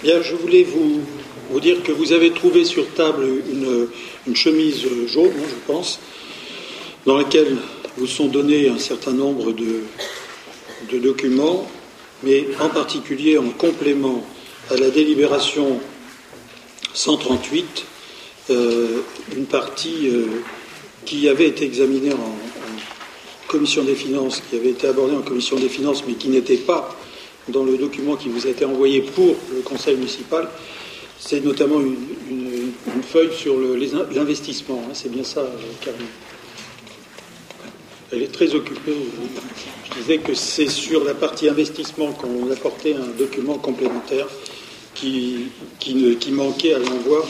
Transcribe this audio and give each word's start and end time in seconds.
Bien, 0.00 0.22
je 0.22 0.36
voulais 0.36 0.62
vous, 0.62 1.58
dire 1.58 1.82
que 1.82 1.90
vous 1.90 2.12
avez 2.12 2.30
trouvé 2.30 2.64
sur 2.64 2.86
table 2.94 3.26
une, 3.50 3.88
chemise 4.36 4.86
jaune, 5.08 5.32
hein, 5.36 5.48
je 5.48 5.72
pense, 5.72 5.98
dans 7.04 7.16
laquelle 7.16 7.56
vous 7.96 8.06
sont 8.06 8.28
donnés 8.28 8.68
un 8.68 8.78
certain 8.78 9.10
nombre 9.10 9.50
de, 9.50 9.82
de 10.92 10.98
documents, 10.98 11.68
mais 12.22 12.46
en 12.60 12.68
particulier 12.68 13.38
en 13.38 13.50
complément 13.50 14.24
à 14.70 14.76
la 14.76 14.90
délibération 14.90 15.80
138, 16.94 17.84
euh, 18.50 19.02
une 19.36 19.46
partie 19.46 20.10
euh, 20.10 20.26
qui 21.06 21.28
avait 21.28 21.48
été 21.48 21.64
examinée 21.64 22.12
en, 22.12 22.34
commission 23.48 23.82
des 23.82 23.96
finances, 23.96 24.42
qui 24.48 24.56
avait 24.56 24.70
été 24.70 24.86
abordée 24.86 25.16
en 25.16 25.22
commission 25.22 25.56
des 25.56 25.70
finances, 25.70 26.04
mais 26.06 26.14
qui 26.14 26.28
n'était 26.28 26.58
pas 26.58 26.94
dans 27.48 27.64
le 27.64 27.76
document 27.76 28.16
qui 28.16 28.28
vous 28.28 28.46
a 28.46 28.50
été 28.50 28.64
envoyé 28.64 29.02
pour 29.02 29.36
le 29.54 29.60
conseil 29.62 29.96
municipal, 29.96 30.48
c'est 31.18 31.44
notamment 31.44 31.80
une, 31.80 32.72
feuille 33.02 33.32
sur 33.32 33.56
l'investissement. 34.14 34.82
Hein, 34.86 34.92
c'est 34.92 35.10
bien 35.10 35.24
ça, 35.24 35.46
Karine 35.80 36.00
Elle 38.12 38.22
est 38.22 38.32
très 38.32 38.54
occupée. 38.54 38.94
Je 39.88 40.00
disais 40.00 40.18
que 40.18 40.34
c'est 40.34 40.68
sur 40.68 41.04
la 41.04 41.14
partie 41.14 41.48
investissement 41.48 42.12
qu'on 42.12 42.50
apportait 42.50 42.94
un 42.94 43.18
document 43.18 43.58
complémentaire 43.58 44.26
qui 44.94 45.50
manquait 46.30 46.74
à 46.74 46.78
l'envoi 46.78 47.26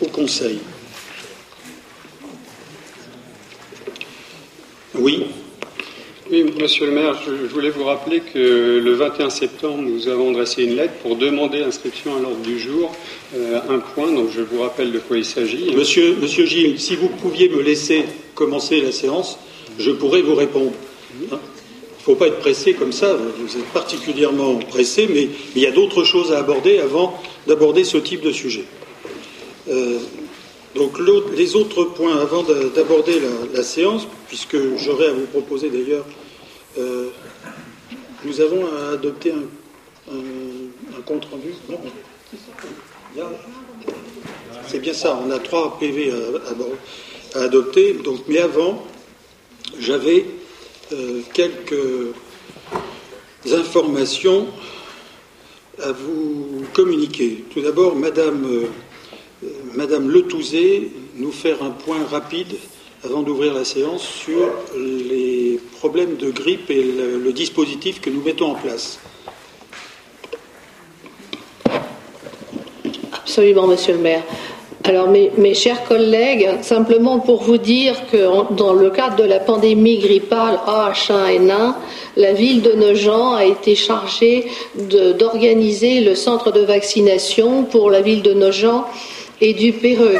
au 0.00 0.06
Conseil. 0.06 0.60
Oui. 4.94 5.26
Oui, 6.32 6.44
monsieur 6.60 6.86
le 6.86 6.92
maire, 6.92 7.20
je, 7.26 7.32
voulais 7.52 7.70
vous 7.70 7.82
rappeler 7.82 8.20
que 8.20 8.38
le 8.78 8.92
21 8.92 9.30
septembre, 9.30 9.82
nous 9.82 10.06
avons 10.06 10.30
dressé 10.30 10.62
une 10.62 10.76
lettre 10.76 10.92
pour 11.02 11.16
demander 11.16 11.58
l'inscription 11.58 12.14
à 12.14 12.20
l'ordre 12.20 12.40
du 12.42 12.56
jour, 12.56 12.94
euh, 13.34 13.58
un 13.68 13.80
point, 13.80 14.12
donc 14.12 14.28
je 14.32 14.40
vous 14.40 14.62
rappelle 14.62 14.92
de 14.92 15.00
quoi 15.00 15.18
il 15.18 15.24
s'agit. 15.24 15.74
Monsieur, 15.74 16.14
monsieur 16.20 16.46
Gilles, 16.46 16.78
si 16.78 16.94
vous 16.94 17.08
pouviez 17.08 17.48
me 17.48 17.60
laisser 17.60 18.04
commencer 18.36 18.80
la 18.80 18.92
séance, 18.92 19.40
je 19.80 19.90
pourrais 19.90 20.22
vous 20.22 20.36
répondre. 20.36 20.70
Hein? 21.32 21.38
Il 21.40 21.98
ne 21.98 22.04
faut 22.04 22.14
pas 22.14 22.28
être 22.28 22.38
pressé 22.38 22.74
comme 22.74 22.92
ça, 22.92 23.16
vous 23.16 23.56
êtes 23.56 23.72
particulièrement 23.72 24.54
pressé, 24.54 25.08
mais 25.12 25.28
il 25.56 25.62
y 25.62 25.66
a 25.66 25.72
d'autres 25.72 26.04
choses 26.04 26.30
à 26.30 26.38
aborder 26.38 26.78
avant 26.78 27.20
d'aborder 27.48 27.82
ce 27.82 27.96
type 27.98 28.22
de 28.22 28.30
sujet. 28.30 28.66
Euh, 29.68 29.98
donc 30.74 30.98
les 31.36 31.56
autres 31.56 31.84
points, 31.84 32.16
avant 32.16 32.42
d'aborder 32.42 33.20
la, 33.52 33.62
séance, 33.62 34.06
puisque 34.28 34.56
j'aurais 34.76 35.08
à 35.08 35.12
vous 35.12 35.26
proposer 35.26 35.68
d'ailleurs, 35.68 36.04
euh, 36.78 37.08
nous 38.24 38.40
avons 38.40 38.66
à 38.66 38.92
adopter 38.92 39.32
un, 39.32 41.02
compte 41.06 41.24
rendu. 41.24 41.54
C'est 44.68 44.78
bien 44.78 44.92
ça, 44.92 45.20
on 45.26 45.30
a 45.30 45.38
trois 45.40 45.76
PV 45.80 46.12
à, 47.34 47.40
adopter. 47.40 47.94
Donc, 47.94 48.20
mais 48.28 48.38
avant, 48.38 48.84
j'avais 49.78 50.26
euh, 50.92 51.20
quelques 51.32 52.14
informations 53.50 54.46
à 55.82 55.90
vous 55.92 56.64
communiquer. 56.74 57.44
Tout 57.52 57.60
d'abord, 57.60 57.96
Madame 57.96 58.68
Madame 59.74 60.10
Letouzé 60.10 60.90
nous 61.16 61.32
faire 61.32 61.62
un 61.62 61.70
point 61.70 62.04
rapide 62.10 62.56
avant 63.04 63.22
d'ouvrir 63.22 63.54
la 63.54 63.64
séance 63.64 64.02
sur 64.02 64.50
les 64.76 65.58
problèmes 65.78 66.16
de 66.16 66.30
grippe 66.30 66.70
et 66.70 66.82
le, 66.82 67.32
dispositif 67.32 68.00
que 68.00 68.10
nous 68.10 68.22
mettons 68.22 68.50
en 68.50 68.54
place. 68.54 68.98
Absolument, 73.12 73.66
Monsieur 73.66 73.94
le 73.94 74.00
maire. 74.00 74.24
Alors, 74.84 75.08
mes, 75.08 75.54
chers 75.54 75.84
collègues, 75.84 76.48
simplement 76.62 77.20
pour 77.20 77.42
vous 77.42 77.58
dire 77.58 77.94
que 78.10 78.52
dans 78.54 78.72
le 78.74 78.90
cadre 78.90 79.16
de 79.16 79.24
la 79.24 79.38
pandémie 79.38 79.98
grippale 79.98 80.58
AH1N1, 80.66 81.74
la 82.16 82.32
ville 82.32 82.60
de 82.60 82.72
Nogent 82.72 83.34
a 83.34 83.44
été 83.44 83.74
chargée 83.74 84.48
d'organiser 84.74 86.00
le 86.00 86.14
centre 86.14 86.50
de 86.50 86.60
vaccination 86.60 87.64
pour 87.64 87.90
la 87.90 88.00
ville 88.00 88.22
de 88.22 88.32
Nogent 88.32 88.84
et 89.40 89.54
du 89.54 89.72
Péreux. 89.72 90.18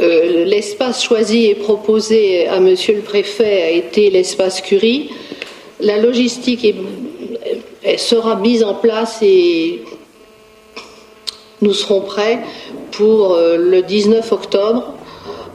Euh, 0.00 0.44
l'espace 0.44 1.02
choisi 1.02 1.46
et 1.46 1.54
proposé 1.54 2.46
à 2.46 2.60
Monsieur 2.60 2.94
le 2.94 3.02
Préfet 3.02 3.62
a 3.62 3.70
été 3.70 4.10
l'espace 4.10 4.60
Curie. 4.60 5.10
La 5.80 5.98
logistique 5.98 6.66
sera 7.96 8.36
mise 8.36 8.62
en 8.62 8.74
place 8.74 9.18
et 9.22 9.82
nous 11.60 11.72
serons 11.72 12.02
prêts 12.02 12.38
pour 12.92 13.34
euh, 13.34 13.56
le 13.56 13.82
19 13.82 14.30
octobre 14.32 14.94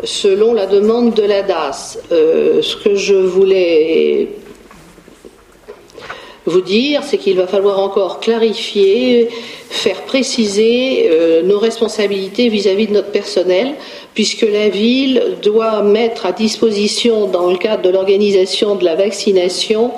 selon 0.03 0.53
la 0.53 0.65
demande 0.65 1.13
de 1.13 1.23
la 1.23 1.43
DAS. 1.43 1.97
Euh, 2.11 2.61
ce 2.61 2.75
que 2.75 2.95
je 2.95 3.15
voulais 3.15 4.27
vous 6.45 6.61
dire, 6.61 7.01
c'est 7.03 7.17
qu'il 7.17 7.37
va 7.37 7.47
falloir 7.47 7.79
encore 7.79 8.19
clarifier, 8.19 9.29
faire 9.69 10.01
préciser 10.01 11.09
euh, 11.09 11.41
nos 11.43 11.57
responsabilités 11.57 12.49
vis-à-vis 12.49 12.87
de 12.87 12.93
notre 12.93 13.11
personnel, 13.11 13.75
puisque 14.13 14.41
la 14.41 14.69
ville 14.69 15.37
doit 15.41 15.81
mettre 15.81 16.25
à 16.25 16.31
disposition, 16.31 17.27
dans 17.27 17.49
le 17.49 17.57
cadre 17.57 17.83
de 17.83 17.89
l'organisation 17.89 18.75
de 18.75 18.83
la 18.83 18.95
vaccination, 18.95 19.91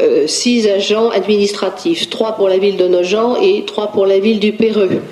euh, 0.00 0.26
six 0.26 0.68
agents 0.68 1.10
administratifs, 1.10 2.08
trois 2.08 2.32
pour 2.32 2.48
la 2.48 2.58
ville 2.58 2.76
de 2.76 2.88
Nogent 2.88 3.36
et 3.42 3.64
trois 3.66 3.88
pour 3.88 4.06
la 4.06 4.18
ville 4.18 4.40
du 4.40 4.52
Péreux. 4.52 5.02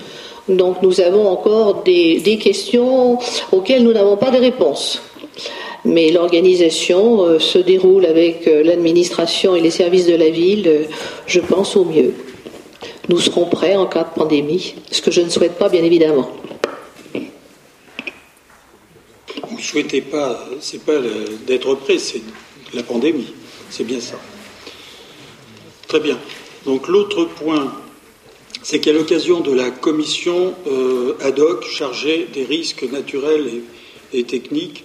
Donc 0.49 0.83
nous 0.83 1.01
avons 1.01 1.29
encore 1.29 1.83
des 1.85 2.39
questions 2.43 3.19
auxquelles 3.53 3.85
nous 3.85 3.93
n'avons 3.93 4.17
pas 4.17 4.31
de 4.31 4.39
réponse 4.39 5.01
mais 5.85 6.11
l'organisation 6.11 7.25
euh, 7.25 7.39
se 7.39 7.59
déroule 7.59 8.07
avec 8.07 8.47
euh, 8.47 8.63
l'administration 8.63 9.57
et 9.57 9.61
les 9.61 9.71
services 9.71 10.07
de 10.07 10.15
la 10.15 10.31
ville, 10.31 10.69
euh, 10.69 10.85
je 11.27 11.41
pense, 11.41 11.77
au 11.77 11.85
mieux. 11.85 12.15
Nous 13.09 13.19
serons 13.19 13.47
prêts 13.47 13.77
en 13.77 13.87
cas 13.87 14.05
de 14.05 14.15
pandémie, 14.15 14.75
ce 14.91 15.03
que 15.03 15.11
je 15.11 15.21
ne 15.21 15.29
souhaite 15.29 15.59
pas, 15.59 15.69
bien 15.69 15.83
évidemment. 15.83 16.31
Vous 19.43 19.57
ne 19.57 19.63
souhaitez 19.63 20.03
pas, 20.03 20.49
c'est 20.61 20.85
pas 20.85 20.99
d'être 21.47 21.75
prêt, 21.75 21.99
c'est 21.99 22.23
la 22.75 22.83
pandémie, 22.83 23.33
c'est 23.71 23.85
bien 23.85 24.01
ça. 24.01 24.19
Très 25.89 26.01
bien. 26.01 26.19
Donc 26.65 26.87
l'autre 26.87 27.25
point, 27.25 27.75
c'est 28.63 28.79
qu'à 28.79 28.93
l'occasion 28.93 29.41
de 29.41 29.53
la 29.53 29.71
commission 29.71 30.55
ad 31.21 31.39
hoc 31.39 31.67
chargée 31.67 32.29
des 32.33 32.45
risques 32.45 32.85
naturels 32.85 33.63
et 34.13 34.25
techniques, 34.25 34.85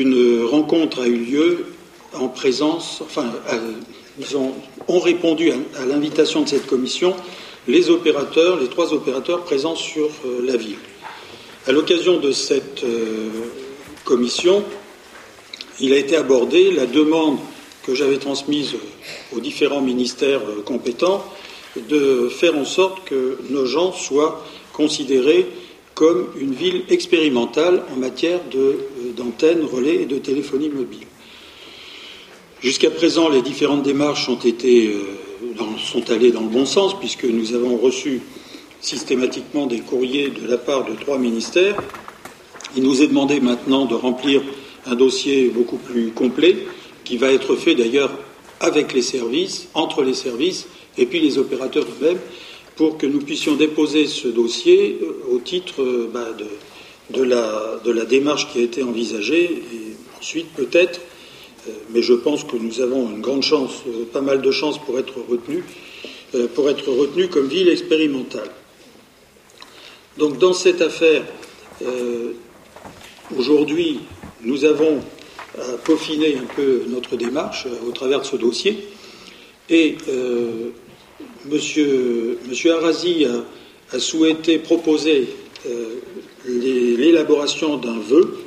une 0.00 0.44
rencontre 0.44 1.02
a 1.02 1.06
eu 1.06 1.16
lieu 1.16 1.66
en 2.14 2.28
présence, 2.28 3.02
enfin, 3.02 3.30
ont, 4.88 5.00
répondu 5.00 5.50
à, 5.50 5.84
l'invitation 5.86 6.42
de 6.42 6.48
cette 6.48 6.66
commission 6.66 7.14
les 7.66 7.90
opérateurs, 7.90 8.58
les 8.58 8.68
trois 8.68 8.94
opérateurs 8.94 9.44
présents 9.44 9.76
sur 9.76 10.06
euh, 10.24 10.40
la 10.42 10.56
ville. 10.56 10.78
À 11.66 11.72
l'occasion 11.72 12.18
de 12.18 12.32
cette 12.32 12.82
euh, 12.82 13.28
commission, 14.04 14.64
il 15.78 15.92
a 15.92 15.98
été 15.98 16.16
abordé 16.16 16.70
la 16.70 16.86
demande 16.86 17.36
que 17.82 17.94
j'avais 17.94 18.16
transmise 18.16 18.74
aux 19.36 19.40
différents 19.40 19.82
ministères 19.82 20.40
euh, 20.48 20.62
compétents 20.62 21.22
de 21.76 22.30
faire 22.30 22.56
en 22.56 22.64
sorte 22.64 23.04
que 23.04 23.38
nos 23.50 23.66
gens 23.66 23.92
soient 23.92 24.42
considérés 24.72 25.46
comme 25.98 26.28
une 26.40 26.54
ville 26.54 26.84
expérimentale 26.90 27.82
en 27.92 27.98
matière 27.98 28.38
euh, 28.54 28.74
d'antennes, 29.16 29.64
relais 29.64 30.02
et 30.02 30.06
de 30.06 30.18
téléphonie 30.18 30.68
mobile. 30.68 31.08
Jusqu'à 32.62 32.88
présent, 32.88 33.28
les 33.28 33.42
différentes 33.42 33.82
démarches 33.82 34.28
ont 34.28 34.38
été, 34.38 34.94
euh, 34.94 35.64
sont 35.76 36.08
allées 36.12 36.30
dans 36.30 36.42
le 36.42 36.50
bon 36.50 36.66
sens, 36.66 36.96
puisque 37.00 37.24
nous 37.24 37.52
avons 37.52 37.76
reçu 37.78 38.20
systématiquement 38.80 39.66
des 39.66 39.80
courriers 39.80 40.30
de 40.30 40.46
la 40.46 40.56
part 40.56 40.84
de 40.84 40.94
trois 40.94 41.18
ministères. 41.18 41.74
Il 42.76 42.84
nous 42.84 43.02
est 43.02 43.08
demandé 43.08 43.40
maintenant 43.40 43.84
de 43.84 43.96
remplir 43.96 44.40
un 44.86 44.94
dossier 44.94 45.48
beaucoup 45.48 45.78
plus 45.78 46.12
complet, 46.12 46.58
qui 47.02 47.16
va 47.16 47.32
être 47.32 47.56
fait 47.56 47.74
d'ailleurs 47.74 48.12
avec 48.60 48.94
les 48.94 49.02
services, 49.02 49.66
entre 49.74 50.04
les 50.04 50.14
services, 50.14 50.68
et 50.96 51.06
puis 51.06 51.18
les 51.18 51.38
opérateurs 51.38 51.86
eux-mêmes, 52.00 52.20
pour 52.78 52.96
que 52.96 53.06
nous 53.06 53.18
puissions 53.18 53.56
déposer 53.56 54.06
ce 54.06 54.28
dossier 54.28 55.00
euh, 55.02 55.34
au 55.34 55.40
titre 55.40 55.82
euh, 55.82 56.08
bah, 56.14 56.28
de, 57.10 57.22
la, 57.24 58.04
démarche 58.04 58.52
qui 58.52 58.60
a 58.60 58.62
été 58.62 58.84
envisagée 58.84 59.44
et 59.44 59.96
ensuite 60.16 60.46
peut-être, 60.54 61.00
euh, 61.66 61.72
mais 61.90 62.02
je 62.02 62.14
pense 62.14 62.44
que 62.44 62.56
nous 62.56 62.80
avons 62.80 63.10
une 63.10 63.20
grande 63.20 63.42
chance, 63.42 63.82
pas 64.12 64.20
mal 64.20 64.40
de 64.40 64.50
chances 64.52 64.78
pour 64.78 64.96
être 64.96 65.14
retenus, 65.28 65.64
pour 66.54 66.70
être 66.70 66.88
retenus 66.88 67.28
comme 67.30 67.48
ville 67.48 67.68
expérimentale. 67.68 68.50
Donc 70.16 70.38
dans 70.38 70.52
cette 70.52 70.82
affaire, 70.82 71.24
aujourd'hui, 73.36 74.00
nous 74.42 74.64
avons 74.64 75.00
à 75.58 75.78
peaufiner 75.84 76.36
un 76.36 76.54
peu 76.54 76.82
notre 76.88 77.16
démarche 77.16 77.66
au 77.88 77.92
travers 77.92 78.20
de 78.20 78.26
ce 78.26 78.36
dossier 78.36 78.88
et 79.70 79.96
Monsieur, 81.50 82.38
Monsieur 82.48 82.72
Arasi 82.74 83.26
a 83.92 83.98
souhaité 83.98 84.58
proposer 84.58 85.28
l'élaboration 86.46 87.76
d'un 87.78 87.98
vœu, 87.98 88.38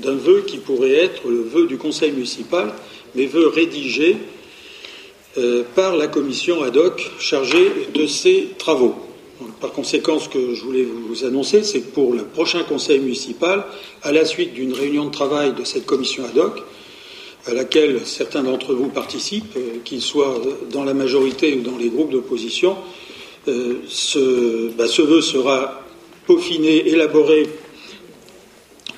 d'un 0.00 0.14
vœu 0.16 0.42
qui 0.46 0.58
pourrait 0.58 0.94
être 0.94 1.28
le 1.28 1.42
vœu 1.42 1.66
du 1.66 1.76
conseil 1.76 2.12
municipal, 2.12 2.72
mais 3.14 3.26
vœu 3.26 3.48
rédigé 3.48 4.16
par 5.74 5.96
la 5.96 6.08
commission 6.08 6.62
ad 6.62 6.76
hoc 6.76 7.10
chargée 7.20 7.70
de 7.94 8.06
ces 8.06 8.48
travaux. 8.58 8.96
Par 9.60 9.70
conséquent, 9.72 10.18
ce 10.18 10.28
que 10.28 10.54
je 10.54 10.62
voulais 10.64 10.84
vous 10.84 11.24
annoncer, 11.24 11.62
c'est 11.62 11.80
que 11.80 11.92
pour 11.92 12.12
le 12.12 12.24
prochain 12.24 12.64
conseil 12.64 12.98
municipal, 12.98 13.64
à 14.02 14.10
la 14.10 14.24
suite 14.24 14.54
d'une 14.54 14.72
réunion 14.72 15.04
de 15.06 15.12
travail 15.12 15.52
de 15.52 15.62
cette 15.62 15.86
commission 15.86 16.24
ad 16.24 16.36
hoc, 16.36 16.60
à 17.46 17.54
laquelle 17.54 18.06
certains 18.06 18.42
d'entre 18.42 18.74
vous 18.74 18.88
participent, 18.88 19.56
euh, 19.56 19.78
qu'ils 19.84 20.02
soient 20.02 20.40
dans 20.70 20.84
la 20.84 20.94
majorité 20.94 21.54
ou 21.54 21.62
dans 21.62 21.76
les 21.76 21.88
groupes 21.88 22.10
d'opposition, 22.10 22.76
euh, 23.48 23.74
bah, 24.76 24.86
ce, 24.86 25.02
vœu 25.02 25.20
sera 25.20 25.82
peaufiné, 26.26 26.88
élaboré 26.88 27.48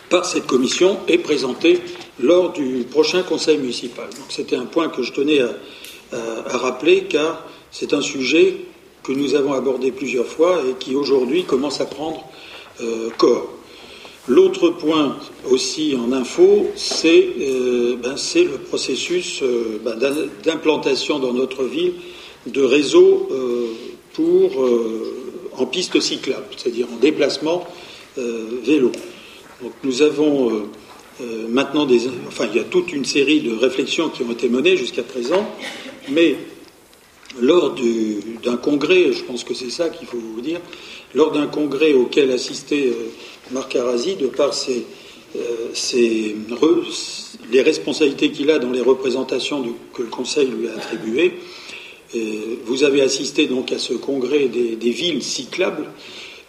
par 0.08 0.24
cette 0.24 0.46
commission 0.46 0.98
et 1.06 1.18
présenté 1.18 1.78
lors 2.18 2.52
du 2.52 2.84
prochain 2.90 3.22
conseil 3.22 3.58
municipal. 3.58 4.08
c'était 4.28 4.56
un 4.56 4.66
point 4.66 4.88
que 4.88 5.02
je 5.02 5.12
tenais 5.12 5.40
à 5.40 6.56
rappeler 6.58 7.04
car 7.04 7.46
c'est 7.70 7.94
un 7.94 8.00
sujet 8.02 8.56
que 9.02 9.12
nous 9.12 9.34
avons 9.34 9.52
abordé 9.52 9.92
plusieurs 9.92 10.26
fois 10.26 10.62
et 10.68 10.74
qui 10.78 10.94
aujourd'hui 10.94 11.44
commence 11.44 11.80
à 11.80 11.86
prendre 11.86 12.28
euh, 12.80 13.10
corps. 13.16 13.48
L'autre 14.28 14.68
point 14.70 15.16
aussi 15.50 15.96
en 15.96 16.12
info, 16.12 16.66
c'est 16.76 17.28
euh, 17.40 17.96
ben, 17.96 18.14
le 18.34 18.58
processus 18.58 19.42
euh, 19.42 19.80
ben, 19.84 19.98
d'implantation 20.44 21.18
dans 21.18 21.32
notre 21.32 21.64
ville 21.64 21.94
de 22.46 22.62
réseaux 22.62 23.28
pour, 24.14 24.50
en 25.58 25.66
piste 25.66 26.00
cyclable, 26.00 26.46
c'est-à-dire 26.56 26.86
en 26.90 26.96
déplacement 26.96 27.66
vélo. 28.16 28.92
Donc 29.62 29.72
nous 29.84 30.00
avons 30.00 30.62
maintenant 31.50 31.84
des. 31.84 32.08
Enfin, 32.28 32.46
il 32.50 32.56
y 32.56 32.60
a 32.60 32.64
toute 32.64 32.94
une 32.94 33.04
série 33.04 33.40
de 33.40 33.54
réflexions 33.54 34.08
qui 34.08 34.22
ont 34.22 34.32
été 34.32 34.48
menées 34.48 34.78
jusqu'à 34.78 35.02
présent, 35.02 35.46
mais 36.08 36.36
lors 37.38 37.74
d'un 38.42 38.56
congrès, 38.56 39.12
je 39.12 39.22
pense 39.22 39.44
que 39.44 39.54
c'est 39.54 39.70
ça 39.70 39.88
qu'il 39.88 40.06
faut 40.06 40.18
vous 40.18 40.40
dire, 40.40 40.60
lors 41.14 41.30
d'un 41.30 41.46
congrès 41.46 41.92
auquel 41.92 42.32
assistait 42.32 42.88
euh, 42.88 43.10
Marc 43.52 43.76
Arasi, 43.76 44.16
de 44.16 44.26
par 44.26 44.50
euh, 44.68 45.68
les 47.52 47.62
responsabilités 47.62 48.30
qu'il 48.30 48.50
a 48.50 48.58
dans 48.58 48.70
les 48.70 48.80
représentations 48.80 49.64
que 49.94 50.02
le 50.02 50.08
Conseil 50.08 50.48
lui 50.48 50.68
a 50.68 50.74
attribuées, 50.74 51.34
euh, 52.14 52.18
vous 52.64 52.84
avez 52.84 53.02
assisté 53.02 53.46
donc 53.46 53.72
à 53.72 53.78
ce 53.78 53.94
congrès 53.94 54.48
des, 54.48 54.90
villes 54.90 55.22
cyclables. 55.22 55.86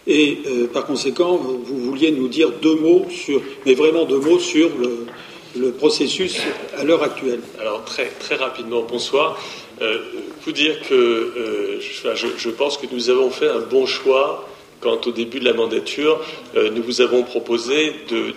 Et 0.04 0.38
par 0.72 0.84
conséquent, 0.84 1.36
vous 1.36 1.78
vouliez 1.78 2.10
nous 2.10 2.26
dire 2.26 2.50
deux 2.60 2.74
mots 2.74 3.06
sur, 3.08 3.40
mais 3.64 3.74
vraiment 3.74 4.04
deux 4.04 4.18
mots 4.18 4.40
sur 4.40 4.68
le, 4.76 5.70
processus 5.70 6.40
à 6.76 6.82
l'heure 6.82 7.04
actuelle. 7.04 7.38
Alors 7.60 7.84
très, 7.84 8.10
rapidement, 8.34 8.82
bonsoir. 8.82 9.38
Euh, 9.80 9.98
vous 10.44 10.52
dire 10.52 10.80
que 10.88 10.94
euh, 10.94 11.80
je, 11.80 12.50
pense 12.50 12.76
que 12.76 12.86
nous 12.92 13.10
avons 13.10 13.30
fait 13.30 13.48
un 13.48 13.60
bon 13.60 13.86
choix 13.86 14.48
quand 14.82 15.06
au 15.06 15.12
début 15.12 15.40
de 15.40 15.44
la 15.44 15.52
mandature, 15.52 16.20
euh, 16.56 16.70
nous 16.70 16.82
vous 16.82 17.00
avons 17.00 17.22
proposé 17.22 17.92
de, 18.08 18.34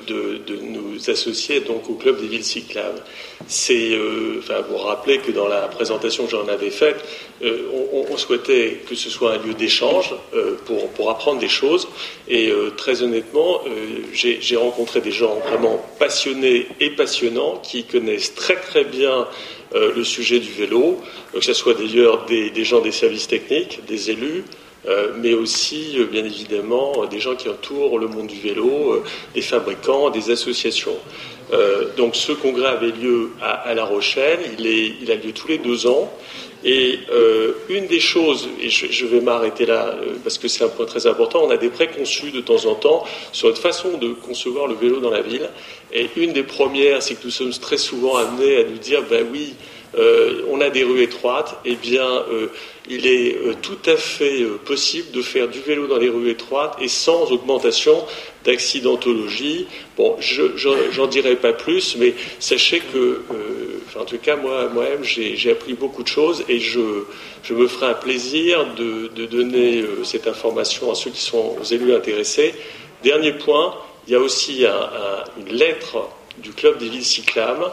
nous 0.61 1.09
associer 1.09 1.59
donc 1.59 1.89
au 1.89 1.95
club 1.95 2.19
des 2.21 2.27
villes 2.27 2.43
cyclables. 2.43 3.01
C'est, 3.47 3.97
enfin, 4.39 4.61
vous 4.69 4.77
rappelez 4.77 5.19
que 5.19 5.31
dans 5.31 5.47
la 5.47 5.67
présentation 5.67 6.25
que 6.25 6.31
j'en 6.31 6.47
avais 6.47 6.69
faite, 6.69 7.03
on, 7.43 8.17
souhaitait 8.17 8.79
que 8.87 8.95
ce 8.95 9.09
soit 9.09 9.33
un 9.33 9.37
lieu 9.37 9.53
d'échange 9.53 10.15
pour, 10.65 10.89
pour 10.91 11.11
apprendre 11.11 11.39
des 11.39 11.49
choses. 11.49 11.87
Et 12.29 12.49
très 12.77 13.03
honnêtement, 13.03 13.61
j'ai 14.13 14.55
rencontré 14.55 15.01
des 15.01 15.11
gens 15.11 15.35
vraiment 15.49 15.85
passionnés 15.99 16.67
et 16.79 16.91
passionnants 16.91 17.59
qui 17.61 17.83
connaissent 17.83 18.33
très 18.33 18.55
très 18.55 18.85
bien 18.85 19.27
euh, 19.75 19.91
le 19.93 20.03
sujet 20.03 20.39
du 20.39 20.51
vélo, 20.51 21.01
que 21.33 21.41
ce 21.41 21.53
soit 21.53 21.73
d'ailleurs 21.73 22.25
des, 22.25 22.63
gens 22.63 22.79
des 22.79 22.91
services 22.91 23.27
techniques, 23.27 23.81
des 23.87 24.11
élus, 24.11 24.43
euh, 24.87 25.13
mais 25.17 25.33
aussi, 25.33 25.95
euh, 25.97 26.05
bien 26.05 26.23
évidemment, 26.23 27.05
des 27.05 27.19
gens 27.19 27.35
qui 27.35 27.49
entourent 27.49 27.97
le 27.97 28.07
monde 28.07 28.27
du 28.27 28.39
vélo, 28.39 29.03
des 29.33 29.41
fabricants, 29.41 30.09
des 30.09 30.31
associations. 30.31 30.97
donc 31.97 32.15
ce 32.15 32.31
congrès 32.31 32.67
avait 32.67 32.91
lieu 32.91 33.29
à, 33.41 33.73
La 33.73 33.85
Rochelle, 33.85 34.39
il, 34.57 35.11
a 35.11 35.15
lieu 35.15 35.31
tous 35.31 35.47
les 35.47 35.59
deux 35.59 35.87
ans. 35.87 36.11
Et 36.63 36.99
une 37.69 37.85
des 37.85 37.99
choses, 37.99 38.49
et 38.59 38.69
je, 38.69 39.05
vais 39.05 39.21
m'arrêter 39.21 39.67
là 39.67 39.95
parce 40.23 40.39
que 40.39 40.47
c'est 40.47 40.63
un 40.63 40.69
point 40.69 40.87
très 40.87 41.05
important, 41.05 41.43
on 41.43 41.51
a 41.51 41.57
des 41.57 41.69
préconçus 41.69 42.31
de 42.31 42.41
temps 42.41 42.65
en 42.65 42.73
temps 42.73 43.03
sur 43.31 43.49
notre 43.49 43.61
façon 43.61 43.99
de 43.99 44.13
concevoir 44.13 44.65
le 44.65 44.73
vélo 44.73 44.99
dans 44.99 45.11
la 45.11 45.21
ville. 45.21 45.47
Et 45.93 46.09
une 46.15 46.33
des 46.33 46.43
premières, 46.43 47.03
c'est 47.03 47.13
que 47.13 47.25
nous 47.25 47.31
sommes 47.31 47.51
très 47.51 47.77
souvent 47.77 48.17
amenés 48.17 48.57
à 48.57 48.63
nous 48.63 48.79
dire, 48.79 49.03
ben 49.07 49.25
oui, 49.31 49.53
euh, 49.97 50.41
on 50.49 50.59
a 50.61 50.69
des 50.69 50.83
rues 50.83 51.01
étroites, 51.01 51.57
eh 51.63 51.75
bien, 51.75 52.05
euh, 52.05 52.47
il 52.89 53.07
est 53.07 53.37
euh, 53.37 53.53
tout 53.61 53.77
à 53.85 53.95
fait 53.95 54.43
possible 54.65 55.11
de 55.11 55.21
faire 55.21 55.47
du 55.47 55.61
vélo 55.61 55.87
dans 55.87 55.97
les 55.97 56.09
rues 56.09 56.29
étroites 56.29 56.75
et 56.81 56.89
sans 56.89 57.31
augmentation 57.31 58.03
d'accidentologie. 58.43 59.67
Bon, 59.95 60.17
je 60.19 61.05
dirai 61.07 61.37
pas 61.37 61.53
plus, 61.53 61.95
mais 61.97 62.13
sachez 62.39 62.81
que, 62.93 63.21
en 63.97 64.05
tout 64.05 64.17
cas, 64.17 64.35
moi, 64.35 64.67
moi-même, 64.67 65.03
j'ai 65.03 65.51
appris 65.51 65.73
beaucoup 65.73 66.03
de 66.03 66.07
choses 66.07 66.43
et 66.49 66.59
je, 66.59 66.79
me 67.49 67.67
ferai 67.67 67.87
un 67.87 67.93
plaisir 67.93 68.67
de, 68.75 69.25
donner 69.25 69.83
cette 70.03 70.27
information 70.27 70.91
à 70.91 70.95
ceux 70.95 71.09
qui 71.09 71.21
sont 71.21 71.55
aux 71.59 71.63
élus 71.63 71.95
intéressés. 71.95 72.53
Dernier 73.03 73.31
point, 73.31 73.73
il 74.07 74.13
y 74.13 74.15
a 74.15 74.19
aussi 74.19 74.65
une 75.39 75.55
lettre 75.55 76.07
du 76.37 76.51
club 76.51 76.77
des 76.77 76.89
villes 76.89 77.05
cyclables. 77.05 77.71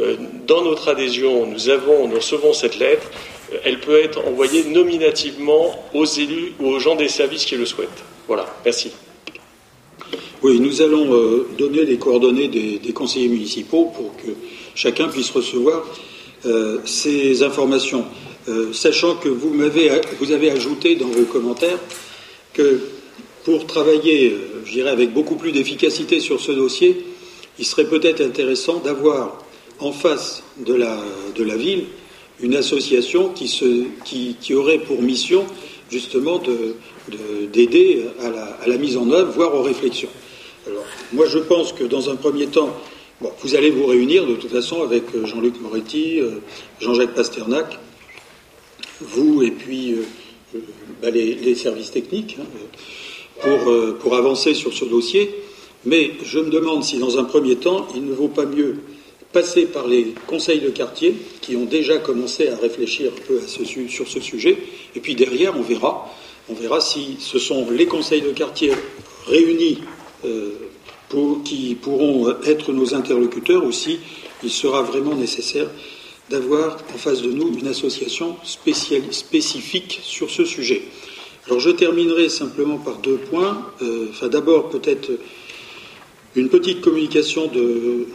Euh, 0.00 0.16
dans 0.46 0.62
notre 0.62 0.88
adhésion, 0.88 1.46
nous, 1.46 1.68
avons, 1.68 2.08
nous 2.08 2.16
recevons 2.16 2.52
cette 2.52 2.78
lettre. 2.78 3.10
Euh, 3.52 3.58
elle 3.64 3.80
peut 3.80 4.00
être 4.02 4.26
envoyée 4.26 4.64
nominativement 4.64 5.84
aux 5.94 6.04
élus 6.04 6.52
ou 6.58 6.68
aux 6.68 6.80
gens 6.80 6.96
des 6.96 7.08
services 7.08 7.44
qui 7.44 7.56
le 7.56 7.66
souhaitent. 7.66 7.88
Voilà, 8.26 8.46
merci. 8.64 8.90
Oui, 10.42 10.58
nous 10.60 10.82
allons 10.82 11.14
euh, 11.14 11.48
donner 11.56 11.84
les 11.84 11.96
coordonnées 11.96 12.48
des, 12.48 12.92
conseillers 12.92 13.28
municipaux 13.28 13.92
pour 13.94 14.16
que 14.16 14.30
chacun 14.74 15.08
puisse 15.08 15.30
recevoir 15.30 15.84
ces 16.84 17.42
informations. 17.42 18.04
sachant 18.74 19.14
que 19.16 19.30
vous, 19.30 19.48
m'avez, 19.48 19.90
vous 20.20 20.30
avez 20.30 20.50
ajouté 20.50 20.94
dans 20.94 21.06
vos 21.06 21.24
commentaires 21.24 21.78
que 22.52 22.80
pour 23.44 23.66
travailler, 23.66 24.36
je 24.66 24.72
dirais, 24.72 24.90
avec 24.90 25.14
beaucoup 25.14 25.36
plus 25.36 25.52
d'efficacité 25.52 26.20
sur 26.20 26.40
ce 26.40 26.52
dossier, 26.52 27.02
il 27.58 27.64
serait 27.64 27.86
peut-être 27.86 28.20
intéressant 28.20 28.76
d'avoir 28.76 29.43
en 29.84 29.92
face 29.92 30.42
de 30.58 30.74
la, 30.74 31.56
ville 31.56 31.84
une 32.40 32.56
association 32.56 33.30
qui, 33.30 34.54
aurait 34.54 34.78
pour 34.78 35.02
mission 35.02 35.46
justement 35.90 36.40
d'aider 37.52 38.02
de, 38.20 38.26
à, 38.26 38.66
la, 38.66 38.76
mise 38.78 38.96
en 38.96 39.10
œuvre, 39.10 39.32
voire 39.32 39.54
aux 39.54 39.62
réflexions. 39.62 40.08
Alors, 40.66 40.84
moi, 41.12 41.26
je 41.26 41.38
pense 41.38 41.72
que 41.72 41.84
dans 41.84 42.08
un 42.08 42.16
premier 42.16 42.46
temps, 42.46 42.74
vous 43.20 43.54
allez 43.54 43.70
vous 43.70 43.86
réunir 43.86 44.26
de 44.26 44.34
toute 44.34 44.50
façon 44.50 44.82
avec 44.82 45.04
euh, 45.14 45.26
Jean-Luc 45.26 45.60
Moretti, 45.60 46.20
euh, 46.20 46.40
Jean-Jacques 46.80 47.14
Pasternak, 47.14 47.78
vous 49.00 49.42
et 49.42 49.50
puis 49.50 49.92
euh, 49.92 50.58
bah, 51.02 51.10
les, 51.10 51.54
services 51.54 51.90
techniques, 51.90 52.38
hein, 52.40 53.58
pour 54.00 54.16
avancer 54.16 54.54
sur 54.54 54.72
ce 54.72 54.84
dossier. 54.84 55.34
Mais 55.84 56.12
je 56.24 56.38
me 56.38 56.48
demande 56.48 56.82
si, 56.82 56.98
dans 56.98 57.18
un 57.18 57.24
premier 57.24 57.56
temps, 57.56 57.86
il 57.94 58.06
ne 58.06 58.14
vaut 58.14 58.28
pas 58.28 58.46
mieux 58.46 58.76
passer 59.34 59.66
par 59.66 59.88
les 59.88 60.14
conseils 60.28 60.60
de 60.60 60.70
quartier 60.70 61.14
qui 61.42 61.56
ont 61.56 61.64
déjà 61.64 61.98
commencé 61.98 62.48
à 62.48 62.56
réfléchir 62.56 63.12
un 63.14 63.20
peu 63.26 63.40
sur 63.88 64.08
ce 64.08 64.20
sujet. 64.20 64.56
Et 64.94 65.00
puis 65.00 65.16
derrière, 65.16 65.58
on 65.58 65.62
verra, 65.62 66.08
on 66.48 66.54
verra 66.54 66.80
si 66.80 67.16
ce 67.18 67.38
sont 67.40 67.68
les 67.70 67.86
conseils 67.86 68.22
de 68.22 68.30
quartier 68.30 68.70
réunis 69.26 69.80
euh, 70.24 70.52
qui 71.44 71.76
pourront 71.80 72.34
être 72.44 72.72
nos 72.72 72.94
interlocuteurs 72.94 73.64
ou 73.64 73.72
si 73.72 73.98
il 74.42 74.50
sera 74.50 74.82
vraiment 74.82 75.14
nécessaire 75.14 75.68
d'avoir 76.30 76.78
en 76.94 76.98
face 76.98 77.20
de 77.20 77.30
nous 77.30 77.56
une 77.58 77.68
association 77.68 78.36
spécifique 78.44 80.00
sur 80.02 80.30
ce 80.30 80.44
sujet. 80.44 80.82
Alors 81.46 81.60
je 81.60 81.70
terminerai 81.70 82.28
simplement 82.28 82.78
par 82.78 82.98
deux 82.98 83.18
points. 83.18 83.66
Euh, 83.82 84.06
enfin 84.10 84.28
d'abord 84.28 84.70
peut-être 84.70 85.10
une 86.34 86.48
petite 86.48 86.80
communication 86.80 87.46
de 87.46 88.06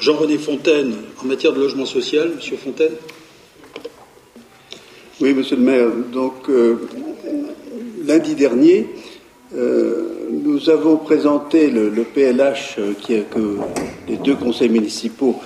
Jean-René 0.00 0.38
Fontaine 0.38 0.94
en 1.22 1.26
matière 1.26 1.52
de 1.52 1.60
logement 1.60 1.86
social. 1.86 2.32
Monsieur 2.36 2.56
Fontaine 2.56 2.94
Oui, 5.20 5.32
monsieur 5.32 5.56
le 5.56 5.62
maire. 5.62 5.88
Donc, 6.12 6.48
euh, 6.48 6.88
lundi 8.04 8.34
dernier, 8.34 8.88
euh, 9.54 10.28
nous 10.32 10.68
avons 10.68 10.96
présenté 10.96 11.70
le, 11.70 11.90
PLH 12.02 12.80
qui, 13.00 13.22
que 13.30 13.58
les 14.08 14.16
deux 14.16 14.34
conseils 14.34 14.68
municipaux 14.68 15.36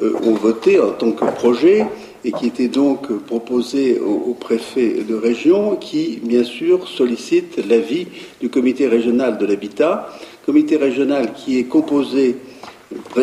euh, 0.00 0.14
ont 0.22 0.34
voté 0.34 0.78
en 0.78 0.92
tant 0.92 1.10
que 1.10 1.24
projet 1.24 1.84
et 2.24 2.32
qui 2.32 2.46
était 2.46 2.68
donc 2.68 3.12
proposé 3.24 3.98
au, 3.98 4.34
préfet 4.34 5.04
de 5.08 5.14
région, 5.14 5.76
qui 5.76 6.20
bien 6.22 6.44
sûr 6.44 6.88
sollicite 6.88 7.58
l'avis 7.68 8.06
du 8.40 8.50
comité 8.50 8.86
régional 8.88 9.38
de 9.38 9.46
l'habitat, 9.46 10.08
comité 10.44 10.76
régional 10.76 11.34
qui 11.34 11.58
est 11.58 11.64
composé 11.64 12.36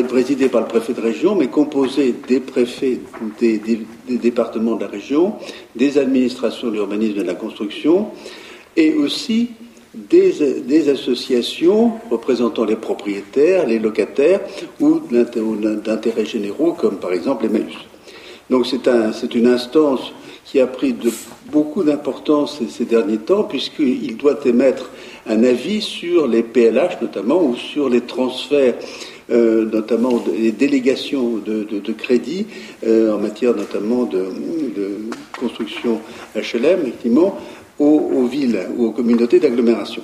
présidé 0.08 0.50
par 0.50 0.62
le 0.62 0.68
préfet 0.68 0.94
de 0.94 1.02
région, 1.02 1.36
mais 1.36 1.48
composé 1.48 2.16
des 2.28 2.40
préfets 2.40 3.00
des, 3.40 3.60
départements 4.08 4.76
de 4.76 4.82
la 4.82 4.90
région, 4.90 5.36
des 5.76 5.98
administrations 5.98 6.68
de 6.68 6.74
l'urbanisme 6.74 7.20
et 7.20 7.24
de 7.24 7.28
la 7.28 7.36
construction, 7.36 8.08
et 8.76 8.94
aussi 8.94 9.52
des, 9.94 10.90
associations 10.90 11.94
représentant 12.10 12.66
les 12.66 12.76
propriétaires, 12.76 13.68
les 13.68 13.80
locataires 13.80 14.42
ou 14.80 15.00
d'intérêts 15.00 16.26
généraux, 16.26 16.74
comme 16.74 16.98
par 16.98 17.14
exemple 17.14 17.44
les 17.44 17.50
MAUS. 17.50 17.78
Donc 18.50 18.66
c'est 18.66 19.36
une 19.36 19.48
instance 19.48 20.12
qui 20.46 20.60
a 20.60 20.68
pris 20.68 20.96
beaucoup 21.52 21.84
d'importance 21.84 22.60
ces, 22.70 22.86
derniers 22.86 23.18
temps, 23.18 23.44
puisqu'il 23.44 24.18
doit 24.18 24.40
émettre 24.46 24.90
un 25.26 25.44
avis 25.44 25.82
sur 25.82 26.28
les 26.28 26.44
PLH 26.44 27.02
notamment, 27.02 27.42
ou 27.42 27.56
sur 27.56 27.90
les 27.90 28.02
transferts 28.02 28.76
euh, 29.32 29.64
notamment 29.64 30.18
des 30.18 30.52
délégations 30.52 31.38
de, 31.38 31.92
crédit 31.94 32.46
euh, 32.86 33.16
en 33.16 33.20
matière 33.20 33.56
notamment 33.56 34.04
de, 34.04 34.26
construction 35.40 36.02
HLM, 36.36 36.82
effectivement, 36.82 37.38
aux, 37.80 38.26
villes 38.26 38.60
ou 38.78 38.88
aux 38.88 38.92
communautés 38.92 39.40
d'agglomération. 39.40 40.04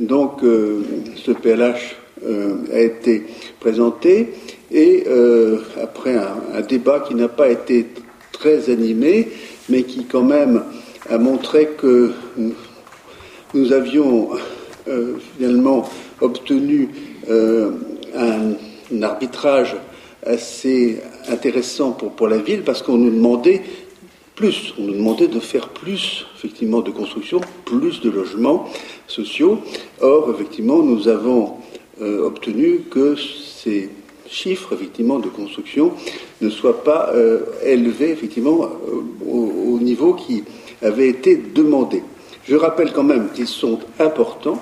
Donc, 0.00 0.42
euh, 0.42 0.82
ce 1.16 1.32
PLH 1.32 1.96
a 2.72 2.80
été 2.80 3.24
présenté 3.60 4.32
et 4.72 5.04
après 5.82 6.16
un, 6.16 6.60
débat 6.62 7.00
qui 7.00 7.14
n'a 7.14 7.28
pas 7.28 7.50
été 7.50 7.86
très 8.32 8.70
animé, 8.70 9.28
mais 9.68 9.82
qui 9.82 10.04
quand 10.04 10.22
même 10.22 10.62
a 11.10 11.18
montré 11.18 11.68
que 11.76 12.12
nous 13.52 13.72
avions 13.72 14.30
finalement 15.36 15.88
obtenu 16.22 16.88
un, 18.16 19.02
arbitrage 19.02 19.76
assez 20.24 21.00
intéressant 21.28 21.92
pour, 21.92 22.12
pour 22.12 22.28
la 22.28 22.38
ville 22.38 22.62
parce 22.62 22.82
qu'on 22.82 22.96
nous 22.96 23.10
demandait 23.10 23.62
plus, 24.36 24.74
on 24.78 24.82
nous 24.82 24.92
demandait 24.92 25.28
de 25.28 25.40
faire 25.40 25.70
plus, 25.70 26.26
effectivement, 26.36 26.82
de 26.82 26.90
construction, 26.90 27.40
plus 27.64 28.00
de 28.02 28.10
logements 28.10 28.68
sociaux. 29.08 29.58
Or, 30.00 30.30
effectivement, 30.30 30.82
nous 30.82 31.08
avons 31.08 31.54
euh, 32.02 32.26
obtenu 32.26 32.82
que 32.90 33.16
ces 33.16 33.88
chiffres, 34.28 34.74
effectivement, 34.74 35.18
de 35.18 35.28
construction 35.28 35.92
ne 36.42 36.50
soient 36.50 36.84
pas 36.84 37.10
euh, 37.14 37.46
élevés, 37.64 38.10
effectivement, 38.10 38.62
euh, 38.62 39.00
au, 39.26 39.74
au, 39.74 39.78
niveau 39.80 40.12
qui 40.12 40.44
avait 40.82 41.08
été 41.08 41.36
demandé. 41.36 42.02
Je 42.46 42.56
rappelle 42.56 42.92
quand 42.92 43.04
même 43.04 43.30
qu'ils 43.32 43.46
sont 43.46 43.78
importants, 43.98 44.60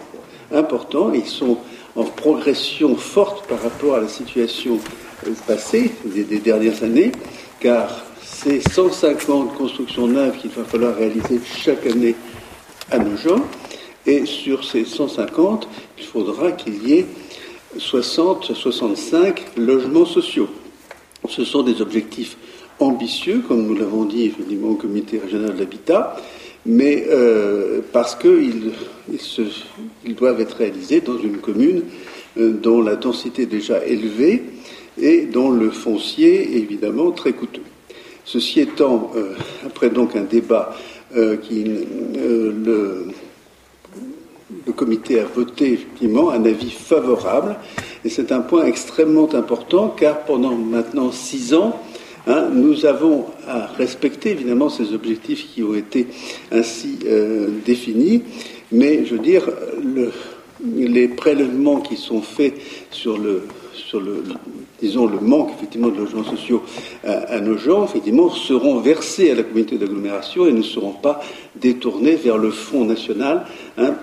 importants, 0.53 1.13
ils 1.13 1.27
sont 1.27 1.59
en 1.97 2.05
progression 2.05 2.97
forte 2.97 3.47
par 3.47 3.63
rapport 3.63 3.95
à 3.95 4.01
la 4.01 4.09
situation 4.09 4.81
euh, 5.27 5.31
passée 5.47 5.93
des, 6.05 6.25
dernières 6.39 6.83
années, 6.83 7.13
car 7.61 8.05
c'est 8.23 8.61
150 8.61 9.55
constructions 9.55 10.07
neuves 10.07 10.37
qu'il 10.39 10.51
va 10.51 10.65
falloir 10.65 10.97
réaliser 10.97 11.41
chaque 11.45 11.87
année 11.87 12.15
à 12.91 12.99
nos 12.99 13.17
gens, 13.17 13.45
et 14.07 14.27
sur 14.27 14.65
ces 14.65 14.85
150, 14.85 15.69
il 15.99 16.05
faudra 16.05 16.53
qu'il 16.53 16.87
y 16.87 16.99
ait 16.99 17.07
60, 17.79 18.53
65 18.55 19.57
logements 19.57 20.05
sociaux. 20.05 20.49
Ce 21.29 21.45
sont 21.45 21.63
des 21.63 21.81
objectifs 21.81 22.37
ambitieux, 22.81 23.43
comme 23.47 23.67
nous 23.67 23.75
l'avons 23.75 24.05
dit 24.05 24.27
effectivement 24.27 24.71
au 24.71 24.75
comité 24.75 25.19
régional 25.19 25.55
de 25.55 25.61
l'habitat, 25.61 26.17
mais 26.67 27.05
euh, 27.09 27.81
parce 27.93 28.15
qu'ils 28.15 28.73
ils 30.05 30.15
doivent 30.15 30.41
être 30.41 30.57
réalisés 30.57 31.01
dans 31.01 31.19
une 31.19 31.39
commune 31.39 31.83
euh, 32.39 32.53
dont 32.53 32.81
la 32.81 32.97
densité 32.97 33.43
est 33.43 33.47
déjà 33.47 33.85
élevée 33.85 34.43
et 35.01 35.27
dont 35.27 35.51
le 35.51 35.71
foncier 35.71 36.57
est 36.57 36.61
évidemment 36.61 37.11
très 37.11 37.33
coûteux. 37.33 37.63
Ceci 38.25 38.61
étant, 38.61 39.13
euh, 39.17 39.35
après 39.67 39.91
donc 39.91 40.17
un 40.17 40.23
débat 40.23 40.75
qui 41.43 41.63
le, 41.63 43.07
le 44.67 44.73
comité 44.73 45.21
a 45.21 45.25
voté 45.25 45.75
effectivement 45.75 46.31
un 46.31 46.45
avis 46.45 46.71
favorable, 46.71 47.57
et 48.05 48.09
c'est 48.09 48.33
un 48.33 48.41
point 48.41 48.65
extrêmement 48.65 49.33
important 49.33 49.95
car 49.97 50.25
pendant 50.25 50.57
maintenant 50.57 51.13
six 51.13 51.55
ans, 51.55 51.81
Hein, 52.27 52.49
nous 52.53 52.87
avons 52.87 53.27
à 53.47 53.67
respecter 53.67 54.31
évidemment 54.31 54.71
ces 54.71 54.95
objectifs 54.95 55.53
qui 55.53 55.63
ont 55.63 55.75
été 55.75 56.07
ainsi 56.51 56.99
euh, 57.07 57.49
définis, 57.67 58.23
mais 58.73 59.05
je 59.05 59.15
veux 59.15 59.23
dire, 59.23 59.49
les 60.65 61.09
prélèvements 61.09 61.81
qui 61.81 61.97
sont 61.97 62.23
faits 62.23 62.55
sur 62.91 63.19
le, 63.19 63.43
disons, 64.81 65.07
le 65.07 65.21
manque 65.21 65.51
effectivement 65.57 65.89
de 65.89 65.99
logements 65.99 66.25
sociaux 66.25 66.63
à, 67.05 67.41
nos 67.41 67.59
gens, 67.59 67.85
effectivement, 67.85 68.31
seront 68.31 68.81
versés 68.81 69.31
à 69.31 69.35
la 69.35 69.43
communauté 69.43 69.77
d'agglomération 69.77 70.47
et 70.47 70.53
ne 70.53 70.63
seront 70.63 70.93
pas 70.93 71.21
détournés 71.57 72.17
vers 72.17 72.39
le 72.39 72.51
Fonds 72.51 72.85
national, 72.85 73.47
hein, 73.79 73.95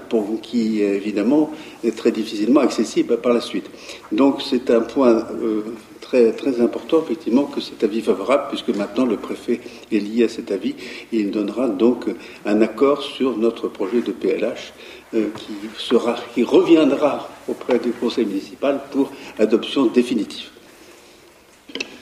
qui 0.42 0.82
évidemment 0.82 1.52
est 1.84 1.98
très 1.98 2.12
difficilement 2.12 2.62
accessible 2.62 3.18
par 3.18 3.34
la 3.34 3.42
suite. 3.42 3.70
Donc 4.12 4.42
c'est 4.42 4.70
un 4.70 4.82
point 4.82 5.26
euh, 5.42 5.64
très, 6.12 6.62
important, 6.62 7.02
effectivement, 7.04 7.46
que 7.46 7.62
cet 7.62 7.84
avis 7.84 8.02
favorable, 8.02 8.46
puisque 8.50 8.70
maintenant 8.70 9.06
le 9.06 9.18
préfet 9.18 9.62
est 9.92 10.00
lié 10.00 10.26
à 10.26 10.30
cet 10.30 10.52
avis, 10.52 10.76
et 11.12 11.18
il 11.18 11.32
donnera 11.32 11.70
donc 11.70 12.06
un 12.46 12.62
accord 12.62 13.02
sur 13.02 13.38
notre 13.38 13.68
projet 13.68 14.02
de 14.02 14.12
PLH 14.12 14.74
euh, 15.14 15.30
qui, 15.38 15.54
sera, 15.78 16.18
qui 16.34 16.44
reviendra 16.44 17.30
auprès 17.48 17.80
du 17.80 17.92
conseil 17.92 18.26
municipal 18.26 18.82
pour 18.92 19.12
adoption 19.40 19.86
définitive. 19.86 20.50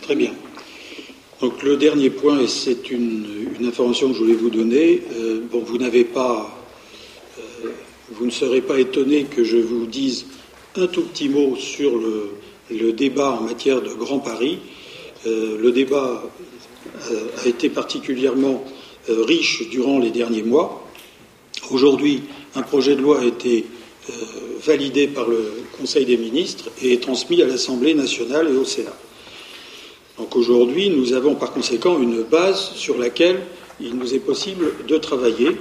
Très 0.01 0.15
bien. 0.15 0.31
Donc 1.41 1.61
le 1.63 1.77
dernier 1.77 2.09
point, 2.09 2.39
et 2.39 2.47
c'est 2.47 2.89
une, 2.91 3.27
information 3.65 4.09
que 4.09 4.15
je 4.15 4.19
voulais 4.19 4.33
vous 4.33 4.49
donner, 4.49 5.03
euh, 5.13 5.41
bon, 5.51 5.59
vous 5.59 5.77
n'avez 5.77 6.03
pas, 6.03 6.49
euh, 7.37 7.69
vous 8.11 8.25
ne 8.25 8.31
serez 8.31 8.61
pas 8.61 8.79
étonné 8.79 9.25
que 9.25 9.43
je 9.43 9.57
vous 9.57 9.85
dise 9.85 10.25
un 10.75 10.87
tout 10.87 11.03
petit 11.03 11.29
mot 11.29 11.55
sur 11.55 11.97
le, 11.97 12.31
le 12.71 12.93
débat 12.93 13.31
en 13.31 13.43
matière 13.43 13.81
de 13.81 13.89
Grand 13.89 14.19
Paris. 14.19 14.59
Euh, 15.25 15.57
le 15.59 15.71
débat 15.71 16.23
euh, 17.11 17.27
a 17.43 17.47
été 17.47 17.69
particulièrement 17.69 18.63
euh, 19.09 19.23
riche 19.23 19.69
durant 19.69 19.99
les 19.99 20.11
derniers 20.11 20.43
mois. 20.43 20.85
Aujourd'hui, 21.71 22.23
un 22.55 22.61
projet 22.61 22.95
de 22.95 23.01
loi 23.01 23.21
a 23.21 23.25
été 23.25 23.65
validé 24.65 25.07
par 25.07 25.27
le 25.27 25.53
Conseil 25.77 26.03
des 26.03 26.17
ministres 26.17 26.69
et 26.81 26.93
est 26.93 27.03
transmis 27.03 27.43
à 27.43 27.45
l'Assemblée 27.45 27.93
nationale 27.93 28.47
et 28.51 28.57
au 28.57 28.65
Sénat. 28.65 28.95
Donc 30.17 30.35
aujourd'hui, 30.35 30.89
nous 30.89 31.13
avons 31.13 31.35
par 31.35 31.51
conséquent 31.51 32.01
une 32.01 32.23
base 32.23 32.71
sur 32.73 32.97
laquelle 32.97 33.41
il 33.79 33.95
nous 33.95 34.15
est 34.15 34.19
possible 34.19 34.73
de 34.87 34.97
travailler, 34.97 35.57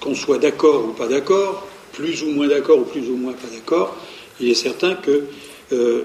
qu'on 0.00 0.16
soit 0.16 0.38
d'accord 0.38 0.84
ou 0.88 0.92
pas 0.94 1.06
d'accord, 1.06 1.64
plus 1.92 2.24
ou 2.24 2.30
moins 2.30 2.48
d'accord 2.48 2.78
ou 2.78 2.84
plus 2.84 3.08
ou 3.08 3.16
moins 3.16 3.34
pas 3.34 3.48
d'accord. 3.54 3.96
Il 4.40 4.50
est 4.50 4.54
certain 4.54 4.94
que 4.94 5.24
euh, 5.72 6.04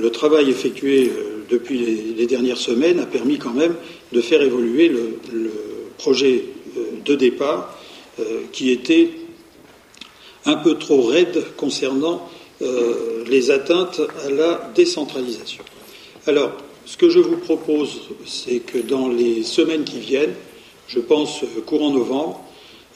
le, 0.00 0.10
travail 0.10 0.50
effectué 0.50 1.08
euh, 1.08 1.44
depuis 1.50 1.78
les, 2.16 2.26
dernières 2.28 2.58
semaines 2.58 3.00
a 3.00 3.06
permis 3.06 3.38
quand 3.38 3.52
même 3.52 3.74
de 4.12 4.20
faire 4.20 4.40
évoluer 4.40 4.88
le, 4.88 5.50
projet 5.98 6.44
euh, 6.76 6.82
de 7.04 7.14
départ 7.14 7.76
qui 8.52 8.70
était 8.70 9.10
un 10.44 10.56
peu 10.56 10.74
trop 10.76 11.02
raide 11.02 11.42
concernant 11.56 12.28
les 12.60 13.50
atteintes 13.50 14.02
à 14.26 14.30
la 14.30 14.70
décentralisation. 14.74 15.64
Alors, 16.26 16.52
ce 16.84 16.98
que 16.98 17.08
je 17.08 17.18
vous 17.18 17.38
propose, 17.38 18.02
c'est 18.26 18.58
que 18.58 18.76
dans 18.76 19.08
les 19.08 19.42
semaines 19.42 19.84
qui 19.84 20.00
viennent, 20.00 20.34
je 20.86 21.00
pense 21.00 21.44
courant 21.64 21.92
novembre, 21.92 22.44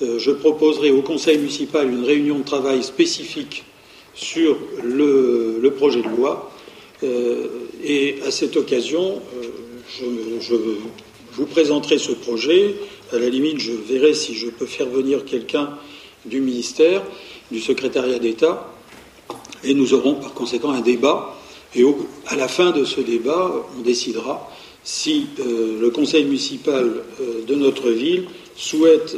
je 0.02 0.30
proposerai 0.30 0.90
au 0.90 1.00
Conseil 1.00 1.38
municipal 1.38 1.90
une 1.90 2.04
réunion 2.04 2.40
de 2.40 2.44
travail 2.44 2.82
spécifique 2.82 3.64
sur 4.14 4.56
le, 4.82 5.72
projet 5.76 6.02
de 6.02 6.08
loi. 6.08 6.50
Euh, 7.02 7.46
et 7.82 8.18
à 8.26 8.30
cette 8.30 8.56
occasion, 8.56 9.20
euh, 9.42 9.48
je, 10.40 10.54
vous 11.32 11.46
présenterai 11.46 11.98
ce 11.98 12.12
projet. 12.12 12.76
À 13.12 13.18
la 13.18 13.28
limite, 13.28 13.58
je 13.58 13.72
verrai 13.72 14.14
si 14.14 14.34
je 14.34 14.48
peux 14.48 14.66
faire 14.66 14.88
venir 14.88 15.24
quelqu'un 15.24 15.70
du 16.24 16.40
ministère, 16.40 17.02
du 17.50 17.60
secrétariat 17.60 18.18
d'État, 18.18 18.72
et 19.62 19.74
nous 19.74 19.94
aurons 19.94 20.14
par 20.14 20.32
conséquent 20.32 20.70
un 20.70 20.80
débat. 20.80 21.36
Et 21.74 21.84
à 22.28 22.36
la 22.36 22.48
fin 22.48 22.70
de 22.70 22.84
ce 22.84 23.00
débat, 23.00 23.52
on 23.76 23.82
décidera 23.82 24.50
si 24.84 25.26
euh, 25.40 25.80
le 25.80 25.90
conseil 25.90 26.24
municipal 26.24 27.02
de 27.48 27.54
notre 27.54 27.90
ville 27.90 28.26
souhaite 28.56 29.16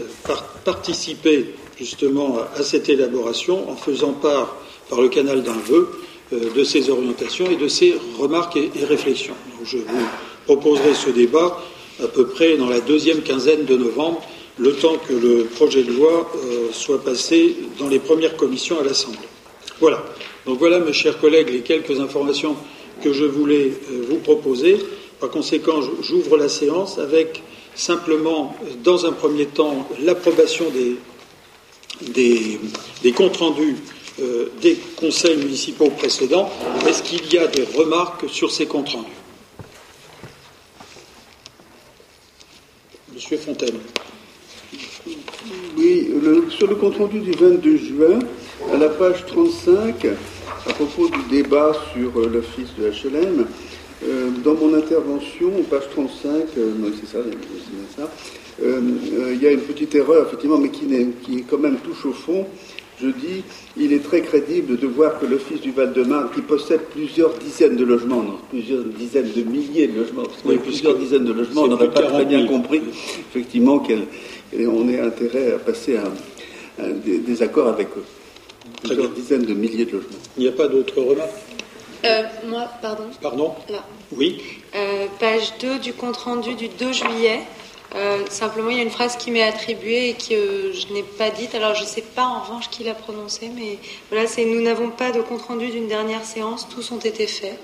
participer 0.64 1.46
justement 1.78 2.38
à, 2.56 2.62
cette 2.62 2.88
élaboration 2.88 3.70
en 3.70 3.76
faisant 3.76 4.12
part 4.12 4.56
par 4.88 5.00
le 5.00 5.08
canal 5.08 5.42
d'un 5.42 5.52
vœu 5.52 5.88
euh, 6.32 6.52
de 6.54 6.64
ces 6.64 6.90
orientations 6.90 7.50
et 7.50 7.56
de 7.56 7.68
ces 7.68 7.96
remarques 8.18 8.56
et, 8.56 8.70
réflexions. 8.84 9.34
je 9.64 9.78
vous 9.78 10.06
proposerai 10.46 10.94
ce 10.94 11.10
débat 11.10 11.62
à 12.02 12.08
peu 12.08 12.26
près 12.26 12.56
dans 12.56 12.68
la 12.68 12.80
deuxième 12.80 13.22
quinzaine 13.22 13.64
de 13.64 13.76
novembre, 13.76 14.22
le 14.58 14.74
temps 14.74 14.96
que 15.08 15.12
le 15.12 15.44
projet 15.44 15.82
de 15.82 15.92
loi 15.92 16.30
euh, 16.36 16.68
soit 16.72 17.02
passé 17.02 17.56
dans 17.78 17.88
les 17.88 17.98
premières 17.98 18.36
commissions 18.36 18.78
à 18.80 18.84
l'Assemblée. 18.84 19.18
Voilà. 19.80 20.04
Donc 20.46 20.58
voilà, 20.58 20.78
mes 20.78 20.92
chers 20.92 21.18
collègues, 21.20 21.50
les 21.50 21.60
quelques 21.60 22.00
informations 22.00 22.56
que 23.02 23.12
je 23.12 23.24
voulais 23.24 23.72
euh, 23.90 24.04
vous 24.08 24.18
proposer. 24.18 24.78
Par 25.20 25.30
conséquent, 25.30 25.80
j'ouvre 26.02 26.36
la 26.36 26.48
séance 26.48 26.98
avec 26.98 27.42
simplement, 27.74 28.56
dans 28.82 29.06
un 29.06 29.12
premier 29.12 29.46
temps, 29.46 29.88
l'approbation 30.02 30.66
des, 32.00 32.58
comptes 33.12 33.36
rendus 33.36 33.76
euh, 34.20 34.50
des 34.60 34.76
conseils 34.96 35.36
municipaux 35.36 35.90
précédents. 35.90 36.50
Est-ce 36.88 37.02
qu'il 37.02 37.32
y 37.32 37.38
a 37.38 37.46
des 37.46 37.64
remarques 37.64 38.28
sur 38.28 38.50
ces 38.50 38.66
comptes 38.66 38.88
rendus? 38.88 39.08
Monsieur 43.12 43.38
Fontaine. 43.38 43.78
Oui, 45.76 46.10
sur 46.50 46.66
le 46.66 46.74
compte 46.74 46.96
rendu 46.96 47.20
du 47.20 47.32
22 47.32 47.76
juin, 47.76 48.18
à 48.72 48.76
la 48.76 48.88
page 48.88 49.24
35, 49.26 50.06
à 50.66 50.72
propos 50.72 51.08
du 51.08 51.22
débat 51.30 51.72
sur 51.92 52.18
euh, 52.18 52.28
l'office 52.28 52.74
de 52.78 52.88
HLM, 52.88 53.46
euh, 54.04 54.30
dans 54.44 54.54
mon 54.54 54.74
intervention, 54.74 55.50
page 55.70 55.88
35, 55.90 56.30
euh, 56.58 56.72
c'est 57.00 57.06
ça, 57.06 57.18
ça 57.96 58.10
il 58.58 59.42
y 59.42 59.46
a 59.46 59.50
une 59.50 59.60
petite 59.60 59.94
erreur, 59.94 60.26
effectivement, 60.26 60.56
mais 60.56 60.70
qui 60.70 61.44
quand 61.48 61.58
même 61.58 61.76
touche 61.76 62.06
au 62.06 62.12
fond. 62.12 62.46
Je 63.00 63.08
dis, 63.08 63.44
il 63.76 63.92
est 63.92 64.02
très 64.02 64.22
crédible 64.22 64.78
de 64.78 64.86
voir 64.86 65.18
que 65.18 65.26
l'Office 65.26 65.60
du 65.60 65.70
Val-de-Marne, 65.70 66.30
qui 66.34 66.40
possède 66.40 66.80
plusieurs 66.90 67.34
dizaines 67.34 67.76
de 67.76 67.84
logements, 67.84 68.22
non, 68.22 68.38
plusieurs 68.48 68.84
dizaines 68.84 69.30
de 69.32 69.42
milliers 69.42 69.86
de 69.86 70.00
logements, 70.00 70.22
parce 70.22 70.58
plusieurs 70.62 70.96
dizaines 70.96 71.26
de 71.26 71.32
logements, 71.34 71.62
on 71.62 71.68
n'aurait 71.68 71.90
pas 71.90 72.02
très 72.02 72.24
bien 72.24 72.46
compris, 72.46 72.80
effectivement, 73.30 73.80
qu'on 73.80 74.88
ait 74.88 75.00
intérêt 75.00 75.52
à 75.52 75.58
passer 75.58 75.98
à, 75.98 76.84
des, 76.88 77.42
accords 77.42 77.68
avec 77.68 77.88
eux. 77.98 78.04
Plusieurs 78.82 79.10
dizaines 79.10 79.44
de 79.44 79.52
milliers 79.52 79.84
de 79.84 79.92
logements. 79.92 80.18
Il 80.38 80.44
n'y 80.44 80.48
a 80.48 80.52
pas 80.52 80.68
d'autres 80.68 81.00
remarques? 81.00 81.30
Euh, 82.04 82.22
Moi, 82.46 82.66
pardon? 82.80 83.04
Pardon? 83.20 83.54
Là. 83.68 83.84
Oui. 84.12 84.40
Euh, 84.74 85.06
page 85.18 85.54
2 85.60 85.78
du 85.80 85.92
compte-rendu 85.92 86.54
du 86.54 86.68
2 86.68 86.92
juillet. 86.92 87.40
Euh, 87.94 88.26
simplement, 88.28 88.70
il 88.70 88.76
y 88.76 88.80
a 88.80 88.82
une 88.82 88.90
phrase 88.90 89.16
qui 89.16 89.30
m'est 89.30 89.42
attribuée 89.42 90.10
et 90.10 90.14
que 90.14 90.72
je 90.72 90.92
n'ai 90.92 91.02
pas 91.02 91.30
dite. 91.30 91.54
Alors, 91.54 91.74
je 91.74 91.82
ne 91.82 91.86
sais 91.86 92.02
pas 92.02 92.24
en 92.24 92.40
revanche 92.42 92.68
qui 92.68 92.84
l'a 92.84 92.94
prononcée, 92.94 93.50
mais 93.54 93.78
voilà, 94.10 94.26
c'est 94.26 94.44
Nous 94.44 94.60
n'avons 94.60 94.90
pas 94.90 95.12
de 95.12 95.20
compte 95.20 95.42
rendu 95.42 95.68
d'une 95.68 95.88
dernière 95.88 96.24
séance, 96.24 96.68
tous 96.68 96.90
ont 96.90 96.98
été 96.98 97.26
faits. 97.26 97.58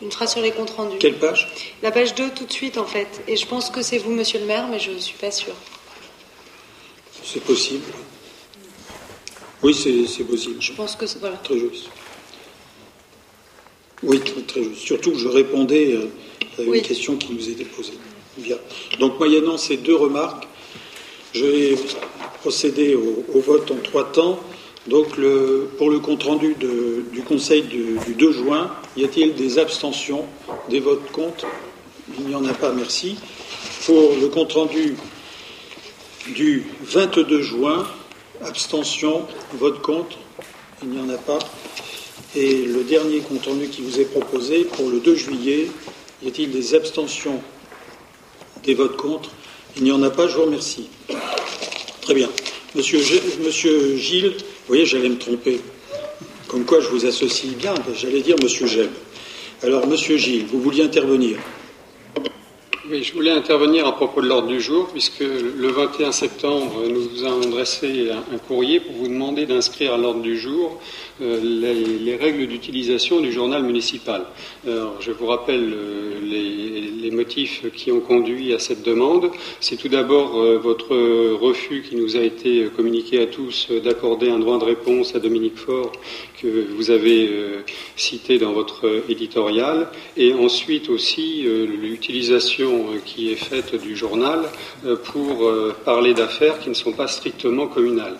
Une 0.00 0.10
phrase 0.10 0.32
sur 0.32 0.40
les 0.40 0.50
comptes 0.50 0.70
rendus. 0.70 0.98
Quelle 0.98 1.18
page? 1.18 1.48
La 1.82 1.92
page 1.92 2.14
2, 2.14 2.30
tout 2.30 2.44
de 2.44 2.52
suite, 2.52 2.76
en 2.76 2.86
fait. 2.86 3.22
Et 3.28 3.36
je 3.36 3.46
pense 3.46 3.70
que 3.70 3.82
c'est 3.82 3.98
vous, 3.98 4.10
monsieur 4.10 4.40
le 4.40 4.46
maire, 4.46 4.66
mais 4.68 4.80
je 4.80 4.90
ne 4.90 4.98
suis 4.98 5.16
pas 5.16 5.30
sûre. 5.30 5.54
C'est 7.22 7.42
possible. 7.42 7.84
Oui, 9.62 9.74
c'est 9.74 10.24
possible. 10.24 10.60
Je 10.60 10.72
pense 10.72 10.96
que 10.96 11.06
c'est. 11.06 11.20
Voilà. 11.20 11.36
Très 11.36 11.58
juste. 11.58 11.88
Oui, 14.02 14.20
très, 14.20 14.64
juste. 14.64 14.80
Surtout 14.80 15.12
que 15.12 15.18
je 15.18 15.28
répondais 15.28 15.92
euh, 15.92 16.10
à 16.58 16.62
une 16.62 16.82
question 16.82 17.16
qui 17.16 17.32
nous 17.32 17.48
était 17.48 17.64
posée. 17.64 17.92
Bien. 18.38 18.56
Donc, 18.98 19.18
moyennant 19.18 19.58
ces 19.58 19.76
deux 19.76 19.94
remarques, 19.94 20.48
je 21.34 21.44
vais 21.44 21.76
procéder 22.40 22.94
au, 22.94 23.40
vote 23.40 23.70
en 23.70 23.76
trois 23.76 24.10
temps. 24.10 24.40
Donc, 24.86 25.08
pour 25.76 25.90
le 25.90 25.98
compte-rendu 25.98 26.56
du 27.12 27.22
Conseil 27.22 27.62
du, 27.62 27.98
2 28.14 28.32
juin, 28.32 28.70
y 28.96 29.04
a-t-il 29.04 29.34
des 29.34 29.58
abstentions, 29.58 30.24
des 30.70 30.80
votes 30.80 31.10
contre? 31.12 31.46
Il 32.18 32.26
n'y 32.26 32.34
en 32.34 32.44
a 32.46 32.54
pas, 32.54 32.72
merci. 32.72 33.16
Pour 33.84 34.14
le 34.18 34.28
compte-rendu 34.28 34.96
du 36.34 36.66
22 36.82 37.42
juin, 37.42 37.86
abstention, 38.42 39.26
vote 39.54 39.82
contre? 39.82 40.16
Il 40.82 40.88
n'y 40.88 41.00
en 41.00 41.10
a 41.10 41.18
pas. 41.18 41.38
Et 42.34 42.64
le 42.64 42.82
dernier 42.82 43.20
compte-rendu 43.20 43.68
qui 43.68 43.82
vous 43.82 44.00
est 44.00 44.06
proposé, 44.06 44.64
pour 44.64 44.88
le 44.88 45.00
2 45.00 45.14
juillet, 45.14 45.70
y 46.22 46.28
a-t-il 46.28 46.50
des 46.50 46.74
abstentions 46.74 47.42
des 48.64 48.74
votes 48.74 48.96
contre 48.96 49.30
Il 49.76 49.84
n'y 49.84 49.92
en 49.92 50.02
a 50.02 50.10
pas, 50.10 50.28
je 50.28 50.36
vous 50.36 50.44
remercie. 50.44 50.88
Très 52.02 52.14
bien. 52.14 52.28
Monsieur, 52.74 53.00
Monsieur 53.44 53.96
Gilles, 53.96 54.34
vous 54.36 54.68
voyez, 54.68 54.86
j'allais 54.86 55.08
me 55.08 55.18
tromper. 55.18 55.60
Comme 56.48 56.64
quoi 56.64 56.80
je 56.80 56.88
vous 56.88 57.06
associe 57.06 57.54
bien, 57.54 57.74
j'allais 57.94 58.20
dire 58.20 58.36
Monsieur 58.42 58.66
Gilles. 58.66 58.90
Alors, 59.62 59.86
Monsieur 59.86 60.16
Gilles, 60.16 60.46
vous 60.50 60.60
vouliez 60.60 60.84
intervenir 60.84 61.38
oui, 62.90 63.04
je 63.04 63.12
voulais 63.12 63.30
intervenir 63.30 63.86
à 63.86 63.94
propos 63.94 64.20
de 64.22 64.26
l'ordre 64.26 64.48
du 64.48 64.60
jour, 64.60 64.88
puisque 64.88 65.20
le 65.20 65.68
21 65.68 66.10
septembre, 66.10 66.82
nous 66.88 67.08
vous 67.08 67.24
avons 67.24 67.42
adressé 67.42 68.10
un, 68.10 68.38
courrier 68.38 68.80
pour 68.80 68.94
vous 68.94 69.08
demander 69.08 69.46
d'inscrire 69.46 69.94
à 69.94 69.96
l'ordre 69.96 70.20
du 70.20 70.36
jour 70.36 70.80
euh, 71.20 71.38
les, 71.40 72.16
règles 72.16 72.46
d'utilisation 72.46 73.20
du 73.20 73.30
journal 73.30 73.62
municipal. 73.62 74.24
Je 74.66 75.12
vous 75.12 75.26
rappelle 75.26 75.72
euh, 75.72 76.20
les, 76.22 77.10
motifs 77.10 77.70
qui 77.74 77.92
ont 77.92 78.00
conduit 78.00 78.54
à 78.54 78.58
cette 78.58 78.82
demande. 78.82 79.30
C'est 79.60 79.76
tout 79.76 79.88
d'abord 79.88 80.36
euh, 80.36 80.58
votre 80.58 80.96
refus 81.36 81.82
qui 81.82 81.94
nous 81.94 82.16
a 82.16 82.20
été 82.20 82.68
communiqué 82.74 83.20
à 83.20 83.26
tous 83.26 83.68
d'accorder 83.84 84.30
un 84.30 84.38
droit 84.38 84.58
de 84.58 84.64
réponse 84.64 85.14
à 85.14 85.18
Dominique 85.18 85.58
Faure 85.58 85.92
que 86.42 86.66
vous 86.74 86.90
avez 86.90 87.30
cité 87.96 88.38
dans 88.38 88.52
votre 88.52 89.04
éditorial, 89.08 89.88
et 90.16 90.34
ensuite 90.34 90.88
aussi 90.88 91.42
l'utilisation 91.42 92.86
qui 93.04 93.30
est 93.30 93.36
faite 93.36 93.80
du 93.80 93.96
journal 93.96 94.40
pour 95.12 95.50
parler 95.84 96.14
d'affaires 96.14 96.58
qui 96.58 96.68
ne 96.68 96.74
sont 96.74 96.92
pas 96.92 97.06
strictement 97.06 97.68
communales. 97.68 98.18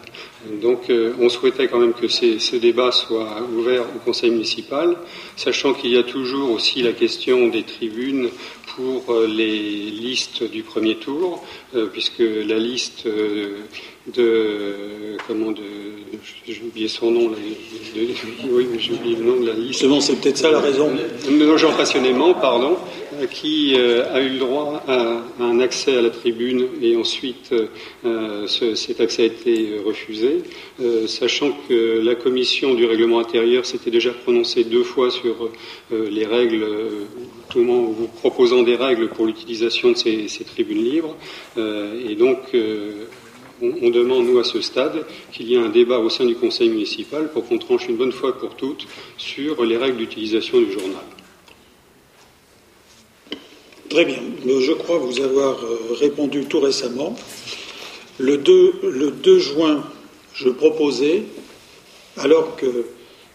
Donc 0.60 0.90
euh, 0.90 1.12
on 1.20 1.28
souhaitait 1.28 1.68
quand 1.68 1.78
même 1.78 1.92
que 1.92 2.08
ce 2.08 2.56
débat 2.56 2.90
soit 2.90 3.42
ouvert 3.56 3.82
au 3.82 3.98
conseil 4.04 4.30
municipal, 4.30 4.96
sachant 5.42 5.74
qu'il 5.74 5.90
y 5.90 5.98
a 5.98 6.04
toujours 6.04 6.52
aussi 6.52 6.82
la 6.82 6.92
question 6.92 7.48
des 7.48 7.64
tribunes 7.64 8.28
pour 8.76 9.10
euh, 9.10 9.26
les 9.26 9.90
listes 9.90 10.44
du 10.44 10.62
premier 10.62 10.96
tour, 10.96 11.44
euh, 11.74 11.88
puisque 11.92 12.20
la 12.20 12.58
liste 12.58 13.06
de 13.06 13.56
comment 15.26 15.52
de 15.52 15.62
j'ai 16.46 16.62
oublié 16.64 16.88
son 16.88 17.10
nom 17.10 17.30
oui 18.50 18.66
j'ai 18.78 18.92
oublié 18.92 19.16
le 19.16 19.24
nom 19.24 19.40
de 19.40 19.46
la 19.46 19.54
liste. 19.54 19.84
C'est 20.00 20.20
peut-être 20.20 20.38
ça 20.38 20.50
la 20.50 20.60
raison. 20.60 20.90
De 21.28 21.56
Jean 21.56 21.72
Passionnément 21.72 22.34
pardon 22.34 22.76
qui 23.30 23.76
a 23.76 24.20
eu 24.20 24.30
le 24.30 24.38
droit 24.38 24.82
à, 24.88 25.22
un 25.40 25.60
accès 25.60 25.96
à 25.96 26.02
la 26.02 26.10
tribune 26.10 26.66
et 26.80 26.96
ensuite 26.96 27.54
cet 28.46 29.00
accès 29.00 29.22
a 29.22 29.26
été 29.26 29.76
refusé 29.84 30.42
sachant 31.06 31.52
que 31.68 32.00
la 32.00 32.14
commission 32.14 32.74
du 32.74 32.86
règlement 32.86 33.20
intérieur 33.20 33.64
s'était 33.66 33.90
déjà 33.90 34.10
prononcée 34.10 34.64
deux 34.64 34.84
fois 34.84 35.10
sur 35.10 35.50
les 35.90 36.26
règles 36.26 36.66
tout 37.52 37.58
le 37.58 37.64
monde 37.66 37.94
vous 37.94 38.08
proposant 38.08 38.62
des 38.62 38.76
règles 38.76 39.08
pour 39.10 39.26
l'utilisation 39.26 39.90
de 39.92 39.96
ces, 39.96 40.44
tribunes 40.44 40.82
libres. 40.82 41.14
Euh, 41.58 42.08
et 42.08 42.14
donc, 42.14 42.38
euh, 42.54 43.04
on, 43.60 43.90
demande, 43.90 44.26
nous, 44.26 44.38
à 44.38 44.44
ce 44.44 44.62
stade, 44.62 45.04
qu'il 45.32 45.48
y 45.48 45.54
ait 45.54 45.58
un 45.58 45.68
débat 45.68 45.98
au 45.98 46.08
sein 46.08 46.24
du 46.24 46.34
conseil 46.34 46.70
municipal 46.70 47.30
pour 47.30 47.46
qu'on 47.46 47.58
tranche 47.58 47.88
une 47.88 47.96
bonne 47.96 48.12
fois 48.12 48.38
pour 48.38 48.56
toutes 48.56 48.86
sur 49.18 49.64
les 49.64 49.76
règles 49.76 49.98
d'utilisation 49.98 50.60
du 50.60 50.72
journal. 50.72 51.04
Très 53.90 54.06
bien. 54.06 54.22
Je 54.46 54.72
crois 54.72 54.96
vous 54.96 55.20
avoir 55.20 55.62
euh, 55.62 55.94
répondu 56.00 56.46
tout 56.46 56.60
récemment. 56.60 57.14
Le 58.18 58.38
2, 58.38 58.74
le 58.84 59.10
2 59.10 59.38
juin, 59.38 59.84
je 60.34 60.48
proposais, 60.48 61.24
alors 62.16 62.56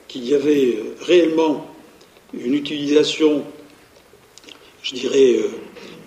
qu'il 0.08 0.26
y 0.26 0.34
avait 0.34 0.80
réellement 1.02 1.68
une 2.34 2.54
utilisation 2.54 3.44
je 4.88 4.96
dirais, 4.96 5.36
euh, 5.36 5.50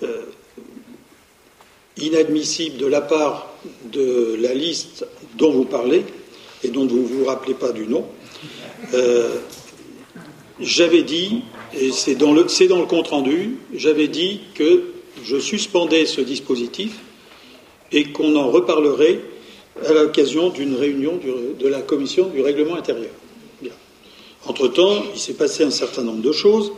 euh, 0.04 0.22
inadmissible 1.98 2.78
de 2.78 2.86
la 2.86 3.02
part 3.02 3.52
de 3.92 4.38
la 4.40 4.54
liste 4.54 5.06
dont 5.36 5.50
vous 5.50 5.66
parlez 5.66 6.02
et 6.64 6.68
dont 6.68 6.86
vous 6.86 7.02
ne 7.02 7.06
vous 7.06 7.24
rappelez 7.26 7.52
pas 7.52 7.72
du 7.72 7.86
nom, 7.86 8.06
euh, 8.94 9.36
j'avais 10.60 11.02
dit, 11.02 11.42
et 11.78 11.90
c'est 11.92 12.14
dans 12.14 12.32
le, 12.32 12.46
dans 12.68 12.80
le 12.80 12.86
compte-rendu, 12.86 13.58
j'avais 13.74 14.08
dit 14.08 14.40
que 14.54 14.92
je 15.22 15.38
suspendais 15.38 16.06
ce 16.06 16.22
dispositif 16.22 17.00
et 17.92 18.12
qu'on 18.12 18.34
en 18.36 18.48
reparlerait 18.48 19.20
à 19.86 19.92
l'occasion 19.92 20.50
d'une 20.50 20.74
réunion 20.74 21.18
de 21.58 21.68
la 21.68 21.80
commission 21.80 22.28
du 22.28 22.40
règlement 22.40 22.76
intérieur. 22.76 23.10
Entre-temps, 24.46 25.04
il 25.14 25.20
s'est 25.20 25.34
passé 25.34 25.64
un 25.64 25.70
certain 25.70 26.02
nombre 26.02 26.22
de 26.22 26.32
choses 26.32 26.72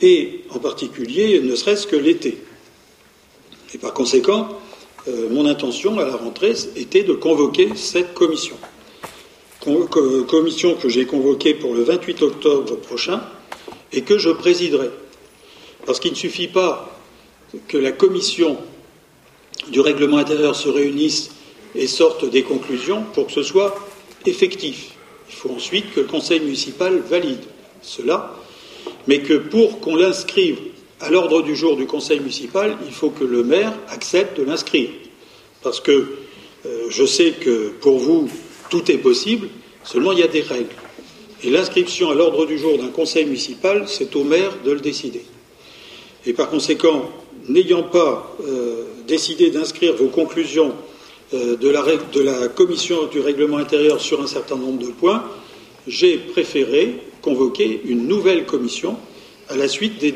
et 0.00 0.42
en 0.50 0.58
particulier 0.58 1.40
ne 1.40 1.54
serait-ce 1.54 1.86
que 1.86 1.96
l'été. 1.96 2.38
Et 3.74 3.78
par 3.78 3.92
conséquent, 3.92 4.48
euh, 5.08 5.28
mon 5.30 5.46
intention 5.46 5.98
à 5.98 6.04
la 6.04 6.14
rentrée 6.14 6.54
était 6.76 7.02
de 7.02 7.14
convoquer 7.14 7.70
cette 7.74 8.14
commission. 8.14 8.56
commission 10.28 10.74
que 10.74 10.88
j'ai 10.88 11.06
convoquée 11.06 11.54
pour 11.54 11.74
le 11.74 11.82
28 11.82 12.22
octobre 12.22 12.76
prochain 12.76 13.20
et 13.92 14.02
que 14.02 14.18
je 14.18 14.30
présiderai. 14.30 14.90
Parce 15.86 15.98
qu'il 15.98 16.12
ne 16.12 16.16
suffit 16.16 16.48
pas 16.48 16.98
que 17.66 17.76
la 17.76 17.90
commission 17.90 18.58
du 19.70 19.80
règlement 19.80 20.18
intérieur 20.18 20.54
se 20.54 20.68
réunisse 20.68 21.31
et 21.74 21.86
sorte 21.86 22.28
des 22.28 22.42
conclusions 22.42 23.04
pour 23.14 23.26
que 23.26 23.32
ce 23.32 23.42
soit 23.42 23.74
effectif. 24.26 24.92
Il 25.28 25.34
faut 25.34 25.50
ensuite 25.50 25.92
que 25.94 26.00
le 26.00 26.06
conseil 26.06 26.40
municipal 26.40 26.98
valide 26.98 27.44
cela, 27.80 28.34
mais 29.06 29.20
que 29.20 29.34
pour 29.34 29.80
qu'on 29.80 29.96
l'inscrive 29.96 30.58
à 31.00 31.10
l'ordre 31.10 31.42
du 31.42 31.56
jour 31.56 31.76
du 31.76 31.86
conseil 31.86 32.20
municipal, 32.20 32.76
il 32.86 32.92
faut 32.92 33.10
que 33.10 33.24
le 33.24 33.42
maire 33.42 33.72
accepte 33.88 34.38
de 34.38 34.44
l'inscrire. 34.44 34.90
Parce 35.62 35.80
que 35.80 36.16
euh, 36.66 36.86
je 36.90 37.04
sais 37.04 37.32
que 37.32 37.70
pour 37.80 37.98
vous, 37.98 38.28
tout 38.70 38.90
est 38.90 38.98
possible, 38.98 39.48
seulement 39.84 40.12
il 40.12 40.20
y 40.20 40.22
a 40.22 40.28
des 40.28 40.42
règles. 40.42 40.76
Et 41.42 41.50
l'inscription 41.50 42.10
à 42.10 42.14
l'ordre 42.14 42.46
du 42.46 42.56
jour 42.56 42.78
d'un 42.78 42.88
conseil 42.88 43.24
municipal, 43.24 43.84
c'est 43.88 44.14
au 44.14 44.22
maire 44.22 44.52
de 44.64 44.70
le 44.70 44.80
décider. 44.80 45.24
Et 46.24 46.34
par 46.34 46.48
conséquent, 46.48 47.10
n'ayant 47.48 47.82
pas 47.82 48.36
euh, 48.46 48.84
décidé 49.08 49.50
d'inscrire 49.50 49.94
vos 49.96 50.06
conclusions 50.06 50.72
de, 51.32 51.68
la, 51.68 51.82
de, 52.12 52.20
la, 52.20 52.48
commission 52.48 53.06
du 53.06 53.20
règlement 53.20 53.56
intérieur 53.56 54.00
sur 54.00 54.20
un 54.22 54.26
certain 54.26 54.56
nombre 54.56 54.84
de 54.84 54.90
points, 54.90 55.24
j'ai 55.86 56.16
préféré 56.18 56.98
convoquer 57.22 57.80
une 57.84 58.06
nouvelle 58.06 58.44
commission 58.44 58.96
à 59.48 59.56
la 59.56 59.68
suite 59.68 59.98
des, 59.98 60.12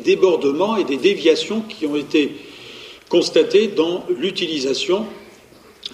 débordements 0.00 0.76
et 0.76 0.84
des 0.84 0.96
déviations 0.96 1.62
qui 1.62 1.86
ont 1.86 1.96
été 1.96 2.32
constatés 3.08 3.68
dans 3.68 4.04
l'utilisation 4.18 5.06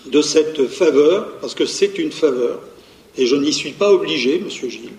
de 0.06 0.22
cette 0.22 0.66
faveur, 0.66 1.38
parce 1.40 1.54
que 1.54 1.66
c'est 1.66 1.98
une 1.98 2.12
faveur, 2.12 2.60
et 3.16 3.26
je 3.26 3.36
n'y 3.36 3.52
suis 3.52 3.72
pas 3.72 3.92
obligé, 3.92 4.38
Monsieur 4.38 4.68
Gilles, 4.68 4.90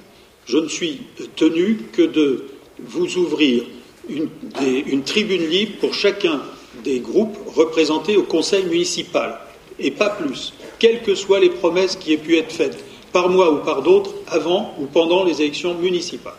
je 0.45 0.57
ne 0.57 0.67
suis 0.67 1.01
tenu 1.35 1.79
que 1.91 2.01
de 2.01 2.45
vous 2.79 3.17
ouvrir 3.17 3.63
une, 4.09 5.03
tribune 5.03 5.47
libre 5.47 5.73
pour 5.79 5.93
chacun 5.93 6.41
des 6.83 6.99
groupes 6.99 7.37
représentés 7.47 8.17
au 8.17 8.23
conseil 8.23 8.65
municipal, 8.65 9.39
et 9.79 9.91
pas 9.91 10.09
plus, 10.09 10.53
quelles 10.79 11.01
que 11.01 11.15
soient 11.15 11.39
les 11.39 11.49
promesses 11.49 11.95
qui 11.95 12.13
aient 12.13 12.17
pu 12.17 12.37
être 12.37 12.51
faites 12.51 12.83
par 13.11 13.29
moi 13.29 13.51
ou 13.51 13.57
par 13.57 13.81
d'autres 13.81 14.11
avant 14.27 14.75
ou 14.79 14.85
pendant 14.85 15.23
les 15.23 15.41
élections 15.41 15.73
municipales. 15.75 16.33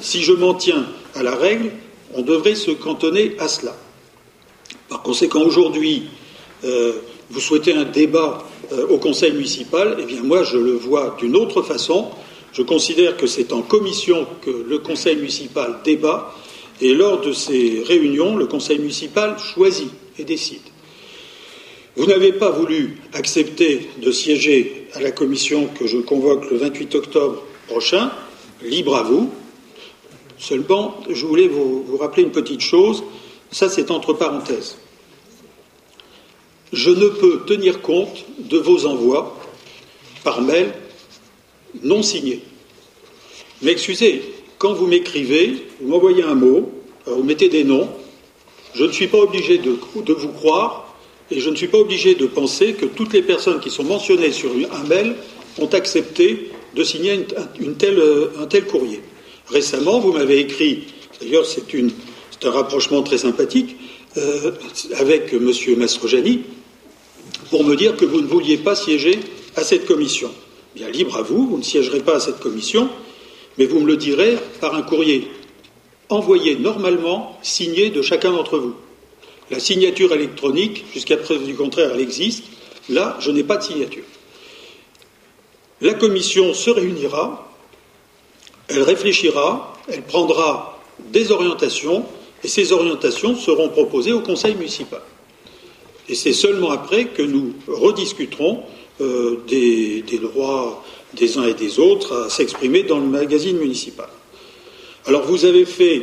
Si 0.00 0.22
je 0.22 0.32
m'en 0.32 0.54
tiens 0.54 0.86
à 1.14 1.22
la 1.22 1.34
règle, 1.34 1.70
on 2.14 2.22
devrait 2.22 2.54
se 2.54 2.70
cantonner 2.70 3.36
à 3.38 3.48
cela. 3.48 3.76
Par 4.88 5.02
conséquent, 5.02 5.40
aujourd'hui, 5.40 6.04
euh, 6.64 6.92
vous 7.30 7.40
souhaitez 7.40 7.72
un 7.72 7.84
débat 7.84 8.44
euh, 8.72 8.86
au 8.88 8.98
conseil 8.98 9.32
municipal, 9.32 9.96
eh 10.00 10.04
bien 10.04 10.22
moi 10.22 10.42
je 10.42 10.58
le 10.58 10.72
vois 10.72 11.16
d'une 11.18 11.36
autre 11.36 11.62
façon. 11.62 12.08
Je 12.52 12.62
considère 12.62 13.16
que 13.16 13.26
c'est 13.26 13.52
en 13.52 13.62
commission 13.62 14.26
que 14.42 14.50
le 14.50 14.78
conseil 14.78 15.16
municipal 15.16 15.80
débat 15.84 16.34
et 16.80 16.94
lors 16.94 17.20
de 17.20 17.32
ces 17.32 17.82
réunions, 17.86 18.36
le 18.36 18.46
conseil 18.46 18.78
municipal 18.78 19.36
choisit 19.38 19.90
et 20.18 20.24
décide. 20.24 20.60
Vous 21.96 22.06
n'avez 22.06 22.32
pas 22.32 22.50
voulu 22.50 22.98
accepter 23.12 23.88
de 24.02 24.10
siéger 24.10 24.88
à 24.94 25.00
la 25.00 25.10
commission 25.10 25.68
que 25.68 25.86
je 25.86 25.98
convoque 25.98 26.50
le 26.50 26.56
28 26.56 26.94
octobre 26.96 27.42
prochain, 27.68 28.10
libre 28.62 28.96
à 28.96 29.02
vous. 29.02 29.30
Seulement, 30.38 30.96
je 31.08 31.24
voulais 31.24 31.48
vous, 31.48 31.84
vous 31.84 31.96
rappeler 31.96 32.24
une 32.24 32.32
petite 32.32 32.60
chose, 32.60 33.04
ça 33.50 33.68
c'est 33.68 33.90
entre 33.90 34.12
parenthèses 34.12 34.76
je 36.74 36.90
ne 36.90 37.08
peux 37.08 37.44
tenir 37.46 37.80
compte 37.80 38.24
de 38.38 38.58
vos 38.58 38.86
envois 38.86 39.36
par 40.24 40.42
mail 40.42 40.72
non 41.82 42.02
signés. 42.02 42.40
Mais 43.62 43.72
excusez, 43.72 44.22
quand 44.58 44.74
vous 44.74 44.86
m'écrivez, 44.86 45.66
vous 45.80 45.88
m'envoyez 45.88 46.24
un 46.24 46.34
mot, 46.34 46.72
vous 47.06 47.22
mettez 47.22 47.48
des 47.48 47.64
noms, 47.64 47.88
je 48.74 48.84
ne 48.84 48.92
suis 48.92 49.06
pas 49.06 49.18
obligé 49.18 49.58
de, 49.58 49.70
vous 50.12 50.32
croire 50.32 50.83
et 51.30 51.40
je 51.40 51.50
ne 51.50 51.56
suis 51.56 51.68
pas 51.68 51.78
obligé 51.78 52.14
de 52.14 52.26
penser 52.26 52.74
que 52.74 52.86
toutes 52.86 53.12
les 53.12 53.22
personnes 53.22 53.60
qui 53.60 53.70
sont 53.70 53.84
mentionnées 53.84 54.32
sur 54.32 54.50
un 54.50 54.84
mail 54.84 55.14
ont 55.58 55.66
accepté 55.68 56.50
de 56.74 56.84
signer 56.84 57.26
telle, 57.78 58.02
un 58.38 58.46
tel 58.46 58.66
courrier. 58.66 59.00
Récemment, 59.48 60.00
vous 60.00 60.12
m'avez 60.12 60.40
écrit, 60.40 60.84
d'ailleurs 61.20 61.46
c'est 61.46 61.64
un 62.44 62.50
rapprochement 62.50 63.02
très 63.02 63.18
sympathique, 63.18 63.76
euh, 64.16 64.52
avec 64.98 65.32
M. 65.32 65.50
Mastrojani, 65.76 66.42
pour 67.50 67.64
me 67.64 67.74
dire 67.74 67.96
que 67.96 68.04
vous 68.04 68.20
ne 68.20 68.26
vouliez 68.26 68.58
pas 68.58 68.74
siéger 68.74 69.18
à 69.56 69.62
cette 69.62 69.86
commission. 69.86 70.30
Bien 70.74 70.90
libre 70.90 71.16
à 71.16 71.22
vous, 71.22 71.46
vous 71.46 71.58
ne 71.58 71.62
siégerez 71.62 72.00
pas 72.00 72.16
à 72.16 72.20
cette 72.20 72.40
commission, 72.40 72.88
mais 73.58 73.66
vous 73.66 73.80
me 73.80 73.86
le 73.86 73.96
direz 73.96 74.36
par 74.60 74.74
un 74.74 74.82
courrier 74.82 75.28
envoyé 76.08 76.56
normalement, 76.56 77.38
signé 77.42 77.90
de 77.90 78.02
chacun 78.02 78.32
d'entre 78.32 78.58
vous. 78.58 78.74
La 79.50 79.60
signature 79.60 80.12
électronique, 80.12 80.84
jusqu'à 80.92 81.16
preuve 81.16 81.44
du 81.44 81.54
contraire, 81.54 81.90
elle 81.94 82.00
existe. 82.00 82.44
Là, 82.88 83.16
je 83.20 83.30
n'ai 83.30 83.44
pas 83.44 83.56
de 83.56 83.62
signature. 83.62 84.04
La 85.80 85.94
commission 85.94 86.54
se 86.54 86.70
réunira, 86.70 87.52
elle 88.68 88.82
réfléchira, 88.82 89.76
elle 89.88 90.02
prendra 90.02 90.80
des 91.12 91.30
orientations, 91.30 92.06
et 92.42 92.48
ces 92.48 92.72
orientations 92.72 93.36
seront 93.36 93.68
proposées 93.68 94.12
au 94.12 94.20
conseil 94.20 94.54
municipal. 94.54 95.02
Et 96.08 96.14
c'est 96.14 96.32
seulement 96.32 96.70
après 96.70 97.06
que 97.06 97.22
nous 97.22 97.54
rediscuterons 97.66 98.62
euh, 99.00 99.42
des, 99.48 100.02
droits 100.20 100.84
des 101.14 101.38
uns 101.38 101.44
et 101.44 101.54
des 101.54 101.78
autres 101.78 102.26
à 102.26 102.30
s'exprimer 102.30 102.82
dans 102.82 102.98
le 102.98 103.06
magazine 103.06 103.56
municipal. 103.58 104.08
Alors 105.06 105.22
vous 105.22 105.44
avez 105.44 105.64
fait 105.64 106.02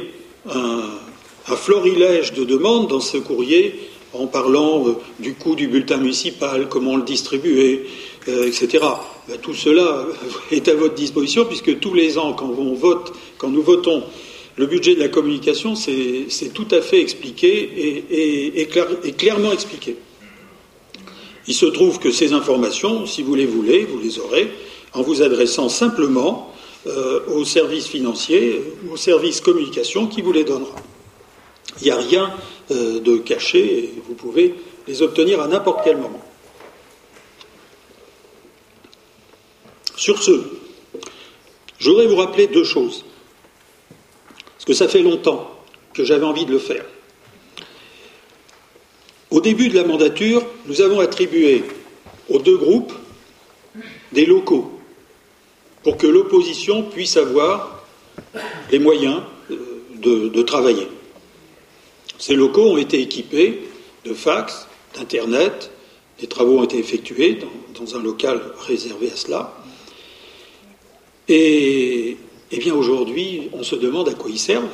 un, 0.49 0.89
florilège 1.45 2.33
de 2.33 2.43
demandes 2.43 2.87
dans 2.87 2.99
ce 2.99 3.17
courrier 3.17 3.89
en 4.13 4.27
parlant 4.27 4.87
euh, 4.87 4.95
du 5.19 5.33
coût 5.33 5.55
du 5.55 5.67
bulletin 5.67 5.97
municipal, 5.97 6.67
comment 6.69 6.97
le 6.97 7.03
distribuer, 7.03 7.85
euh, 8.27 8.47
etc. 8.47 8.85
Ben, 9.27 9.37
tout 9.41 9.53
cela 9.53 10.05
est 10.51 10.67
à 10.67 10.75
votre 10.75 10.95
disposition 10.95 11.45
puisque 11.45 11.79
tous 11.79 11.93
les 11.93 12.17
ans, 12.17 12.33
quand 12.33 12.53
on 12.57 12.73
vote, 12.73 13.13
quand 13.37 13.49
nous 13.49 13.63
votons 13.63 14.03
le 14.57 14.65
budget 14.65 14.95
de 14.95 14.99
la 14.99 15.07
communication, 15.07 15.75
c'est 15.75 16.53
tout 16.53 16.67
à 16.71 16.81
fait 16.81 16.99
expliqué 16.99 18.03
et, 18.11 19.13
clairement 19.13 19.53
expliqué. 19.53 19.95
Il 21.47 21.53
se 21.53 21.65
trouve 21.65 21.99
que 21.99 22.11
ces 22.11 22.33
informations, 22.33 23.05
si 23.05 23.23
vous 23.23 23.33
les 23.33 23.45
voulez, 23.45 23.85
vous 23.85 23.99
les 23.99 24.19
aurez 24.19 24.51
en 24.93 25.01
vous 25.03 25.21
adressant 25.21 25.69
simplement 25.69 26.53
euh, 26.85 27.21
au 27.27 27.45
service 27.45 27.87
financier 27.87 28.61
au 28.91 28.97
service 28.97 29.39
communication 29.39 30.07
qui 30.07 30.21
vous 30.21 30.33
les 30.33 30.43
donnera. 30.43 30.75
Il 31.79 31.85
n'y 31.85 31.91
a 31.91 31.97
rien 31.97 32.33
euh, 32.71 32.99
de 32.99 33.17
caché 33.17 33.85
et 33.85 33.93
vous 34.07 34.13
pouvez 34.13 34.55
les 34.87 35.01
obtenir 35.01 35.41
à 35.41 35.47
n'importe 35.47 35.81
quel 35.83 35.97
moment. 35.97 36.21
Sur 39.95 40.21
ce, 40.21 40.41
je 41.79 41.89
voudrais 41.89 42.07
vous 42.07 42.15
rappeler 42.15 42.47
deux 42.47 42.63
choses. 42.63 43.05
Parce 44.53 44.65
que 44.65 44.73
ça 44.73 44.87
fait 44.87 45.01
longtemps 45.01 45.49
que 45.93 46.03
j'avais 46.03 46.25
envie 46.25 46.45
de 46.45 46.51
le 46.51 46.59
faire. 46.59 46.85
Au 49.29 49.41
début 49.41 49.69
de 49.69 49.75
la 49.75 49.83
mandature, 49.83 50.45
nous 50.65 50.81
avons 50.81 50.99
attribué 50.99 51.63
aux 52.29 52.39
deux 52.39 52.57
groupes 52.57 52.93
des 54.11 54.25
locaux 54.25 54.79
pour 55.83 55.97
que 55.97 56.07
l'opposition 56.07 56.83
puisse 56.83 57.17
avoir 57.17 57.83
les 58.71 58.79
moyens 58.79 59.21
euh, 59.49 60.29
de, 60.29 60.41
travailler. 60.43 60.87
Ces 62.21 62.35
locaux 62.35 62.67
ont 62.67 62.77
été 62.77 63.01
équipés 63.01 63.61
de 64.05 64.13
fax, 64.13 64.67
d'Internet, 64.95 65.71
des 66.19 66.27
travaux 66.27 66.59
ont 66.59 66.63
été 66.63 66.77
effectués 66.77 67.39
dans, 67.73 67.95
un 67.97 68.03
local 68.03 68.39
réservé 68.59 69.11
à 69.11 69.15
cela. 69.15 69.57
Et 71.27 72.17
eh 72.51 72.57
bien 72.57 72.75
aujourd'hui, 72.75 73.49
on 73.53 73.63
se 73.63 73.75
demande 73.75 74.07
à 74.07 74.13
quoi 74.13 74.29
ils 74.29 74.37
servent. 74.37 74.69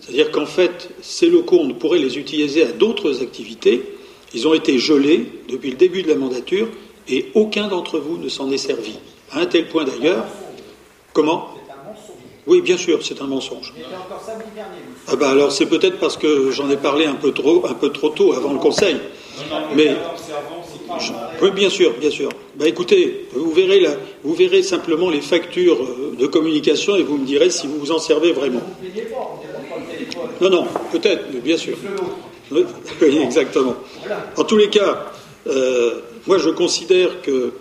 C'est-à-dire 0.00 0.30
qu'en 0.30 0.44
fait, 0.44 0.90
ces 1.00 1.30
locaux, 1.30 1.58
on 1.58 1.72
pourrait 1.72 2.00
les 2.00 2.18
utiliser 2.18 2.64
à 2.64 2.72
d'autres 2.72 3.22
activités. 3.22 3.82
Ils 4.34 4.46
ont 4.46 4.52
été 4.52 4.78
gelés 4.78 5.24
depuis 5.48 5.70
le 5.70 5.76
début 5.78 6.02
de 6.02 6.08
la 6.08 6.16
mandature 6.16 6.68
et 7.08 7.30
aucun 7.32 7.68
d'entre 7.68 7.98
vous 7.98 8.18
ne 8.18 8.28
s'en 8.28 8.50
est 8.50 8.58
servi. 8.58 8.98
À 9.30 9.40
un 9.40 9.46
tel 9.46 9.68
point 9.68 9.84
d'ailleurs. 9.84 10.26
Comment 11.14 11.54
Oui, 12.46 12.60
bien 12.60 12.76
sûr, 12.76 13.04
c'est 13.04 13.20
un 13.22 13.26
mensonge. 13.26 13.72
Ah 15.06 15.16
ben 15.16 15.28
alors 15.28 15.52
c'est 15.52 15.66
peut-être 15.66 15.98
parce 15.98 16.16
que 16.16 16.50
j'en 16.50 16.68
ai 16.70 16.76
parlé 16.76 17.06
un 17.06 17.14
peu 17.14 17.32
trop, 17.32 17.64
un 17.66 17.74
peu 17.74 17.90
trop 17.90 18.08
tôt 18.10 18.32
avant 18.32 18.52
le 18.52 18.58
Conseil. 18.58 18.96
Mais 19.76 19.96
oui, 21.40 21.50
bien 21.52 21.70
sûr, 21.70 21.94
bien 21.98 22.10
sûr. 22.10 22.28
Ben, 22.56 22.66
écoutez, 22.66 23.28
vous 23.32 23.52
verrez, 23.52 23.86
vous 24.22 24.34
verrez 24.34 24.62
simplement 24.62 25.08
les 25.10 25.20
factures 25.20 25.82
euh, 25.82 26.16
de 26.18 26.26
communication 26.26 26.96
et 26.96 27.02
vous 27.02 27.16
me 27.16 27.24
direz 27.24 27.50
si 27.50 27.66
vous 27.66 27.78
vous 27.78 27.92
en 27.92 27.98
servez 27.98 28.32
vraiment. 28.32 28.62
Non, 30.40 30.50
non, 30.50 30.66
peut-être, 30.90 31.26
mais 31.32 31.40
bien 31.40 31.56
sûr. 31.56 31.76
Oui, 32.50 32.64
exactement. 33.22 33.76
En 34.36 34.44
tous 34.44 34.56
les 34.56 34.68
cas, 34.68 35.06
euh, 35.46 36.00
moi 36.26 36.38
je 36.38 36.50
considère 36.50 37.22
que 37.22 37.52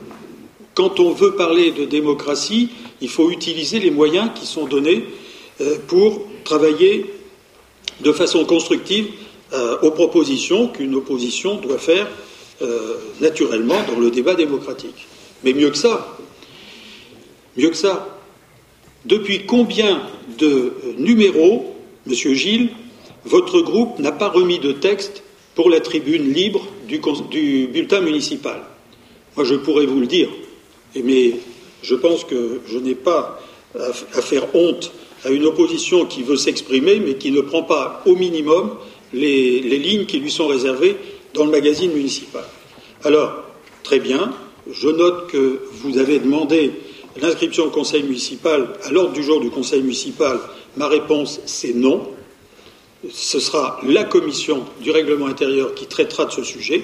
quand 0.74 1.00
on 1.00 1.12
veut 1.12 1.36
parler 1.36 1.72
de 1.72 1.86
démocratie, 1.86 2.70
il 3.02 3.10
faut 3.10 3.32
utiliser 3.32 3.80
les 3.80 3.92
moyens 3.92 4.30
qui 4.36 4.46
sont 4.46 4.66
donnés 4.66 5.06
euh, 5.60 5.78
pour 5.88 6.22
travailler 6.44 7.06
de 8.00 8.12
façon 8.12 8.46
constructive 8.46 9.08
euh, 9.54 9.78
aux 9.82 9.92
propositions 9.92 10.68
qu'une 10.68 10.96
opposition 10.96 11.56
doit 11.56 11.78
faire 11.78 12.08
euh, 12.62 12.96
naturellement 13.20 13.82
dans 13.88 14.00
le 14.00 14.12
débat 14.12 14.36
démocratique. 14.36 15.08
Mais 15.44 15.54
mieux 15.54 15.72
que 15.72 15.78
ça, 15.78 16.18
mieux 17.58 17.70
que 17.70 17.76
ça, 17.76 18.18
depuis 19.06 19.46
combien 19.46 20.04
de 20.38 20.74
numéros, 20.98 21.76
Monsieur 22.06 22.34
Gilles, 22.34 22.70
votre 23.26 23.62
groupe 23.62 24.00
n'a 24.00 24.12
pas 24.12 24.30
remis 24.30 24.60
de 24.60 24.72
texte 24.72 25.24
pour 25.56 25.70
la 25.70 25.80
tribune 25.80 26.32
libre 26.32 26.66
du, 26.88 27.00
bulletin 27.68 28.02
municipal? 28.02 28.62
Moi, 29.36 29.46
je 29.46 29.56
pourrais 29.56 29.86
vous 29.86 30.00
le 30.00 30.08
dire, 30.08 30.30
mais 30.96 31.34
je 31.82 31.96
pense 31.96 32.24
que 32.24 32.62
je 32.68 32.78
n'ai 32.78 32.96
pas 32.96 33.42
à 33.76 34.22
faire 34.22 34.54
honte 34.56 34.92
à 35.24 35.30
une 35.30 35.46
opposition 35.46 36.06
qui 36.06 36.24
veut 36.24 36.38
s'exprimer, 36.38 37.00
mais 37.00 37.16
qui 37.16 37.32
ne 37.32 37.42
prend 37.42 37.64
pas 37.64 38.02
au 38.06 38.16
minimum 38.16 38.76
les, 39.14 39.60
lignes 39.62 40.06
qui 40.06 40.20
lui 40.20 40.32
sont 40.32 40.48
réservées 40.48 40.98
dans 41.34 41.46
le 41.46 41.52
magazine 41.52 41.92
municipal. 41.92 42.44
Alors, 43.04 43.44
très 43.84 44.00
bien, 44.00 44.34
je 44.72 44.90
note 44.90 45.28
que 45.28 45.62
vous 45.72 45.98
avez 45.98 46.20
demandé 46.20 46.72
l'inscription 47.22 47.66
au 47.66 47.70
conseil 47.70 48.04
municipal 48.04 48.74
à 48.84 48.92
l'ordre 48.92 49.14
du 49.14 49.24
jour 49.24 49.42
du 49.42 49.50
conseil 49.50 49.82
municipal. 49.82 50.40
Ma 50.78 50.88
réponse, 50.88 51.42
c'est 51.46 51.74
non. 51.74 52.08
Ce 53.12 53.40
sera 53.40 53.80
la 53.84 54.04
commission 54.04 54.66
du 54.82 54.92
règlement 54.92 55.26
intérieur 55.26 55.74
qui 55.74 55.88
traitera 55.88 56.26
de 56.26 56.32
ce 56.32 56.44
sujet. 56.44 56.84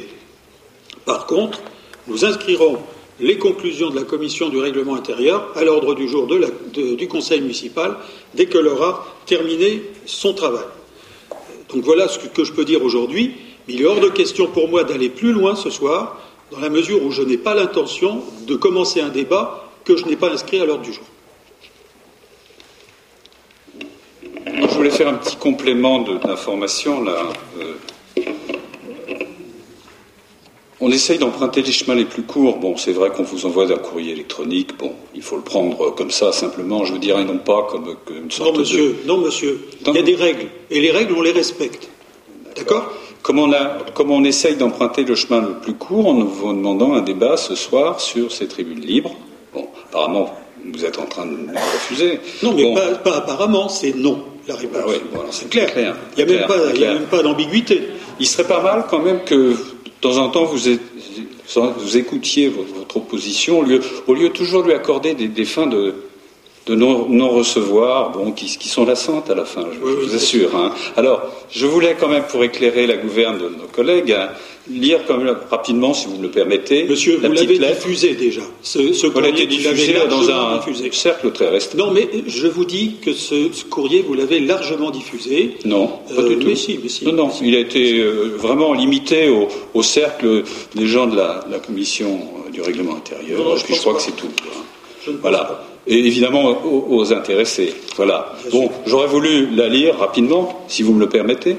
Par 1.06 1.28
contre, 1.28 1.62
nous 2.08 2.26
inscrirons 2.26 2.80
les 3.20 3.38
conclusions 3.38 3.90
de 3.90 3.96
la 3.96 4.04
commission 4.04 4.50
du 4.50 4.58
règlement 4.58 4.96
intérieur 4.96 5.52
à 5.56 5.64
l'ordre 5.64 5.96
du 5.96 6.08
jour 6.08 6.28
du 6.28 7.08
conseil 7.08 7.42
municipal 7.42 7.98
dès 8.34 8.46
qu'elle 8.46 8.68
aura 8.68 9.06
terminé 9.26 9.82
son 10.06 10.34
travail. 10.34 10.66
Donc 11.74 11.84
voilà 11.84 12.08
ce 12.08 12.20
que 12.20 12.44
je 12.44 12.54
peux 12.54 12.66
dire 12.66 12.84
aujourd'hui. 12.84 13.34
Il 13.68 13.82
est 13.82 13.86
hors 13.86 14.00
de 14.00 14.10
question 14.10 14.48
pour 14.48 14.70
moi 14.70 14.84
d'aller 14.84 15.10
plus 15.10 15.34
loin 15.34 15.56
ce 15.56 15.70
soir, 15.70 16.22
dans 16.52 16.60
la 16.60 16.70
mesure 16.70 17.04
où 17.04 17.12
je 17.12 17.22
n'ai 17.22 17.38
pas 17.38 17.54
l'intention 17.54 18.24
de 18.48 18.56
commencer 18.56 19.02
un 19.02 19.10
débat 19.10 19.70
que 19.84 19.98
je 19.98 20.06
n'ai 20.06 20.16
pas 20.16 20.32
inscrit 20.32 20.60
à 20.60 20.66
l'ordre 20.66 20.84
du 20.84 20.94
jour. 20.94 21.04
Je 24.46 24.76
voulais 24.76 24.90
faire 24.90 25.08
un 25.08 25.16
petit 25.16 25.36
complément 25.36 26.00
d'information 26.02 27.04
là. 27.04 27.30
Euh, 27.60 27.74
on 30.80 30.92
essaye 30.92 31.18
d'emprunter 31.18 31.62
les 31.62 31.72
chemins 31.72 31.96
les 31.96 32.06
plus 32.06 32.22
courts. 32.22 32.58
Bon, 32.58 32.78
c'est 32.78 32.92
vrai 32.92 33.10
qu'on 33.10 33.24
vous 33.24 33.46
envoie 33.46 33.66
un 33.66 33.78
courrier 33.78 34.12
électronique. 34.12 34.78
Bon, 34.78 34.92
il 35.16 35.22
faut 35.22 35.36
le 35.36 35.42
prendre 35.42 35.96
comme 35.96 36.12
ça, 36.12 36.32
simplement. 36.32 36.86
Je 36.86 36.94
veux 36.94 37.00
dire, 37.00 37.18
et 37.20 37.26
non 37.26 37.40
pas 37.40 37.68
comme, 37.70 37.96
une 38.16 38.30
sorte 38.30 38.54
non, 38.54 38.60
monsieur, 38.60 38.96
Non, 39.06 39.18
monsieur. 39.18 39.60
Il 39.88 39.96
y 39.96 40.00
a 40.00 40.04
des 40.04 40.16
règles. 40.16 40.48
Et 40.70 40.80
les 40.80 40.92
règles, 40.92 41.14
on 41.18 41.22
les 41.22 41.32
respecte. 41.32 41.90
D'accord? 42.56 42.92
Comme 43.24 43.40
on, 43.40 43.52
on 43.98 44.24
essaye 44.24 44.56
d'emprunter 44.56 45.04
le 45.04 45.16
chemin 45.16 45.42
le 45.42 45.56
plus 45.56 45.74
court 45.74 46.08
en 46.08 46.24
vous 46.24 46.54
demandant 46.54 46.94
un 46.94 47.02
débat 47.02 47.38
ce 47.38 47.56
soir 47.56 48.00
sur 48.00 48.32
ces 48.32 48.48
tribunes 48.48 48.80
libres. 48.80 49.16
Bon, 49.54 49.68
apparemment, 49.90 50.34
vous 50.64 50.86
êtes 50.86 51.00
en 51.00 51.06
train 51.06 51.26
de 51.26 51.32
me 51.32 51.54
refuser. 51.54 52.20
Non, 52.44 52.54
mais 52.54 52.74
pas, 53.04 53.18
apparemment, 53.18 53.68
c'est 53.68 53.96
non, 53.96 54.24
la 54.48 54.56
réponse. 54.56 54.82
Ah 54.86 54.90
oui, 54.90 55.20
c'est 55.32 55.50
clair. 55.50 55.70
Il 56.18 56.26
n'y 56.26 56.34
a, 56.84 56.94
même 56.94 57.06
pas 57.06 57.22
d'ambiguïté. 57.22 57.90
Il 58.20 58.28
serait 58.28 58.48
pas 58.48 58.62
mal 58.62 58.86
quand 58.90 59.00
même 59.00 59.24
que 59.26 59.36
de 59.36 59.56
temps 60.02 60.18
en 60.18 60.30
temps, 60.30 60.46
vous, 60.46 61.98
écoutiez 61.98 62.50
votre 62.50 62.98
opposition, 62.98 63.60
au 64.08 64.14
lieu, 64.14 64.30
toujours 64.30 64.64
de 64.64 64.68
lui 64.68 64.76
accorder 64.76 65.14
des, 65.14 65.46
fins 65.46 65.68
de, 65.68 65.96
non-recevoir, 66.76 68.12
bon, 68.12 68.32
qui, 68.32 68.70
sont 68.70 68.86
lassantes 68.86 69.30
à 69.30 69.36
la 69.36 69.46
fin, 69.46 69.66
je, 69.74 69.80
vous 69.80 70.16
assure. 70.16 70.56
Hein. 70.56 70.72
Alors, 70.96 71.22
je 71.50 71.66
voulais 71.66 71.96
quand 72.00 72.08
même, 72.08 72.24
pour 72.24 72.44
éclairer 72.44 72.88
la 72.88 72.98
gouverne 72.98 73.38
de 73.38 73.50
nos 73.50 73.68
collègues, 73.72 74.12
hein, 74.12 74.30
lire 74.70 75.00
quand 75.08 75.18
même 75.18 75.36
rapidement, 75.50 75.94
si 75.94 76.08
vous 76.08 76.18
me 76.18 76.24
le 76.24 76.32
permettez. 76.32 76.86
Monsieur, 76.86 77.18
vous 77.18 77.32
l'avez 77.32 77.58
diffusé 77.58 78.16
déjà. 78.16 78.42
Ce, 78.62 78.94
ce 78.94 79.08
courrier, 79.08 79.46
diffusé 79.46 79.96
dans 80.10 80.30
un 80.30 80.62
cercle 80.92 81.32
très 81.32 81.50
restreint. 81.50 81.78
Non, 81.78 81.92
mais 81.92 82.08
je 82.28 82.48
vous 82.48 82.66
dis 82.66 82.96
que 83.02 83.14
ce, 83.14 83.50
courrier, 83.66 84.02
vous 84.02 84.14
l'avez 84.14 84.40
largement 84.40 84.92
diffusé. 84.92 85.58
Non, 85.66 86.00
pas 86.14 86.22
du 86.22 86.34
euh, 86.34 86.40
tout. 86.40 86.48
Mais 86.48 86.56
si, 86.56 86.80
mais 86.82 86.90
si. 86.90 87.06
Non, 87.06 87.14
non, 87.14 87.32
il 87.42 87.56
a 87.56 87.60
été 87.60 88.00
euh, 88.00 88.34
vraiment 88.38 88.74
limité 88.74 89.30
au, 89.74 89.84
cercle 89.84 90.44
des 90.76 90.88
gens 90.88 91.08
de 91.08 91.16
la, 91.16 91.46
commission 91.66 92.20
euh, 92.46 92.52
du 92.52 92.62
règlement 92.62 92.96
intérieur. 92.96 93.58
je, 93.58 93.80
crois 93.80 93.94
que 93.94 94.02
c'est 94.02 94.16
tout. 94.16 94.30
Voilà. 95.22 95.67
Et 95.88 96.00
évidemment 96.00 96.58
aux, 96.66 97.14
intéressés. 97.14 97.74
Voilà. 97.96 98.34
bon, 98.52 98.70
j'aurais 98.86 99.08
voulu 99.08 99.48
la 99.56 99.70
lire 99.70 99.98
rapidement, 99.98 100.66
si 100.68 100.84
vous 100.84 100.94
me 100.94 101.00
le 101.00 101.10
permettez 101.10 101.56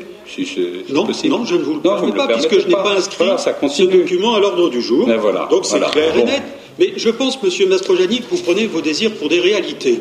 non, 0.90 1.06
non, 1.24 1.44
je 1.44 1.54
ne 1.54 1.62
vous 1.62 1.74
le 1.74 1.80
permets 1.80 2.12
pas, 2.12 2.26
puisque 2.28 2.60
je 2.60 2.66
n'ai 2.66 2.74
pas 2.74 2.92
inscrit 2.92 3.24
ce 3.70 3.82
document 3.84 4.34
à 4.34 4.40
l'ordre 4.40 4.68
du 4.68 4.82
jour. 4.82 5.08
Donc 5.50 5.64
c'est 5.64 5.80
clair 5.90 6.16
et 6.16 6.24
net. 6.24 6.42
Mais 6.78 6.92
je 6.96 7.10
pense, 7.10 7.42
Monsieur 7.42 7.66
Mastrojani, 7.66 8.20
que 8.20 8.30
vous 8.30 8.42
prenez 8.42 8.66
vos 8.66 8.80
désirs 8.80 9.12
pour 9.14 9.28
des 9.28 9.40
réalités. 9.40 10.00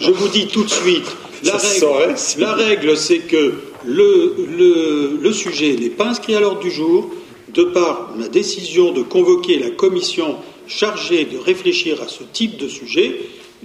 Je 0.00 0.10
vous 0.10 0.28
dis 0.28 0.46
tout 0.46 0.64
de 0.64 0.70
suite, 0.70 1.06
la 2.38 2.54
règle, 2.54 2.96
c'est 2.96 3.20
que 3.20 3.54
le, 3.84 4.34
le, 4.58 5.18
le 5.22 5.32
sujet 5.32 5.76
n'est 5.80 5.88
pas 5.88 6.06
inscrit 6.06 6.34
à 6.34 6.40
l'ordre 6.40 6.60
du 6.60 6.70
jour, 6.70 7.08
de 7.54 7.64
par 7.64 8.10
ma 8.16 8.28
décision 8.28 8.92
de 8.92 9.02
convoquer 9.02 9.58
la 9.58 9.70
commission 9.70 10.36
chargée 10.66 11.24
de 11.24 11.38
réfléchir 11.38 12.02
à 12.02 12.08
ce 12.08 12.22
type 12.30 12.58
de 12.58 12.68
sujet, 12.68 13.20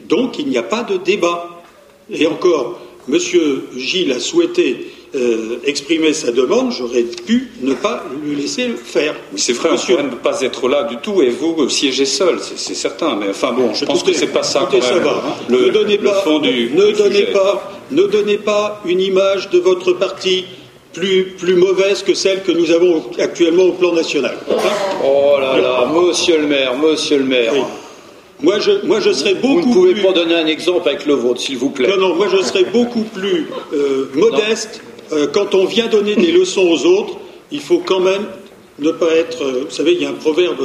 donc 0.08 0.40
il 0.40 0.48
n'y 0.48 0.58
a 0.58 0.64
pas 0.64 0.84
de 0.84 0.98
débat. 0.98 1.50
Et 2.12 2.28
encore, 2.28 2.80
Monsieur 3.08 3.64
Gilles 3.76 4.12
a 4.12 4.20
souhaité 4.20 4.92
euh, 5.16 5.58
exprimer 5.66 6.14
sa 6.14 6.32
demande, 6.32 6.72
j'aurais 6.72 7.04
pu 7.04 7.52
ne 7.62 7.74
pas 7.74 8.04
lui 8.24 8.36
laisser 8.36 8.68
le 8.68 8.76
faire. 8.76 9.14
C'est 9.36 9.54
vrai, 9.54 9.70
on 9.72 9.78
pourrait 9.78 10.04
ne 10.04 10.16
pas 10.16 10.42
être 10.42 10.68
là 10.68 10.84
du 10.84 10.98
tout 10.98 11.22
et 11.22 11.30
vous 11.30 11.70
siégez 11.70 12.06
seul, 12.06 12.40
c'est 12.40 12.74
certain. 12.74 13.16
Mais 13.16 13.30
enfin 13.30 13.52
bon, 13.52 13.74
je 13.74 13.86
pense 13.86 14.04
que 14.04 14.14
c'est 14.14 14.28
pas 14.28 14.44
ça. 14.44 14.68
Quand 14.72 14.82
ça 14.82 14.98
va. 15.00 15.22
Le, 15.50 15.68
ne 15.68 15.70
donnez 15.70 15.98
pas, 15.98 16.14
fond 16.22 16.40
du, 16.40 16.72
ne 16.74 16.92
donnez 16.92 17.26
pas, 17.26 17.72
ne 17.92 18.04
donnez 18.04 18.38
pas 18.38 18.82
une 18.86 19.02
image 19.02 19.50
de 19.50 19.60
votre 19.60 19.94
parti 19.94 20.46
plus, 20.94 21.36
plus 21.38 21.56
mauvaise 21.56 22.04
que 22.04 22.14
celle 22.14 22.42
que 22.42 22.52
nous 22.52 22.72
avons 22.72 23.04
actuellement 23.20 23.64
au 23.64 23.74
plan 23.74 23.94
national. 23.94 24.38
oh 25.04 25.36
là 25.40 25.58
là, 25.60 25.92
monsieur 25.94 26.40
le 26.40 26.48
maire, 26.48 26.76
monsieur 26.78 27.18
le 27.18 27.26
maire. 27.26 27.54
Moi 28.42 28.60
je, 28.60 28.86
moi, 28.86 29.00
je 29.00 29.12
serais 29.12 29.36
beaucoup 29.36 29.62
Vous 29.72 29.88
ne 29.88 29.94
pouvez 29.94 30.02
pas 30.02 30.12
donner 30.12 30.36
un 30.36 30.48
exemple 30.48 30.88
avec 30.90 31.06
le 31.06 31.14
vôtre, 31.14 31.40
s'il 31.40 31.58
vous 31.58 31.70
plaît. 31.70 31.88
Non, 31.88 31.98
non, 31.98 32.16
moi, 32.16 32.28
je 32.30 32.44
serais 32.44 32.66
beaucoup 32.66 33.04
plus 33.04 33.48
euh, 33.74 34.10
modeste 34.16 34.82
euh, 35.14 35.28
quand 35.32 35.54
on 35.54 35.66
vient 35.66 35.88
donner 35.88 36.16
des 36.16 36.32
leçons 36.32 36.62
aux 36.62 36.86
autres, 36.86 37.16
il 37.52 37.60
faut 37.60 37.82
quand 37.86 38.00
même 38.00 38.26
ne 38.80 38.92
pas 38.92 39.12
être. 39.16 39.44
Euh, 39.44 39.66
vous 39.66 39.76
savez, 39.76 39.94
il 39.94 40.02
y 40.02 40.06
a 40.06 40.10
un 40.10 40.14
proverbe 40.14 40.60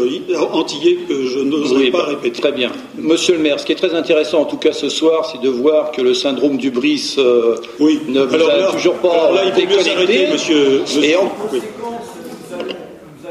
antillais 0.52 0.98
que 1.08 1.26
je 1.26 1.40
n'oserais 1.40 1.90
pas 1.90 1.98
bah, 1.98 2.04
répéter. 2.08 2.40
Très 2.40 2.52
bien. 2.52 2.70
Monsieur 2.96 3.34
le 3.34 3.40
maire, 3.40 3.60
ce 3.60 3.66
qui 3.66 3.72
est 3.72 3.76
très 3.76 3.94
intéressant, 3.94 4.40
en 4.40 4.44
tout 4.46 4.56
cas 4.56 4.72
ce 4.72 4.88
soir, 4.88 5.28
c'est 5.30 5.40
de 5.42 5.50
voir 5.50 5.90
que 5.90 6.00
le 6.00 6.14
syndrome 6.14 6.56
du 6.56 6.70
Brice 6.70 7.16
euh, 7.18 7.56
ne 7.80 8.22
vous 8.22 8.34
a 8.34 8.72
toujours 8.72 8.94
pas 8.94 9.32
là, 9.32 9.42
il 9.44 9.52
faut 9.52 10.32
monsieur, 10.32 10.80
monsieur, 10.80 11.04
Et 11.04 11.16
en 11.16 11.30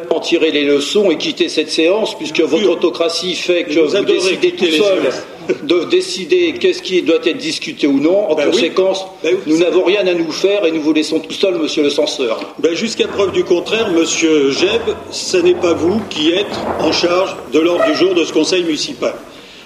en 0.09 0.19
tirer 0.19 0.51
les 0.51 0.63
leçons 0.63 1.11
et 1.11 1.17
quitter 1.17 1.49
cette 1.49 1.69
séance, 1.69 2.17
puisque 2.17 2.41
votre 2.41 2.69
autocratie 2.69 3.35
fait 3.35 3.63
que 3.63 3.79
vous, 3.79 4.05
décidez 4.05 4.51
tout 4.51 4.65
seul 4.65 5.11
de 5.63 5.85
décider 5.85 6.53
qu'est-ce 6.59 6.81
qui 6.81 7.01
doit 7.01 7.25
être 7.25 7.37
discuté 7.37 7.87
ou 7.87 7.99
non. 7.99 8.29
En 8.29 8.35
ben 8.35 8.49
conséquence, 8.49 9.05
ben 9.23 9.37
nous 9.45 9.57
n'avons 9.57 9.83
rien 9.83 10.05
à 10.07 10.13
nous 10.13 10.31
faire 10.31 10.65
et 10.65 10.71
nous 10.71 10.81
vous 10.81 10.93
laissons 10.93 11.19
tout 11.19 11.33
seul, 11.33 11.55
monsieur 11.55 11.83
le 11.83 11.89
censeur. 11.89 12.39
Ben 12.59 12.73
Jusqu'à 12.75 13.07
preuve 13.07 13.31
du 13.31 13.43
contraire, 13.43 13.91
monsieur 13.91 14.51
Jeb, 14.51 14.81
ce 15.11 15.37
n'est 15.37 15.55
pas 15.55 15.73
vous 15.73 16.01
qui 16.09 16.31
êtes 16.31 16.45
en 16.79 16.91
charge 16.91 17.35
de 17.53 17.59
l'ordre 17.59 17.85
du 17.85 17.95
jour 17.95 18.13
de 18.13 18.23
ce 18.23 18.33
conseil 18.33 18.63
municipal. 18.63 19.13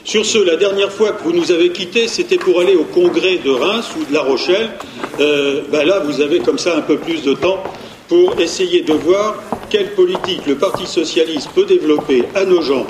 Sur 0.04 0.26
ce, 0.26 0.40
la 0.40 0.56
dernière 0.56 0.92
fois 0.92 1.12
que 1.12 1.24
vous 1.24 1.34
nous 1.34 1.52
avez 1.52 1.70
quittés, 1.70 2.08
c'était 2.08 2.38
pour 2.38 2.60
aller 2.60 2.76
au 2.76 2.86
congrès 2.86 3.38
de 3.38 3.52
Reims 3.52 3.90
ou 4.00 4.04
de 4.06 4.14
La 4.14 4.22
Rochelle. 4.22 4.72
Euh, 5.20 5.62
là, 5.72 6.00
vous 6.00 6.22
avez 6.22 6.40
comme 6.40 6.58
ça 6.58 6.76
un 6.76 6.82
peu 6.82 6.98
plus 6.98 7.22
de 7.22 7.34
temps 7.34 7.62
pour 8.12 8.38
essayer 8.42 8.82
de 8.82 8.92
voir 8.92 9.36
quelle 9.70 9.96
politique 9.96 10.46
le 10.46 10.58
Parti 10.58 10.86
socialiste 10.86 11.50
peut 11.56 11.64
développer 11.64 12.26
à 12.36 12.44
nos 12.44 12.62
gens 12.62 12.86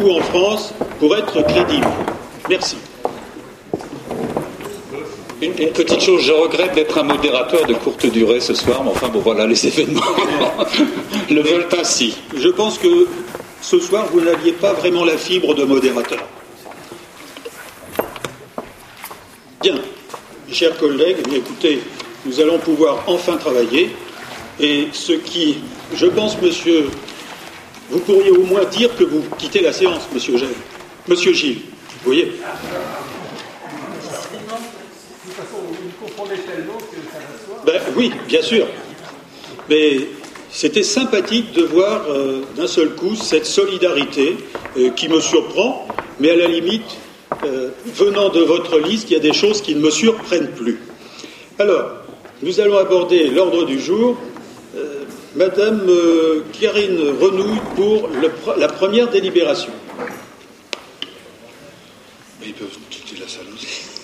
ou 0.00 0.10
en 0.10 0.20
France 0.22 0.74
pour 0.98 1.16
être 1.16 1.40
crédible. 1.42 1.86
Merci. 2.50 2.76
Une, 5.40 5.52
petite 5.70 6.00
chose, 6.00 6.22
je 6.22 6.32
regrette 6.32 6.74
d'être 6.74 6.98
un 6.98 7.04
modérateur 7.04 7.64
de 7.64 7.74
courte 7.74 8.06
durée 8.06 8.40
ce 8.40 8.54
soir, 8.54 8.82
mais 8.82 8.90
enfin 8.90 9.06
bon 9.06 9.20
voilà, 9.20 9.46
les 9.46 9.66
événements 9.68 10.02
le 11.30 11.40
veulent 11.40 11.68
ainsi. 11.78 12.16
Je 12.36 12.48
pense 12.48 12.76
que 12.78 13.06
ce 13.62 13.78
soir, 13.78 14.06
vous 14.12 14.20
n'aviez 14.20 14.50
pas 14.50 14.72
vraiment 14.72 15.04
la 15.04 15.16
fibre 15.16 15.54
de 15.54 15.62
modérateur. 15.62 16.26
Bien, 19.62 19.76
mes 20.48 20.54
chers 20.54 20.76
collègues, 20.76 21.18
écoutez, 21.32 21.78
nous 22.26 22.40
allons 22.40 22.58
pouvoir 22.58 23.04
enfin 23.06 23.36
travailler. 23.36 23.90
Et 24.60 24.88
ce 24.92 25.12
qui, 25.12 25.58
je 25.94 26.06
pense, 26.06 26.40
monsieur, 26.40 26.86
vous 27.90 27.98
pourriez 28.00 28.30
au 28.30 28.42
moins 28.42 28.64
dire 28.64 28.94
que 28.96 29.04
vous 29.04 29.22
quittez 29.38 29.60
la 29.60 29.72
séance, 29.72 30.02
monsieur 30.12 30.38
Gilles. 30.38 30.48
Monsieur 31.08 31.32
Gilles, 31.32 31.60
vous 32.02 32.12
voyez 32.12 32.32
ben, 37.66 37.80
oui, 37.96 38.12
bien 38.28 38.42
sûr. 38.42 38.66
Mais 39.68 40.00
c'était 40.50 40.82
sympathique 40.82 41.52
de 41.52 41.62
voir 41.62 42.02
d'un 42.56 42.66
seul 42.66 42.94
coup 42.94 43.16
cette 43.16 43.46
solidarité 43.46 44.36
qui 44.94 45.08
me 45.08 45.20
surprend, 45.20 45.88
mais 46.20 46.30
à 46.30 46.36
la 46.36 46.46
limite, 46.46 46.96
venant 47.86 48.28
de 48.28 48.40
votre 48.40 48.78
liste, 48.78 49.10
il 49.10 49.14
y 49.14 49.16
a 49.16 49.20
des 49.20 49.32
choses 49.32 49.60
qui 49.60 49.74
ne 49.74 49.80
me 49.80 49.90
surprennent 49.90 50.50
plus. 50.52 50.80
Alors, 51.58 51.90
nous 52.42 52.60
allons 52.60 52.78
aborder 52.78 53.28
l'ordre 53.28 53.64
du 53.64 53.80
jour. 53.80 54.16
Madame 55.36 55.90
Karine 56.58 57.00
Renouille 57.20 57.60
pour 57.74 58.08
la 58.56 58.68
première 58.68 59.08
délibération. 59.10 59.72
Ils 62.44 62.52
peuvent 62.52 62.68
quitter 62.88 63.20
la 63.20 63.26
salle 63.26 63.46
aussi. 63.52 63.94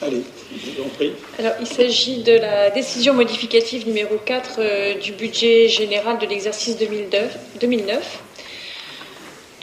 Allez, 0.00 0.22
je 0.52 0.70
vous 0.70 0.86
en 0.86 0.88
prie. 0.88 1.12
Alors, 1.38 1.52
il 1.60 1.66
s'agit 1.66 2.22
de 2.22 2.32
la 2.32 2.70
décision 2.70 3.14
modificative 3.14 3.86
numéro 3.86 4.16
4 4.16 4.56
euh, 4.58 4.94
du 4.94 5.12
budget 5.12 5.68
général 5.68 6.18
de 6.18 6.26
l'exercice 6.26 6.76
2009. 6.78 8.18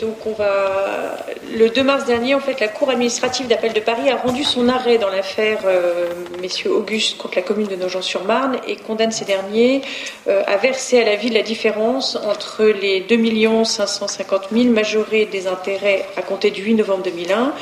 Donc, 0.02 0.26
on 0.26 0.34
va. 0.34 1.18
Le 1.56 1.70
2 1.70 1.84
mars 1.84 2.06
dernier, 2.06 2.34
en 2.34 2.40
fait, 2.40 2.60
la 2.60 2.68
Cour 2.68 2.90
administrative 2.90 3.48
d'appel 3.48 3.74
de 3.74 3.80
Paris 3.80 4.10
a 4.10 4.16
rendu 4.16 4.44
son 4.44 4.68
arrêt 4.68 4.98
dans 4.98 5.10
l'affaire 5.10 5.60
euh, 5.66 6.08
messieurs 6.42 6.72
Auguste 6.72 7.18
contre 7.18 7.36
la 7.36 7.44
commune 7.44 7.68
de 7.68 7.76
Nogent-sur-Marne 7.76 8.58
et 8.68 8.78
condamne 8.78 9.12
ces 9.12 9.26
derniers 9.26 9.82
euh, 10.28 10.42
à 10.48 10.58
verser 10.58 11.00
à 11.00 11.06
la 11.06 11.16
ville 11.16 11.34
la 11.34 11.44
différence 11.44 12.16
entre 12.16 12.66
les 12.66 13.02
2 13.02 13.64
550 13.64 14.48
000 14.52 14.66
majorés 14.74 15.26
des 15.26 15.48
intérêts 15.48 16.06
à 16.18 16.24
compter 16.24 16.50
du 16.50 16.64
8 16.64 16.76
novembre 16.76 17.04
2001 17.04 17.54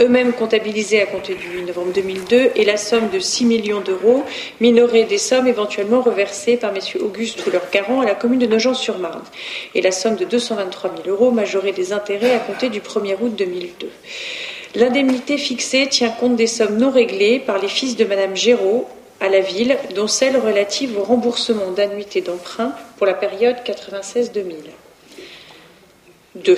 eux-mêmes 0.00 0.32
comptabilisés 0.32 1.00
à 1.00 1.06
compter 1.06 1.34
du 1.34 1.48
8 1.48 1.62
novembre 1.62 1.92
2002, 1.92 2.52
et 2.54 2.64
la 2.64 2.76
somme 2.76 3.10
de 3.10 3.18
6 3.18 3.44
millions 3.44 3.80
d'euros, 3.80 4.24
minorée 4.60 5.04
des 5.04 5.18
sommes 5.18 5.46
éventuellement 5.46 6.00
reversées 6.00 6.56
par 6.56 6.70
M. 6.70 6.80
Auguste 7.00 7.46
ou 7.46 7.50
leurs 7.50 7.70
garants 7.70 8.00
à 8.00 8.06
la 8.06 8.14
commune 8.14 8.38
de 8.38 8.46
Nogent-sur-Marne, 8.46 9.24
et 9.74 9.82
la 9.82 9.92
somme 9.92 10.16
de 10.16 10.24
223 10.24 10.94
000 11.04 11.08
euros, 11.08 11.30
majorée 11.30 11.72
des 11.72 11.92
intérêts 11.92 12.34
à 12.34 12.38
compter 12.38 12.68
du 12.68 12.80
1er 12.80 13.16
août 13.20 13.34
2002. 13.36 13.88
L'indemnité 14.74 15.38
fixée 15.38 15.88
tient 15.88 16.10
compte 16.10 16.36
des 16.36 16.46
sommes 16.46 16.76
non 16.76 16.90
réglées 16.90 17.38
par 17.38 17.58
les 17.58 17.68
fils 17.68 17.96
de 17.96 18.04
Mme 18.04 18.36
Géraud 18.36 18.86
à 19.20 19.28
la 19.28 19.40
ville, 19.40 19.76
dont 19.94 20.06
celles 20.06 20.36
relatives 20.36 20.96
au 20.96 21.02
remboursement 21.02 21.72
d'annuités 21.72 22.20
d'emprunt 22.20 22.72
pour 22.96 23.06
la 23.06 23.14
période 23.14 23.56
96-2000. 23.64 24.54
2. 26.36 26.56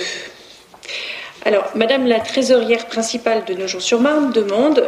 Alors, 1.43 1.71
Madame 1.73 2.05
la 2.05 2.19
trésorière 2.19 2.85
principale 2.85 3.45
de 3.45 3.55
Nogent-sur-Marne 3.55 4.31
demande, 4.31 4.87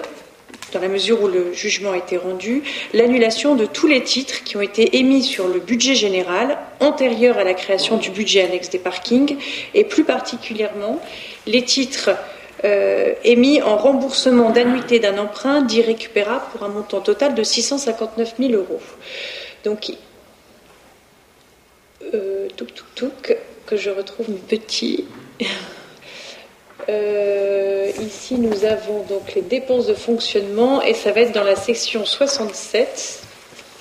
dans 0.72 0.80
la 0.80 0.88
mesure 0.88 1.24
où 1.24 1.28
le 1.28 1.52
jugement 1.52 1.94
a 1.94 1.98
été 1.98 2.16
rendu, 2.16 2.62
l'annulation 2.94 3.56
de 3.56 3.66
tous 3.66 3.88
les 3.88 4.04
titres 4.04 4.44
qui 4.44 4.56
ont 4.56 4.62
été 4.62 4.98
émis 4.98 5.24
sur 5.24 5.48
le 5.48 5.60
budget 5.60 5.96
général 5.96 6.60
antérieur 6.80 7.39
à 7.39 7.44
la 7.44 7.56
création 7.56 7.98
du 7.98 8.12
budget 8.12 8.44
annexe 8.44 8.70
des 8.70 8.78
parkings, 8.78 9.36
et 9.74 9.84
plus 9.84 10.04
particulièrement 10.04 11.02
les 11.48 11.63
titres 11.63 12.12
euh, 12.66 13.13
émis 13.24 13.63
en 13.63 13.76
remboursement 13.76 14.52
d'annuité 14.52 15.00
d'un 15.00 15.18
emprunt 15.18 15.62
dit 15.63 15.82
récupérable 15.82 16.46
pour 16.52 16.62
un 16.62 16.70
montant 16.70 17.02
total 17.02 17.34
de 17.34 17.42
659 17.42 18.36
000 18.38 18.54
euros. 18.54 18.80
Donc, 19.63 19.92
euh, 22.13 22.48
que 23.66 23.76
je 23.76 23.89
retrouve 23.89 24.30
mes 24.30 24.38
petits. 24.38 25.06
Euh, 26.89 27.91
ici, 28.02 28.36
nous 28.36 28.65
avons 28.65 29.04
donc 29.04 29.34
les 29.36 29.41
dépenses 29.41 29.88
de 29.88 29.93
fonctionnement 29.93 30.82
et 30.82 30.93
ça 30.93 31.12
va 31.12 31.22
être 31.22 31.32
dans 31.32 31.43
la 31.43 31.56
section 31.56 32.06
67, 32.06 33.22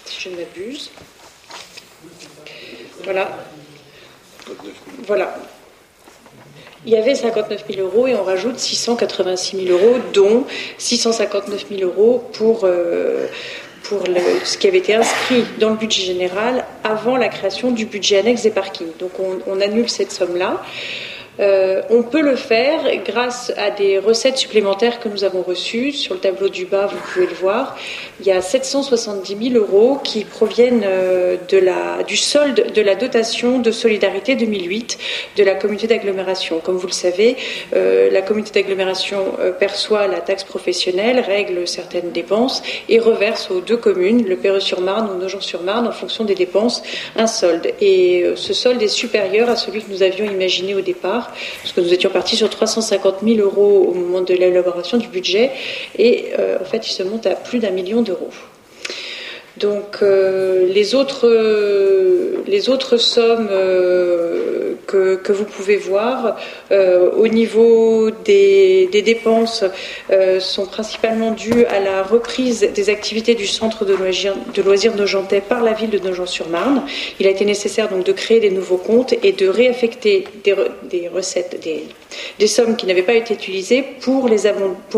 si 0.05 0.21
je 0.21 0.29
ne 0.29 0.37
m'abuse. 0.37 0.91
Voilà. 3.05 3.31
Voilà. 5.07 5.35
Il 6.85 6.93
y 6.93 6.97
avait 6.97 7.15
59 7.15 7.65
000 7.73 7.87
euros 7.87 8.07
et 8.09 8.15
on 8.15 8.25
rajoute 8.25 8.59
686 8.59 9.67
000 9.67 9.79
euros, 9.79 9.99
dont 10.13 10.45
659 10.79 11.67
000 11.71 11.83
euros 11.83 12.29
pour, 12.33 12.63
euh, 12.65 13.29
pour 13.85 14.05
ce 14.45 14.59
qui 14.59 14.67
avait 14.67 14.79
été 14.79 14.95
inscrit 14.95 15.45
dans 15.61 15.71
le 15.71 15.77
budget 15.77 16.03
général 16.03 16.65
avant 16.83 17.17
la 17.17 17.29
création 17.29 17.71
du 17.71 17.87
budget 17.87 18.19
annexe 18.19 18.43
des 18.43 18.51
parkings. 18.51 18.97
Donc 18.99 19.13
on 19.19 19.61
annule 19.61 19.89
cette 19.89 20.11
somme-là. 20.11 20.61
Euh, 21.41 21.81
on 21.89 22.03
peut 22.03 22.21
le 22.21 22.37
faire 22.37 22.81
grâce 23.05 23.53
à 23.57 23.71
des 23.71 23.99
recettes 23.99 24.37
supplémentaires 24.37 25.01
que 25.01 25.09
nous 25.09 25.25
avons 25.25 25.43
reçues. 25.43 25.93
Sur 25.93 26.15
le 26.15 26.21
tableau 26.21 26.49
du 26.49 26.67
bas, 26.67 26.87
vous 26.87 26.99
pouvez 27.13 27.27
le 27.27 27.35
voir. 27.35 27.77
Il 28.21 28.27
y 28.27 28.33
a 28.33 28.43
770 28.43 29.53
000 29.53 29.65
euros 29.65 29.99
qui 30.03 30.25
proviennent 30.25 30.83
euh, 30.85 31.37
du 32.07 32.17
solde 32.17 32.73
de 32.75 32.83
la 32.83 32.95
dotation 32.95 33.59
de 33.59 33.71
solidarité 33.71 34.37
2008 34.37 34.99
de 35.37 35.45
la 35.45 35.55
communauté 35.55 35.87
d'agglomération. 35.87 36.61
Comme 36.61 36.77
vous 36.77 36.87
le 36.87 36.93
savez, 36.93 37.37
euh, 37.75 38.11
la 38.11 38.21
communauté 38.21 38.61
d'agglomération 38.61 39.25
perçoit 39.59 40.07
la 40.09 40.21
taxe 40.21 40.45
professionnelle, 40.45 41.21
règle 41.21 41.67
certaines 41.67 42.11
dépenses 42.11 42.63
et 42.89 42.99
reverse 42.99 43.51
aux 43.51 43.61
deux 43.61 43.77
communes, 43.77 44.27
le 44.27 44.37
Perreux-sur-Marne 44.37 45.11
ou 45.11 45.19
Nogent-sur-Marne, 45.19 45.87
en 45.87 45.93
fonction 45.93 46.25
des 46.25 46.35
dépenses, 46.35 46.83
un 47.17 47.27
solde. 47.27 47.73
Et 47.81 48.27
ce 48.37 48.53
solde 48.53 48.83
est 48.83 48.89
supérieur 48.89 49.49
à 49.49 49.57
celui 49.57 49.83
que 49.83 49.91
nous 49.91 50.03
avions 50.03 50.27
imaginé 50.27 50.75
au 50.75 50.81
départ 50.81 51.22
parce 51.63 51.73
que 51.73 51.81
nous 51.81 51.93
étions 51.93 52.11
partis 52.11 52.37
sur 52.37 52.51
350 52.51 53.17
000 53.23 53.39
euros 53.39 53.87
au 53.91 53.95
moment 53.95 54.21
de 54.21 54.35
l'élaboration 54.35 54.99
du 54.99 55.09
budget, 55.09 55.51
et 55.99 56.33
euh, 56.39 56.59
en 56.61 56.65
fait, 56.65 56.87
il 56.87 56.93
se 56.93 57.03
monte 57.03 57.27
à 57.27 57.35
plus 57.35 57.59
d'un 57.59 57.71
million 57.71 58.03
d'euros. 58.03 58.31
Donc 59.59 59.99
euh, 60.03 60.67
les, 60.73 60.95
autres, 60.95 61.27
sommes 62.97 63.49
euh, 63.51 64.75
que, 64.87 65.33
vous 65.33 65.45
pouvez 65.45 65.77
voir 65.77 66.37
au 66.71 67.29
niveau 67.29 68.11
des, 68.11 68.89
dépenses 68.93 69.65
sont 70.41 70.67
principalement 70.67 71.33
dues 71.33 71.65
à 71.67 71.81
la 71.81 72.03
reprise 72.03 72.69
des 72.75 72.91
activités 72.91 73.35
du 73.35 73.47
centre 73.47 73.85
de 73.85 73.95
loisirs, 73.95 74.35
de 74.55 74.97
Nogentais 74.97 75.41
par 75.41 75.63
la 75.63 75.73
ville 75.73 75.91
de 75.91 75.99
Nogent-sur-Marne. 75.99 76.83
Il 77.21 77.27
a 77.27 77.31
été 77.31 77.45
nécessaire 77.45 77.89
donc 77.89 78.05
de 78.05 78.13
créer 78.13 78.41
des 78.41 78.51
nouveaux 78.51 78.79
comptes 78.79 79.15
et 79.23 79.33
de 79.33 79.49
réaffecter 79.49 80.25
des, 80.45 80.55
des 80.85 81.09
recettes, 81.09 81.61
des 82.39 82.47
sommes 82.47 82.77
qui 82.77 82.87
n'avaient 82.87 83.03
pas 83.03 83.15
été 83.15 83.35
utilisées 83.35 83.85
pour, 84.01 84.27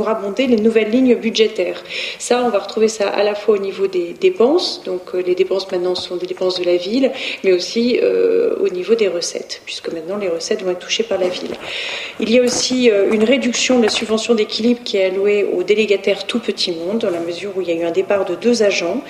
abonder 0.08 0.46
les 0.46 0.56
nouvelles 0.56 0.90
lignes 0.90 1.14
budgétaires. 1.14 1.82
Ça, 2.18 2.42
on 2.44 2.50
va 2.50 2.58
retrouver 2.58 2.88
ça 2.88 3.08
à 3.08 3.22
la 3.22 3.34
fois 3.34 3.54
au 3.54 3.58
niveau 3.58 3.86
des 3.86 4.14
dépenses, 4.20 4.82
donc 4.84 5.14
euh, 5.14 5.22
les 5.22 5.34
dépenses 5.34 5.70
maintenant 5.70 5.94
sont 5.94 6.16
des 6.16 6.26
dépenses 6.26 6.60
de 6.60 6.64
la 6.64 6.76
ville, 6.76 7.10
mais 7.42 7.52
aussi 7.52 7.98
euh, 8.02 8.54
au 8.60 8.68
niveau 8.68 8.94
des 8.94 9.08
recettes, 9.08 9.62
puisque 9.64 9.92
maintenant 9.92 10.16
les 10.16 10.28
recettes 10.28 10.62
vont 10.62 10.70
être 10.70 10.78
touchées 10.78 11.02
par 11.02 11.18
la 11.18 11.28
ville. 11.28 11.54
Il 12.20 12.30
y 12.30 12.38
a 12.38 12.42
aussi 12.42 12.90
euh, 12.90 13.12
une 13.12 13.24
réduction 13.24 13.78
de 13.78 13.84
la 13.84 13.90
subvention 13.90 14.34
d'équilibre 14.34 14.80
qui 14.84 14.96
est 14.96 15.06
allouée 15.06 15.44
aux 15.44 15.62
délégataires 15.62 16.26
tout 16.26 16.40
petit 16.40 16.72
monde, 16.72 16.98
dans 16.98 17.10
la 17.10 17.20
mesure 17.20 17.52
où 17.56 17.62
il 17.62 17.68
y 17.68 17.72
a 17.72 17.74
eu 17.74 17.84
un 17.84 17.90
départ 17.90 18.24
de 18.24 18.34
deux 18.34 18.62
agents, 18.62 19.02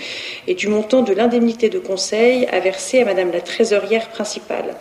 et 0.46 0.54
du 0.54 0.68
montant 0.68 1.02
de 1.02 1.12
l'indemnité 1.12 1.68
de 1.68 1.78
conseil 1.78 2.46
à 2.46 2.60
verser 2.60 3.00
à 3.00 3.04
Madame 3.04 3.32
la 3.32 3.40
trésorière 3.40 4.08
principale. 4.08 4.76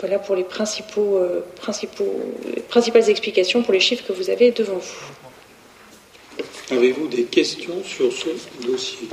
Voilà 0.00 0.18
pour 0.18 0.36
les 0.36 0.44
principaux, 0.44 1.16
euh, 1.16 1.40
principaux, 1.56 2.20
principales 2.68 3.08
explications 3.08 3.62
pour 3.62 3.72
les 3.72 3.80
chiffres 3.80 4.04
que 4.06 4.12
vous 4.12 4.28
avez 4.28 4.50
devant 4.50 4.76
vous. 4.76 6.44
Avez-vous 6.76 7.08
des 7.08 7.22
questions 7.24 7.82
sur 7.82 8.12
ce 8.12 8.28
dossier? 8.66 9.08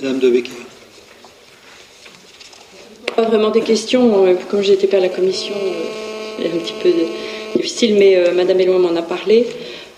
Madame 0.00 0.18
de 0.18 0.30
Becker. 0.30 0.50
Pas 3.16 3.22
vraiment 3.22 3.50
des 3.50 3.62
questions, 3.62 4.26
euh, 4.26 4.34
comme 4.50 4.62
j'étais 4.62 4.86
pas 4.86 4.98
à 4.98 5.00
la 5.00 5.08
commission, 5.08 5.54
c'est 6.36 6.46
euh, 6.46 6.54
un 6.54 6.58
petit 6.58 6.74
peu 6.82 6.92
difficile, 7.56 7.94
mais 7.96 8.30
Madame 8.32 8.60
Eloin 8.60 8.78
m'en 8.78 8.96
a 8.96 9.02
parlé. 9.02 9.46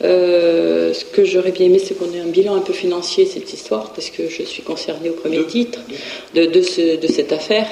Euh, 0.03 0.93
ce 0.93 1.05
que 1.05 1.25
j'aurais 1.25 1.53
bien 1.53 1.67
aimé, 1.67 1.79
c'est 1.79 1.97
qu'on 1.97 2.13
ait 2.13 2.21
un 2.21 2.27
bilan 2.27 2.57
un 2.57 2.61
peu 2.61 2.73
financier 2.73 3.25
cette 3.25 3.53
histoire, 3.53 3.93
parce 3.93 4.11
que 4.11 4.29
je 4.29 4.43
suis 4.43 4.63
concernée 4.63 5.11
au 5.11 5.15
premier 5.15 5.45
titre 5.47 5.81
de, 6.35 6.45
de, 6.47 7.07
cette 7.07 7.33
affaire, 7.33 7.69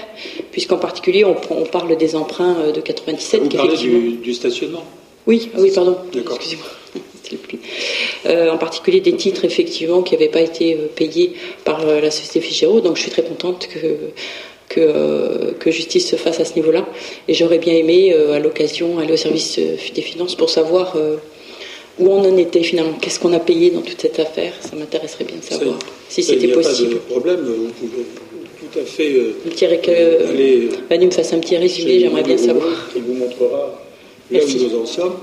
puisqu'en 0.53 0.79
particulier, 0.79 1.25
on, 1.25 1.35
parle 1.65 1.97
des 1.97 2.15
emprunts 2.15 2.57
euh, 2.61 2.73
de 2.73 2.81
97. 2.81 3.43
Vous 3.43 3.49
parlez 3.49 3.77
du, 3.77 4.13
du, 4.23 4.35
stationnement 4.35 4.85
Oui, 5.27 5.51
ah 5.55 5.59
oui, 5.61 5.73
pardon. 5.75 5.97
Excusez-moi. 6.15 6.67
Euh, 8.27 8.51
en 8.51 8.59
particulier 8.59 9.01
des 9.01 9.15
titres 9.15 9.45
effectivement 9.45 10.03
qui 10.03 10.15
n'avaient 10.15 10.29
pas 10.29 10.41
été 10.41 10.75
payés 10.97 11.35
par 11.65 11.87
la 11.87 12.11
société 12.11 12.41
Figaro. 12.41 12.81
Donc 12.81 12.97
je 12.97 13.03
suis 13.03 13.11
très 13.13 13.23
contente 13.23 13.69
que, 14.69 15.53
que, 15.55 15.71
justice 15.71 16.11
se 16.11 16.17
fasse 16.17 16.41
à 16.41 16.45
ce 16.45 16.55
niveau-là. 16.57 16.89
Et 17.29 17.35
j'aurais 17.35 17.59
bien 17.59 17.75
aimé, 17.75 18.13
à 18.13 18.41
l'occasion, 18.41 18.99
aller 18.99 19.13
au 19.13 19.17
service 19.17 19.61
des 19.95 20.03
finances 20.03 20.35
pour 20.35 20.51
savoir 20.51 20.97
où 22.01 22.09
on 22.11 22.21
en 22.21 22.37
était 22.37 22.63
finalement, 22.63 22.95
qu'est-ce 23.01 23.21
qu'on 23.21 23.33
a 23.33 23.39
payé 23.39 23.71
dans 23.71 23.83
toute 23.83 24.01
cette 24.01 24.19
affaire, 24.19 24.53
ça 24.61 24.75
m'intéresserait 24.77 25.25
bien 25.25 25.37
de 25.37 25.45
savoir 25.45 25.79
si 26.09 26.23
c'était 26.23 26.49
possible. 26.49 26.97
Pas 26.97 27.15
de 27.15 27.21
problème, 27.21 27.41
vous 27.45 27.87
pouvez 27.87 28.05
tout 28.73 28.79
à 28.79 28.85
fait. 28.85 29.15
Euh, 29.15 29.33
que 29.79 30.89
Manu 30.91 31.07
me 31.07 31.11
fasse 31.11 31.33
un 31.33 31.39
petit 31.39 31.57
résumé, 31.57 32.01
j'aimerais 32.01 32.23
bien 32.23 32.37
savoir. 32.37 32.69
Il 32.97 33.03
vous 33.03 33.15
montrera 33.15 33.81
là 34.31 34.41
où 34.45 34.59
nous 34.59 34.81
en 34.81 34.87
sommes. 34.87 35.15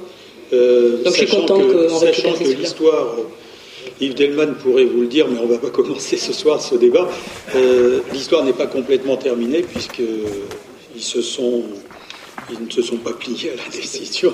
Euh, 0.54 1.04
Donc 1.04 1.14
je 1.14 1.26
suis 1.26 1.28
contente 1.28 1.62
qu'on 1.62 1.98
récupère 1.98 2.40
que 2.40 2.44
l'histoire 2.44 3.18
Yves 4.00 4.16
Delman 4.16 4.56
pourrait 4.56 4.86
vous 4.86 5.02
le 5.02 5.08
dire, 5.08 5.28
mais 5.28 5.40
on 5.40 5.48
ne 5.48 5.52
va 5.52 5.58
pas 5.58 5.70
commencer 5.72 6.18
ce 6.18 6.34
soir 6.34 6.62
ce 6.62 6.76
débat. 6.76 7.10
Euh, 7.56 8.00
l'histoire 8.14 8.44
n'est 8.44 8.54
pas 8.54 8.68
complètement 8.68 9.18
terminée 9.18 9.66
se 11.00 11.22
sont, 11.22 11.64
ils 12.52 12.66
ne 12.66 12.72
se 12.72 12.82
sont 12.82 12.98
pas 12.98 13.14
pliés 13.14 13.52
à 13.52 13.56
la 13.56 13.70
décision. 13.72 14.34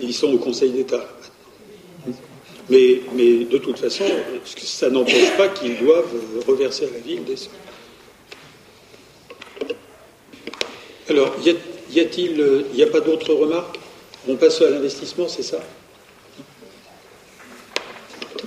Ils 0.00 0.14
sont 0.14 0.32
au 0.32 0.38
Conseil 0.38 0.70
d'État. 0.70 1.04
Mais, 2.68 3.00
mais, 3.14 3.44
de 3.44 3.58
toute 3.58 3.78
façon, 3.78 4.04
ça 4.56 4.90
n'empêche 4.90 5.36
pas 5.36 5.48
qu'ils 5.48 5.78
doivent 5.78 6.12
reverser 6.46 6.86
à 6.86 6.90
la 6.90 6.98
ville 6.98 7.24
des. 7.24 7.36
Alors, 11.08 11.34
y 11.44 12.00
a-t-il, 12.00 12.64
il 12.72 12.76
n'y 12.76 12.82
a 12.82 12.88
pas 12.88 13.00
d'autres 13.00 13.32
remarques? 13.34 13.78
On 14.28 14.34
passe 14.34 14.60
à 14.60 14.70
l'investissement, 14.70 15.28
c'est 15.28 15.44
ça? 15.44 15.60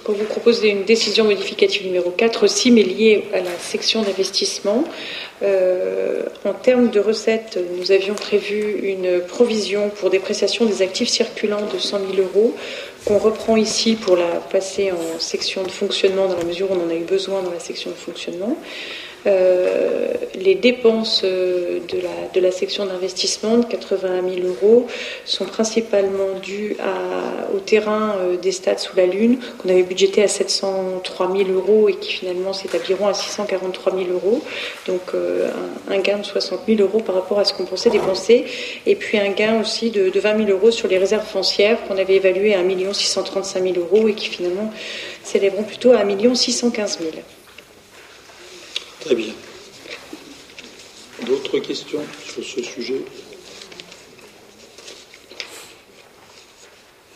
On 0.07 0.13
vous 0.13 0.25
propose 0.25 0.63
une 0.63 0.83
décision 0.83 1.25
modificative 1.25 1.85
numéro 1.85 2.09
4 2.11 2.43
aussi, 2.43 2.71
mais 2.71 2.83
liée 2.83 3.25
à 3.33 3.41
la 3.41 3.57
section 3.59 4.01
d'investissement. 4.01 4.83
Euh, 5.41 6.23
en 6.43 6.53
termes 6.53 6.89
de 6.89 6.99
recettes, 6.99 7.59
nous 7.77 7.91
avions 7.91 8.15
prévu 8.15 8.79
une 8.83 9.21
provision 9.21 9.89
pour 9.89 10.09
dépréciation 10.09 10.65
des 10.65 10.81
actifs 10.81 11.09
circulants 11.09 11.65
de 11.73 11.79
100 11.79 11.99
000 12.15 12.27
euros, 12.27 12.55
qu'on 13.05 13.17
reprend 13.17 13.55
ici 13.55 13.95
pour 13.95 14.17
la 14.17 14.27
passer 14.51 14.91
en 14.91 15.19
section 15.19 15.63
de 15.63 15.71
fonctionnement 15.71 16.27
dans 16.27 16.37
la 16.37 16.43
mesure 16.43 16.71
où 16.71 16.75
on 16.75 16.85
en 16.85 16.89
a 16.89 16.95
eu 16.95 17.03
besoin 17.03 17.41
dans 17.41 17.51
la 17.51 17.59
section 17.59 17.91
de 17.91 17.95
fonctionnement. 17.95 18.57
Euh, 19.27 20.13
les 20.35 20.55
dépenses 20.55 21.23
euh, 21.25 21.79
de 22.33 22.39
la, 22.39 22.51
section 22.51 22.85
d'investissement 22.85 23.57
de 23.57 23.65
81 23.65 24.21
000 24.21 24.47
euros 24.47 24.87
sont 25.25 25.45
principalement 25.45 26.39
dues 26.41 26.77
au 27.53 27.59
terrain 27.59 28.15
euh, 28.19 28.37
des 28.37 28.51
stades 28.51 28.79
sous 28.79 28.95
la 28.95 29.05
Lune, 29.05 29.39
qu'on 29.57 29.69
avait 29.69 29.83
budgété 29.83 30.23
à 30.23 30.27
703 30.27 31.35
000 31.35 31.49
euros 31.51 31.89
et 31.89 31.95
qui 31.95 32.13
finalement 32.13 32.53
s'établiront 32.53 33.07
à 33.07 33.13
643 33.13 33.93
000 33.93 34.05
euros. 34.11 34.41
Donc 34.87 35.01
un, 35.89 35.99
gain 35.99 36.17
de 36.17 36.25
60 36.25 36.61
000 36.67 36.81
euros 36.81 36.99
par 36.99 37.15
rapport 37.15 37.39
à 37.39 37.45
ce 37.45 37.53
qu'on 37.53 37.65
pensait 37.65 37.89
dépenser. 37.89 38.45
Et 38.85 38.95
puis 38.95 39.17
un 39.17 39.29
gain 39.29 39.59
aussi 39.59 39.91
de, 39.91 40.09
de 40.09 40.19
20 40.19 40.45
000 40.45 40.49
euros 40.49 40.71
sur 40.71 40.87
les 40.87 40.97
réserves 40.97 41.27
foncières 41.27 41.77
qu'on 41.87 41.97
avait 41.97 42.15
évaluées 42.15 42.55
à 42.55 42.59
1 42.59 42.93
635 42.93 43.63
000 43.63 43.75
euros 43.77 44.07
et 44.07 44.13
qui 44.13 44.29
finalement 44.29 44.71
s'élèveront 45.23 45.63
plutôt 45.63 45.91
à 45.91 46.03
1 46.03 46.35
615 46.35 46.99
000. 46.99 47.11
Très 49.01 49.15
bien. 49.15 49.33
D'autres 51.25 51.59
questions 51.59 52.01
sur 52.25 52.43
ce 52.43 52.61
sujet? 52.61 53.01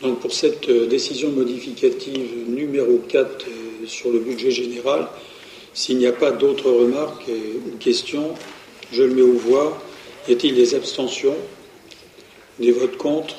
Donc 0.00 0.20
pour 0.20 0.32
cette 0.32 0.68
euh, 0.68 0.86
décision 0.86 1.30
modificative 1.30 2.48
numéro 2.48 2.98
4 3.08 3.46
euh, 3.46 3.86
sur 3.86 4.10
le 4.10 4.18
budget 4.18 4.50
général, 4.50 5.08
s'il 5.72 5.98
n'y 5.98 6.06
a 6.06 6.12
pas 6.12 6.30
d'autres 6.30 6.70
remarques 6.70 7.28
ou 7.28 7.76
questions, 7.78 8.34
je 8.92 9.02
le 9.02 9.14
mets 9.14 9.22
aux 9.22 9.38
voix. 9.38 9.82
Y 10.28 10.32
a-t-il 10.32 10.54
des 10.54 10.74
abstentions? 10.74 11.36
Des 12.58 12.70
votes 12.70 12.96
contre? 12.96 13.34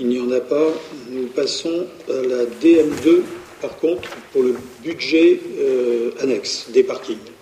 Il 0.00 0.08
n'y 0.08 0.20
en 0.20 0.30
a 0.30 0.40
pas. 0.40 0.68
Nous 1.10 1.26
passons 1.26 1.86
à 2.08 2.22
la 2.26 2.44
DM2, 2.44 3.22
par 3.60 3.76
contre, 3.78 4.08
pour 4.32 4.42
le 4.42 4.56
budget 4.82 5.40
euh, 5.58 6.10
annexe 6.20 6.70
des 6.70 6.82
parkings. 6.82 7.35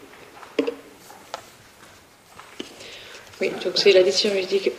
Oui, 3.41 3.51
donc 3.65 3.73
c'est 3.75 3.91
la 3.91 4.05
décision 4.05 4.31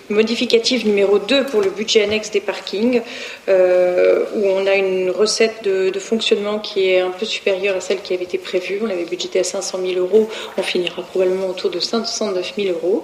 modificative 0.10 0.88
numéro 0.88 1.20
2 1.20 1.46
pour 1.48 1.62
le 1.62 1.70
budget 1.70 2.04
annexe 2.04 2.32
des 2.32 2.40
parkings, 2.40 3.02
euh, 3.50 4.24
où 4.34 4.46
on 4.48 4.66
a 4.66 4.76
une 4.76 5.10
recette 5.10 5.66
de, 5.66 6.00
fonctionnement 6.00 6.60
qui 6.60 6.88
est 6.88 7.02
un 7.02 7.10
peu 7.10 7.26
supérieure 7.26 7.76
à 7.76 7.82
celle 7.82 8.02
qui 8.02 8.14
avait 8.14 8.24
été 8.24 8.38
prévue. 8.38 8.80
On 8.82 8.86
l'avait 8.86 9.04
budgété 9.04 9.40
à 9.40 9.44
500 9.44 9.80
000 9.86 10.00
euros, 10.00 10.30
on 10.58 10.64
finira 10.64 11.02
probablement 11.02 11.48
autour 11.48 11.70
de 11.70 11.82
509 11.82 12.54
000 12.58 12.74
euros. 12.74 13.04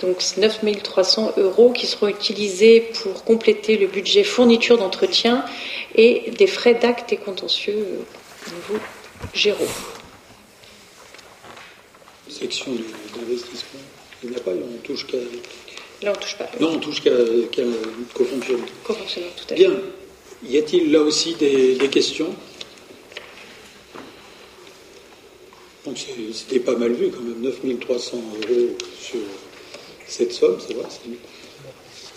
Donc 0.00 0.16
9 0.36 0.60
300 0.82 1.34
euros 1.36 1.70
qui 1.70 1.86
seront 1.86 2.08
utilisés 2.08 2.80
pour 3.02 3.22
compléter 3.22 3.76
le 3.76 3.86
budget 3.86 4.24
fourniture 4.24 4.78
d'entretien 4.78 5.44
et 5.94 6.32
des 6.36 6.48
frais 6.48 6.74
d'actes 6.74 7.12
et 7.12 7.18
contentieux 7.18 7.86
au 8.46 8.54
niveau 8.54 8.82
géro. 9.32 9.64
Section 12.28 12.72
d'investissement. 13.14 13.87
Il 14.22 14.30
n'y 14.30 14.36
a 14.36 14.40
pas, 14.40 14.50
on 14.50 14.78
touche 14.82 15.06
qu'à. 15.06 15.18
Là, 16.02 16.12
on 16.12 16.18
touche 16.18 16.36
pas. 16.36 16.48
Non, 16.60 16.72
on 16.74 16.78
touche 16.78 17.02
qu'à 17.02 17.10
qu 17.52 17.62
co-fonctionnement. 18.14 18.66
Co-fonctionnement, 18.84 19.30
tout 19.36 19.44
à 19.44 19.48
fait. 19.48 19.54
Bien. 19.54 19.72
Y 20.46 20.58
a-t-il 20.58 20.92
là 20.92 21.00
aussi 21.00 21.34
des, 21.34 21.76
questions? 21.90 22.34
Donc 25.84 25.96
c'était 26.32 26.60
pas 26.60 26.76
mal 26.76 26.92
vu 26.92 27.10
quand 27.10 27.22
même, 27.22 27.40
9300 27.40 28.16
euros 28.16 28.76
sur 29.00 29.20
cette 30.06 30.32
somme, 30.32 30.58
c'est 30.64 30.74
vrai. 30.74 30.86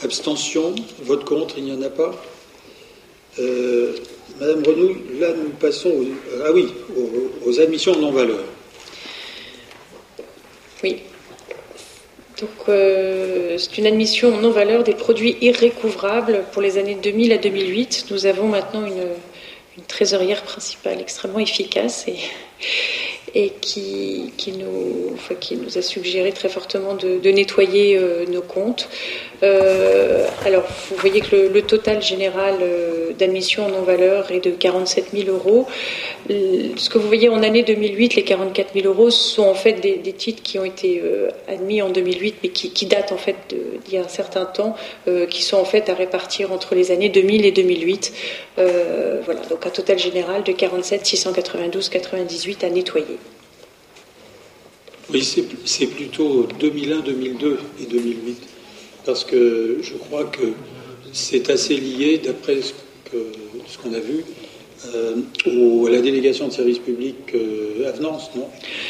Abstention, 0.04 0.76
vote 1.04 1.26
contre, 1.26 1.58
il 1.58 1.66
n'y 1.66 1.72
en 1.72 1.82
a 1.82 1.90
pas. 1.90 2.14
Euh, 3.40 3.96
Madame 4.40 4.64
Renou, 4.64 4.96
là 5.20 5.34
nous 5.34 5.52
passons 5.52 5.90
aux, 5.90 6.06
ah 6.44 6.52
oui, 6.52 6.68
aux, 6.96 7.50
aux 7.50 7.60
admissions 7.60 7.98
non-valeur. 7.98 8.44
Oui. 10.84 11.02
Donc, 12.42 12.50
euh, 12.70 13.58
c'est 13.60 13.78
une 13.78 13.86
admission 13.86 14.34
en 14.34 14.38
non-valeur 14.38 14.84
des 14.84 14.96
produits 14.96 15.38
irrécouvrables 15.42 16.44
pour 16.52 16.62
les 16.62 16.80
années 16.80 16.98
2000 17.02 17.32
à 17.34 17.38
2008. 17.38 18.08
Nous 18.10 18.26
avons 18.26 18.48
maintenant 18.48 18.86
une, 18.86 19.08
une 19.78 19.84
trésorière 19.84 20.42
principale 20.42 21.00
extrêmement 21.00 21.40
efficace 21.40 22.08
et, 22.08 22.16
et 23.34 23.54
qui, 23.62 24.32
nous, 24.58 25.78
a 25.78 25.82
suggéré 25.82 26.32
très 26.32 26.50
fortement 26.50 26.96
de, 26.96 27.32
nettoyer 27.32 27.98
euh, 27.98 28.26
nos 28.26 28.42
comptes. 28.42 28.90
Euh, 29.44 30.28
alors, 30.46 30.64
vous 30.90 30.98
voyez 30.98 31.22
que 31.22 31.36
le, 31.36 31.62
total 31.62 32.02
général 32.02 32.56
euh, 32.62 33.14
d'admission 33.18 33.66
en 33.66 33.70
non-valeur 33.70 34.32
est 34.32 34.44
de 34.44 34.52
47 34.52 35.08
000 35.14 35.30
euros. 35.30 35.66
Ce 36.30 36.90
que 36.90 36.98
vous 36.98 37.08
voyez 37.08 37.30
en 37.30 37.42
année 37.42 37.64
2008, 37.64 38.16
les 38.16 38.24
44 38.24 38.74
000 38.74 38.88
euros, 38.88 39.10
sont 39.10 39.44
en 39.44 39.54
fait 39.54 39.74
des, 39.74 40.14
titres 40.14 40.44
qui 40.44 40.60
ont 40.60 40.66
été 40.66 41.02
admis 41.48 41.82
en 41.82 41.90
2008, 41.90 42.36
mais 42.44 42.50
qui, 42.50 42.72
qui 42.72 42.86
datent 42.86 43.12
en 43.12 43.18
fait 43.18 43.36
d'il 43.86 43.94
y 43.94 43.98
a 43.98 44.02
un 44.02 44.08
certain 44.08 44.46
temps, 44.46 44.76
qui 45.30 45.42
sont 45.42 45.58
en 45.58 45.66
fait 45.66 45.90
à 45.90 45.94
répartir 45.94 46.52
entre 46.52 46.76
les 46.76 46.92
années 46.92 47.10
2000 47.10 47.46
et 47.46 47.52
2008. 47.52 48.14
voilà, 48.58 49.42
donc 49.50 49.66
un 49.66 49.70
total 49.70 50.00
général 50.00 50.44
de 50.44 50.52
47 50.52 51.06
692 51.06 51.90
98 51.90 52.51
à 52.62 52.70
nettoyer. 52.70 53.18
Oui, 55.10 55.24
c'est 55.66 55.88
plutôt 55.88 56.48
2001, 56.60 57.00
2002 57.00 57.60
et 57.82 57.86
2008 57.86 58.38
parce 59.06 59.24
que 59.26 59.80
je 59.82 59.94
crois 59.96 60.26
que 60.26 60.54
c'est 61.12 61.50
assez 61.50 61.76
lié, 61.76 62.20
d'après 62.24 62.62
ce 62.62 63.78
qu'on 63.78 63.94
a 63.94 64.00
vu, 64.00 64.24
euh, 64.96 65.88
à 65.88 65.90
la 65.92 66.02
délégation 66.02 66.48
de 66.48 66.54
services 66.54 66.80
publics 66.80 67.36
euh, 67.36 67.88
Avenance, 67.88 68.32
non? 68.36 68.48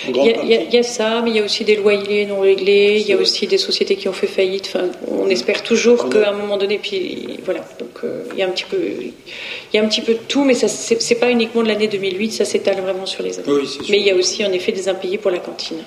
Il 0.07 0.15
y, 0.15 0.77
a, 0.77 0.83
ça, 0.83 1.21
mais 1.21 1.31
il 1.31 1.35
y 1.35 1.39
a 1.39 1.43
aussi 1.43 1.65
des 1.65 1.75
loyers 1.75 2.25
non 2.25 2.39
réglés, 2.39 2.99
il 3.01 3.07
y 3.07 3.13
a 3.13 3.17
aussi 3.17 3.45
des 3.45 3.57
sociétés 3.57 3.95
qui 3.95 4.07
ont 4.07 4.13
fait 4.13 4.27
faillite. 4.27 4.71
Enfin, 4.73 4.87
on 5.07 5.27
espère 5.27 5.63
toujours 5.63 6.09
qu'à 6.09 6.29
un 6.29 6.33
moment 6.33 6.57
donné, 6.57 6.79
puis 6.81 7.39
voilà. 7.43 7.61
Donc 7.79 7.89
euh, 8.03 8.23
il 8.31 8.39
y 8.39 8.41
a 8.41 8.47
un 8.47 8.51
petit 8.51 8.65
peu, 8.69 8.77
il 8.77 9.75
y 9.75 9.77
a 9.77 9.83
un 9.83 9.87
petit 9.87 10.01
peu 10.01 10.13
de 10.13 10.19
tout, 10.27 10.45
mais 10.45 10.53
ça 10.53 10.67
c'est 10.67 11.15
pas 11.15 11.29
uniquement 11.29 11.61
de 11.61 11.67
l'année 11.67 11.87
2008, 11.87 12.31
ça 12.31 12.45
s'étale 12.45 12.79
vraiment 12.81 13.05
sur 13.05 13.23
les 13.23 13.39
années. 13.39 13.63
mais 13.89 13.99
il 13.99 14.05
y 14.05 14.11
a 14.11 14.15
aussi 14.15 14.45
en 14.45 14.51
effet 14.53 14.71
des 14.71 14.87
impayés 14.87 15.17
pour 15.17 15.31
la 15.31 15.39
cantine. 15.39 15.83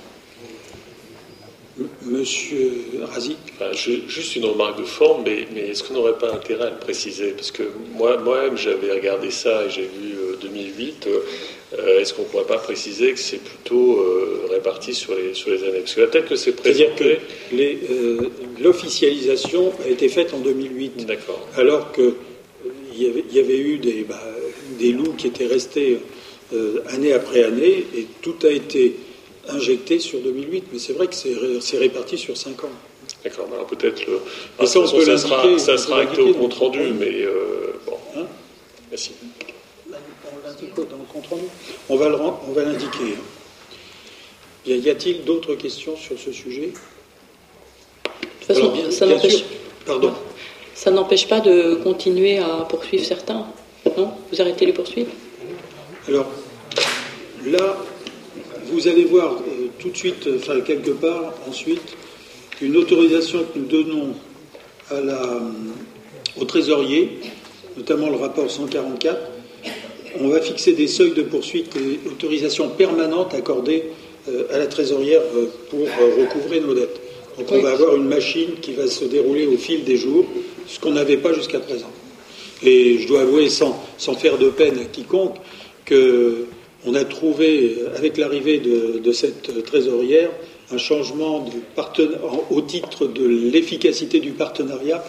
Monsieur 2.05 2.71
Razi 3.03 3.37
Juste 4.07 4.37
une 4.37 4.45
remarque 4.45 4.79
de 4.79 4.85
forme, 4.85 5.25
mais, 5.25 5.49
mais 5.53 5.71
est-ce 5.71 5.83
qu'on 5.83 5.95
n'aurait 5.95 6.19
pas 6.19 6.33
intérêt 6.33 6.67
à 6.67 6.71
le 6.71 6.77
préciser? 6.77 7.31
Parce 7.31 7.51
que 7.51 7.65
moi, 7.95 8.17
moi-même, 8.19 8.57
j'avais 8.57 8.93
regardé 8.93 9.31
ça 9.31 9.65
et 9.67 9.71
j'ai 9.71 9.83
vu 9.83 10.15
2008. 10.41 11.07
Euh, 11.07 11.19
euh, 11.79 12.01
est-ce 12.01 12.15
qu'on 12.15 12.23
ne 12.23 12.29
pourrait 12.29 12.47
pas 12.47 12.59
préciser 12.59 13.13
que 13.13 13.19
c'est 13.19 13.43
plutôt 13.43 13.99
euh, 13.99 14.47
réparti 14.51 14.95
sur 14.95 15.15
les, 15.17 15.35
sur 15.35 15.51
les 15.51 15.65
années? 15.65 15.81
Parce 15.81 15.95
que 15.95 16.03
là, 16.03 16.07
peut-être 16.07 16.29
que 16.29 16.37
c'est 16.37 16.53
précisé. 16.53 16.89
C'est-à-dire 16.97 17.19
que 17.51 18.63
l'officialisation 18.63 19.73
a 19.85 19.89
été 19.89 20.09
faite 20.09 20.33
en 20.35 20.39
2008. 20.39 21.07
D'accord. 21.07 21.49
Alors 21.57 21.91
qu'il 21.93 22.15
y, 22.97 23.07
avait, 23.07 23.25
y 23.33 23.41
avait 23.41 23.59
eu 23.59 23.79
des, 23.79 24.05
bah, 24.09 24.23
des 24.79 24.93
loups 24.93 25.15
qui 25.15 25.27
étaient 25.27 25.47
restés 25.47 25.99
année 26.89 27.13
après 27.13 27.43
année 27.43 27.85
et 27.97 28.07
tout 28.23 28.37
a 28.45 28.49
été 28.49 28.95
injecté 29.49 29.99
sur 29.99 30.21
2008, 30.21 30.65
mais 30.73 30.79
c'est 30.79 30.93
vrai 30.93 31.07
que 31.07 31.15
c'est 31.15 31.79
réparti 31.79 32.19
sur 32.19 32.37
5 32.37 32.65
ans. 32.65 32.69
D'accord, 33.23 33.49
alors 33.53 33.67
peut-être 33.67 34.07
le. 34.07 34.21
ça, 34.67 34.87
ça, 34.87 35.19
sera, 35.19 35.59
ça 35.59 35.79
sera 35.79 36.01
acté 36.01 36.21
au 36.21 36.35
compte 36.35 36.55
rendu, 36.55 36.93
mais 36.99 37.23
euh, 37.23 37.73
bon. 37.87 37.97
Hein 38.17 38.27
Merci. 38.91 39.13
On 39.91 40.47
l'indique 40.47 40.75
dans 40.75 40.83
le 40.83 41.05
compte 41.13 41.27
rendu? 41.27 41.45
On 41.89 41.97
va 41.97 42.65
l'indiquer. 42.65 43.17
Y 44.67 44.91
a-t-il 44.91 45.25
d'autres 45.25 45.55
questions 45.55 45.97
sur 45.97 46.19
ce 46.19 46.33
sujet? 46.33 46.73
De 46.73 48.47
toute 48.47 48.47
façon, 48.47 48.91
ça 48.91 49.07
n'empêche. 49.07 49.45
Pardon. 49.87 50.13
Ça 50.75 50.91
n'empêche 50.91 51.29
pas 51.29 51.41
de 51.41 51.77
continuer 51.77 52.39
à 52.39 52.67
poursuivre 52.69 53.05
certains. 53.05 53.47
Non? 53.97 54.13
Vous 54.31 54.41
arrêtez 54.41 54.67
les 54.67 54.73
poursuivre? 54.73 55.11
Alors, 56.09 56.27
là, 57.47 57.77
vous 58.73 58.89
allez 58.89 59.05
voir 59.05 59.35
euh, 59.35 59.67
tout 59.79 59.91
de 59.91 59.97
suite, 59.97 60.29
enfin 60.37 60.61
quelque 60.61 60.91
part, 60.91 61.35
ensuite, 61.49 61.97
une 62.61 62.77
autorisation 62.77 63.41
que 63.41 63.59
nous 63.59 63.67
donnons 63.67 64.15
à 64.91 65.01
la, 65.01 65.41
au 66.41 66.45
trésorier, 66.45 67.19
notamment 67.77 68.09
le 68.09 68.17
rapport 68.17 68.51
144. 68.51 69.19
On 70.21 70.29
va 70.29 70.41
fixer 70.41 70.73
des 70.73 70.87
seuils 70.87 71.13
de 71.13 71.23
poursuite 71.23 71.75
et 71.77 72.09
autorisations 72.09 72.69
permanentes 72.69 73.35
accordées 73.35 73.85
à 74.53 74.59
la 74.59 74.67
trésorière 74.67 75.21
pour 75.71 75.81
recouvrer 75.81 76.61
nos 76.61 76.73
dettes. 76.73 77.01
Donc 77.39 77.51
on 77.51 77.61
va 77.61 77.71
avoir 77.71 77.97
une 77.97 78.07
machine 78.07 78.51
qui 78.63 78.73
va 78.73 78.87
se 78.87 79.05
dérouler 79.05 79.47
au 79.47 79.57
fil 79.57 79.83
des 79.83 79.97
jours, 79.97 80.25
ce 80.69 80.79
qu'on 80.79 80.93
n'avait 80.93 81.17
pas 81.17 81.33
jusqu'à 81.33 81.59
présent. 81.59 81.91
Et 82.63 82.99
je 82.99 83.09
dois 83.09 83.23
avouer, 83.23 83.49
sans, 83.49 83.83
sans 83.99 84.15
faire 84.15 84.39
de 84.39 84.51
peine 84.51 84.79
à 84.79 84.85
quiconque, 84.85 85.37
qu'on 86.85 86.95
a 86.95 87.05
trouvé, 87.05 87.79
avec 87.97 88.17
l'arrivée 88.19 88.59
de, 88.59 89.13
cette 89.13 89.65
trésorière, 89.65 90.31
un 90.71 90.79
changement 90.79 91.45
au 92.51 92.61
titre 92.61 93.07
de 93.07 93.25
l'efficacité 93.25 94.21
du 94.21 94.33
partenariat 94.33 95.03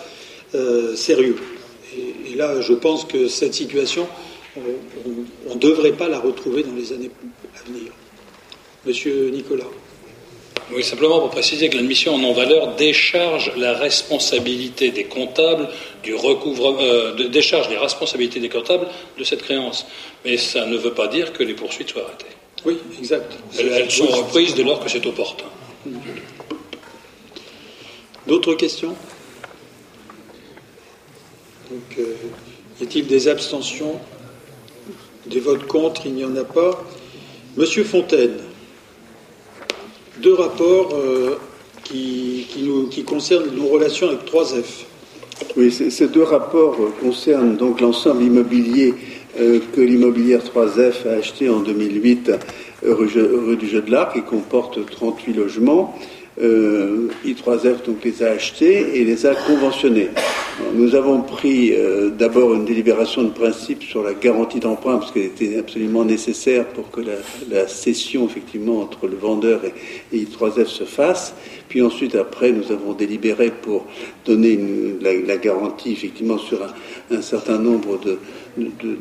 euh, 0.54 0.96
sérieux. 0.96 1.38
Et, 2.32 2.36
là, 2.36 2.60
je 2.62 2.74
pense 2.74 3.06
que 3.06 3.28
cette 3.28 3.54
situation, 3.54 4.08
on 4.58 5.56
ne 5.56 5.60
devrait 5.60 5.94
pas 5.94 6.10
la 6.10 6.20
retrouver 6.20 6.64
dans 6.64 6.76
les 6.76 6.92
années 6.94 7.12
à 7.60 7.70
venir. 7.70 7.92
Monsieur 8.86 9.30
Nicolas. 9.30 9.66
Oui, 10.72 10.84
simplement 10.84 11.20
pour 11.20 11.30
préciser 11.30 11.70
que 11.70 11.76
l'admission 11.76 12.16
en 12.16 12.18
non-valeur 12.18 12.76
décharge 12.76 13.52
la 13.56 13.74
responsabilité 13.74 14.90
des 14.90 15.04
comptables 15.04 15.70
du 16.02 16.16
recouvre, 16.16 16.76
euh, 16.82 17.28
décharge 17.30 17.70
les 17.70 17.78
responsabilités 17.78 18.40
des 18.40 18.50
comptables 18.50 18.88
de 19.18 19.24
cette 19.24 19.44
créance. 19.44 19.86
Mais 20.24 20.38
ça 20.38 20.66
ne 20.66 20.76
veut 20.76 20.94
pas 20.94 21.08
dire 21.08 21.34
que 21.34 21.44
les 21.44 21.54
poursuites 21.54 21.90
soient 21.90 22.04
arrêtées. 22.04 22.26
Oui, 22.66 22.80
exact. 22.98 23.32
Elles, 23.60 23.92
sont 23.92 24.08
reprises 24.08 24.56
dès 24.56 24.64
lors 24.64 24.84
que 24.84 24.90
c'est 24.90 25.06
opportun. 25.06 25.46
D'autres 28.26 28.56
questions? 28.56 28.96
Donc, 31.70 32.00
euh, 32.00 32.16
y 32.80 32.84
a-t-il 32.84 33.06
des 33.06 33.28
abstentions? 33.28 34.00
Des 35.28 35.40
votes 35.40 35.68
contre? 35.68 36.08
Il 36.08 36.14
n'y 36.14 36.26
en 36.26 36.36
a 36.36 36.44
pas. 36.44 36.84
Monsieur 37.56 37.84
Fontaine 37.84 38.40
deux 40.22 40.34
rapports 40.34 40.94
euh, 40.96 41.38
qui, 41.84 43.04
concernent 43.06 43.56
nos 43.56 43.68
relations 43.68 44.08
avec 44.08 44.26
3F. 44.26 44.86
Oui, 45.58 45.72
ces 45.72 46.08
deux 46.08 46.24
rapports 46.24 46.78
concernent 47.02 47.56
donc 47.58 47.82
l'ensemble 47.82 48.24
immobilier 48.24 48.94
euh, 49.40 49.60
que 49.74 49.82
l'immobilière 49.82 50.40
3F 50.40 51.08
a 51.08 51.18
acheté 51.18 51.50
en 51.50 51.60
2008 51.60 52.32
euh, 52.86 52.96
rue, 52.96 53.58
du 53.58 53.68
Jeu 53.68 53.82
de 53.82 53.92
l'Arc, 53.92 54.14
qui 54.14 54.22
comporte 54.22 54.86
38 54.86 55.34
logements. 55.34 55.94
I3F 56.38 57.86
donc 57.86 58.04
les 58.04 58.24
a 58.24 58.32
achetés 58.32 59.00
et 59.00 59.04
les 59.06 59.26
a 59.26 59.34
conventionnés. 59.36 60.10
Nous 60.74 60.96
avons 60.96 61.22
pris 61.22 61.74
euh, 61.74 62.10
d'abord 62.10 62.54
une 62.54 62.64
délibération 62.64 63.24
de 63.24 63.30
principe 63.30 63.84
sur 63.84 64.04
la 64.04 64.14
garantie 64.14 64.60
d'emprunt, 64.60 64.98
parce 64.98 65.12
qu'elle 65.12 65.24
était 65.24 65.58
absolument 65.58 66.06
nécessaire 66.06 66.66
pour 66.68 66.92
que 66.92 67.02
la, 67.02 67.68
cession, 67.68 68.26
effectivement, 68.26 68.82
entre 68.82 69.08
le 69.08 69.18
vendeur 69.18 69.62
et, 69.66 70.18
I3F 70.18 70.68
se 70.68 70.86
fasse. 70.86 71.34
Puis 71.68 71.82
ensuite, 71.82 72.16
après, 72.16 72.52
nous 72.52 72.72
avons 72.72 72.94
délibéré 72.94 73.52
pour 73.52 73.86
donner 74.26 74.58
la, 75.02 75.38
garantie, 75.38 75.92
effectivement, 75.92 76.38
sur 76.38 76.60
un, 77.12 77.22
certain 77.22 77.58
nombre 77.58 78.00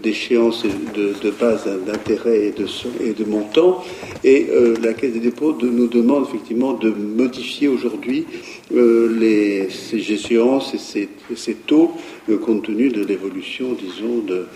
d'échéances 0.02 0.64
de, 0.64 1.12
de, 1.22 1.30
bases 1.30 1.68
d'intérêt 1.86 2.46
et 2.46 2.50
de, 2.52 2.66
et 3.00 3.12
de 3.12 3.24
montants. 3.24 3.84
Et 4.24 4.48
euh, 4.50 4.74
la 4.82 4.94
Caisse 4.94 5.12
des 5.12 5.20
dépôts 5.20 5.56
nous 5.60 5.86
demande, 5.86 6.26
effectivement, 6.28 6.74
de 6.74 6.90
modifier 6.90 7.68
aujourd'hui 7.68 8.26
euh, 8.72 9.68
ces 9.70 10.12
échéances 10.12 10.74
et 10.74 11.06
ces, 11.36 11.54
taux 11.54 11.92
euh, 12.30 12.38
compte 12.38 12.64
tenu 12.64 12.88
de 12.88 13.04
l'évolution, 13.04 13.72
disons, 13.72 14.18
de, 14.18 14.46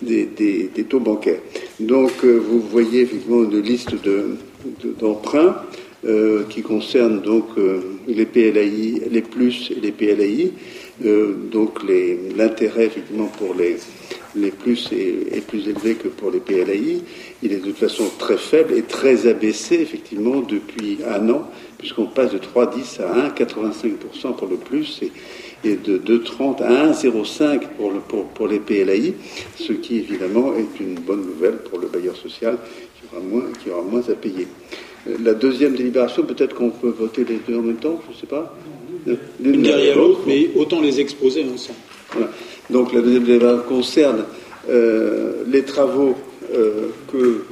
des, 0.00 0.84
taux 0.88 1.00
bancaires. 1.00 1.40
Donc, 1.80 2.12
euh, 2.24 2.36
vous 2.36 2.60
voyez 2.60 3.02
effectivement 3.02 3.42
une 3.42 3.60
liste 3.60 3.94
d'emprunts 5.00 5.56
de, 6.04 6.44
qui 6.48 6.62
concerne 6.62 7.20
donc 7.20 7.46
les 8.06 8.26
PLAI, 8.26 9.02
les 9.10 9.22
plus 9.22 9.72
et 9.76 9.80
les 9.80 9.90
PLAI. 9.90 10.52
donc, 11.50 11.80
l'intérêt 12.36 12.86
effectivement 12.86 13.30
pour 13.38 13.54
les, 13.54 13.76
les 14.36 14.50
plus 14.50 14.90
est, 14.92 15.36
est, 15.36 15.40
plus 15.40 15.68
élevé 15.68 15.94
que 15.94 16.08
pour 16.08 16.30
les 16.30 16.40
PLAI. 16.40 17.02
Il 17.42 17.52
est 17.52 17.56
de 17.56 17.64
toute 17.66 17.78
façon 17.78 18.04
très 18.18 18.36
faible 18.36 18.74
et 18.74 18.82
très 18.82 19.26
abaissé 19.26 19.76
effectivement 19.76 20.40
depuis 20.40 20.98
un 21.08 21.28
an 21.30 21.50
puisqu'on 21.78 22.06
passe 22.06 22.32
de 22.32 22.38
3,10 22.38 23.02
à 23.02 23.28
1,85% 23.28 24.36
pour 24.36 24.48
le 24.48 24.56
plus 24.56 25.00
et, 25.02 25.10
de 25.64 25.98
2,30 25.98 26.62
à 26.62 26.92
1,05 26.92 27.60
pour, 27.76 27.90
le, 27.90 27.98
pour, 27.98 28.46
les 28.46 28.60
PLAI, 28.60 29.14
ce 29.56 29.72
qui 29.72 29.96
évidemment 29.96 30.54
est 30.54 30.80
une 30.80 30.94
bonne 30.94 31.26
nouvelle 31.26 31.56
pour 31.56 31.78
le 31.80 31.88
bailleur 31.88 32.14
social 32.14 32.56
qui 32.94 33.02
aura 33.12 33.24
moins, 33.24 33.44
qui 33.62 33.70
aura 33.70 33.82
moins 33.82 34.02
à 34.08 34.14
payer. 34.14 34.46
La 35.22 35.34
deuxième 35.34 35.74
délibération, 35.74 36.22
peut-être 36.24 36.54
qu'on 36.54 36.70
peut 36.70 36.94
voter 36.96 37.24
les 37.24 37.40
deux 37.46 37.58
en 37.58 37.62
même 37.62 37.76
temps, 37.76 38.00
je 38.06 38.14
ne 38.14 38.20
sais 38.20 38.26
pas. 38.26 38.56
L'une 39.40 39.62
derrière 39.62 39.96
l'autre, 39.96 40.20
mais 40.26 40.50
autant 40.56 40.80
les 40.80 41.00
exposer 41.00 41.44
ensemble. 41.44 41.78
Donc 42.70 42.92
la 42.92 43.00
deuxième 43.00 43.24
délibération 43.24 43.62
concerne 43.68 44.24
euh, 44.68 45.44
les 45.46 45.62
travaux 45.62 46.16
euh, 46.52 46.88
que 47.12 47.44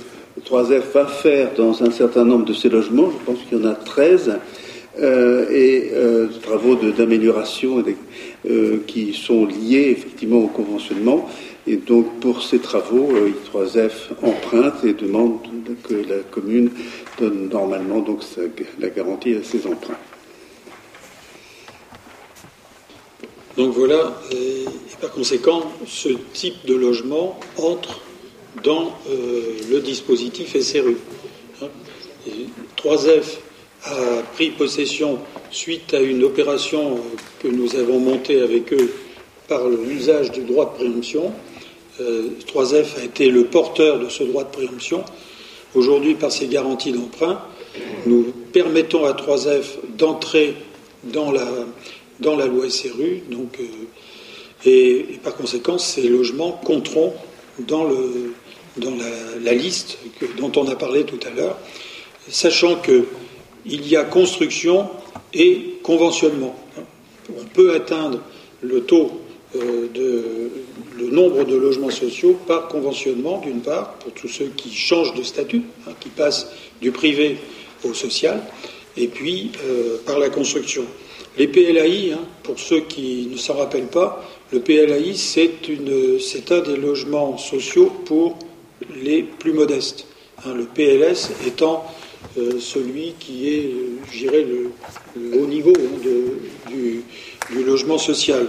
3F 0.45 0.93
va 0.93 1.07
faire 1.07 1.51
dans 1.57 1.83
un 1.85 1.91
certain 1.93 2.25
nombre 2.25 2.45
de 2.45 2.53
ces 2.53 2.69
logements, 2.69 3.11
je 3.11 3.25
pense 3.25 3.39
qu'il 3.45 3.59
y 3.59 3.63
en 3.63 3.69
a 3.69 3.75
13, 3.75 4.39
euh, 5.01 5.47
et 5.51 5.91
travaux 6.43 6.77
d'amélioration 6.77 7.83
qui 8.87 9.15
sont 9.15 9.47
liés 9.47 9.97
effectivement 9.97 10.39
au 10.39 10.49
conventionnement. 10.49 11.29
Et 11.67 11.77
donc 11.77 12.21
pour 12.21 12.43
ces 12.43 12.59
travaux, 12.59 13.13
I3F 13.15 13.91
emprunte 14.23 14.85
et 14.85 14.93
demande 14.93 15.39
que 15.89 15.95
la 15.95 16.19
commune 16.31 16.71
donne 17.19 17.49
normalement 17.49 18.01
donc 18.01 18.21
la 18.79 18.91
garantie 18.91 19.35
à 19.35 19.43
ses 19.43 19.67
emprunts. 19.67 19.99
Donc 23.57 23.73
voilà, 23.73 24.21
et 24.33 24.65
par 25.01 25.13
conséquent, 25.13 25.63
ce 25.87 26.09
type 26.33 26.67
de 26.67 26.75
logement 26.75 27.39
entre 27.57 28.01
dans 28.65 28.93
euh, 29.09 29.59
le 29.71 29.81
dispositif 29.81 30.61
SRU. 30.61 30.97
3F 32.77 33.23
hein. 33.87 33.91
a 33.93 34.23
pris 34.35 34.51
possession 34.51 35.19
suite 35.53 35.95
à 35.95 36.01
une 36.01 36.25
opération 36.25 36.97
euh, 36.97 36.99
que 37.41 37.49
nous 37.49 37.77
avons 37.77 38.01
montée 38.01 38.41
avec 38.41 38.73
eux 38.73 38.93
par 39.47 39.69
l'usage 39.69 40.33
du 40.33 40.41
droit 40.43 40.73
de 40.73 40.77
préemption. 40.77 41.33
3F 42.01 42.75
euh, 42.75 43.01
a 43.03 43.05
été 43.05 43.31
le 43.31 43.45
porteur 43.45 44.01
de 44.01 44.09
ce 44.09 44.25
droit 44.25 44.43
de 44.43 44.51
préemption. 44.51 45.05
Aujourd'hui, 45.77 46.15
par 46.15 46.33
ses 46.33 46.49
garanties 46.49 46.93
d'emprunt, 46.93 47.41
nous 48.07 48.33
permettons 48.53 49.05
à 49.05 49.13
3F 49.13 49.65
d'entrer 49.97 50.55
dans 51.05 51.31
la, 51.31 51.47
dans 52.25 52.37
la 52.37 52.47
loi 52.47 52.69
SRU, 52.69 53.23
donc, 53.31 53.59
et, 54.65 54.71
et, 54.71 55.21
par 55.23 55.37
conséquent, 55.37 55.79
ces 55.79 56.09
logements 56.09 56.53
compteront 56.53 57.13
dans 57.59 57.85
la, 57.85 59.55
liste 59.55 59.99
dont 60.39 60.51
on 60.57 60.67
a 60.69 60.75
parlé 60.75 61.05
tout 61.05 61.21
à 61.27 61.31
l'heure, 61.31 61.59
sachant 62.29 62.77
qu'il 62.77 63.87
y 63.87 63.97
a 63.97 64.05
construction 64.05 64.89
et 65.33 65.77
conventionnement. 65.83 66.57
On 67.31 67.45
peut 67.45 67.75
atteindre 67.75 68.21
le 68.63 68.83
taux 68.83 69.21
euh, 69.57 69.89
de 69.95 70.51
le 70.97 71.11
nombre 71.11 71.45
de 71.45 71.57
logements 71.57 71.91
sociaux 71.91 72.39
par 72.47 72.69
conventionnement, 72.69 73.41
d'une 73.41 73.61
part, 73.61 73.95
pour 73.95 74.13
tous 74.13 74.29
ceux 74.29 74.51
qui 74.57 74.73
changent 74.73 75.15
de 75.15 75.23
statut, 75.23 75.63
hein, 75.87 75.93
qui 75.99 76.09
passent 76.09 76.49
du 76.81 76.93
privé 76.93 77.39
au 77.85 77.95
social, 77.95 78.41
et 78.97 79.09
puis 79.09 79.51
euh, 79.65 79.99
par 80.07 80.19
la 80.19 80.31
construction. 80.31 80.85
Les 81.37 81.49
PLAI, 81.49 82.13
hein, 82.13 82.21
pour 82.43 82.59
ceux 82.59 82.81
qui 82.81 83.29
ne 83.31 83.37
s'en 83.37 83.55
rappellent 83.55 83.89
pas, 83.89 84.25
le 84.53 84.61
PLAI, 84.61 85.15
c'est 85.17 86.53
un 86.53 86.61
des 86.61 86.77
logements 86.77 87.37
sociaux 87.39 87.91
pour 88.05 88.39
les 89.03 89.23
plus 89.23 89.53
modestes. 89.53 90.07
Hein, 90.47 90.55
le 90.55 90.65
PLS 90.65 91.31
étant 91.47 91.85
euh, 92.37 92.59
celui 92.61 93.15
qui 93.19 93.49
est, 93.49 93.71
je 94.13 94.19
dirais, 94.19 94.45
le, 94.45 95.39
haut 95.39 95.47
niveau 95.47 95.73
hein, 95.77 96.71
du, 96.71 97.03
logement 97.65 97.99
social. 97.99 98.47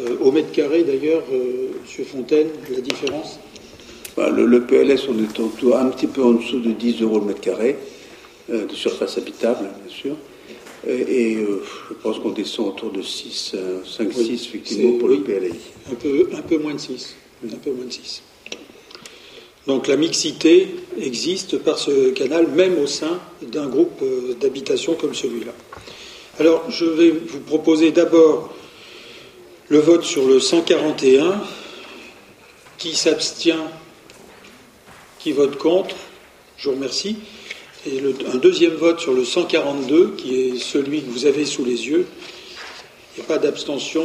Euh, 0.00 0.16
au 0.20 0.32
mètre 0.32 0.52
carré, 0.52 0.84
d'ailleurs, 0.84 1.22
euh, 1.32 1.68
M. 1.98 2.04
Fontaine, 2.04 2.48
la 2.70 2.80
différence? 2.80 3.38
Bah, 4.16 4.28
le, 4.28 4.60
PLS, 4.62 5.08
on 5.08 5.18
est 5.18 5.74
un 5.76 5.88
petit 5.88 6.06
peu 6.06 6.22
en 6.22 6.32
dessous 6.32 6.60
de 6.60 6.72
10 6.72 7.02
euros 7.02 7.20
le 7.20 7.26
mètre 7.26 7.40
carré 7.40 7.76
de 8.48 8.74
surface 8.74 9.16
habitable, 9.16 9.68
bien 9.84 9.94
sûr. 9.94 10.16
Et, 10.86 11.36
je 11.36 11.94
pense 12.02 12.18
qu'on 12.18 12.30
descend 12.30 12.68
autour 12.68 12.90
de 12.90 13.02
6, 13.02 13.54
5, 13.84 14.12
6, 14.12 14.32
effectivement, 14.32 14.98
pour 14.98 15.08
le 15.08 15.20
PLI. 15.20 15.52
Un 15.90 15.94
peu, 15.94 16.28
un 16.34 16.42
peu 16.42 16.58
moins 16.58 16.74
de 16.74 16.78
6. 16.78 17.14
Un 17.44 17.56
peu 17.56 17.70
moins 17.72 17.86
de 17.86 17.92
6. 17.92 18.22
Donc 19.66 19.88
la 19.88 19.96
mixité 19.96 20.68
existe 20.98 21.58
par 21.58 21.78
ce 21.78 22.10
canal, 22.10 22.48
même 22.48 22.78
au 22.78 22.86
sein 22.86 23.20
d'un 23.42 23.68
groupe 23.68 24.00
euh, 24.02 24.34
d'habitation 24.40 24.94
comme 24.94 25.14
celui-là. 25.14 25.52
Alors 26.38 26.70
je 26.70 26.86
vais 26.86 27.10
vous 27.10 27.40
proposer 27.40 27.92
d'abord 27.92 28.52
le 29.68 29.78
vote 29.78 30.04
sur 30.04 30.26
le 30.26 30.40
141. 30.40 31.40
Qui 32.78 32.96
s'abstient? 32.96 33.68
Qui 35.18 35.32
vote 35.32 35.58
contre? 35.58 35.94
Je 36.56 36.68
vous 36.68 36.74
remercie. 36.74 37.16
Et 37.86 37.98
un 38.30 38.36
deuxième 38.36 38.74
vote 38.74 39.00
sur 39.00 39.14
le 39.14 39.24
142, 39.24 40.14
qui 40.18 40.38
est 40.38 40.58
celui 40.58 41.02
que 41.02 41.10
vous 41.10 41.24
avez 41.24 41.46
sous 41.46 41.64
les 41.64 41.88
yeux. 41.88 42.06
Il 43.16 43.20
n'y 43.20 43.24
a 43.24 43.26
pas 43.26 43.38
d'abstention 43.38 44.04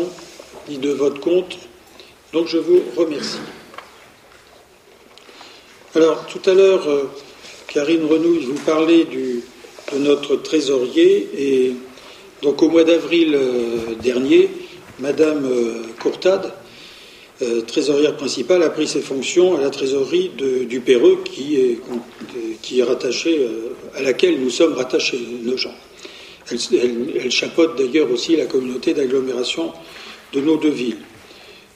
ni 0.70 0.78
de 0.78 0.92
vote 0.92 1.20
contre. 1.20 1.58
Donc 2.32 2.48
je 2.48 2.58
vous 2.58 2.82
remercie. 2.96 3.40
Alors 5.94 6.26
tout 6.28 6.50
à 6.50 6.54
l'heure, 6.54 6.88
euh, 6.88 7.10
Karine 7.68 8.06
Renouille 8.06 8.46
vous 8.46 8.64
parlait 8.66 9.06
de 9.06 9.98
notre 9.98 10.38
trésorier 10.38 11.30
et 11.38 11.74
donc 12.42 12.62
au 12.62 12.70
mois 12.70 12.86
d'avril 12.86 13.36
euh, 13.36 13.96
dernier, 14.02 14.50
Madame 15.00 15.46
euh, 15.46 15.82
Courtade, 16.02 16.54
trésorière 17.68 18.16
principale, 18.16 18.64
a 18.64 18.70
pris 18.70 18.88
ses 18.88 19.02
fonctions 19.02 19.58
à 19.58 19.62
la 19.62 19.70
trésorerie 19.70 20.32
du 20.70 20.80
Péreux 20.80 21.20
qui 21.26 21.58
est, 21.58 21.80
qui 22.62 22.80
est 22.80 22.84
rattachée, 22.84 23.46
à 23.96 24.02
laquelle 24.02 24.40
nous 24.40 24.50
sommes 24.50 24.74
rattachés, 24.74 25.20
nos 25.44 25.58
gens. 25.58 25.76
Elle, 26.50 26.60
elle 27.24 27.32
chapeaute 27.32 27.78
d'ailleurs 27.78 28.10
aussi 28.12 28.36
la 28.36 28.46
communauté 28.46 28.94
d'agglomération 28.94 29.74
de 30.34 30.42
nos 30.42 30.58
deux 30.58 30.70
villes. 30.70 30.98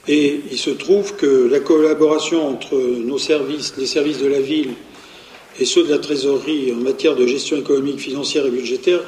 Et 0.07 0.41
il 0.51 0.57
se 0.57 0.71
trouve 0.71 1.15
que 1.15 1.47
la 1.51 1.59
collaboration 1.59 2.47
entre 2.47 2.75
nos 2.75 3.17
services, 3.17 3.73
les 3.77 3.85
services 3.85 4.19
de 4.19 4.27
la 4.27 4.39
ville 4.39 4.73
et 5.59 5.65
ceux 5.65 5.83
de 5.83 5.89
la 5.89 5.99
trésorerie 5.99 6.71
en 6.71 6.77
matière 6.77 7.15
de 7.15 7.27
gestion 7.27 7.57
économique, 7.57 7.99
financière 7.99 8.45
et 8.45 8.49
budgétaire 8.49 9.01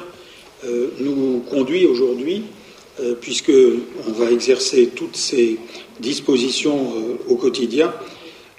euh, 0.64 0.88
nous 1.00 1.42
conduit 1.50 1.86
aujourd'hui, 1.86 2.44
euh, 3.00 3.14
puisqu'on 3.20 4.12
va 4.12 4.30
exercer 4.30 4.90
toutes 4.94 5.16
ces 5.16 5.58
dispositions 6.00 6.94
euh, 6.96 7.16
au 7.28 7.36
quotidien, 7.36 7.92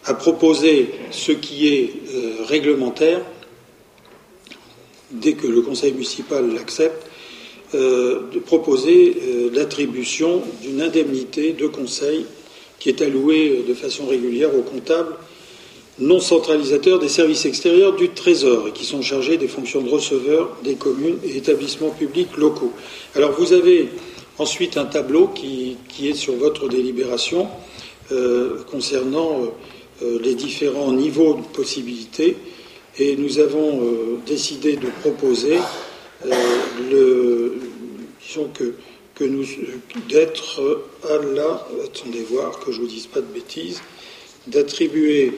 à 0.06 0.14
proposer 0.14 0.90
ce 1.12 1.32
qui 1.32 1.70
est 1.70 1.94
réglementaire, 2.46 3.22
dès 5.12 5.34
que 5.34 5.48
le 5.48 5.62
conseil 5.62 5.94
municipal 5.94 6.54
l'accepte, 6.54 7.08
euh, 7.76 8.20
de 8.32 8.38
proposer 8.38 9.18
euh, 9.20 9.50
l'attribution 9.52 10.44
d'une 10.62 10.80
indemnité 10.80 11.54
de 11.54 11.66
conseil 11.66 12.24
qui 12.78 12.90
est 12.90 13.02
allouée 13.02 13.50
euh, 13.50 13.68
de 13.68 13.74
façon 13.74 14.06
régulière 14.06 14.56
aux 14.56 14.62
comptables 14.62 15.16
non 15.98 16.20
centralisateurs 16.20 17.00
des 17.00 17.10
services 17.10 17.46
extérieurs 17.46 17.96
du 17.96 18.10
Trésor 18.10 18.68
et 18.68 18.72
qui 18.74 18.86
sont 18.86 19.02
chargés 19.02 19.38
des 19.38 19.48
fonctions 19.48 19.82
de 19.82 19.90
receveur 19.90 20.56
des 20.64 20.76
communes 20.76 21.18
et 21.24 21.36
établissements 21.38 21.90
publics 21.90 22.38
locaux. 22.38 22.74
Alors 23.16 23.32
vous 23.32 23.54
avez 23.54 23.90
ensuite 24.38 24.78
un 24.78 24.86
tableau 24.86 25.28
qui, 25.28 25.78
est 26.04 26.14
sur 26.14 26.36
votre 26.36 26.68
délibération 26.70 27.48
concernant 28.70 29.42
les 30.02 30.36
différents 30.36 30.92
niveaux 30.92 31.36
de 31.36 31.42
possibilités 31.56 32.36
et 33.00 33.16
nous 33.16 33.40
avons 33.40 33.82
décidé 34.26 34.76
de 34.76 34.88
proposer 35.02 35.60
disons 38.28 38.50
que, 38.50 38.76
que 39.16 39.24
nous, 39.24 39.46
d'être 40.10 40.84
à 41.10 41.18
la, 41.18 41.68
attendez 41.84 42.24
voir 42.24 42.60
que 42.60 42.72
je 42.72 42.82
vous 42.82 42.88
dise 42.88 43.08
pas 43.08 43.22
de 43.22 43.28
bêtises, 43.28 43.82
d'attribuer 44.48 45.34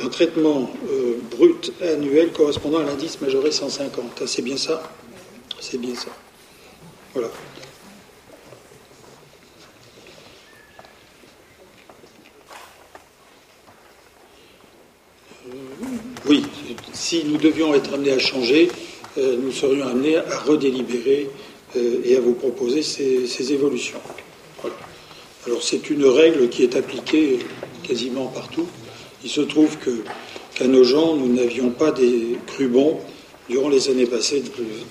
un 0.00 0.08
traitement 0.08 0.70
euh, 0.90 1.16
brut 1.30 1.72
annuel 1.82 2.30
correspondant 2.32 2.78
à 2.78 2.84
l'indice 2.84 3.20
majoré 3.20 3.50
150. 3.50 4.04
Ah, 4.20 4.26
c'est 4.26 4.42
bien 4.42 4.56
ça? 4.56 4.82
C'est 5.60 5.78
bien 5.78 5.94
ça. 5.94 6.10
Voilà. 7.14 7.30
Oui, 16.28 16.44
si 16.92 17.24
nous 17.24 17.38
devions 17.38 17.74
être 17.74 17.94
amenés 17.94 18.12
à 18.12 18.18
changer, 18.18 18.68
euh, 19.16 19.36
nous 19.40 19.52
serions 19.52 19.86
amenés 19.86 20.16
à 20.16 20.38
redélibérer 20.40 21.30
euh, 21.76 22.00
et 22.04 22.16
à 22.16 22.20
vous 22.20 22.34
proposer 22.34 22.82
ces, 22.82 23.52
évolutions. 23.52 24.00
Alors 25.46 25.62
c'est 25.62 25.88
une 25.88 26.04
règle 26.04 26.50
qui 26.50 26.62
est 26.62 26.76
appliquée 26.76 27.38
quasiment 27.82 28.26
partout. 28.26 28.66
Il 29.24 29.30
se 29.30 29.40
trouve 29.40 29.78
qu'à 29.78 30.66
nos 30.66 30.84
gens, 30.84 31.16
nous 31.16 31.32
n'avions 31.32 31.70
pas 31.70 31.90
des 31.90 32.36
cru 32.46 32.68
bons 32.68 33.00
durant 33.48 33.70
les 33.70 33.88
années 33.88 34.06
passées 34.06 34.42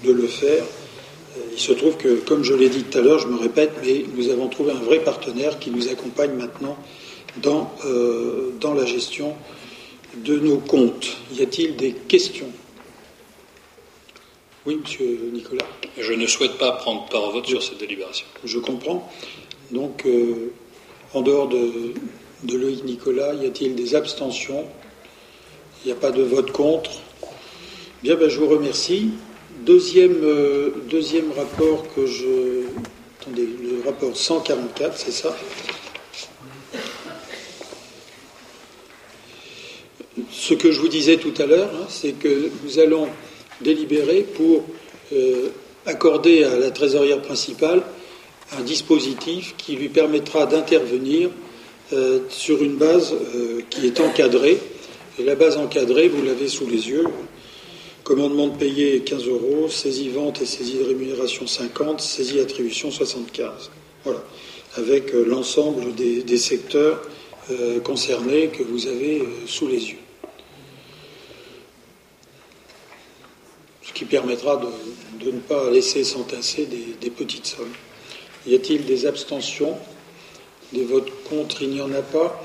de, 0.04 0.12
le 0.12 0.28
faire. 0.28 0.64
Euh, 1.58 1.60
il 1.60 1.62
se 1.62 1.74
trouve 1.74 1.98
que, 1.98 2.16
comme 2.20 2.44
je 2.44 2.54
l'ai 2.54 2.70
dit 2.70 2.84
tout 2.84 2.98
à 2.98 3.02
l'heure, 3.02 3.20
je 3.20 3.28
me 3.28 3.38
répète, 3.38 3.72
mais 3.84 4.06
nous 4.16 4.30
avons 4.30 4.48
trouvé 4.48 4.72
un 4.72 4.80
vrai 4.80 5.00
partenaire 5.00 5.60
qui 5.60 5.72
nous 5.72 5.88
accompagne 5.90 6.34
maintenant 6.34 6.78
dans, 7.42 7.72
dans 8.60 8.74
la 8.74 8.86
gestion 8.86 9.36
de 10.16 10.40
nos 10.40 10.58
comptes. 10.58 11.18
Y 11.34 11.42
a-t-il 11.44 11.76
des 11.76 11.94
questions? 11.94 12.50
Oui, 14.66 14.78
monsieur 14.82 15.32
Nicolas. 15.34 15.66
Je 15.98 16.14
ne 16.14 16.28
souhaite 16.28 16.58
pas 16.58 16.72
prendre 16.74 17.06
part 17.10 17.30
au 17.30 17.32
vote 17.32 17.48
sur 17.48 17.64
cette 17.64 17.80
délibération. 17.80 18.26
Je 18.44 18.60
comprends. 18.60 19.10
Donc, 19.72 20.06
euh, 20.06 20.52
en 21.14 21.22
dehors 21.22 21.48
de, 21.48 21.94
de 22.44 22.58
Loïc 22.58 22.84
Nicolas, 22.84 23.34
y 23.34 23.46
a-t-il 23.46 23.76
des 23.76 23.96
abstentions? 23.96 24.66
Il 25.84 25.88
n'y 25.88 25.94
a 25.94 25.96
pas 25.96 26.12
de 26.12 26.22
vote 26.22 26.52
contre? 26.52 26.92
Bien, 28.04 28.16
ben, 28.16 28.30
je 28.30 28.40
vous 28.40 28.48
remercie. 28.48 29.12
Deuxième, 29.68 30.24
euh, 30.24 30.70
deuxième 30.90 31.30
rapport 31.36 31.94
que 31.94 32.06
je. 32.06 32.64
Attendez, 33.20 33.50
le 33.62 33.86
rapport 33.86 34.16
144, 34.16 34.98
c'est 34.98 35.12
ça? 35.12 35.36
Ce 40.32 40.54
que 40.54 40.72
je 40.72 40.80
vous 40.80 40.88
disais 40.88 41.18
tout 41.18 41.34
à 41.38 41.46
l'heure, 41.46 41.70
hein, 41.76 41.86
c'est 41.90 42.14
que 42.14 42.50
nous 42.64 42.80
allons 42.80 43.10
délibéré 43.60 44.22
pour 44.22 44.64
euh, 45.12 45.50
accorder 45.86 46.46
à 46.46 46.58
la 46.58 46.72
trésorière 46.72 47.22
principale 47.22 47.84
un 48.58 48.62
dispositif 48.62 49.54
qui 49.58 49.76
lui 49.76 49.90
permettra 49.90 50.46
d'intervenir 50.46 51.30
euh, 51.92 52.20
sur 52.30 52.64
une 52.64 52.78
base 52.78 53.14
qui 53.70 53.86
est 53.86 54.00
encadrée. 54.00 54.60
Et 55.20 55.26
la 55.26 55.36
base 55.36 55.58
encadrée, 55.58 56.08
vous 56.08 56.24
l'avez 56.24 56.48
sous 56.48 56.68
les 56.68 56.88
yeux. 56.88 57.04
Commandement 58.08 58.48
de 58.48 58.56
payer 58.56 59.02
15 59.02 59.28
euros, 59.28 59.68
saisie 59.68 60.08
vente 60.08 60.42
et 60.42 60.46
saisie 60.46 60.78
de 60.78 60.86
rémunération 60.86 61.46
50, 61.46 62.00
saisie 62.00 62.40
attribution 62.40 62.90
75. 62.90 63.70
Voilà. 64.06 64.24
Avec 64.78 65.12
l'ensemble 65.12 65.94
des, 65.94 66.38
secteurs 66.38 67.02
concernés 67.84 68.48
que 68.48 68.64
vous 68.64 68.88
avez 68.88 69.28
sous 69.46 69.68
les 69.68 69.90
yeux. 69.90 69.98
qui 73.94 74.06
permettra 74.06 74.56
de, 75.20 75.30
ne 75.30 75.40
pas 75.40 75.70
laisser 75.70 76.06
s'entasser 76.06 76.66
des, 77.02 77.10
petites 77.10 77.48
sommes. 77.48 77.74
Y 78.46 78.56
a-t-il 78.56 78.86
des 78.86 79.06
abstentions? 79.06 79.76
Des 80.72 80.86
votes 80.86 81.12
contre 81.30 81.62
Il 81.62 81.72
n'y 81.72 81.82
en 81.82 81.92
a 81.92 82.02
pas. 82.02 82.42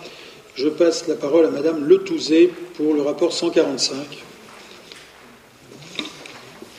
Je 0.57 0.69
passe 0.69 1.07
la 1.07 1.15
parole 1.15 1.47
à 1.47 1.51
Madame 1.51 1.85
Letouzé 1.85 2.51
pour 2.75 2.95
le 2.95 3.03
rapport 3.03 3.33
145. 3.33 4.25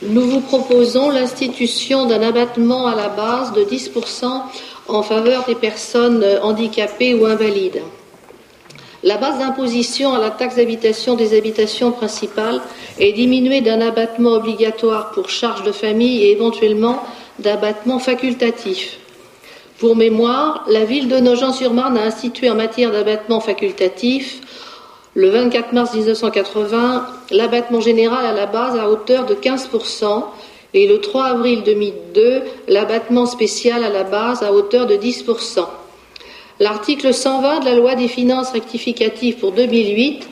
Nous 0.09 0.21
vous 0.21 0.41
proposons 0.41 1.09
l'institution 1.09 2.05
d'un 2.05 2.21
abattement 2.21 2.87
à 2.87 2.95
la 2.95 3.07
base 3.07 3.53
de 3.53 3.63
10% 3.63 4.25
en 4.89 5.01
faveur 5.01 5.45
des 5.45 5.55
personnes 5.55 6.25
handicapées 6.41 7.13
ou 7.13 7.25
invalides. 7.25 7.81
La 9.03 9.17
base 9.17 9.39
d'imposition 9.39 10.13
à 10.13 10.19
la 10.19 10.29
taxe 10.29 10.55
d'habitation 10.55 11.15
des 11.15 11.37
habitations 11.37 11.91
principales 11.91 12.61
est 12.99 13.13
diminuée 13.13 13.61
d'un 13.61 13.79
abattement 13.79 14.31
obligatoire 14.31 15.11
pour 15.11 15.29
charges 15.29 15.63
de 15.63 15.71
famille 15.71 16.23
et 16.23 16.31
éventuellement 16.31 17.03
d'abattement 17.39 17.99
facultatif. 17.99 18.97
Pour 19.77 19.95
mémoire, 19.95 20.65
la 20.67 20.83
ville 20.83 21.07
de 21.07 21.17
Nogent-sur-Marne 21.17 21.97
a 21.97 22.03
institué 22.03 22.49
en 22.49 22.55
matière 22.55 22.91
d'abattement 22.91 23.39
facultatif 23.39 24.41
le 25.15 25.29
24 25.29 25.73
mars 25.73 25.93
1980 25.93 27.07
l'abattement 27.31 27.81
général 27.81 28.25
à 28.25 28.33
la 28.33 28.45
base 28.45 28.77
à 28.77 28.89
hauteur 28.89 29.25
de 29.25 29.35
15% 29.35 30.23
et 30.73 30.87
le 30.87 30.99
3 31.01 31.25
avril 31.25 31.63
2002 31.63 32.41
l'abattement 32.67 33.25
spécial 33.25 33.83
à 33.83 33.89
la 33.89 34.03
base 34.03 34.41
à 34.41 34.51
hauteur 34.51 34.87
de 34.87 34.95
10%. 34.95 35.65
L'article 36.59 37.13
120 37.13 37.59
de 37.59 37.65
la 37.65 37.75
loi 37.75 37.95
des 37.95 38.07
finances 38.07 38.51
rectificatives 38.51 39.37
pour 39.37 39.51
2008, 39.51 40.29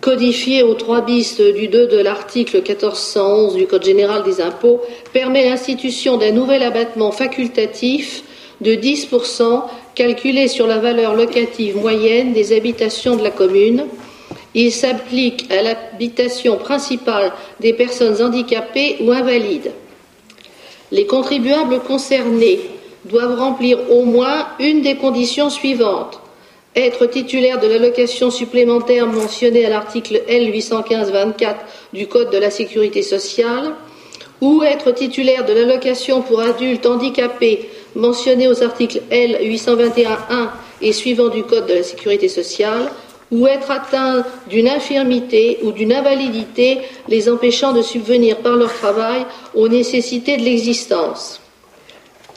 codifié 0.00 0.62
au 0.62 0.74
3 0.74 1.02
bis 1.02 1.40
du 1.40 1.68
2 1.68 1.86
de 1.86 1.98
l'article 1.98 2.56
1411 2.56 3.54
du 3.54 3.66
Code 3.66 3.84
général 3.84 4.22
des 4.24 4.40
impôts, 4.40 4.80
permet 5.12 5.48
l'institution 5.48 6.16
d'un 6.16 6.32
nouvel 6.32 6.62
abattement 6.62 7.12
facultatif 7.12 8.24
de 8.60 8.72
10% 8.72 9.62
calculée 9.94 10.48
sur 10.48 10.66
la 10.66 10.78
valeur 10.78 11.14
locative 11.14 11.76
moyenne 11.76 12.32
des 12.32 12.56
habitations 12.56 13.16
de 13.16 13.22
la 13.22 13.30
commune. 13.30 13.86
Il 14.54 14.72
s'applique 14.72 15.50
à 15.52 15.62
l'habitation 15.62 16.56
principale 16.56 17.32
des 17.60 17.72
personnes 17.72 18.22
handicapées 18.22 18.96
ou 19.00 19.12
invalides. 19.12 19.72
Les 20.90 21.06
contribuables 21.06 21.80
concernés 21.80 22.60
doivent 23.04 23.38
remplir 23.38 23.90
au 23.90 24.04
moins 24.04 24.46
une 24.58 24.82
des 24.82 24.96
conditions 24.96 25.50
suivantes 25.50 26.20
être 26.78 27.06
titulaire 27.06 27.58
de 27.58 27.66
l'allocation 27.66 28.30
supplémentaire 28.30 29.06
mentionnée 29.06 29.66
à 29.66 29.70
l'article 29.70 30.22
L 30.28 30.52
815-24 30.52 31.56
du 31.92 32.06
Code 32.06 32.30
de 32.30 32.38
la 32.38 32.50
sécurité 32.50 33.02
sociale, 33.02 33.72
ou 34.40 34.62
être 34.62 34.92
titulaire 34.92 35.44
de 35.44 35.52
l'allocation 35.52 36.22
pour 36.22 36.40
adultes 36.40 36.86
handicapés 36.86 37.68
mentionnée 37.98 38.48
aux 38.48 38.62
articles 38.62 39.02
L 39.10 39.38
821-1 39.42 40.06
et 40.80 40.92
suivants 40.92 41.28
du 41.28 41.42
Code 41.42 41.66
de 41.66 41.74
la 41.74 41.82
sécurité 41.82 42.28
sociale, 42.28 42.90
ou 43.30 43.46
être 43.46 43.70
atteint 43.70 44.24
d'une 44.48 44.68
infirmité 44.68 45.58
ou 45.62 45.72
d'une 45.72 45.92
invalidité 45.92 46.78
les 47.08 47.28
empêchant 47.28 47.74
de 47.74 47.82
subvenir 47.82 48.38
par 48.38 48.56
leur 48.56 48.72
travail 48.72 49.26
aux 49.54 49.68
nécessités 49.68 50.38
de 50.38 50.42
l'existence 50.42 51.42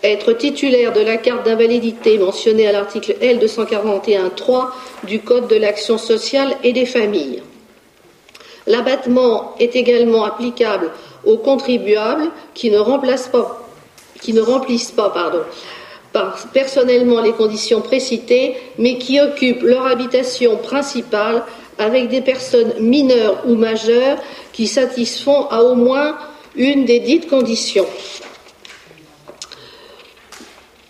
être 0.04 0.34
titulaire 0.34 0.94
de 0.94 1.02
la 1.02 1.18
carte 1.18 1.46
d'invalidité 1.46 2.18
mentionnée 2.18 2.68
à 2.68 2.72
l'article 2.72 3.16
L 3.22 3.40
241.3 3.40 4.68
du 5.06 5.20
Code 5.20 5.48
de 5.48 5.56
l'action 5.56 5.98
sociale 5.98 6.56
et 6.64 6.74
des 6.74 6.86
familles. 6.86 7.44
L'abattement 8.68 9.56
est 9.60 9.76
également 9.76 10.24
applicable 10.24 10.92
aux 11.26 11.38
contribuables 11.38 12.30
qui 12.54 12.72
ne, 12.72 12.80
remplissent 14.42 14.92
pas 14.92 15.12
personnellement 16.54 17.22
les 17.22 17.32
conditions 17.32 17.82
précitées, 17.82 18.56
mais 18.78 18.98
qui 18.98 19.20
occupent 19.20 19.64
leur 19.64 19.86
habitation 19.86 20.58
principale 20.58 21.44
avec 21.78 22.10
des 22.10 22.22
personnes 22.22 22.74
mineures 22.80 23.42
ou 23.48 23.56
majeures 23.56 24.18
qui 24.54 24.68
satisfont 24.68 25.48
à 25.48 25.64
au 25.64 25.76
moins 25.76 26.18
une 26.56 26.86
des 26.86 27.00
dites 27.00 27.30
conditions. 27.30 27.88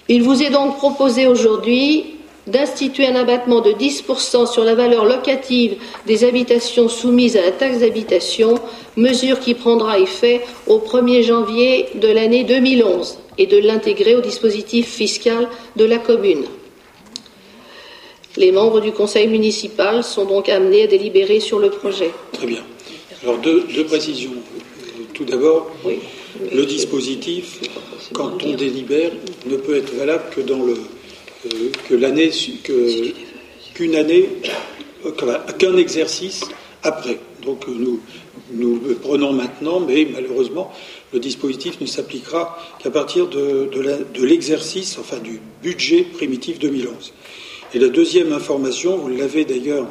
Il 0.09 0.23
vous 0.23 0.43
est 0.43 0.49
donc 0.49 0.77
proposé 0.77 1.27
aujourd'hui 1.27 2.15
d'instituer 2.47 3.07
un 3.07 3.15
abattement 3.15 3.61
de 3.61 3.71
10% 3.71 4.51
sur 4.51 4.63
la 4.63 4.73
valeur 4.73 5.05
locative 5.05 5.77
des 6.07 6.23
habitations 6.23 6.89
soumises 6.89 7.37
à 7.37 7.41
la 7.41 7.51
taxe 7.51 7.79
d'habitation, 7.79 8.55
mesure 8.97 9.39
qui 9.39 9.53
prendra 9.53 9.99
effet 9.99 10.41
au 10.67 10.79
1er 10.79 11.21
janvier 11.21 11.85
de 11.95 12.07
l'année 12.07 12.43
2011 12.43 13.20
et 13.37 13.45
de 13.45 13.57
l'intégrer 13.57 14.15
au 14.15 14.21
dispositif 14.21 14.87
fiscal 14.87 15.47
de 15.75 15.85
la 15.85 15.97
commune. 15.97 16.45
Les 18.37 18.51
membres 18.51 18.79
du 18.79 18.91
conseil 18.91 19.27
municipal 19.27 20.03
sont 20.03 20.25
donc 20.25 20.47
amenés 20.47 20.83
à 20.83 20.87
délibérer 20.87 21.39
sur 21.39 21.59
le 21.59 21.69
projet. 21.69 22.11
Très 22.31 22.47
bien. 22.47 22.63
Alors 23.23 23.37
deux, 23.39 23.65
précisions. 23.85 24.31
Tout 25.13 25.25
d'abord, 25.25 25.69
le 26.53 26.65
dispositif, 26.65 27.59
quand 28.13 28.43
on 28.43 28.53
délibère, 28.55 29.11
ne 29.45 29.57
peut 29.57 29.75
être 29.75 29.93
valable 29.93 30.23
que 30.33 30.41
dans 30.41 30.63
le 30.63 30.77
euh, 31.45 31.71
que 31.89 31.95
l'année 31.95 32.31
qu'une 33.73 33.95
année 33.95 34.29
euh, 35.05 35.11
qu'un 35.57 35.75
exercice 35.75 36.45
après. 36.83 37.19
Donc 37.43 37.67
euh, 37.67 37.73
nous 37.75 37.99
nous 38.53 38.79
le 38.87 38.95
prenons 38.95 39.33
maintenant, 39.33 39.79
mais 39.79 40.07
malheureusement 40.11 40.71
le 41.13 41.19
dispositif 41.19 41.79
ne 41.81 41.85
s'appliquera 41.85 42.57
qu'à 42.79 42.89
partir 42.89 43.27
de, 43.27 43.69
l'exercice, 44.23 44.97
enfin 44.99 45.17
du 45.17 45.39
budget 45.61 46.03
primitif 46.03 46.59
2011. 46.59 47.13
Et 47.73 47.79
la 47.79 47.89
deuxième 47.89 48.33
information, 48.33 48.97
vous 48.97 49.09
l'avez 49.09 49.45
d'ailleurs 49.45 49.87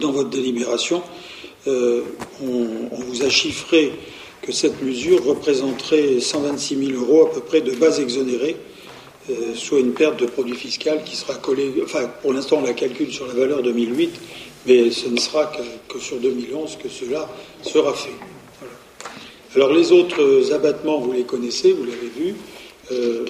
dans 0.00 0.12
votre 0.12 0.30
délibération, 0.30 1.02
on, 1.66 2.66
vous 2.92 3.22
a 3.22 3.28
chiffré 3.28 3.92
que 4.42 4.52
cette 4.52 4.82
mesure 4.82 5.24
représenterait 5.24 6.20
126 6.20 6.86
000 6.92 7.00
euros 7.00 7.26
à 7.26 7.30
peu 7.30 7.40
près 7.40 7.60
de 7.60 7.72
base 7.72 8.00
exonérée, 8.00 8.56
euh, 9.28 9.54
soit 9.54 9.80
une 9.80 9.92
perte 9.92 10.18
de 10.18 10.26
produit 10.26 10.56
fiscal 10.56 11.04
qui 11.04 11.14
sera 11.14 11.34
collée. 11.34 11.72
Enfin, 11.84 12.10
pour 12.22 12.32
l'instant, 12.32 12.58
on 12.58 12.62
la 12.62 12.72
calcule 12.72 13.12
sur 13.12 13.26
la 13.26 13.34
valeur 13.34 13.62
2008, 13.62 14.10
mais 14.66 14.90
ce 14.90 15.08
ne 15.08 15.18
sera 15.18 15.52
que, 15.88 15.98
sur 15.98 16.16
2011 16.18 16.78
que 16.82 16.88
cela 16.88 17.28
sera 17.62 17.92
fait. 17.92 18.14
Alors, 19.54 19.72
les 19.72 19.90
autres 19.90 20.52
abattements, 20.52 21.00
vous 21.00 21.12
les 21.12 21.24
connaissez, 21.24 21.72
vous 21.72 21.84
l'avez 21.84 22.08
vu, 22.08 22.34
euh, 22.92 23.24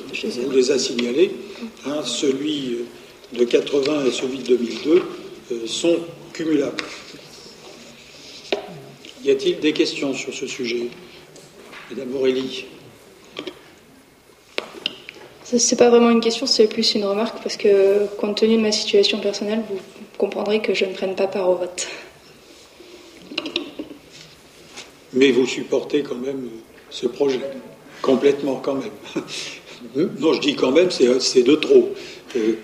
vous 0.44 0.50
les 0.50 0.70
a 0.70 0.78
signalés. 0.78 1.30
Hein, 1.86 2.02
celui 2.04 2.78
de 3.32 3.44
80 3.44 4.06
et 4.06 4.10
celui 4.10 4.38
de 4.38 4.56
2002 4.56 5.02
euh, 5.52 5.66
sont 5.66 5.96
cumulables. 6.32 6.84
Y 9.24 9.30
a-t-il 9.30 9.60
des 9.60 9.72
questions 9.72 10.12
sur 10.14 10.34
ce 10.34 10.46
sujet? 10.46 10.88
Madame 11.90 12.14
Aurélie 12.14 12.66
n'est 15.52 15.76
pas 15.76 15.90
vraiment 15.90 16.10
une 16.10 16.20
question, 16.20 16.46
c'est 16.46 16.68
plus 16.68 16.94
une 16.94 17.04
remarque 17.04 17.42
parce 17.42 17.56
que, 17.56 18.06
compte 18.18 18.36
tenu 18.36 18.56
de 18.56 18.62
ma 18.62 18.72
situation 18.72 19.18
personnelle, 19.18 19.62
vous 19.68 19.80
comprendrez 20.18 20.60
que 20.60 20.74
je 20.74 20.84
ne 20.84 20.92
prenne 20.92 21.14
pas 21.14 21.26
part 21.26 21.48
au 21.48 21.56
vote. 21.56 21.88
Mais 25.12 25.32
vous 25.32 25.46
supportez 25.46 26.02
quand 26.02 26.16
même 26.16 26.48
ce 26.90 27.06
projet, 27.06 27.40
complètement 28.02 28.56
quand 28.56 28.74
même. 28.74 28.90
Non, 29.96 30.34
je 30.34 30.40
dis 30.40 30.56
quand 30.56 30.72
même, 30.72 30.90
c'est 30.90 31.42
de 31.42 31.54
trop. 31.54 31.94
Euh, 32.36 32.56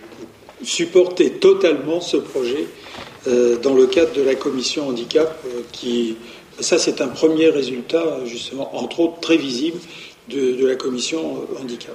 supporter 0.63 1.31
totalement 1.33 2.03
ce 2.03 2.19
projet 2.19 2.67
euh, 3.27 3.57
dans 3.57 3.73
le 3.73 3.87
cadre 3.87 4.13
de 4.13 4.21
la 4.21 4.35
commission 4.35 4.89
handicap 4.89 5.43
euh, 5.47 5.63
qui 5.73 6.17
ça, 6.61 6.79
c'est 6.79 7.01
un 7.03 7.09
premier 7.09 7.49
résultat, 7.51 8.25
justement, 8.25 8.75
entre 8.77 9.01
autres 9.01 9.21
très 9.21 9.37
visible, 9.37 9.79
de, 10.29 10.67
la 10.67 10.75
commission 10.75 11.47
handicap. 11.61 11.95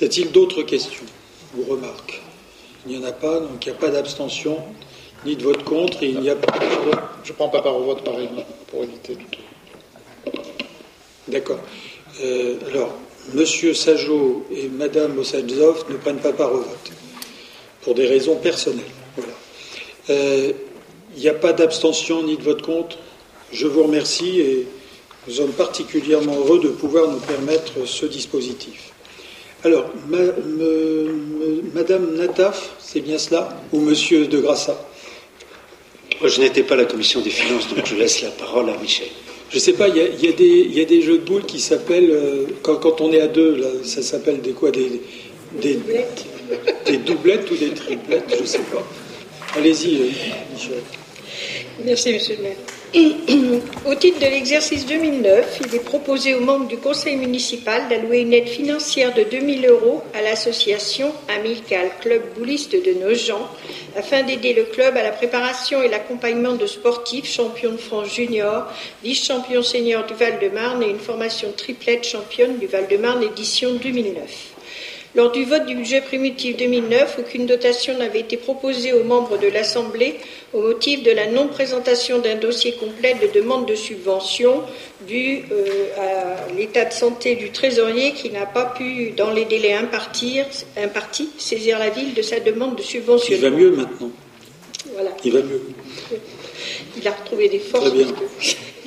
Y 0.00 0.04
a-t-il 0.04 0.32
d'autres 0.32 0.62
questions 0.62 1.04
ou 1.56 1.64
remarques? 1.64 2.22
Il 2.86 2.96
n'y 2.96 3.04
en 3.04 3.06
a 3.06 3.12
pas, 3.12 3.40
donc 3.40 3.64
il 3.64 3.68
n'y 3.68 3.76
a 3.76 3.78
pas 3.78 3.90
d'abstention, 3.90 4.58
ni 5.24 5.36
de 5.36 5.42
vote 5.42 5.64
contre, 5.64 6.02
il 6.02 6.20
n'y 6.20 6.30
a 6.30 6.36
pas. 6.36 6.52
Je 7.22 7.30
ne 7.30 7.36
prends 7.36 7.48
pas 7.48 7.62
part 7.62 7.76
au 7.76 7.84
vote, 7.84 8.02
pareil, 8.04 8.28
pour 8.70 8.82
éviter 8.82 9.16
tout. 9.16 10.32
D'accord. 11.28 11.58
Euh, 12.22 12.56
alors, 12.70 12.92
Monsieur 13.32 13.72
Sajot 13.74 14.44
et 14.50 14.68
Madame 14.68 15.18
Ossadzov 15.18 15.86
ne 15.90 15.96
prennent 15.96 16.18
pas 16.18 16.32
part 16.32 16.52
au 16.52 16.58
vote, 16.58 16.92
pour 17.82 17.94
des 17.94 18.06
raisons 18.06 18.36
personnelles. 18.36 18.84
Voilà. 19.16 19.32
Euh, 20.10 20.52
il 21.16 21.22
n'y 21.22 21.28
a 21.28 21.34
pas 21.34 21.52
d'abstention 21.52 22.22
ni 22.22 22.36
de 22.36 22.42
vote 22.42 22.62
contre. 22.62 22.98
Je 23.52 23.66
vous 23.66 23.84
remercie 23.84 24.40
et 24.40 24.66
nous 25.26 25.34
sommes 25.34 25.52
particulièrement 25.52 26.36
heureux 26.36 26.58
de 26.58 26.68
pouvoir 26.68 27.08
nous 27.08 27.20
permettre 27.20 27.86
ce 27.86 28.04
dispositif. 28.04 28.92
Alors, 29.64 29.86
Madame 31.72 32.16
Nataf, 32.16 32.72
c'est 32.78 33.00
bien 33.00 33.16
cela 33.16 33.56
Ou 33.72 33.80
Monsieur 33.80 34.26
de 34.26 34.38
Grassa 34.38 34.78
Moi, 36.20 36.28
je 36.28 36.40
n'étais 36.40 36.62
pas 36.62 36.74
à 36.74 36.78
la 36.78 36.84
commission 36.84 37.20
des 37.20 37.30
finances, 37.30 37.68
donc 37.68 37.84
je 37.86 37.96
laisse 37.96 38.22
la 38.22 38.30
parole 38.30 38.70
à 38.70 38.76
Michel. 38.78 39.08
Je 39.50 39.56
ne 39.56 39.60
sais 39.60 39.74
pas, 39.74 39.88
il 39.88 39.96
y, 39.96 40.80
a, 40.80 40.84
des 40.84 41.02
jeux 41.02 41.18
de 41.18 41.24
boules 41.24 41.44
qui 41.44 41.60
s'appellent, 41.60 42.10
euh, 42.10 42.46
quand, 42.62 43.00
on 43.00 43.12
est 43.12 43.20
à 43.20 43.28
deux, 43.28 43.62
ça 43.84 44.02
s'appelle 44.02 44.40
des 44.40 44.52
quoi 44.52 44.70
des, 44.70 45.00
des, 45.60 45.78
des, 46.86 46.96
doublettes 46.98 47.50
ou 47.50 47.56
des 47.56 47.70
triplettes, 47.70 48.34
je 48.36 48.40
ne 48.40 48.46
sais 48.46 48.58
pas. 48.58 48.84
Allez-y, 49.56 49.96
euh, 49.96 50.06
Michel. 50.52 50.82
Merci, 51.84 52.12
Monsieur 52.12 52.36
le 52.36 52.42
maire. 52.42 52.56
Au 52.96 53.94
titre 53.96 54.20
de 54.20 54.26
l'exercice 54.26 54.86
2009, 54.86 55.62
il 55.66 55.74
est 55.74 55.84
proposé 55.84 56.36
aux 56.36 56.40
membres 56.40 56.68
du 56.68 56.76
conseil 56.76 57.16
municipal 57.16 57.88
d'allouer 57.88 58.20
une 58.20 58.32
aide 58.32 58.46
financière 58.46 59.12
de 59.12 59.24
2000 59.24 59.66
euros 59.66 60.02
à 60.14 60.22
l'association 60.22 61.12
Amical 61.28 61.90
Club 62.00 62.22
Bouliste 62.38 62.72
de 62.72 62.92
Nogent 63.04 63.50
afin 63.96 64.22
d'aider 64.22 64.54
le 64.54 64.62
club 64.64 64.96
à 64.96 65.02
la 65.02 65.10
préparation 65.10 65.82
et 65.82 65.88
l'accompagnement 65.88 66.54
de 66.54 66.66
sportifs 66.66 67.26
champions 67.26 67.72
de 67.72 67.78
France 67.78 68.14
junior, 68.14 68.72
vice-champion 69.02 69.62
senior 69.64 70.06
du 70.06 70.14
Val-de-Marne 70.14 70.84
et 70.84 70.90
une 70.90 71.00
formation 71.00 71.50
triplette 71.56 72.06
championne 72.06 72.58
du 72.58 72.68
Val-de-Marne 72.68 73.24
édition 73.24 73.74
2009. 73.74 74.53
Lors 75.14 75.30
du 75.30 75.44
vote 75.44 75.66
du 75.66 75.76
budget 75.76 76.00
primitif 76.00 76.56
2009, 76.56 77.18
aucune 77.20 77.46
dotation 77.46 77.96
n'avait 77.96 78.20
été 78.20 78.36
proposée 78.36 78.92
aux 78.92 79.04
membres 79.04 79.38
de 79.38 79.46
l'Assemblée 79.46 80.16
au 80.52 80.60
motif 80.60 81.04
de 81.04 81.12
la 81.12 81.28
non-présentation 81.28 82.18
d'un 82.18 82.34
dossier 82.34 82.72
complet 82.72 83.14
de 83.22 83.32
demande 83.32 83.66
de 83.66 83.76
subvention 83.76 84.62
dû 85.06 85.44
euh, 85.52 85.86
à 85.96 86.52
l'état 86.52 86.84
de 86.84 86.92
santé 86.92 87.36
du 87.36 87.50
trésorier 87.50 88.12
qui 88.12 88.30
n'a 88.30 88.44
pas 88.44 88.64
pu, 88.64 89.10
dans 89.10 89.30
les 89.30 89.44
délais 89.44 89.74
impartis, 89.74 90.42
saisir 91.38 91.78
la 91.78 91.90
ville 91.90 92.12
de 92.14 92.22
sa 92.22 92.40
demande 92.40 92.74
de 92.74 92.82
subvention. 92.82 93.36
Il 93.36 93.40
va 93.40 93.50
mieux 93.50 93.70
maintenant. 93.70 94.10
Voilà. 94.94 95.10
Il 95.24 95.32
va 95.32 95.42
mieux. 95.42 95.62
Il 96.96 97.06
a 97.06 97.12
retrouvé 97.12 97.48
des 97.48 97.60
forces. 97.60 97.90
Très 97.90 98.04
bien. 98.04 98.06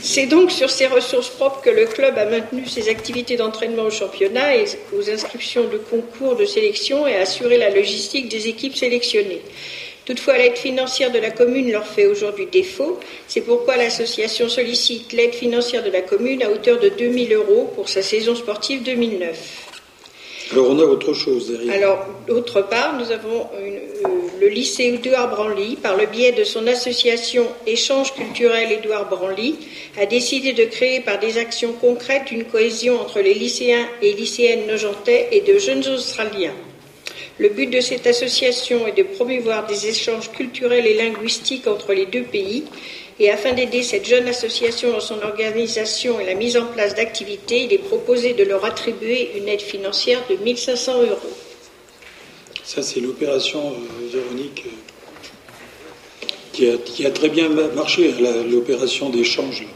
C'est 0.00 0.26
donc 0.26 0.50
sur 0.50 0.70
ses 0.70 0.86
ressources 0.86 1.28
propres 1.28 1.60
que 1.60 1.70
le 1.70 1.86
club 1.86 2.18
a 2.18 2.24
maintenu 2.24 2.66
ses 2.66 2.88
activités 2.88 3.36
d'entraînement 3.36 3.84
au 3.84 3.90
championnat 3.90 4.56
et 4.56 4.64
aux 4.96 5.10
inscriptions 5.10 5.64
de 5.64 5.78
concours 5.78 6.36
de 6.36 6.44
sélection 6.44 7.06
et 7.06 7.16
a 7.16 7.22
assuré 7.22 7.58
la 7.58 7.70
logistique 7.70 8.28
des 8.28 8.48
équipes 8.48 8.76
sélectionnées. 8.76 9.42
Toutefois, 10.04 10.36
l'aide 10.36 10.56
financière 10.56 11.12
de 11.12 11.18
la 11.18 11.30
commune 11.30 11.70
leur 11.70 11.86
fait 11.86 12.06
aujourd'hui 12.06 12.46
défaut. 12.46 12.98
C'est 13.28 13.42
pourquoi 13.42 13.76
l'association 13.76 14.48
sollicite 14.48 15.12
l'aide 15.12 15.34
financière 15.34 15.84
de 15.84 15.90
la 15.90 16.02
commune 16.02 16.42
à 16.42 16.50
hauteur 16.50 16.80
de 16.80 16.88
2000 16.88 17.32
euros 17.32 17.70
pour 17.76 17.88
sa 17.88 18.02
saison 18.02 18.34
sportive 18.34 18.82
2009. 18.82 19.71
Alors 20.52 20.70
on 20.70 20.78
a 20.78 20.84
autre 20.84 21.14
chose 21.14 21.48
derrière. 21.48 21.74
Alors, 21.74 22.06
d'autre 22.26 22.60
part, 22.62 22.98
nous 22.98 23.10
avons 23.10 23.48
euh, 23.54 23.78
le 24.38 24.48
lycée 24.48 24.84
Édouard 24.84 25.30
Branly, 25.30 25.76
par 25.76 25.96
le 25.96 26.04
biais 26.04 26.32
de 26.32 26.44
son 26.44 26.66
association 26.66 27.46
Échange 27.66 28.12
culturel 28.14 28.70
Édouard 28.70 29.08
Branly, 29.08 29.56
a 29.98 30.04
décidé 30.04 30.52
de 30.52 30.64
créer 30.64 31.00
par 31.00 31.18
des 31.18 31.38
actions 31.38 31.72
concrètes 31.72 32.30
une 32.30 32.44
cohésion 32.44 33.00
entre 33.00 33.20
les 33.20 33.32
lycéens 33.32 33.86
et 34.02 34.12
lycéennes 34.12 34.66
nojentais 34.66 35.28
et 35.32 35.40
de 35.40 35.58
jeunes 35.58 35.86
Australiens. 35.88 36.54
Le 37.38 37.48
but 37.48 37.68
de 37.68 37.80
cette 37.80 38.06
association 38.06 38.86
est 38.86 38.96
de 38.96 39.04
promouvoir 39.04 39.66
des 39.66 39.88
échanges 39.88 40.30
culturels 40.32 40.86
et 40.86 40.94
linguistiques 40.94 41.66
entre 41.66 41.94
les 41.94 42.04
deux 42.04 42.24
pays 42.24 42.64
et 43.18 43.30
afin 43.30 43.52
d'aider 43.52 43.82
cette 43.82 44.06
jeune 44.06 44.26
association 44.28 44.92
dans 44.92 45.00
son 45.00 45.20
organisation 45.22 46.18
et 46.18 46.26
la 46.26 46.34
mise 46.34 46.56
en 46.56 46.66
place 46.66 46.94
d'activités, 46.94 47.64
il 47.64 47.72
est 47.72 47.78
proposé 47.78 48.32
de 48.32 48.44
leur 48.44 48.64
attribuer 48.64 49.32
une 49.36 49.48
aide 49.48 49.60
financière 49.60 50.22
de 50.30 50.36
1500 50.36 51.02
euros. 51.02 51.18
Ça, 52.64 52.82
c'est 52.82 53.00
l'opération 53.00 53.72
euh, 53.72 54.08
Véronique 54.12 54.64
euh, 56.60 56.76
qui, 56.84 57.04
a, 57.04 57.10
très 57.10 57.28
bien 57.28 57.48
marché, 57.48 58.14
l'opération 58.50 59.10
d'échange. 59.10 59.66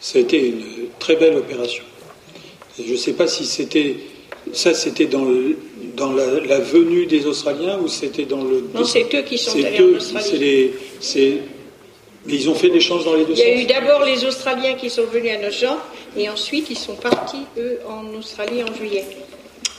Ça 0.00 0.18
a 0.18 0.22
été 0.22 0.48
une 0.48 0.64
très 0.98 1.16
belle 1.16 1.36
opération. 1.36 1.84
je 2.78 2.90
ne 2.90 2.96
sais 2.96 3.12
pas 3.12 3.26
si 3.26 3.44
c'était. 3.44 3.96
Ça, 4.52 4.74
c'était 4.74 5.06
dans, 5.06 5.26
dans 5.96 6.12
la, 6.12 6.58
venue 6.58 7.06
des 7.06 7.26
Australiens 7.26 7.78
ou 7.78 7.88
c'était 7.88 8.24
dans 8.24 8.42
le. 8.42 8.64
Non, 8.74 8.84
c'est 8.84 9.06
eux 9.14 9.22
qui 9.22 9.38
sont 9.38 9.56
allés 9.62 9.80
en 9.80 9.96
Australie. 9.96 10.70
Mais 12.26 12.34
ils 12.34 12.48
ont 12.48 12.54
fait 12.54 12.70
des 12.70 12.80
chances 12.80 13.04
dans 13.04 13.14
les 13.14 13.24
deux 13.24 13.32
Il 13.32 13.38
y 13.38 13.42
a 13.42 13.60
eu 13.60 13.64
d'abord 13.66 14.04
les 14.04 14.24
Australiens 14.24 14.74
qui 14.74 14.90
sont 14.90 15.04
venus 15.04 15.32
à 15.32 15.38
Nogent 15.38 15.76
et 16.16 16.28
ensuite 16.28 16.70
ils 16.70 16.78
sont 16.78 16.94
partis, 16.94 17.44
eux, 17.58 17.80
en 17.88 18.16
Australie 18.16 18.62
en 18.62 18.72
juillet. 18.74 19.04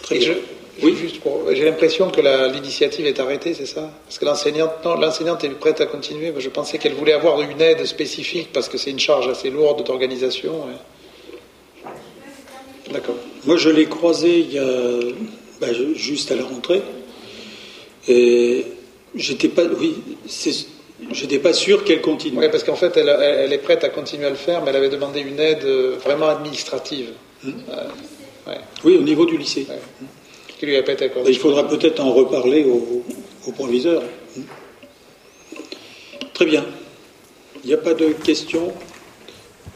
Très 0.02 0.18
bien. 0.18 0.36
oui, 0.82 0.96
juste 0.96 1.22
pour. 1.22 1.44
J'ai 1.54 1.64
l'impression 1.64 2.10
que 2.10 2.20
l'initiative 2.52 3.06
est 3.06 3.20
arrêtée, 3.20 3.54
c'est 3.54 3.66
ça? 3.66 3.90
Parce 4.06 4.20
que 4.20 4.26
l'enseignante, 4.26 4.72
non, 4.84 4.96
l'enseignante 4.96 5.44
est 5.46 5.50
prête 5.50 5.80
à 5.80 5.86
continuer. 5.86 6.34
je 6.38 6.50
pensais 6.50 6.78
qu'elle 6.78 6.94
voulait 6.94 7.14
avoir 7.14 7.40
une 7.42 7.62
aide 7.62 7.86
spécifique 7.86 8.50
parce 8.52 8.68
que 8.68 8.78
c'est 8.78 8.92
une 8.92 9.00
charge 9.00 9.30
assez 9.30 9.50
lourde 9.50 9.86
d'organisation. 9.86 10.66
D'accord. 12.92 13.16
Moi, 13.46 13.56
je 13.56 13.70
l'ai 13.70 13.86
croisée 13.86 14.40
il 14.40 14.54
y 14.54 14.60
a, 14.60 14.64
bah, 15.62 15.68
juste 15.96 16.32
à 16.32 16.36
la 16.36 16.44
rentrée. 16.44 16.82
Et 18.10 18.66
j'étais 19.16 19.48
pas. 19.48 19.64
Oui, 19.64 19.96
c'est 20.28 20.52
je 21.12 21.22
n'étais 21.24 21.40
pas 21.40 21.54
sûr 21.54 21.84
qu'elle 21.84 22.02
continue. 22.02 22.38
Oui, 22.38 22.48
parce 22.52 22.64
qu'en 22.64 22.76
fait, 22.76 22.96
elle, 22.98 23.54
est 23.54 23.58
prête 23.58 23.84
à 23.84 23.90
continuer 23.90 24.26
à 24.26 24.30
le 24.30 24.36
faire, 24.36 24.64
mais 24.64 24.70
elle 24.70 24.78
avait 24.78 24.90
demandé 24.90 25.22
une 25.22 25.40
aide 25.40 25.64
euh, 25.64 25.98
vraiment 26.04 26.28
administrative. 26.28 27.10
Hmm. 27.44 27.52
Euh, 28.48 28.54
oui, 28.84 28.98
au 28.98 29.02
niveau 29.02 29.26
du 29.26 29.38
lycée. 29.38 29.68
Qui 30.60 30.66
lui 30.66 30.78
a 30.78 30.84
pas 30.84 30.94
été 30.94 31.10
Il 31.28 31.38
faudra 31.38 31.68
peut-être 31.68 32.00
en 32.00 32.14
reparler 32.14 32.66
au, 32.66 33.04
proviseur. 33.54 34.04
Hmm. 34.36 34.42
Très 36.34 36.46
bien. 36.46 36.66
Il 37.64 37.68
n'y 37.68 37.74
a 37.74 37.78
pas 37.78 37.94
de 37.94 38.08
questions, 38.10 38.74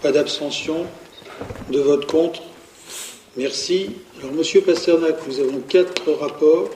pas 0.01 0.11
d'abstention, 0.11 0.85
de 1.71 1.79
vote 1.79 2.05
contre. 2.05 2.41
Merci. 3.37 3.91
Alors, 4.19 4.33
Monsieur 4.33 4.61
Pasternak, 4.61 5.15
nous 5.27 5.39
avons 5.39 5.59
quatre 5.67 6.11
rapports, 6.11 6.69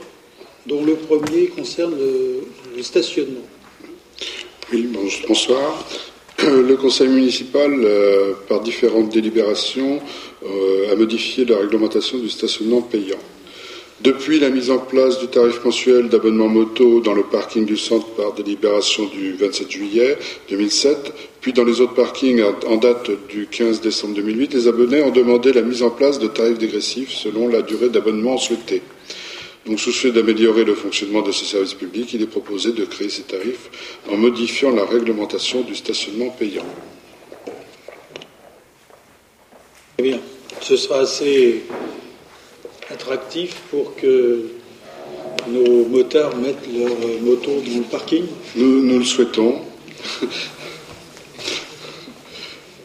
dont 0.68 0.84
le 0.84 0.96
premier 0.96 1.48
concerne 1.48 1.96
le 1.98 2.84
stationnement. 2.84 3.42
Bonsoir. 5.28 5.86
Le 6.42 6.76
Conseil 6.78 7.10
municipal, 7.10 7.72
euh, 7.84 8.32
par 8.48 8.62
différentes 8.62 9.10
délibérations, 9.10 10.00
euh, 10.46 10.94
a 10.94 10.96
modifié 10.96 11.44
la 11.44 11.58
réglementation 11.58 12.20
du 12.20 12.30
stationnement 12.30 12.82
payant. 12.82 13.20
Depuis 14.00 14.40
la 14.40 14.50
mise 14.50 14.72
en 14.72 14.78
place 14.78 15.20
du 15.20 15.28
tarif 15.28 15.62
mensuel 15.66 16.08
d'abonnement 16.08 16.48
moto 16.48 17.02
dans 17.02 17.14
le 17.14 17.24
parking 17.24 17.66
du 17.66 17.76
centre 17.76 18.08
par 18.16 18.32
délibération 18.32 19.08
du 19.08 19.34
27 19.34 19.70
juillet 19.70 20.18
2007, 20.50 21.14
puis 21.42 21.52
dans 21.52 21.66
les 21.66 21.82
autres 21.82 21.96
parkings 21.96 22.42
en 22.66 22.78
date 22.78 23.12
du 23.28 23.48
15 23.48 23.82
décembre 23.82 24.16
2008, 24.16 24.54
les 24.54 24.68
abonnés 24.70 25.02
ont 25.02 25.12
demandé 25.12 25.52
la 25.52 25.64
mise 25.64 25.84
en 25.84 25.90
place 25.90 26.18
de 26.18 26.28
tarifs 26.28 26.58
dégressifs 26.58 27.12
selon 27.12 27.50
la 27.50 27.62
durée 27.62 27.90
d'abonnement 27.90 28.38
souhaitée. 28.38 28.82
Donc, 29.66 29.80
soucieux 29.80 30.12
d'améliorer 30.12 30.64
le 30.64 30.74
fonctionnement 30.74 31.22
de 31.22 31.32
ces 31.32 31.46
services 31.46 31.76
publics, 31.76 32.14
il 32.14 32.22
est 32.24 32.28
proposé 32.28 32.72
de 32.72 32.84
créer 32.86 33.10
ces 33.10 33.24
tarifs 33.24 33.70
en 34.10 34.18
modifiant 34.18 34.72
la 34.72 34.86
réglementation 34.86 35.62
du 35.62 35.76
stationnement 35.76 36.30
payant. 36.30 36.66
Très 39.98 40.04
bien. 40.04 40.20
Ce 40.62 40.76
sera 40.78 41.00
assez 41.02 41.64
attractif 42.90 43.56
pour 43.70 43.96
que 43.96 44.46
nos 45.48 45.86
motards 45.86 46.36
mettent 46.38 46.68
leur 46.74 46.90
moto 47.22 47.52
dans 47.62 47.78
le 47.78 47.84
parking 47.84 48.26
Nous, 48.56 48.84
nous 48.84 49.00
le 49.00 49.06
souhaitons. 49.06 49.62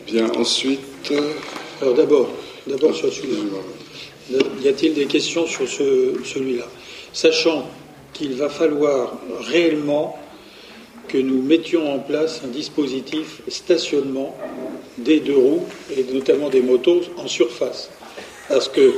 bien, 0.07 0.31
ensuite. 0.33 1.13
Alors 1.81 1.95
d'abord, 1.95 2.29
d'abord 2.67 2.95
sur 2.95 3.13
celui-là. 3.13 3.76
Y 4.31 4.69
a-t-il 4.69 4.95
des 4.95 5.07
questions 5.07 5.47
sur 5.47 5.69
celui-là? 5.69 6.67
Sachant 7.13 7.69
qu'il 8.13 8.35
va 8.35 8.49
falloir 8.49 9.19
réellement 9.41 10.19
que 11.09 11.19
nous 11.19 11.43
mettions 11.43 11.95
en 11.95 11.99
place 12.01 12.41
un 12.45 12.49
dispositif 12.49 13.43
stationnement 13.49 14.37
des 14.99 15.21
deux 15.21 15.37
roues 15.37 15.67
et 15.97 16.05
notamment 16.13 16.49
des 16.49 16.61
motos 16.61 17.03
en 17.17 17.29
surface. 17.29 17.91
Parce 18.49 18.69
que 18.69 18.95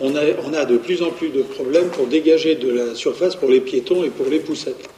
on 0.00 0.14
a, 0.16 0.64
de 0.64 0.78
plus 0.78 1.02
en 1.02 1.10
plus 1.10 1.28
de 1.28 1.42
problèmes 1.42 1.88
pour 1.90 2.06
dégager 2.06 2.56
de 2.56 2.70
la 2.70 2.94
surface 2.94 3.36
pour 3.36 3.50
les 3.50 3.60
piétons 3.60 4.02
et 4.02 4.08
pour 4.08 4.26
les 4.26 4.40
poussettes. 4.40 4.88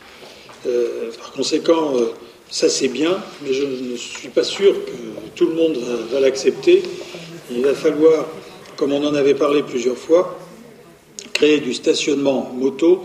Euh, 0.67 1.11
par 1.19 1.33
conséquent, 1.33 1.97
euh, 1.97 2.13
ça 2.49 2.71
c'est 2.71 2.89
bien, 2.89 3.19
mais 3.43 3.53
je 3.53 3.65
ne 3.65 3.97
suis 3.97 4.29
pas 4.29 4.45
sûr 4.45 4.73
que 4.87 4.93
tout 5.35 5.47
le 5.47 5.55
monde 5.55 5.77
va 6.11 6.21
l'accepter. 6.21 6.83
Il 7.51 7.63
va 7.63 7.75
falloir 7.75 8.27
comme 8.77 8.93
on 8.93 9.05
en 9.05 9.15
avait 9.15 9.35
parlé 9.35 9.63
plusieurs 9.63 9.97
fois, 9.97 10.39
créer 11.33 11.61
du 11.61 11.75
stationnement 11.75 12.53
moto 12.55 13.05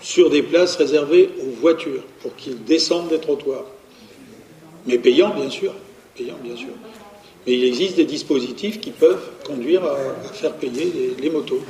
sur 0.00 0.30
des 0.30 0.42
places 0.42 0.76
réservées 0.76 1.30
aux 1.42 1.60
voitures 1.60 2.02
pour 2.22 2.34
qu'ils 2.36 2.64
descendent 2.64 3.08
des 3.08 3.18
trottoirs. 3.18 3.66
Mais 4.86 4.98
payant, 4.98 5.34
bien 5.34 5.50
sûr. 5.50 5.72
Bien 6.18 6.56
sûr. 6.56 6.68
Mais 7.46 7.54
il 7.54 7.64
existe 7.64 7.96
des 7.96 8.04
dispositifs 8.04 8.80
qui 8.80 8.90
peuvent 8.90 9.30
conduire 9.46 9.82
à, 9.84 9.96
faire 10.32 10.52
payer 10.54 11.14
les, 11.18 11.30
motos. 11.30 11.62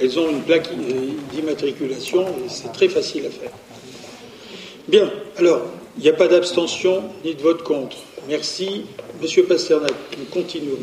Elles 0.00 0.18
ont 0.18 0.30
une 0.30 0.42
plaque 0.42 0.68
d'immatriculation 1.32 2.26
et 2.26 2.48
c'est 2.48 2.72
très 2.72 2.88
facile 2.88 3.26
à 3.26 3.30
faire. 3.30 3.52
Bien, 4.88 5.12
alors, 5.36 5.62
il 5.96 6.02
n'y 6.02 6.08
a 6.08 6.14
pas 6.14 6.26
d'abstention 6.26 7.04
ni 7.24 7.34
de 7.34 7.42
vote 7.42 7.62
contre. 7.62 7.96
Merci. 8.28 8.86
Monsieur 9.20 9.44
Pasternak, 9.44 9.92
nous 10.18 10.24
continuons. 10.24 10.78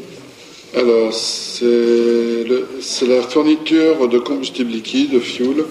Alors, 0.75 1.11
c'est 1.13 3.07
la 3.07 3.21
fourniture 3.23 4.07
de 4.07 4.19
combustible 4.19 4.71
liquide, 4.71 5.19
fuel, 5.19 5.65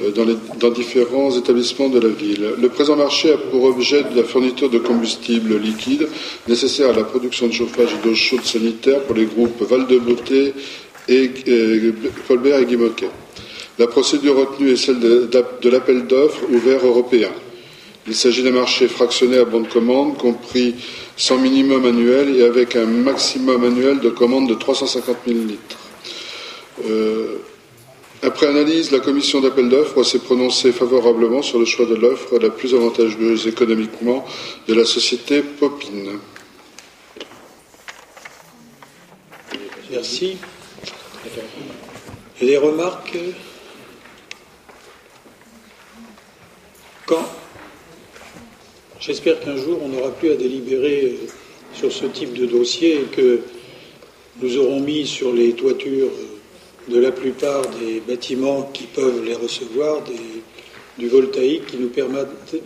euh, 0.00 0.10
dans, 0.58 0.70
différents 0.70 1.30
établissements 1.36 1.88
de 1.88 2.00
la 2.00 2.08
ville. 2.08 2.54
Le 2.58 2.68
présent 2.68 2.96
marché 2.96 3.32
a 3.32 3.36
pour 3.36 3.64
objet 3.64 4.04
de 4.04 4.16
la 4.16 4.24
fourniture 4.24 4.70
de 4.70 4.78
combustible 4.78 5.58
liquide 5.58 6.08
nécessaire 6.48 6.90
à 6.90 6.92
la 6.94 7.04
production 7.04 7.48
de 7.48 7.52
chauffage 7.52 7.90
et 7.92 8.06
d'eau 8.06 8.14
chaude 8.14 8.44
sanitaire 8.44 9.02
pour 9.02 9.16
les 9.16 9.26
groupes 9.26 9.60
Val 9.68 9.86
de 9.86 9.98
Beauté 9.98 10.54
et, 11.08 11.30
Colbert 12.26 12.60
et 12.60 12.64
Guimauquet. 12.64 13.10
La 13.78 13.86
procédure 13.86 14.36
retenue 14.36 14.70
est 14.70 14.76
celle 14.76 15.00
de, 15.00 15.28
de 15.60 15.68
l'appel 15.68 16.06
d'offres 16.06 16.44
ouvert 16.50 16.86
européen. 16.86 17.30
Il 18.08 18.14
s'agit 18.14 18.42
d'un 18.42 18.52
marché 18.52 18.88
fractionné 18.88 19.36
à 19.36 19.44
bon 19.44 19.60
de 19.60 19.68
commande, 19.68 20.16
compris 20.16 20.76
sans 21.14 21.36
minimum 21.36 21.84
annuel 21.84 22.34
et 22.36 22.42
avec 22.42 22.74
un 22.74 22.86
maximum 22.86 23.62
annuel 23.64 24.00
de 24.00 24.08
commande 24.08 24.48
de 24.48 24.54
350 24.54 25.16
000 25.26 25.40
litres. 25.40 25.78
Euh, 26.88 27.36
après 28.22 28.46
analyse, 28.46 28.92
la 28.92 29.00
commission 29.00 29.42
d'appel 29.42 29.68
d'offres 29.68 30.02
s'est 30.04 30.20
prononcée 30.20 30.72
favorablement 30.72 31.42
sur 31.42 31.58
le 31.58 31.66
choix 31.66 31.84
de 31.84 31.96
l'offre 31.96 32.38
la 32.38 32.48
plus 32.48 32.74
avantageuse 32.74 33.46
économiquement 33.46 34.24
de 34.66 34.72
la 34.72 34.86
société 34.86 35.42
Popine. 35.42 36.18
Merci. 39.90 40.38
Les 42.40 42.56
remarques? 42.56 43.18
Quand? 47.04 47.28
J'espère 49.00 49.38
qu'un 49.38 49.56
jour, 49.56 49.78
on 49.80 49.88
n'aura 49.88 50.10
plus 50.10 50.32
à 50.32 50.34
délibérer 50.34 51.04
euh, 51.04 51.26
sur 51.72 51.92
ce 51.92 52.06
type 52.06 52.34
de 52.34 52.46
dossier 52.46 52.94
et 52.96 53.04
que 53.04 53.40
nous 54.42 54.56
aurons 54.56 54.80
mis 54.80 55.06
sur 55.06 55.32
les 55.32 55.52
toitures 55.52 56.10
de 56.88 56.98
la 56.98 57.12
plupart 57.12 57.62
des 57.80 58.00
bâtiments 58.00 58.68
qui 58.72 58.84
peuvent 58.84 59.24
les 59.24 59.34
recevoir 59.34 60.02
du 60.98 61.06
voltaïque 61.06 61.66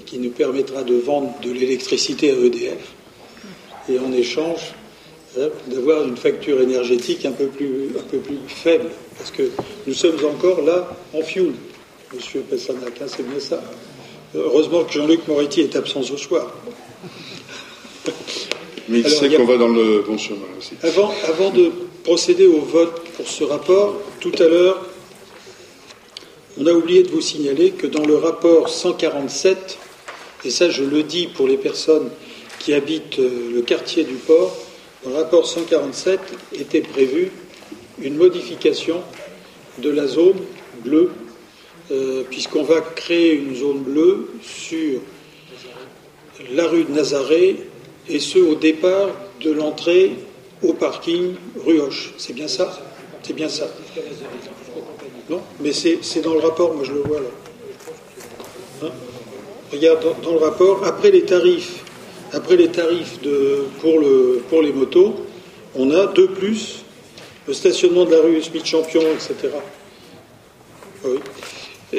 qui 0.07 0.19
nous, 0.19 0.31
permettra 0.31 0.83
de 0.83 0.95
vendre 0.95 1.35
de 1.43 1.51
l'électricité 1.51 2.31
à 2.31 2.35
EDF 2.35 2.95
et 3.91 3.99
en 3.99 4.13
échange 4.13 4.73
hein, 5.39 5.49
d'avoir 5.67 6.05
une 6.05 6.17
facture 6.17 6.63
énergétique 6.63 7.27
un 7.27 7.33
peu, 7.33 7.47
plus, 7.47 7.89
un 7.99 8.03
peu 8.05 8.19
plus 8.19 8.39
faible 8.47 8.91
parce 9.19 9.31
que 9.31 9.51
nous 9.87 9.95
sommes 9.95 10.25
encore 10.25 10.63
là 10.63 10.97
en 11.13 11.21
fuel, 11.21 11.53
monsieur 12.15 12.41
Pessanac, 12.41 13.03
hein, 13.03 13.07
c'est 13.07 13.29
bien 13.29 13.41
ça. 13.41 13.63
Heureusement 14.35 14.85
que 14.85 14.93
Jean-Luc 14.93 15.29
Moretti 15.29 15.61
est 15.61 15.77
absent 15.77 16.03
ce 16.03 16.17
soir. 16.17 16.47
Mais 18.89 19.01
il 19.01 19.09
sait 19.09 19.29
qu'on 19.29 19.45
va 19.45 19.57
dans 19.57 19.69
le 19.69 20.03
bon 20.07 20.19
chemin 20.19 20.47
aussi. 20.59 20.75
Avant, 20.83 21.13
avant 21.29 21.51
de 21.51 21.71
procéder 22.03 22.47
au 22.47 22.61
vote 22.61 23.03
pour 23.17 23.29
ce 23.29 23.45
rapport, 23.45 23.95
tout 24.21 24.33
à 24.39 24.49
l'heure, 24.49 24.81
on 26.59 26.67
a 26.67 26.73
oublié 26.73 27.03
de 27.03 27.09
vous 27.09 27.21
signaler 27.21 27.71
que 27.71 27.87
dans 27.87 28.05
le 28.05 28.17
rapport 28.17 28.69
147, 28.69 29.79
et 30.45 30.51
ça 30.51 30.69
je 30.69 30.83
le 30.83 31.03
dis 31.03 31.27
pour 31.27 31.47
les 31.47 31.57
personnes 31.57 32.11
qui 32.59 32.75
habitent 32.75 33.19
euh, 33.19 33.53
le 33.55 33.63
quartier 33.63 34.05
du 34.05 34.15
port, 34.15 34.57
dans 35.05 35.11
le 35.11 35.17
rapport 35.17 35.47
147 35.47 36.21
était 36.55 36.81
prévu 36.81 37.31
une 38.01 38.17
modification 38.17 39.01
de 39.79 39.91
la 39.91 40.07
zone 40.07 40.37
bleue, 40.85 41.11
euh, 41.93 42.23
puisqu'on 42.31 42.63
va 42.63 42.81
créer 42.81 43.35
une 43.35 43.55
zone 43.55 43.81
bleue 43.81 44.31
sur 44.43 45.01
la 46.53 46.67
rue 46.67 46.85
de 46.85 46.93
Nazaré 46.93 47.57
et 48.09 48.19
ce 48.19 48.39
au 48.39 48.55
départ 48.55 49.11
de 49.43 49.51
l'entrée 49.51 50.13
au 50.63 50.73
parking 50.73 51.35
rue 51.67 51.81
Hoche. 51.81 52.15
C'est 52.17 52.33
bien 52.33 52.49
ça? 52.49 52.81
C'est 53.23 53.35
bien 53.35 53.49
ça. 53.51 53.67
Non? 55.29 55.43
Mais 55.61 55.73
c'est 55.73 56.23
dans 56.23 56.33
le 56.33 56.41
rapport, 56.41 56.75
moi 56.75 56.85
je 56.85 56.93
le 56.93 57.01
vois 57.01 57.21
là. 57.21 57.29
Hein? 58.85 58.91
Regarde, 59.71 60.03
dans, 60.23 60.33
le 60.33 60.39
rapport, 60.39 60.85
après 60.87 61.11
les 61.11 61.25
tarifs, 61.25 61.85
après 62.33 62.57
les 62.57 62.69
tarifs 62.69 63.21
de, 63.21 63.67
pour, 63.81 64.01
pour 64.49 64.63
les 64.63 64.73
motos, 64.73 65.15
on 65.75 65.91
a 65.91 66.07
deux 66.07 66.29
plus 66.29 66.85
le 67.47 67.53
stationnement 67.53 68.07
de 68.07 68.13
la 68.13 68.23
rue 68.23 68.41
Smith 68.41 68.65
Champion, 68.65 69.03
etc. 69.03 69.51
Euh, 71.95 71.99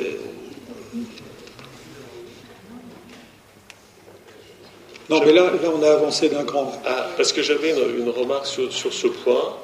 non, 5.09 5.21
mais 5.25 5.33
là, 5.33 5.51
là, 5.61 5.69
on 5.73 5.83
a 5.83 5.91
avancé 5.91 6.29
d'un 6.29 6.43
cran. 6.43 6.71
Ah, 6.85 7.09
parce 7.17 7.33
que 7.33 7.41
j'avais 7.41 7.71
une, 7.71 8.09
remarque 8.09 8.45
sur, 8.45 8.71
sur, 8.71 8.93
ce 8.93 9.07
point. 9.07 9.57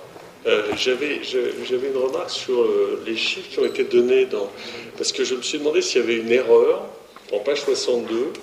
Euh, 0.46 0.64
j'avais, 0.78 1.18
une 1.18 1.98
remarque 1.98 2.30
sur 2.30 2.62
euh, 2.62 3.02
les 3.06 3.16
chiffres 3.16 3.50
qui 3.50 3.60
ont 3.60 3.66
été 3.66 3.84
donnés 3.84 4.26
dans. 4.26 4.50
Parce 4.98 5.12
que 5.12 5.24
je 5.24 5.36
me 5.36 5.42
suis 5.42 5.60
demandé 5.60 5.82
s'il 5.82 6.02
y 6.02 6.04
avait 6.04 6.18
une 6.18 6.32
erreur. 6.32 6.86
En 7.32 7.40
page 7.40 7.62
62, 7.62 8.34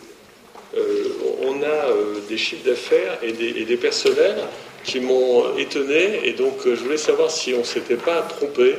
on 1.42 1.62
a 1.62 1.92
des 2.28 2.36
chiffres 2.36 2.64
d'affaires 2.64 3.18
et 3.22 3.32
des, 3.32 3.48
et 3.48 3.64
des 3.64 3.76
personnels 3.76 4.44
qui 4.86 5.00
m'ont 5.00 5.56
étonné. 5.58 6.26
Et 6.26 6.32
donc, 6.32 6.66
euh, 6.66 6.76
je 6.76 6.82
voulais 6.82 6.96
savoir 6.96 7.30
si 7.30 7.52
on 7.54 7.58
ne 7.58 7.64
s'était 7.64 7.96
pas 7.96 8.22
trompé. 8.22 8.76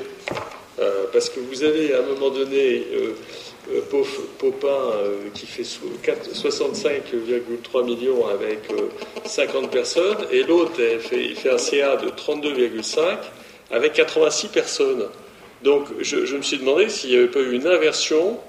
Euh, 0.79 1.05
parce 1.11 1.29
que 1.29 1.39
vous 1.39 1.63
avez 1.63 1.93
à 1.93 1.99
un 1.99 2.03
moment 2.03 2.29
donné 2.29 2.85
euh, 2.93 3.13
Popin 4.37 4.93
qui 5.33 5.45
fait 5.45 5.63
65,3 5.63 7.83
millions 7.83 8.25
avec 8.27 8.59
50 9.25 9.71
personnes, 9.71 10.17
et 10.31 10.43
l'autre 10.43 10.71
fait, 10.75 11.25
il 11.25 11.35
fait 11.35 11.49
un 11.49 11.57
CA 11.57 11.97
de 11.97 12.09
32,5 12.09 13.17
avec 13.71 13.91
86 13.93 14.47
personnes. 14.49 15.07
Donc 15.63 15.87
je, 15.99 16.35
me 16.35 16.41
suis 16.41 16.59
demandé 16.59 16.87
s'il 16.87 17.09
n'y 17.09 17.17
avait 17.17 17.27
pas 17.27 17.39
eu 17.39 17.53
une 17.53 17.67
inversion, 17.67 18.39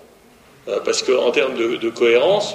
parce 0.84 1.02
qu'en 1.02 1.32
termes 1.32 1.56
de 1.56 1.90
cohérence, 1.90 2.54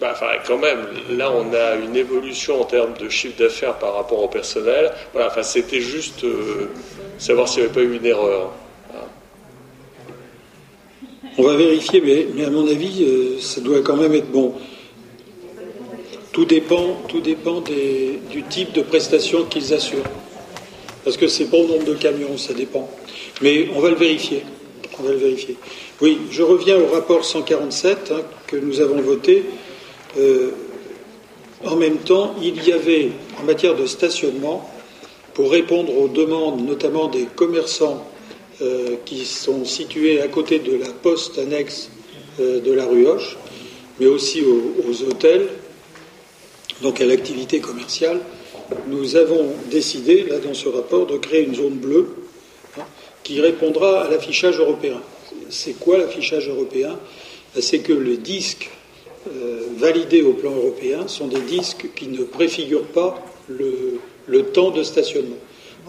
bah, 0.00 0.10
enfin, 0.12 0.26
quand 0.46 0.58
même, 0.58 0.86
là, 1.10 1.32
on 1.32 1.52
a 1.52 1.74
une 1.74 1.96
évolution 1.96 2.60
en 2.60 2.64
termes 2.64 2.94
de 3.00 3.08
chiffre 3.08 3.36
d'affaires 3.36 3.74
par 3.78 3.94
rapport 3.94 4.22
au 4.22 4.28
personnel. 4.28 4.92
Voilà, 5.12 5.28
enfin, 5.28 5.42
c'était 5.42 5.80
juste 5.80 6.22
euh, 6.22 6.70
savoir 7.18 7.48
s'il 7.48 7.62
n'y 7.62 7.68
avait 7.68 7.74
pas 7.74 7.82
eu 7.82 7.96
une 7.96 8.06
erreur. 8.06 8.52
On 11.36 11.42
va 11.42 11.56
vérifier, 11.56 12.00
mais, 12.00 12.44
à 12.44 12.50
mon 12.50 12.66
avis, 12.66 13.04
euh, 13.04 13.40
ça 13.40 13.60
doit 13.60 13.80
quand 13.82 13.96
même 13.96 14.14
être 14.14 14.30
bon. 14.30 14.54
Tout 16.32 16.44
dépend, 16.44 16.96
tout 17.08 17.20
dépend 17.20 17.60
du 17.60 18.42
type 18.48 18.72
de 18.72 18.82
prestation 18.82 19.44
qu'ils 19.44 19.74
assurent. 19.74 20.02
Parce 21.04 21.16
que 21.16 21.26
c'est 21.26 21.46
bon 21.46 21.66
nombre 21.66 21.84
de 21.84 21.94
camions, 21.94 22.36
ça 22.36 22.54
dépend. 22.54 22.88
Mais 23.40 23.68
on 23.74 23.80
va 23.80 23.90
le 23.90 23.96
vérifier. 23.96 24.42
On 25.00 25.02
va 25.04 25.10
le 25.10 25.16
vérifier. 25.16 25.56
Oui, 26.00 26.18
je 26.30 26.42
reviens 26.42 26.76
au 26.76 26.86
rapport 26.86 27.24
147 27.24 28.12
hein, 28.12 28.20
que 28.46 28.56
nous 28.56 28.80
avons 28.80 29.00
voté. 29.00 29.44
Euh, 30.16 30.50
en 31.64 31.76
même 31.76 31.98
temps, 31.98 32.34
il 32.40 32.62
y 32.64 32.72
avait, 32.72 33.10
en 33.40 33.44
matière 33.44 33.74
de 33.74 33.86
stationnement, 33.86 34.68
pour 35.34 35.50
répondre 35.50 35.96
aux 35.96 36.08
demandes 36.08 36.66
notamment 36.66 37.08
des 37.08 37.24
commerçants 37.24 38.06
euh, 38.60 38.96
qui 39.04 39.24
sont 39.24 39.64
situés 39.64 40.20
à 40.20 40.28
côté 40.28 40.58
de 40.58 40.76
la 40.76 40.88
poste 40.88 41.38
annexe 41.38 41.90
euh, 42.40 42.60
de 42.60 42.72
la 42.72 42.86
rue 42.86 43.06
Hoche, 43.06 43.36
mais 44.00 44.06
aussi 44.06 44.42
aux, 44.42 45.02
hôtels, 45.02 45.48
donc 46.82 47.00
à 47.00 47.06
l'activité 47.06 47.60
commerciale, 47.60 48.20
nous 48.88 49.16
avons 49.16 49.52
décidé, 49.70 50.24
là 50.24 50.38
dans 50.38 50.54
ce 50.54 50.68
rapport, 50.68 51.06
de 51.06 51.18
créer 51.18 51.44
une 51.44 51.54
zone 51.54 51.74
bleue 51.74 52.14
hein, 52.78 52.84
qui 53.22 53.40
répondra 53.40 54.02
à 54.02 54.10
l'affichage 54.10 54.58
européen. 54.58 55.00
C'est 55.50 55.78
quoi 55.78 55.98
l'affichage 55.98 56.48
européen? 56.48 56.98
Ben, 57.54 57.62
C'est 57.62 57.78
que 57.78 57.92
les 57.92 58.16
disques 58.16 58.70
euh, 59.34 59.66
validés 59.76 60.22
au 60.22 60.32
plan 60.32 60.52
européen 60.52 61.08
sont 61.08 61.28
des 61.28 61.40
disques 61.40 61.88
qui 61.94 62.08
ne 62.08 62.22
préfigurent 62.24 62.86
pas 62.86 63.24
le, 63.48 64.42
temps 64.52 64.70
de 64.70 64.82
stationnement. 64.82 65.36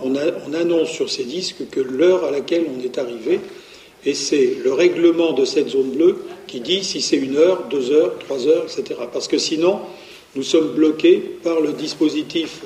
On, 0.02 0.16
annonce 0.54 0.90
sur 0.90 1.10
ces 1.10 1.24
disques 1.24 1.70
que 1.70 1.80
l'heure 1.80 2.24
à 2.24 2.32
laquelle 2.32 2.66
on 2.74 2.84
est 2.84 2.98
arrivé, 2.98 3.40
et 4.06 4.14
c'est 4.14 4.58
le 4.64 4.72
règlement 4.72 5.34
de 5.34 5.44
cette 5.44 5.70
zone 5.70 5.92
bleue 5.92 6.18
qui 6.48 6.62
dit 6.62 6.84
si 6.84 7.02
c'est 7.02 7.18
une 7.18 7.36
heure, 7.36 7.68
deux 7.70 7.92
heures, 7.92 8.18
trois 8.20 8.48
heures, 8.48 8.64
etc. 8.64 9.02
Parce 9.12 9.28
que 9.28 9.38
sinon, 9.38 9.80
nous 10.36 10.44
sommes 10.44 10.74
bloqués 10.74 11.18
par 11.44 11.60
le 11.60 11.74
dispositif 11.74 12.62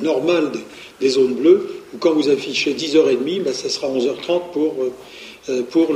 normal 0.00 0.52
des, 1.00 1.08
zones 1.10 1.34
bleues, 1.34 1.82
où 1.92 1.98
quand 1.98 2.12
vous 2.12 2.28
affichez 2.28 2.72
10h30, 2.72 3.42
ben, 3.42 3.52
ça 3.52 3.68
sera 3.68 3.88
11h30 3.88 4.52
pour, 4.52 4.74
euh, 5.48 5.62
pour 5.62 5.88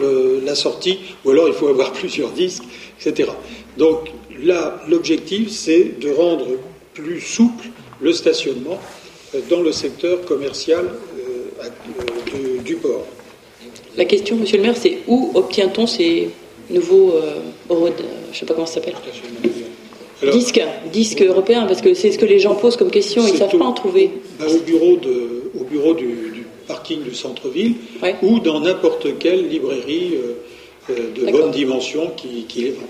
la 0.45 0.55
sortie, 0.55 0.99
ou 1.25 1.31
alors 1.31 1.49
il 1.49 1.55
faut 1.55 1.69
avoir 1.69 1.93
plusieurs 2.01 2.31
disques, 2.31 2.65
etc. 3.01 3.31
Donc 3.77 4.11
là, 4.43 4.81
l'objectif, 4.89 5.51
c'est 5.51 5.99
de 6.01 6.11
rendre 6.11 6.47
plus 6.95 7.21
souple 7.21 7.67
le 8.01 8.13
stationnement 8.13 8.79
euh, 9.35 9.41
dans 9.51 9.61
le 9.61 9.73
secteur 9.73 10.25
commercial 10.25 10.85
euh, 10.87 11.69
euh, 12.35 12.59
du 12.63 12.77
port. 12.77 13.07
La 13.97 14.05
question, 14.05 14.37
Monsieur 14.37 14.59
le 14.59 14.65
maire, 14.65 14.77
c'est 14.77 14.99
où 15.07 15.31
obtient-on 15.35 15.87
ces 15.87 16.31
nouveaux 16.71 17.15
je 17.69 17.77
ne 17.77 18.35
sais 18.35 18.47
pas 18.47 18.55
comment 18.55 18.67
ça 18.67 18.75
s'appelle 18.75 18.95
disques, 20.33 20.61
disques 20.93 21.23
européens, 21.23 21.67
parce 21.67 21.81
que 21.81 21.95
c'est 21.95 22.11
ce 22.11 22.19
que 22.19 22.25
les 22.25 22.39
gens 22.39 22.55
posent 22.55 22.77
comme 22.77 22.91
question, 22.91 23.27
ils 23.27 23.35
ne 23.35 23.39
savent 23.39 23.57
pas 23.57 23.65
en 23.65 23.73
trouver. 23.73 24.11
Bah, 24.39 24.47
au 24.49 24.59
bureau, 24.61 24.97
de, 24.97 25.51
au 25.59 25.65
bureau 25.65 25.95
du, 25.95 26.24
parking 26.67 27.03
du 27.03 27.15
centre-ville 27.15 27.75
ou 28.23 28.41
dans 28.41 28.61
n'importe 28.61 29.19
quelle 29.19 29.49
librairie 29.49 30.15
de 30.89 31.31
bonne 31.31 31.51
dimension 31.51 32.11
qui, 32.11 32.45
qui 32.45 32.63
les 32.63 32.71
vend. 32.73 32.89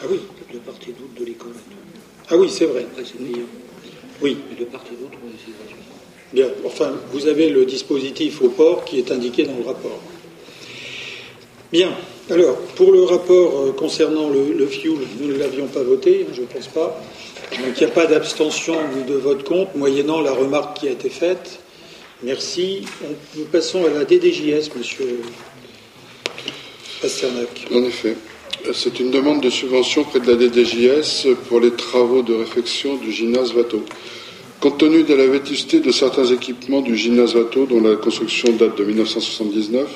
Ah 0.00 0.04
oui, 0.08 0.20
de 0.52 0.58
part 0.58 0.74
et 0.82 0.92
d'autre 0.92 1.14
de 1.18 1.24
l'école. 1.24 1.54
Ah 2.30 2.36
oui, 2.36 2.48
c'est 2.48 2.66
vrai. 2.66 2.86
Après, 2.90 3.04
c'est 3.04 3.18
payant. 3.18 3.46
Oui. 4.22 4.36
de 4.58 4.64
part 4.64 4.84
et 4.92 5.02
d'autre, 5.02 5.18
c'est 5.44 5.52
gratuit. 5.56 5.76
Bien, 6.32 6.46
enfin, 6.64 6.92
vous 7.12 7.26
avez 7.26 7.48
le 7.48 7.64
dispositif 7.64 8.42
au 8.42 8.48
port 8.50 8.84
qui 8.84 8.98
est 8.98 9.10
indiqué 9.10 9.44
dans 9.44 9.56
le 9.56 9.64
rapport. 9.64 9.98
Bien, 11.72 11.90
alors, 12.30 12.56
pour 12.76 12.92
le 12.92 13.02
rapport 13.02 13.60
euh, 13.60 13.72
concernant 13.72 14.28
le, 14.28 14.66
fuel, 14.66 14.98
nous 15.20 15.28
ne 15.28 15.38
l'avions 15.38 15.66
pas 15.66 15.82
voté, 15.82 16.26
je 16.32 16.42
ne 16.42 16.46
pense 16.46 16.68
pas. 16.68 17.00
Donc 17.52 17.80
il 17.80 17.86
n'y 17.86 17.90
a 17.90 17.94
pas 17.94 18.06
d'abstention 18.06 18.76
de 19.06 19.14
votre 19.14 19.44
compte, 19.44 19.74
moyennant 19.74 20.20
la 20.20 20.32
remarque 20.32 20.78
qui 20.80 20.88
a 20.88 20.90
été 20.90 21.08
faite. 21.08 21.60
Merci. 22.22 22.84
nous 23.36 23.44
passons 23.44 23.84
à 23.84 23.90
la 23.90 24.04
DDJS, 24.04 24.70
monsieur 24.76 25.20
Pasternak. 27.00 27.66
En 27.72 27.84
effet. 27.84 28.16
C'est 28.74 28.98
une 28.98 29.10
demande 29.10 29.40
de 29.40 29.50
subvention 29.50 30.02
près 30.04 30.18
de 30.18 30.26
la 30.26 30.36
DDJS 30.36 31.28
pour 31.48 31.60
les 31.60 31.70
travaux 31.70 32.22
de 32.22 32.34
réfection 32.34 32.96
du 32.96 33.12
gymnase 33.12 33.54
Vato. 33.54 33.84
Compte 34.60 34.78
tenu 34.78 35.04
de 35.04 35.14
la 35.14 35.28
vétusté 35.28 35.78
de 35.78 35.92
certains 35.92 36.24
équipements 36.24 36.80
du 36.80 36.96
gymnase 36.96 37.34
Vato, 37.34 37.66
dont 37.66 37.80
la 37.80 37.94
construction 37.94 38.52
date 38.52 38.76
de 38.76 38.84
1979, 38.84 39.86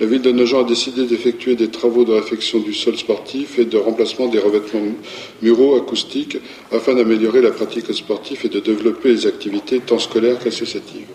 la 0.00 0.06
ville 0.06 0.22
de 0.22 0.32
Nogent 0.32 0.60
a 0.60 0.64
décidé 0.64 1.04
d'effectuer 1.04 1.56
des 1.56 1.68
travaux 1.68 2.04
de 2.04 2.12
réfection 2.12 2.58
du 2.58 2.72
sol 2.72 2.96
sportif 2.96 3.58
et 3.58 3.66
de 3.66 3.76
remplacement 3.76 4.28
des 4.28 4.38
revêtements 4.38 4.80
muraux 5.42 5.76
acoustiques 5.76 6.38
afin 6.72 6.94
d'améliorer 6.94 7.42
la 7.42 7.50
pratique 7.50 7.92
sportive 7.92 8.40
et 8.44 8.48
de 8.48 8.60
développer 8.60 9.10
les 9.10 9.26
activités 9.26 9.80
tant 9.80 9.98
scolaires 9.98 10.38
qu'associatives. 10.38 11.08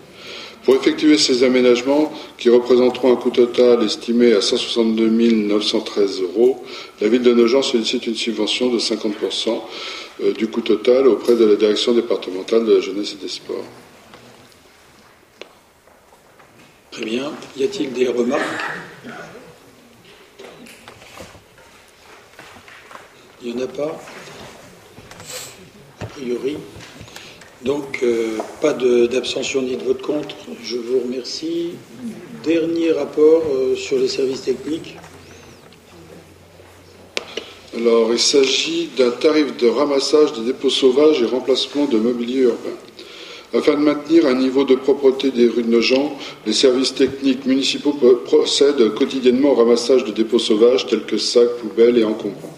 Pour 0.62 0.76
effectuer 0.76 1.18
ces 1.18 1.42
aménagements, 1.42 2.12
qui 2.38 2.48
représenteront 2.48 3.12
un 3.12 3.16
coût 3.16 3.30
total 3.30 3.82
estimé 3.84 4.32
à 4.32 4.40
162 4.40 5.08
913 5.08 6.22
euros, 6.22 6.62
la 7.00 7.08
ville 7.08 7.22
de 7.22 7.32
Nogent 7.32 7.62
sollicite 7.62 8.06
une 8.06 8.14
subvention 8.14 8.70
de 8.70 8.78
50% 8.78 9.60
euh, 10.22 10.32
du 10.32 10.46
coût 10.46 10.62
total 10.62 11.08
auprès 11.08 11.34
de 11.34 11.44
la 11.44 11.56
direction 11.56 11.92
départementale 11.92 12.64
de 12.64 12.74
la 12.74 12.80
jeunesse 12.80 13.16
et 13.18 13.22
des 13.22 13.30
sports. 13.30 13.64
Très 16.96 17.04
bien. 17.04 17.30
Y 17.58 17.64
a-t-il 17.64 17.92
des 17.92 18.08
remarques? 18.08 18.42
Il 23.42 23.54
n'y 23.54 23.62
en 23.62 23.66
a 23.66 23.68
pas 23.68 24.00
A 26.00 26.06
priori. 26.06 26.56
Donc, 27.60 28.00
euh, 28.02 28.38
pas 28.62 28.72
d'abstention 28.72 29.60
ni 29.60 29.76
de 29.76 29.84
vote 29.84 30.00
contre. 30.00 30.36
Je 30.64 30.78
vous 30.78 31.00
remercie. 31.00 31.72
Dernier 32.42 32.92
rapport 32.92 33.42
euh, 33.54 33.76
sur 33.76 33.98
les 33.98 34.08
services 34.08 34.44
techniques. 34.44 34.96
Alors, 37.76 38.10
il 38.10 38.18
s'agit 38.18 38.88
d'un 38.96 39.10
tarif 39.10 39.54
de 39.58 39.68
ramassage 39.68 40.32
des 40.32 40.46
dépôts 40.46 40.70
sauvages 40.70 41.20
et 41.20 41.26
remplacement 41.26 41.84
de 41.84 41.98
mobilier 41.98 42.44
urbain. 42.44 42.78
Afin 43.54 43.74
de 43.74 43.82
maintenir 43.82 44.26
un 44.26 44.34
niveau 44.34 44.64
de 44.64 44.74
propreté 44.74 45.30
des 45.30 45.46
rues 45.48 45.62
de 45.62 45.70
Nogent, 45.70 46.12
les 46.46 46.52
services 46.52 46.94
techniques 46.94 47.46
municipaux 47.46 47.96
procèdent 48.24 48.92
quotidiennement 48.94 49.52
au 49.52 49.54
ramassage 49.54 50.04
de 50.04 50.12
dépôts 50.12 50.38
sauvages 50.38 50.86
tels 50.86 51.04
que 51.04 51.16
sacs, 51.16 51.56
poubelles 51.60 51.98
et 51.98 52.04
encombrants. 52.04 52.56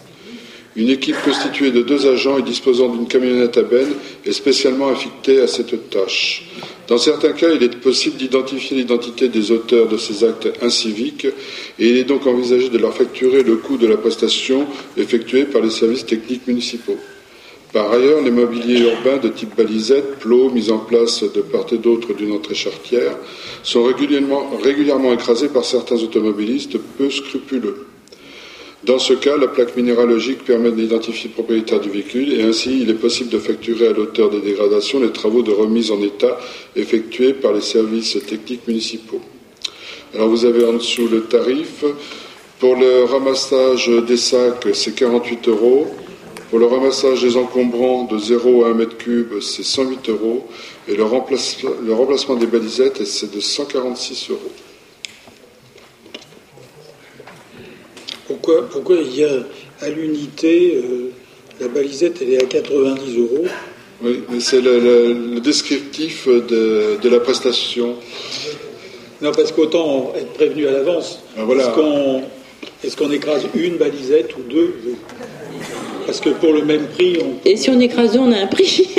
Une 0.75 0.89
équipe 0.89 1.21
constituée 1.23 1.71
de 1.71 1.81
deux 1.81 2.07
agents 2.07 2.37
et 2.37 2.41
disposant 2.41 2.89
d'une 2.89 3.07
camionnette 3.07 3.57
à 3.57 3.63
benne 3.63 3.93
est 4.25 4.31
spécialement 4.31 4.89
affectée 4.89 5.41
à 5.41 5.47
cette 5.47 5.89
tâche. 5.89 6.45
Dans 6.87 6.97
certains 6.97 7.33
cas, 7.33 7.51
il 7.53 7.61
est 7.63 7.75
possible 7.81 8.17
d'identifier 8.17 8.77
l'identité 8.77 9.29
des 9.29 9.51
auteurs 9.51 9.87
de 9.87 9.97
ces 9.97 10.23
actes 10.23 10.49
inciviques 10.61 11.25
et 11.77 11.89
il 11.89 11.97
est 11.97 12.03
donc 12.03 12.25
envisagé 12.27 12.69
de 12.69 12.77
leur 12.77 12.95
facturer 12.95 13.43
le 13.43 13.57
coût 13.57 13.77
de 13.77 13.87
la 13.87 13.97
prestation 13.97 14.67
effectuée 14.95 15.45
par 15.45 15.61
les 15.61 15.69
services 15.69 16.05
techniques 16.05 16.47
municipaux. 16.47 16.97
Par 17.71 17.91
ailleurs, 17.91 18.21
les 18.21 18.31
mobiliers 18.31 18.79
urbains 18.79 19.17
de 19.17 19.29
type 19.29 19.55
balisette, 19.55 20.17
plots, 20.19 20.49
mis 20.49 20.71
en 20.71 20.79
place 20.79 21.23
de 21.23 21.41
part 21.41 21.67
et 21.71 21.77
d'autre 21.77 22.13
d'une 22.13 22.31
entrée 22.31 22.55
chartière, 22.55 23.15
sont 23.61 23.83
régulièrement, 23.83 24.49
régulièrement 24.63 25.13
écrasés 25.13 25.49
par 25.49 25.63
certains 25.63 25.97
automobilistes 25.97 26.79
peu 26.97 27.11
scrupuleux. 27.11 27.85
Dans 28.83 28.97
ce 28.97 29.13
cas, 29.13 29.37
la 29.37 29.47
plaque 29.47 29.75
minéralogique 29.75 30.45
permet 30.45 30.71
d'identifier 30.71 31.29
le 31.29 31.33
propriétaire 31.33 31.81
du 31.81 31.89
véhicule 31.89 32.33
et 32.33 32.43
ainsi 32.43 32.81
il 32.81 32.89
est 32.89 32.93
possible 32.93 33.29
de 33.29 33.37
facturer 33.37 33.87
à 33.87 33.93
l'auteur 33.93 34.29
des 34.29 34.39
dégradations 34.39 35.01
les 35.01 35.11
travaux 35.11 35.43
de 35.43 35.51
remise 35.51 35.91
en 35.91 36.01
état 36.01 36.39
effectués 36.77 37.33
par 37.33 37.51
les 37.51 37.61
services 37.61 38.17
techniques 38.25 38.65
municipaux. 38.67 39.19
Alors 40.15 40.29
vous 40.29 40.45
avez 40.45 40.65
en 40.65 40.73
dessous 40.73 41.07
le 41.07 41.23
tarif. 41.23 41.83
Pour 42.59 42.75
le 42.75 43.03
ramassage 43.03 43.91
des 44.07 44.17
sacs, 44.17 44.67
c'est 44.73 44.95
48 44.95 45.49
euros. 45.49 45.87
Pour 46.49 46.57
le 46.57 46.65
ramassage 46.65 47.21
des 47.21 47.37
encombrants 47.37 48.05
de 48.05 48.17
0 48.17 48.65
à 48.65 48.69
1 48.69 48.73
mètre 48.73 48.97
cube, 48.97 49.39
c'est 49.39 49.63
108 49.63 50.09
euros. 50.09 50.47
Et 50.87 50.95
le, 50.95 51.03
remplacement 51.03 52.35
des 52.35 52.47
balisettes, 52.47 53.05
c'est 53.05 53.31
de 53.31 53.39
146 53.39 54.31
euros. 54.31 54.39
Pourquoi, 58.25 58.67
pourquoi 58.67 58.95
il 58.97 59.15
y 59.15 59.23
a 59.23 59.45
à 59.81 59.89
l'unité, 59.89 60.81
euh, 60.83 61.11
la 61.61 61.67
balisette, 61.67 62.21
elle 62.21 62.33
est 62.33 62.43
à 62.43 62.47
90 62.47 63.17
euros? 63.19 63.45
Oui, 64.01 64.23
mais 64.31 64.39
c'est 64.39 64.61
le, 64.61 65.39
descriptif 65.41 66.27
de, 66.27 67.09
la 67.09 67.19
prestation. 67.19 67.95
Non, 69.21 69.31
parce 69.33 69.51
qu'autant 69.51 70.13
être 70.15 70.33
prévenu 70.33 70.67
à 70.67 70.71
l'avance. 70.71 71.19
Ah, 71.37 71.43
voilà. 71.43 71.75
Est-ce 72.83 72.97
qu'on 72.97 73.11
écrase 73.11 73.43
une 73.53 73.77
balisette 73.77 74.35
ou 74.35 74.41
deux? 74.49 74.73
Parce 76.09 76.21
que 76.21 76.29
pour 76.29 76.53
le 76.53 76.65
même 76.65 76.87
prix, 76.87 77.19
on... 77.21 77.47
Et 77.47 77.55
si 77.55 77.69
on 77.69 77.79
écrase 77.79 78.13
deux, 78.13 78.19
on 78.19 78.31
a 78.31 78.37
un 78.37 78.47
prix 78.47 78.89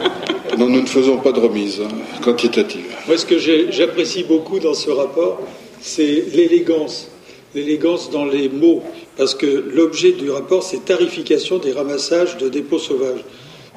Non, 0.58 0.68
nous 0.68 0.82
ne 0.82 0.86
faisons 0.86 1.16
pas 1.16 1.32
de 1.32 1.40
remise 1.40 1.80
hein, 1.80 1.88
quantitative. 2.22 2.84
Moi, 3.08 3.18
ce 3.18 3.26
que 3.26 3.36
j'apprécie 3.36 4.22
beaucoup 4.22 4.60
dans 4.60 4.72
ce 4.72 4.88
rapport, 4.88 5.40
c'est 5.80 6.22
l'élégance. 6.32 7.10
L'élégance 7.56 8.10
dans 8.12 8.26
les 8.26 8.48
mots. 8.48 8.80
Parce 9.16 9.34
que 9.34 9.46
l'objet 9.74 10.12
du 10.12 10.30
rapport, 10.30 10.62
c'est 10.62 10.84
tarification 10.84 11.58
des 11.58 11.72
ramassages 11.72 12.36
de 12.36 12.48
dépôts 12.48 12.78
sauvages. 12.78 13.24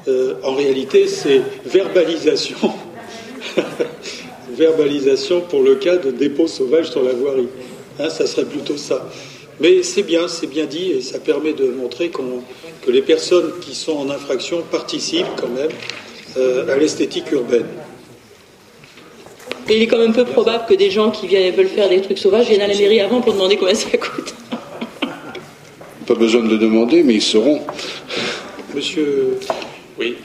Euh, 0.06 0.34
en 0.44 0.54
réalité, 0.54 1.08
c'est 1.08 1.42
verbalisation. 1.64 2.70
verbalisation 4.52 5.40
pour 5.40 5.64
le 5.64 5.74
cas 5.74 5.96
de 5.96 6.12
dépôts 6.12 6.46
sauvages 6.46 6.92
sur 6.92 7.02
la 7.02 7.14
voirie. 7.14 7.48
Hein, 7.98 8.10
ça 8.10 8.28
serait 8.28 8.46
plutôt 8.46 8.76
ça. 8.76 9.08
Mais 9.60 9.82
c'est 9.82 10.02
bien, 10.02 10.28
c'est 10.28 10.46
bien 10.46 10.66
dit, 10.66 10.92
et 10.92 11.00
ça 11.00 11.18
permet 11.18 11.52
de 11.54 11.68
montrer 11.68 12.10
que 12.10 12.90
les 12.90 13.02
personnes 13.02 13.52
qui 13.60 13.74
sont 13.74 13.96
en 13.96 14.10
infraction 14.10 14.62
participent 14.70 15.26
quand 15.36 15.48
même 15.48 15.70
euh, 16.36 16.72
à 16.72 16.76
l'esthétique 16.76 17.30
urbaine. 17.32 17.66
il 19.68 19.82
est 19.82 19.86
quand 19.86 19.98
même 19.98 20.12
peu 20.12 20.26
probable 20.26 20.66
que 20.68 20.74
des 20.74 20.90
gens 20.90 21.10
qui 21.10 21.26
viennent, 21.26 21.54
veulent 21.54 21.68
faire 21.68 21.88
des 21.88 22.02
trucs 22.02 22.18
sauvages 22.18 22.48
viennent 22.48 22.60
à 22.60 22.66
la 22.66 22.76
mairie 22.76 23.00
avant 23.00 23.22
pour 23.22 23.32
demander 23.32 23.56
combien 23.56 23.74
ça 23.74 23.96
coûte. 23.96 24.34
Pas 26.06 26.14
besoin 26.14 26.42
de 26.42 26.50
le 26.50 26.58
demander, 26.58 27.02
mais 27.02 27.14
ils 27.14 27.22
seront. 27.22 27.62
Monsieur. 28.74 29.38
Oui. 29.98 30.16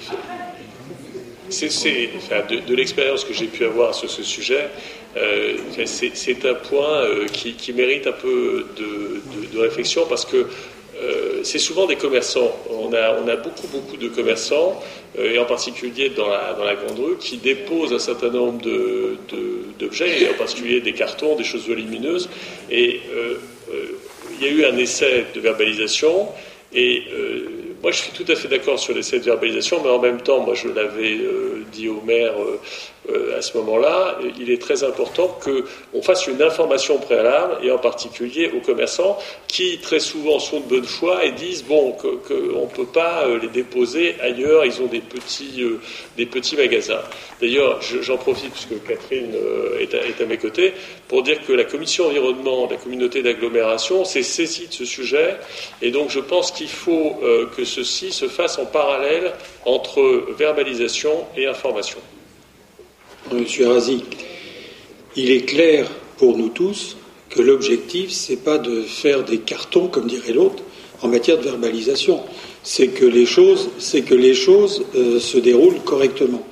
De, 1.51 2.75
l'expérience 2.75 3.25
que 3.25 3.33
j'ai 3.33 3.47
pu 3.47 3.65
avoir 3.65 3.93
sur 3.93 4.09
ce 4.09 4.23
sujet. 4.23 4.69
Euh, 5.17 5.57
c'est 5.85 6.45
un 6.45 6.53
point 6.53 7.03
euh, 7.03 7.25
qui, 7.27 7.73
mérite 7.73 8.07
un 8.07 8.13
peu 8.13 8.65
de, 8.77 9.59
réflexion 9.59 10.05
parce 10.07 10.25
que 10.25 10.47
euh, 11.01 11.41
c'est 11.43 11.59
souvent 11.59 11.87
des 11.87 11.97
commerçants. 11.97 12.55
On 12.69 12.93
a, 12.93 13.35
beaucoup, 13.35 13.67
beaucoup 13.67 13.97
de 13.97 14.07
commerçants, 14.07 14.81
et 15.17 15.37
en 15.39 15.45
particulier 15.45 16.09
dans 16.09 16.29
la, 16.29 16.53
dans 16.53 16.63
la, 16.63 16.75
grande 16.75 16.97
rue, 16.97 17.17
qui 17.17 17.35
déposent 17.35 17.91
un 17.91 17.99
certain 17.99 18.29
nombre 18.29 18.61
d'objets, 19.77 20.29
en 20.33 20.37
particulier 20.37 20.79
des 20.79 20.93
cartons, 20.93 21.35
des 21.35 21.43
choses 21.43 21.67
volumineuses. 21.67 22.29
Et 22.69 23.01
il 24.39 24.45
y 24.45 24.49
a 24.49 24.51
eu 24.51 24.63
un 24.63 24.77
essai 24.77 25.25
de 25.35 25.41
verbalisation, 25.41 26.29
et 26.73 27.03
moi, 27.81 27.91
je 27.91 27.97
suis 27.97 28.11
tout 28.11 28.31
à 28.31 28.35
fait 28.35 28.47
d'accord 28.47 28.79
sur 28.79 28.93
l'essai 28.93 29.19
de 29.19 29.23
verbalisation, 29.23 29.81
mais 29.83 29.89
en 29.89 29.99
même 29.99 30.21
temps, 30.21 30.39
moi, 30.39 30.53
je 30.53 30.67
l'avais 30.67 31.19
dit 31.71 31.89
au 31.89 32.01
maire 32.01 32.33
euh, 33.09 33.37
à 33.37 33.41
ce 33.41 33.57
moment-là, 33.57 34.19
il 34.39 34.51
est 34.51 34.61
très 34.61 34.83
important 34.83 35.27
qu'on 35.43 36.01
fasse 36.03 36.27
une 36.27 36.41
information 36.41 36.99
préalable, 36.99 37.57
et 37.63 37.71
en 37.71 37.79
particulier 37.79 38.51
aux 38.55 38.59
commerçants 38.59 39.17
qui 39.47 39.79
très 39.79 39.99
souvent 39.99 40.37
sont 40.39 40.59
de 40.59 40.65
bonne 40.65 40.85
foi 40.85 41.25
et 41.25 41.31
disent 41.31 41.63
bon 41.63 41.93
qu'on 41.93 42.61
ne 42.61 42.75
peut 42.75 42.85
pas 42.85 43.25
euh, 43.25 43.39
les 43.39 43.47
déposer 43.47 44.15
ailleurs, 44.21 44.65
ils 44.65 44.81
ont 44.81 44.85
des 44.85 45.01
petits, 45.01 45.63
euh, 45.63 45.79
des 46.15 46.27
petits 46.27 46.55
magasins. 46.55 47.01
D'ailleurs, 47.41 47.79
j'en 47.81 48.17
profite 48.17 48.51
puisque 48.51 48.83
Catherine 48.87 49.33
est 49.79 49.93
à, 49.95 50.05
est 50.05 50.21
à, 50.21 50.25
mes 50.27 50.37
côtés 50.37 50.73
pour 51.07 51.23
dire 51.23 51.43
que 51.45 51.53
la 51.53 51.63
commission 51.63 52.05
environnement 52.05 52.67
de 52.67 52.73
la 52.73 52.77
communauté 52.77 53.23
d'agglomération 53.23 54.05
s'est 54.05 54.21
saisie 54.21 54.67
de 54.67 54.73
ce 54.73 54.85
sujet, 54.85 55.37
et 55.81 55.89
donc 55.89 56.11
je 56.11 56.19
pense 56.19 56.51
qu'il 56.51 56.69
faut 56.69 57.19
que 57.55 57.65
ceci 57.65 58.11
se 58.11 58.27
fasse 58.27 58.59
en 58.59 58.65
parallèle 58.65 59.33
entre 59.65 60.25
verbalisation 60.37 61.25
et 61.35 61.47
information. 61.47 61.97
Monsieur 63.29 63.67
Razi, 63.69 64.03
il 65.15 65.31
est 65.31 65.45
clair 65.45 65.89
pour 66.17 66.37
nous 66.37 66.49
tous 66.49 66.97
que 67.29 67.41
l'objectif, 67.41 68.11
ce 68.11 68.31
n'est 68.31 68.37
pas 68.37 68.57
de 68.57 68.81
faire 68.81 69.23
des 69.23 69.37
cartons, 69.37 69.87
comme 69.87 70.07
dirait 70.07 70.33
l'autre, 70.33 70.63
en 71.01 71.07
matière 71.07 71.37
de 71.37 71.43
verbalisation. 71.43 72.19
C'est 72.63 72.89
que 72.89 73.05
les 73.05 73.25
choses, 73.25 73.69
c'est 73.77 74.01
que 74.01 74.15
les 74.15 74.33
choses 74.33 74.83
euh, 74.95 75.19
se 75.19 75.37
déroulent 75.37 75.79
correctement. 75.85 76.45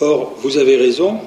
Or, 0.00 0.34
vous 0.42 0.58
avez 0.58 0.76
raison, 0.76 1.20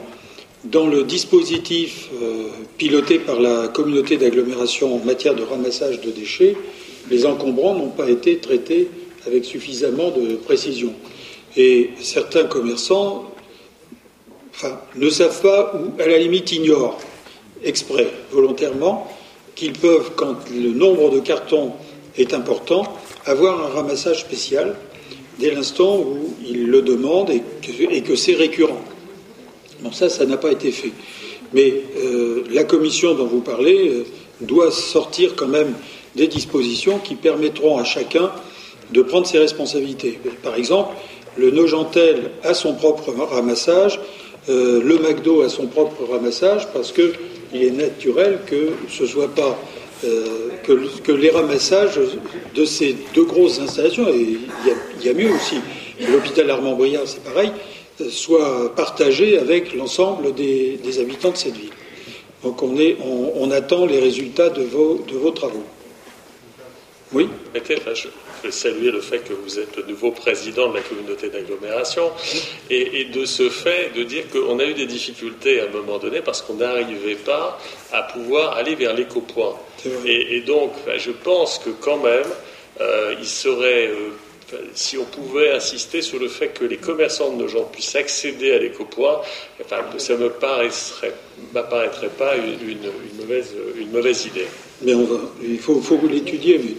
dans 0.64 0.86
le 0.86 1.04
dispositif 1.04 2.10
euh, 2.22 2.50
piloté 2.78 3.18
par 3.18 3.40
la 3.40 3.68
communauté 3.70 4.18
d'agglomération 4.18 4.96
en 4.96 5.04
matière 5.04 5.34
de 5.34 5.44
ramassage 5.44 6.02
de 6.02 6.12
déchets, 6.12 6.56
les 7.10 7.26
encombrants 7.26 7.74
n'ont 7.74 7.90
pas 7.90 8.10
été 8.10 8.38
traités 8.38 8.90
avec 9.26 9.44
suffisamment 9.46 10.12
de 10.12 10.36
précision. 10.36 10.94
Et 11.58 11.90
certains 12.00 12.44
commerçants 12.44 13.32
ne 14.96 15.10
savent 15.10 15.42
pas 15.42 15.74
ou 15.76 16.02
à 16.02 16.08
la 16.08 16.18
limite 16.18 16.52
ignorent 16.52 16.98
exprès, 17.64 18.08
volontairement, 18.32 19.08
qu'ils 19.56 19.74
peuvent, 19.74 20.12
quand 20.16 20.36
le 20.52 20.72
nombre 20.72 21.10
de 21.10 21.20
cartons 21.20 21.74
est 22.18 22.34
important, 22.34 22.84
avoir 23.26 23.64
un 23.66 23.70
ramassage 23.70 24.22
spécial 24.22 24.76
dès 25.38 25.52
l'instant 25.52 25.98
où 25.98 26.36
ils 26.46 26.68
le 26.68 26.82
demandent 26.82 27.30
et 27.30 27.42
que, 28.02 28.16
c'est 28.16 28.36
récurrent. 28.36 28.82
Bon, 29.82 29.92
ça, 29.92 30.10
ça 30.10 30.26
n'a 30.26 30.38
pas 30.38 30.52
été 30.52 30.72
fait. 30.72 30.92
Mais 31.54 31.74
euh, 31.98 32.44
la 32.52 32.64
commission 32.64 33.14
dont 33.16 33.26
vous 33.26 33.42
parlez, 33.42 33.90
euh, 33.90 34.06
doit 34.42 34.72
sortir 34.72 35.36
quand 35.36 35.48
même 35.48 35.74
des 36.16 36.28
dispositions 36.28 37.00
qui 37.00 37.16
permettront 37.16 37.78
à 37.78 37.84
chacun 37.84 38.32
de 38.92 39.02
prendre 39.02 39.28
ses 39.28 39.40
responsabilités. 39.40 40.20
Par 40.44 40.56
exemple, 40.56 40.96
le 41.38 41.52
Nogentel 41.52 42.32
a 42.44 42.54
son 42.54 42.74
propre 42.74 43.14
ramassage, 43.14 44.00
euh, 44.48 44.82
le 44.82 44.98
McDo 45.00 45.42
a 45.42 45.50
son 45.50 45.68
propre 45.68 46.06
ramassage, 46.10 46.68
parce 46.72 46.92
qu'il 46.92 47.12
est 47.54 47.72
naturel 47.72 48.40
que 48.46 48.72
ce 48.90 49.06
soit 49.06 49.34
pas 49.34 49.60
euh, 50.06 50.50
que, 50.64 51.12
les 51.12 51.30
ramassages 51.30 52.00
de 52.56 52.66
ces 52.66 52.96
deux 53.14 53.26
grosses 53.26 53.60
installations, 53.60 54.08
et 54.08 54.38
il 55.02 55.06
y, 55.06 55.10
a 55.10 55.14
mieux 55.14 55.32
aussi, 55.32 55.58
l'hôpital 56.10 56.50
Armand 56.50 56.76
Briard, 56.76 57.04
c'est 57.06 57.24
pareil, 57.24 57.52
euh, 58.00 58.10
soient 58.10 58.74
partagés 58.76 59.38
avec 59.38 59.76
l'ensemble 59.76 60.34
des, 60.34 60.80
habitants 61.00 61.32
de 61.32 61.38
cette 61.38 61.56
ville. 61.56 61.72
Donc 62.44 62.64
on, 62.64 62.78
est, 62.78 62.96
on, 63.04 63.52
attend 63.52 63.86
les 63.86 64.00
résultats 64.00 64.50
de 64.50 64.64
vos, 64.64 65.04
de 65.06 65.18
vos 65.18 65.32
travaux. 65.32 65.66
Oui? 67.12 67.28
Saluer 68.52 68.92
le 68.92 69.02
fait 69.02 69.20
que 69.20 69.34
vous 69.34 69.60
êtes 69.60 69.76
le 69.78 69.84
nouveau 69.84 70.12
président 70.12 70.70
de 70.70 70.76
la 70.76 70.82
communauté 70.82 71.30
d'agglomération 71.30 72.12
et, 72.70 73.06
de 73.06 73.26
ce 73.26 73.50
fait 73.50 73.92
de 73.96 74.04
dire 74.04 74.24
qu'on 74.30 74.60
a 74.60 74.66
eu 74.66 74.74
des 74.74 74.86
difficultés 74.86 75.62
à 75.62 75.66
un 75.66 75.70
moment 75.70 75.98
donné 75.98 76.22
parce 76.22 76.42
qu'on 76.42 76.56
n'arrivait 76.56 77.16
pas 77.16 77.60
à 77.92 78.04
pouvoir 78.04 78.58
aller 78.58 78.76
vers 78.76 78.94
l'éco-point. 78.94 79.56
Et, 80.06 80.42
donc, 80.42 80.74
je 80.98 81.12
pense 81.12 81.60
que 81.60 81.70
quand 81.70 81.98
même, 81.98 82.28
euh, 82.82 83.16
il 83.20 83.28
serait, 83.28 83.88
euh, 83.88 84.58
si 84.74 84.98
on 84.98 85.06
pouvait 85.06 85.52
insister 85.52 86.02
sur 86.02 86.20
le 86.20 86.28
fait 86.28 86.50
que 86.50 86.66
les 86.66 86.78
commerçants 86.78 87.32
de 87.32 87.42
nos 87.42 87.48
gens 87.48 87.66
puissent 87.66 87.96
accéder 87.96 88.52
à 88.54 88.60
l'éco-point, 88.60 89.22
ça 89.98 90.14
ne 90.14 90.30
m'apparaîtrait 91.54 92.10
pas 92.10 92.36
une, 92.36 92.78
mauvaise, 93.18 93.54
une 93.78 93.92
mauvaise 93.92 94.26
idée. 94.26 94.48
Mais 94.82 94.94
on 94.94 95.04
va, 95.04 95.20
il 95.42 95.60
faut, 95.60 95.82
faut 95.82 96.00
l'étudier, 96.10 96.60
mais 96.60 96.74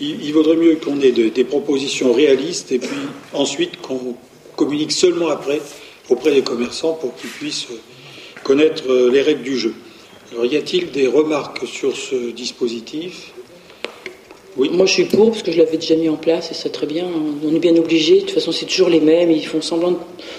il, 0.00 0.32
vaudrait 0.32 0.56
mieux 0.56 0.76
qu'on 0.76 1.00
ait 1.00 1.12
des 1.12 1.44
propositions 1.44 2.12
réalistes 2.12 2.72
et 2.72 2.78
puis 2.78 2.96
ensuite 3.32 3.80
qu'on 3.80 4.16
communique 4.56 4.92
seulement 4.92 5.28
après 5.28 5.60
auprès 6.08 6.32
des 6.32 6.42
commerçants 6.42 6.94
pour 6.94 7.14
qu'ils 7.16 7.30
puissent 7.30 7.68
connaître 8.42 8.84
euh, 8.90 9.10
les 9.10 9.22
règles 9.22 9.42
du 9.42 9.56
jeu. 9.56 9.74
Alors, 10.32 10.44
y 10.46 10.56
a-t-il 10.56 10.90
des 10.90 11.06
remarques 11.06 11.66
sur 11.66 11.96
ce 11.96 12.30
dispositif? 12.30 13.33
Oui. 14.56 14.70
Moi, 14.72 14.86
je 14.86 14.92
suis 14.92 15.04
pour 15.04 15.30
parce 15.30 15.42
que 15.42 15.50
je 15.50 15.58
l'avais 15.58 15.76
déjà 15.76 15.96
mis 15.96 16.08
en 16.08 16.16
place 16.16 16.50
et 16.50 16.54
c'est 16.54 16.70
très 16.70 16.86
bien. 16.86 17.06
On 17.44 17.54
est 17.54 17.58
bien 17.58 17.76
obligé. 17.76 18.16
De 18.16 18.20
toute 18.20 18.30
façon, 18.30 18.52
c'est 18.52 18.66
toujours 18.66 18.88
les 18.88 19.00
mêmes. 19.00 19.30
Ils 19.30 19.46
font 19.46 19.60
semblant 19.60 19.98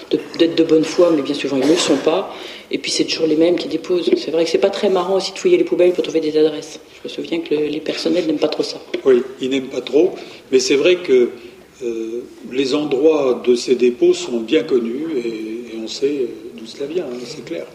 d'être 0.09 0.55
de, 0.55 0.63
bonne 0.63 0.85
foi, 0.85 1.11
mais 1.13 1.21
bien 1.21 1.33
souvent, 1.33 1.57
ils 1.57 1.65
ne 1.65 1.71
le 1.71 1.75
sont 1.75 1.97
pas. 1.97 2.33
Et 2.71 2.77
puis, 2.77 2.91
c'est 2.91 3.03
toujours 3.03 3.27
les 3.27 3.35
mêmes 3.35 3.57
qui 3.57 3.67
déposent. 3.67 4.09
C'est 4.17 4.31
vrai 4.31 4.45
que 4.45 4.49
c'est 4.49 4.57
pas 4.57 4.69
très 4.69 4.89
marrant 4.89 5.17
aussi 5.17 5.33
de 5.33 5.37
fouiller 5.37 5.57
les 5.57 5.63
poubelles 5.63 5.91
pour 5.91 6.03
trouver 6.03 6.21
des 6.21 6.37
adresses. 6.37 6.79
Je 6.97 7.09
me 7.09 7.13
souviens 7.13 7.39
que 7.39 7.53
les 7.53 7.79
personnels 7.81 8.25
n'aiment 8.25 8.37
pas 8.37 8.47
trop 8.47 8.63
ça. 8.63 8.77
Oui, 9.03 9.21
ils 9.41 9.49
n'aiment 9.49 9.67
pas 9.67 9.81
trop. 9.81 10.13
Mais 10.51 10.59
c'est 10.59 10.75
vrai 10.75 10.95
que 10.97 11.29
euh, 11.83 12.21
les 12.51 12.73
endroits 12.73 13.41
de 13.45 13.53
ces 13.55 13.75
dépôts 13.75 14.13
sont 14.13 14.39
bien 14.39 14.63
connus 14.63 15.07
et, 15.17 15.77
on 15.83 15.87
sait 15.87 16.29
d'où 16.57 16.65
cela 16.65 16.87
vient, 16.87 17.03
hein, 17.03 17.17
c'est 17.23 17.45
clair. 17.45 17.67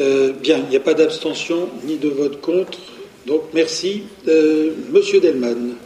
Euh, 0.00 0.32
bien, 0.32 0.58
il 0.64 0.70
n'y 0.70 0.76
a 0.76 0.80
pas 0.80 0.94
d'abstention 0.94 1.68
ni 1.86 1.98
de 1.98 2.08
vote 2.08 2.40
contre. 2.40 2.80
Donc 3.26 3.44
merci. 3.54 4.02
Euh, 4.28 4.74
Monsieur 4.90 5.20
Delman. 5.20 5.76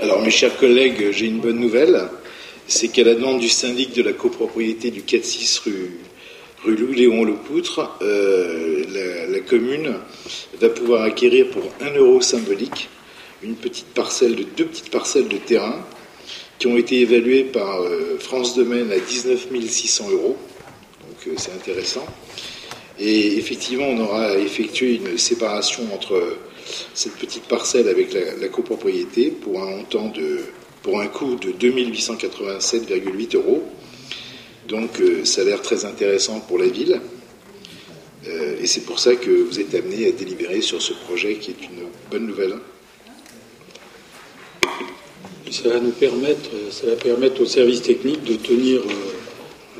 Alors 0.00 0.20
mes 0.20 0.30
chers 0.30 0.56
collègues, 0.56 1.12
j'ai 1.12 1.26
une 1.26 1.38
bonne 1.38 1.60
nouvelle. 1.60 2.08
C'est 2.66 2.88
qu'à 2.88 3.04
la 3.04 3.14
demande 3.14 3.38
du 3.38 3.48
syndic 3.48 3.94
de 3.94 4.02
la 4.02 4.12
copropriété 4.12 4.90
du 4.90 5.02
4-6 5.02 5.62
rue, 5.62 6.00
rue 6.64 6.74
Louis-Léon 6.74 7.24
Lepoutre, 7.24 7.96
euh, 8.02 9.26
la, 9.28 9.38
commune 9.40 9.94
va 10.60 10.68
pouvoir 10.68 11.02
acquérir 11.02 11.48
pour 11.50 11.62
un 11.80 11.94
euro 11.94 12.20
symbolique 12.20 12.88
une 13.42 13.54
petite 13.54 13.86
parcelle 13.94 14.34
de 14.34 14.42
deux 14.42 14.64
petites 14.64 14.90
parcelles 14.90 15.28
de 15.28 15.36
terrain 15.36 15.86
qui 16.58 16.66
ont 16.66 16.76
été 16.76 17.00
évaluées 17.00 17.44
par 17.44 17.82
euh, 17.82 18.16
France 18.18 18.56
Domaine 18.56 18.90
à 18.90 18.98
19 18.98 19.46
600 19.68 20.10
euros. 20.10 20.36
Donc 21.02 21.38
c'est 21.38 21.52
intéressant. 21.52 22.04
Et 22.98 23.36
effectivement, 23.36 23.88
on 23.88 23.98
aura 24.00 24.38
effectué 24.38 24.94
une 24.96 25.18
séparation 25.18 25.82
entre 25.92 26.38
cette 26.94 27.14
petite 27.14 27.44
parcelle 27.44 27.88
avec 27.88 28.12
la, 28.12 28.48
copropriété 28.48 29.30
pour 29.30 29.62
un 29.62 29.76
montant 29.76 30.08
de, 30.08 30.40
pour 30.82 31.00
un 31.00 31.06
coût 31.06 31.36
de 31.36 31.52
2887,8 31.52 33.36
euros. 33.36 33.64
Donc, 34.68 35.00
euh, 35.00 35.24
ça 35.24 35.42
a 35.42 35.44
l'air 35.44 35.62
très 35.62 35.84
intéressant 35.84 36.40
pour 36.40 36.58
la 36.58 36.66
ville. 36.66 37.00
Euh, 38.26 38.56
et 38.60 38.66
c'est 38.66 38.80
pour 38.80 38.98
ça 38.98 39.14
que 39.14 39.30
vous 39.30 39.60
êtes 39.60 39.74
amené 39.74 40.08
à 40.08 40.12
délibérer 40.12 40.60
sur 40.60 40.82
ce 40.82 40.92
projet 40.92 41.34
qui 41.36 41.52
est 41.52 41.62
une 41.62 41.86
bonne 42.10 42.26
nouvelle. 42.26 42.54
Ça 45.50 45.68
va 45.68 45.78
nous 45.78 45.92
permettre, 45.92 46.50
ça 46.72 46.86
va 46.86 46.96
permettre 46.96 47.40
aux 47.40 47.46
services 47.46 47.82
techniques 47.82 48.24
de 48.24 48.34
tenir 48.34 48.80
euh, 48.80 48.84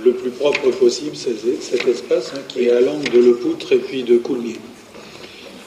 le 0.07 0.13
plus 0.13 0.31
propre 0.31 0.71
possible 0.71 1.17
cet 1.17 1.89
espace 1.89 2.33
hein, 2.35 2.41
qui 2.47 2.67
est 2.67 2.71
à 2.71 2.81
l'angle 2.81 3.11
de 3.11 3.19
Le 3.19 3.35
Poutre 3.35 3.73
et 3.73 3.79
puis 3.79 4.05
de 4.05 4.17
Coulmiers. 4.19 4.61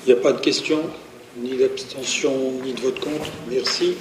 Il 0.05 0.13
n'y 0.13 0.19
a 0.19 0.21
pas 0.21 0.31
de 0.31 0.39
questions, 0.39 0.81
ni 1.41 1.57
d'abstention, 1.57 2.53
ni 2.63 2.71
de 2.71 2.79
vote 2.79 2.99
contre. 3.01 3.29
Merci. 3.51 3.95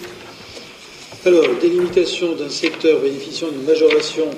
Alors, 1.27 1.45
délimitation 1.61 2.37
d'un 2.37 2.49
secteur 2.49 3.01
bénéficiant 3.01 3.49
d'une 3.49 3.65
majoration 3.65 4.31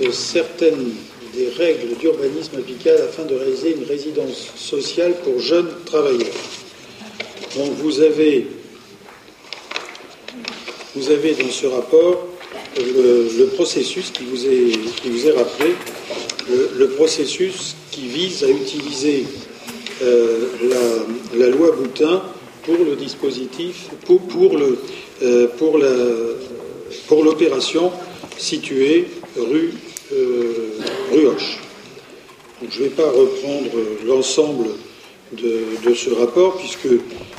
de 0.00 0.10
certaines 0.12 0.92
des 1.34 1.48
règles 1.48 1.96
d'urbanisme 1.96 2.56
applicables 2.56 3.02
afin 3.02 3.24
de 3.24 3.34
réaliser 3.34 3.74
une 3.74 3.84
résidence 3.84 4.52
sociale 4.54 5.14
pour 5.24 5.40
jeunes 5.40 5.70
travailleurs. 5.84 6.38
Donc 7.56 7.72
vous 7.78 8.00
avez, 8.00 8.46
vous 10.94 11.10
avez 11.10 11.34
dans 11.34 11.50
ce 11.50 11.66
rapport 11.66 12.27
le, 12.76 13.46
processus 13.54 14.10
qui 14.10 14.24
vous 14.24 14.46
est, 14.46 15.00
qui 15.02 15.10
vous 15.10 15.26
est 15.26 15.32
rappelé, 15.32 15.74
le, 16.76 16.88
processus 16.88 17.74
qui 17.90 18.08
vise 18.08 18.44
à 18.44 18.48
utiliser 18.48 19.24
euh, 20.02 20.48
la, 21.36 21.48
loi 21.48 21.72
Boutin 21.72 22.22
pour 22.64 22.76
le 22.78 22.96
dispositif, 22.96 23.88
pour, 24.06 24.56
le, 24.56 24.78
euh, 25.22 25.48
pour 25.58 25.78
la, 25.78 25.94
pour 27.06 27.24
l'opération 27.24 27.92
située 28.36 29.06
rue, 29.36 29.72
euh, 30.12 30.70
rue 31.12 31.26
Hoche. 31.26 31.58
je 32.70 32.78
ne 32.78 32.84
vais 32.84 32.94
pas 32.94 33.10
reprendre 33.10 33.70
l'ensemble 34.06 34.68
de, 35.32 35.64
de, 35.84 35.94
ce 35.94 36.10
rapport 36.10 36.56
puisque 36.56 36.88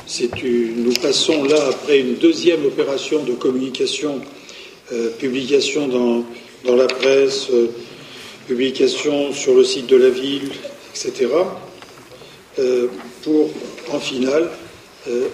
c'est 0.06 0.30
nous 0.42 0.92
passons 0.94 1.44
là 1.44 1.68
après 1.68 2.00
une 2.00 2.14
deuxième 2.14 2.64
opération 2.64 3.22
de 3.24 3.32
communication 3.32 4.20
euh, 4.92 5.10
publication 5.10 5.86
dans, 5.86 6.24
dans, 6.64 6.74
la 6.74 6.86
presse, 6.86 7.48
euh, 7.52 7.68
publication 8.48 9.32
sur 9.32 9.54
le 9.54 9.62
site 9.62 9.86
de 9.86 9.96
la 9.96 10.10
ville, 10.10 10.50
etc., 10.90 11.28
euh, 12.58 12.88
pour 13.22 13.50
en 13.92 14.00
finale 14.00 14.50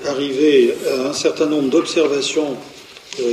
arriver 0.07 0.75
à 0.89 1.09
un 1.09 1.13
certain 1.13 1.47
nombre 1.47 1.71
d'observations 1.71 2.57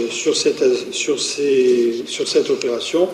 sur 0.10 0.36
cette, 0.36 0.92
sur, 0.92 1.20
ces, 1.20 2.04
sur 2.08 2.28
cette 2.28 2.50
opération. 2.50 3.08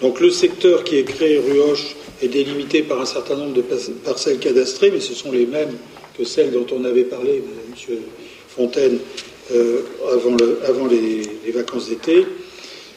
Donc 0.00 0.20
le 0.20 0.30
secteur 0.30 0.82
qui 0.82 0.96
est 0.96 1.04
créé 1.04 1.38
rue 1.38 1.60
Hoche 1.60 1.96
est 2.22 2.28
délimité 2.28 2.82
par 2.82 3.00
un 3.00 3.06
certain 3.06 3.36
nombre 3.36 3.52
de 3.52 3.62
parcelles 4.04 4.38
cadastrées, 4.38 4.90
mais 4.90 5.00
ce 5.00 5.12
sont 5.14 5.32
les 5.32 5.44
mêmes 5.44 5.76
que 6.16 6.24
celles 6.24 6.50
dont 6.50 6.66
on 6.72 6.84
avait 6.84 7.04
parlé, 7.04 7.42
M. 7.88 7.96
Fontaine, 8.48 8.98
euh, 9.52 9.82
avant, 10.12 10.36
le, 10.36 10.58
avant 10.66 10.86
les, 10.86 11.50
vacances 11.52 11.88
d'été. 11.88 12.26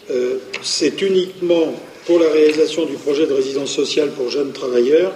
Euh, 0.10 0.38
c'est 0.64 1.02
uniquement 1.02 1.74
pour 2.06 2.20
la 2.20 2.30
réalisation 2.30 2.86
du 2.86 2.96
projet 2.96 3.28
de 3.28 3.34
résidence 3.34 3.72
sociale 3.72 4.10
pour 4.10 4.30
jeunes 4.30 4.52
travailleurs, 4.52 5.14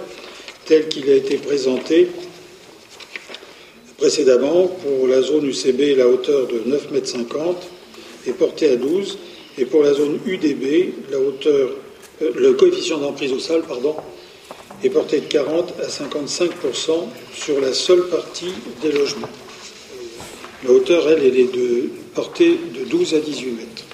tel 0.64 0.88
qu'il 0.88 1.10
a 1.10 1.14
été 1.14 1.36
présenté 1.36 2.08
précédemment 3.98 4.68
pour 4.68 5.08
la 5.08 5.22
zone 5.22 5.46
UCB, 5.46 5.96
la 5.96 6.08
hauteur 6.08 6.46
de 6.46 6.58
9,50 6.70 7.14
m 7.14 7.54
est 8.26 8.32
portée 8.32 8.70
à 8.70 8.76
12, 8.76 9.18
et 9.58 9.64
pour 9.64 9.82
la 9.82 9.92
zone 9.92 10.18
UDB, 10.26 10.92
euh, 11.12 11.68
le 12.36 12.52
coefficient 12.52 12.98
d'emprise 12.98 13.32
au 13.32 13.38
sol, 13.38 13.62
pardon, 13.66 13.96
est 14.82 14.90
porté 14.90 15.20
de 15.20 15.26
40 15.26 15.74
à 15.82 15.88
55% 15.88 16.50
sur 17.34 17.60
la 17.60 17.72
seule 17.72 18.08
partie 18.08 18.52
des 18.82 18.92
logements. 18.92 19.28
La 20.64 20.70
hauteur, 20.70 21.10
elle, 21.10 21.24
est 21.24 21.54
de 21.54 21.90
portée 22.14 22.58
de 22.74 22.88
12 22.88 23.14
à 23.14 23.20
18 23.20 23.50
mètres. 23.50 23.84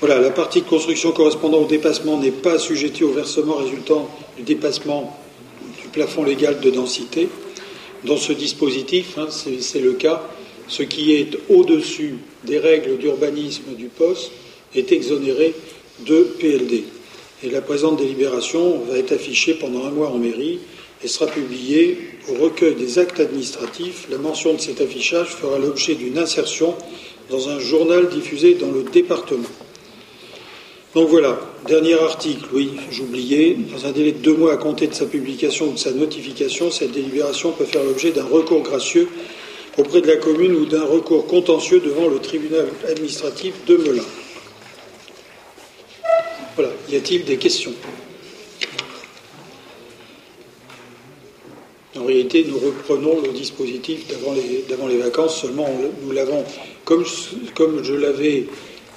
Voilà, 0.00 0.20
la 0.20 0.30
partie 0.30 0.60
de 0.60 0.66
construction 0.66 1.12
correspondant 1.12 1.62
au 1.62 1.66
dépassement 1.66 2.18
n'est 2.18 2.30
pas 2.30 2.52
assujettie 2.52 3.04
au 3.04 3.12
versement 3.12 3.54
résultant 3.54 4.06
du 4.36 4.42
dépassement 4.42 5.18
du 5.82 5.88
plafond 5.88 6.24
légal 6.24 6.60
de 6.60 6.70
densité. 6.70 7.28
Dans 8.04 8.18
ce 8.18 8.34
dispositif, 8.34 9.16
hein, 9.16 9.28
c'est 9.30 9.80
le 9.80 9.94
cas, 9.94 10.22
ce 10.68 10.82
qui 10.82 11.14
est 11.14 11.38
au-dessus 11.48 12.16
des 12.44 12.58
règles 12.58 12.98
d'urbanisme 12.98 13.74
du 13.74 13.86
poste 13.86 14.30
est 14.74 14.92
exonéré 14.92 15.54
de 16.06 16.22
PLD. 16.38 16.84
Et 17.42 17.50
la 17.50 17.62
présente 17.62 17.96
délibération 17.96 18.82
va 18.90 18.98
être 18.98 19.12
affichée 19.12 19.54
pendant 19.54 19.86
un 19.86 19.90
mois 19.90 20.10
en 20.10 20.18
mairie 20.18 20.58
et 21.02 21.08
sera 21.08 21.26
publié 21.26 21.98
au 22.28 22.34
recueil 22.42 22.74
des 22.74 22.98
actes 22.98 23.20
administratifs. 23.20 24.06
La 24.10 24.18
mention 24.18 24.54
de 24.54 24.60
cet 24.60 24.80
affichage 24.80 25.28
fera 25.28 25.58
l'objet 25.58 25.94
d'une 25.94 26.18
insertion 26.18 26.74
dans 27.30 27.48
un 27.48 27.58
journal 27.58 28.08
diffusé 28.08 28.54
dans 28.54 28.70
le 28.70 28.82
département. 28.82 29.48
Donc 30.94 31.08
voilà, 31.08 31.38
dernier 31.66 31.94
article, 31.94 32.46
oui, 32.52 32.70
j'oubliais. 32.90 33.56
Dans 33.72 33.86
un 33.86 33.92
délai 33.92 34.12
de 34.12 34.18
deux 34.18 34.34
mois 34.34 34.54
à 34.54 34.56
compter 34.56 34.86
de 34.86 34.94
sa 34.94 35.04
publication 35.04 35.68
ou 35.68 35.72
de 35.74 35.78
sa 35.78 35.92
notification, 35.92 36.70
cette 36.70 36.92
délibération 36.92 37.52
peut 37.52 37.66
faire 37.66 37.84
l'objet 37.84 38.10
d'un 38.10 38.24
recours 38.24 38.62
gracieux 38.62 39.08
auprès 39.76 40.00
de 40.00 40.06
la 40.08 40.16
commune 40.16 40.56
ou 40.56 40.66
d'un 40.66 40.84
recours 40.84 41.26
contentieux 41.26 41.80
devant 41.80 42.08
le 42.08 42.18
tribunal 42.18 42.66
administratif 42.88 43.54
de 43.66 43.76
Melun. 43.76 44.02
Voilà, 46.56 46.70
y 46.90 46.96
a-t-il 46.96 47.24
des 47.24 47.36
questions? 47.36 47.74
En 51.98 52.04
réalité, 52.04 52.44
nous 52.46 52.58
reprenons 52.58 53.20
le 53.22 53.30
dispositif 53.32 54.06
d'avant 54.06 54.34
les, 54.88 54.98
vacances, 54.98 55.40
seulement 55.42 55.68
nous 56.02 56.12
l'avons, 56.12 56.44
comme, 56.84 57.04
je 57.04 57.94
l'avais 57.94 58.44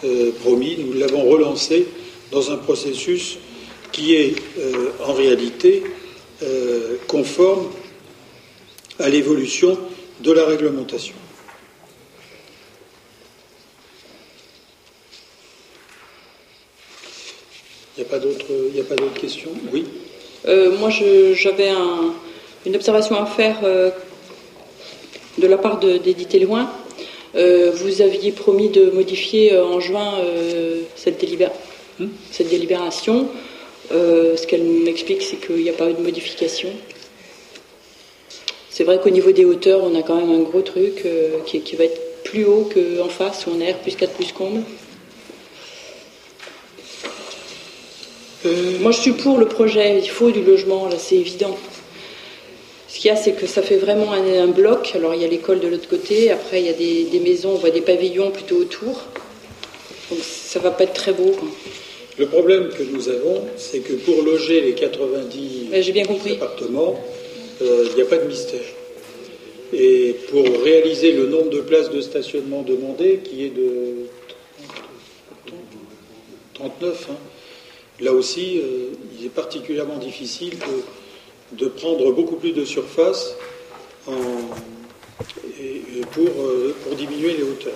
euh, 0.04 0.32
promis, 0.44 0.78
nous 0.78 0.94
l'avons 0.94 1.24
relancé 1.24 1.88
dans 2.32 2.52
un 2.52 2.58
processus 2.58 3.38
qui 3.92 4.16
est 4.16 4.36
euh, 4.60 4.90
en 5.06 5.14
réalité 5.14 5.84
euh, 6.44 6.98
conforme 7.08 7.70
à 9.00 9.10
l'évolution 9.10 9.78
de 10.22 10.32
la 10.32 10.46
réglementation. 10.46 11.16
Il 17.98 18.04
n'y 18.04 18.06
a 18.06 18.10
pas 18.10 18.20
d'autres 18.96 19.20
questions? 19.20 19.52
Oui 19.74 19.86
Moi, 20.46 20.90
j'avais 21.34 21.72
une 22.66 22.76
observation 22.76 23.16
à 23.16 23.26
faire 23.26 23.60
de 25.38 25.48
la 25.48 25.58
part 25.58 25.80
d'Edith 25.80 26.34
Loin. 26.42 26.70
Euh, 27.36 27.72
vous 27.74 28.02
aviez 28.02 28.32
promis 28.32 28.70
de 28.70 28.90
modifier 28.90 29.54
euh, 29.54 29.66
en 29.66 29.80
juin 29.80 30.16
euh, 30.20 30.82
cette, 30.96 31.24
hmm? 32.00 32.08
cette, 32.30 32.50
délibération. 32.50 33.28
ce 33.90 34.46
qu'elle 34.48 34.64
m'explique, 34.64 35.22
c'est 35.22 35.38
qu'il 35.38 35.64
n'y 35.64 35.70
a 35.70 35.74
pas 35.74 35.90
eu 35.90 35.94
de 35.94 36.02
modification. 36.02 36.70
C'est 38.70 38.84
vrai 38.84 39.00
qu'au 39.02 39.10
niveau 39.10 39.32
des 39.32 39.46
hauteurs, 39.46 39.82
on 39.84 39.96
a 39.96 40.02
quand 40.02 40.16
même 40.16 40.32
un 40.32 40.44
gros 40.44 40.62
truc 40.62 41.06
qui, 41.46 41.76
va 41.76 41.86
être 41.86 42.24
plus 42.24 42.46
haut 42.46 42.70
qu'en 42.74 43.10
face, 43.10 43.46
où 43.46 43.52
on 43.56 43.60
est 43.60 43.72
R 43.74 43.78
plus 43.78 43.96
4 43.96 44.14
plus 44.14 44.32
comble. 44.32 44.62
Moi, 48.80 48.92
je 48.92 49.00
suis 49.00 49.12
pour 49.12 49.38
le 49.38 49.46
projet. 49.46 50.00
Il 50.00 50.10
faut 50.10 50.32
du 50.32 50.42
logement, 50.42 50.88
là, 50.88 50.96
c'est 50.98 51.18
évident. 51.18 51.58
Ce 52.92 53.00
qu'il 53.00 53.08
y 53.08 53.10
a, 53.10 53.16
c'est 53.16 53.32
que 53.32 53.48
ça 53.48 53.62
fait 53.62 53.78
vraiment 53.78 54.12
un, 54.12 54.48
bloc. 54.48 54.92
Alors, 54.96 55.16
il 55.16 55.22
y 55.22 55.24
a 55.24 55.28
l'école 55.28 55.62
de 55.62 55.70
l'autre 55.70 55.88
côté. 55.88 56.30
Après, 56.30 56.60
il 56.60 56.66
y 56.66 56.70
a 56.70 56.74
des, 56.74 57.20
maisons, 57.22 57.52
on 57.52 57.56
voit 57.56 57.70
des 57.70 57.80
pavillons 57.80 58.32
plutôt 58.32 58.58
autour. 58.58 59.06
Donc, 60.10 60.20
ça 60.20 60.60
va 60.60 60.72
pas 60.72 60.84
être 60.84 60.94
très 60.94 61.14
beau. 61.14 61.34
Le 62.18 62.26
problème 62.26 62.68
que 62.68 62.84
nous 62.84 63.08
avons, 63.08 63.46
c'est 63.56 63.80
que 63.80 63.94
pour 63.94 64.22
loger 64.24 64.60
les 64.60 64.74
90 64.74 65.70
j'ai 65.80 65.92
bien 65.94 66.04
compris. 66.04 66.34
appartements, 66.34 67.00
euh, 67.62 67.88
il 67.92 67.96
n'y 67.96 68.02
a 68.02 68.06
pas 68.06 68.18
de 68.18 68.28
mystère. 68.28 68.60
Et 69.72 70.18
pour 70.30 70.44
réaliser 70.62 71.14
le 71.14 71.28
nombre 71.28 71.50
de 71.50 71.62
places 71.62 71.92
de 71.92 72.02
stationnement 72.02 72.62
demandées, 72.62 73.22
qui 73.24 73.46
est 73.46 73.56
de 73.56 74.10
39, 76.56 77.08
hein, 77.10 77.16
là 78.02 78.12
aussi, 78.12 78.60
euh, 78.60 78.90
il 79.18 79.28
est 79.28 79.30
particulièrement 79.30 79.98
difficile 79.98 80.60
de 80.60 81.01
de 81.54 81.68
prendre 81.68 82.12
beaucoup 82.12 82.36
plus 82.36 82.52
de 82.52 82.66
surface 82.66 83.36
pour, 86.12 86.24
euh, 86.24 86.76
pour, 86.84 86.96
diminuer 86.96 87.34
les 87.38 87.44
hauteurs. 87.44 87.74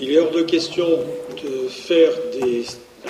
Il 0.00 0.12
est 0.12 0.18
hors 0.18 0.30
de 0.30 0.42
question 0.42 0.86
de 1.42 1.68
faire 1.68 2.12
des, 2.40 2.64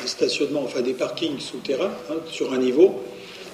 stationnements, 0.05 0.63
enfin 0.63 0.83
des 0.83 0.93
parkings 0.93 1.41
souterrains 1.41 1.93
hein, 2.11 2.17
sur 2.31 2.53
un 2.53 2.59
niveau, 2.59 3.01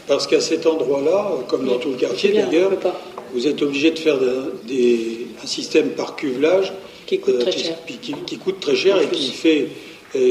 parce 0.07 0.27
qu'à 0.27 0.41
cet 0.41 0.67
endroit-là, 0.67 1.39
comme 1.49 1.67
dans 1.67 1.79
tout 1.79 1.91
le 1.91 1.97
quartier 1.97 2.33
d'ailleurs, 2.33 2.73
vous 3.33 3.47
êtes 3.47 3.63
obligé 3.63 3.93
de 3.93 3.99
faire 3.99 4.19
un 4.19 5.47
système 5.47 5.91
par 5.91 6.17
cuvelage 6.17 6.73
qui 7.07 7.21
coûte 7.21 7.39
très 7.39 7.53
cher, 7.53 7.77
qui, 8.27 8.39
coûte 8.39 8.61
très 8.61 8.75
cher 8.77 9.01
et 9.01 9.09
qui, 9.09 9.31
fait, 9.31 9.69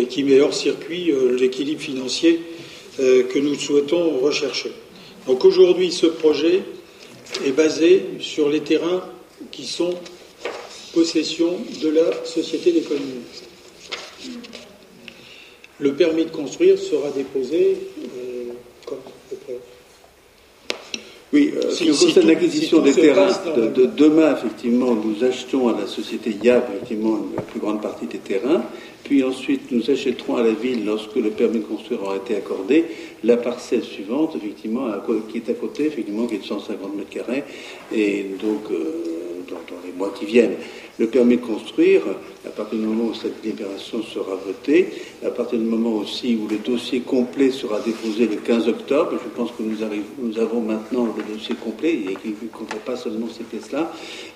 qui 0.10 0.24
met 0.24 0.40
hors 0.41 0.53
circuit 0.53 1.12
euh, 1.12 1.38
l'équilibre 1.38 1.82
financier 1.82 2.41
euh, 2.99 3.24
que 3.24 3.40
nous 3.40 3.56
souhaitons 3.56 4.20
rechercher. 4.20 4.72
Donc 5.27 5.45
aujourd'hui, 5.45 5.91
ce 5.91 6.07
projet 6.07 6.64
est 7.45 7.52
basé 7.52 8.03
sur 8.19 8.49
les 8.49 8.61
terrains 8.61 9.03
qui 9.52 9.65
sont 9.65 9.93
possession 10.93 11.57
de 11.81 11.89
la 11.89 12.26
Société 12.26 12.72
d'économie 12.72 13.23
Le 15.80 15.93
permis 15.93 16.26
de 16.26 16.30
construire 16.30 16.77
sera 16.77 17.10
déposé 17.10 17.77
euh, 18.18 18.52
comme 18.85 18.99
oui, 21.34 21.53
euh, 21.56 21.72
si, 21.72 21.88
concerne 21.88 22.27
l'acquisition 22.27 22.81
des 22.81 22.93
terrains, 22.93 23.31
de, 23.56 23.85
demain, 23.85 24.35
effectivement, 24.35 24.93
nous 24.93 25.23
achetons 25.23 25.69
à 25.69 25.80
la 25.80 25.88
société 25.88 26.35
YAB, 26.43 26.64
effectivement, 26.76 27.19
la 27.34 27.41
plus 27.41 27.61
grande 27.61 27.81
partie 27.81 28.06
des 28.06 28.18
terrains, 28.18 28.64
puis 29.03 29.23
ensuite 29.23 29.72
nous 29.72 29.90
achèterons 29.90 30.36
à 30.38 30.44
la 30.44 30.53
ville, 30.53 30.86
lorsque 30.86 31.15
le 31.15 31.30
permis 31.30 31.60
de 31.60 31.65
construire 31.65 32.03
aura 32.03 32.18
été 32.18 32.36
accordé, 32.36 32.86
la 33.23 33.38
parcelle 33.38 33.84
suivante, 33.84 34.36
effectivement, 34.36 34.88
qui 35.32 35.38
est 35.38 35.49
à 35.49 35.53
côté, 35.53 35.86
effectivement, 35.86 36.28
qui 36.28 36.36
est 36.36 36.40
de 36.40 36.44
150 36.44 36.95
mètres 36.95 37.10
carrés, 37.10 37.44
et 37.94 38.26
donc, 38.41 38.64
euh, 38.72 39.22
dans, 39.49 39.57
les 39.86 39.94
mois 39.94 40.14
qui 40.18 40.26
viennent 40.26 40.56
le 40.99 41.07
permis 41.07 41.38
de 41.38 41.41
construire, 41.41 42.02
à 42.45 42.49
partir 42.49 42.78
du 42.78 42.86
moment 42.86 43.06
où 43.06 43.14
cette 43.14 43.44
libération 43.44 44.03
sera 44.03 44.36
votée, 44.36 44.90
à 45.26 45.30
partir 45.30 45.57
du 45.57 45.65
moment 45.65 45.94
aussi 45.95 46.36
où 46.36 46.48
le 46.48 46.57
dossier 46.57 46.99
complet 46.99 47.49
sera 47.49 47.80
déposé 47.80 48.28
le 48.28 48.36
15 48.36 48.68
octobre, 48.68 49.14
je 49.14 49.30
pense 49.30 49.52
que 49.52 49.64
nous, 49.64 50.40
avons 50.40 50.61
maintenant 50.61 51.07
le 51.18 51.34
dossier 51.34 51.56
complet 51.56 51.94
et 51.94 52.15
qu'il 52.15 52.32
ne 52.32 52.48
compte 52.52 52.76
pas 52.86 52.95
seulement 52.95 53.28
ces 53.36 53.44
pièces-là. 53.44 53.91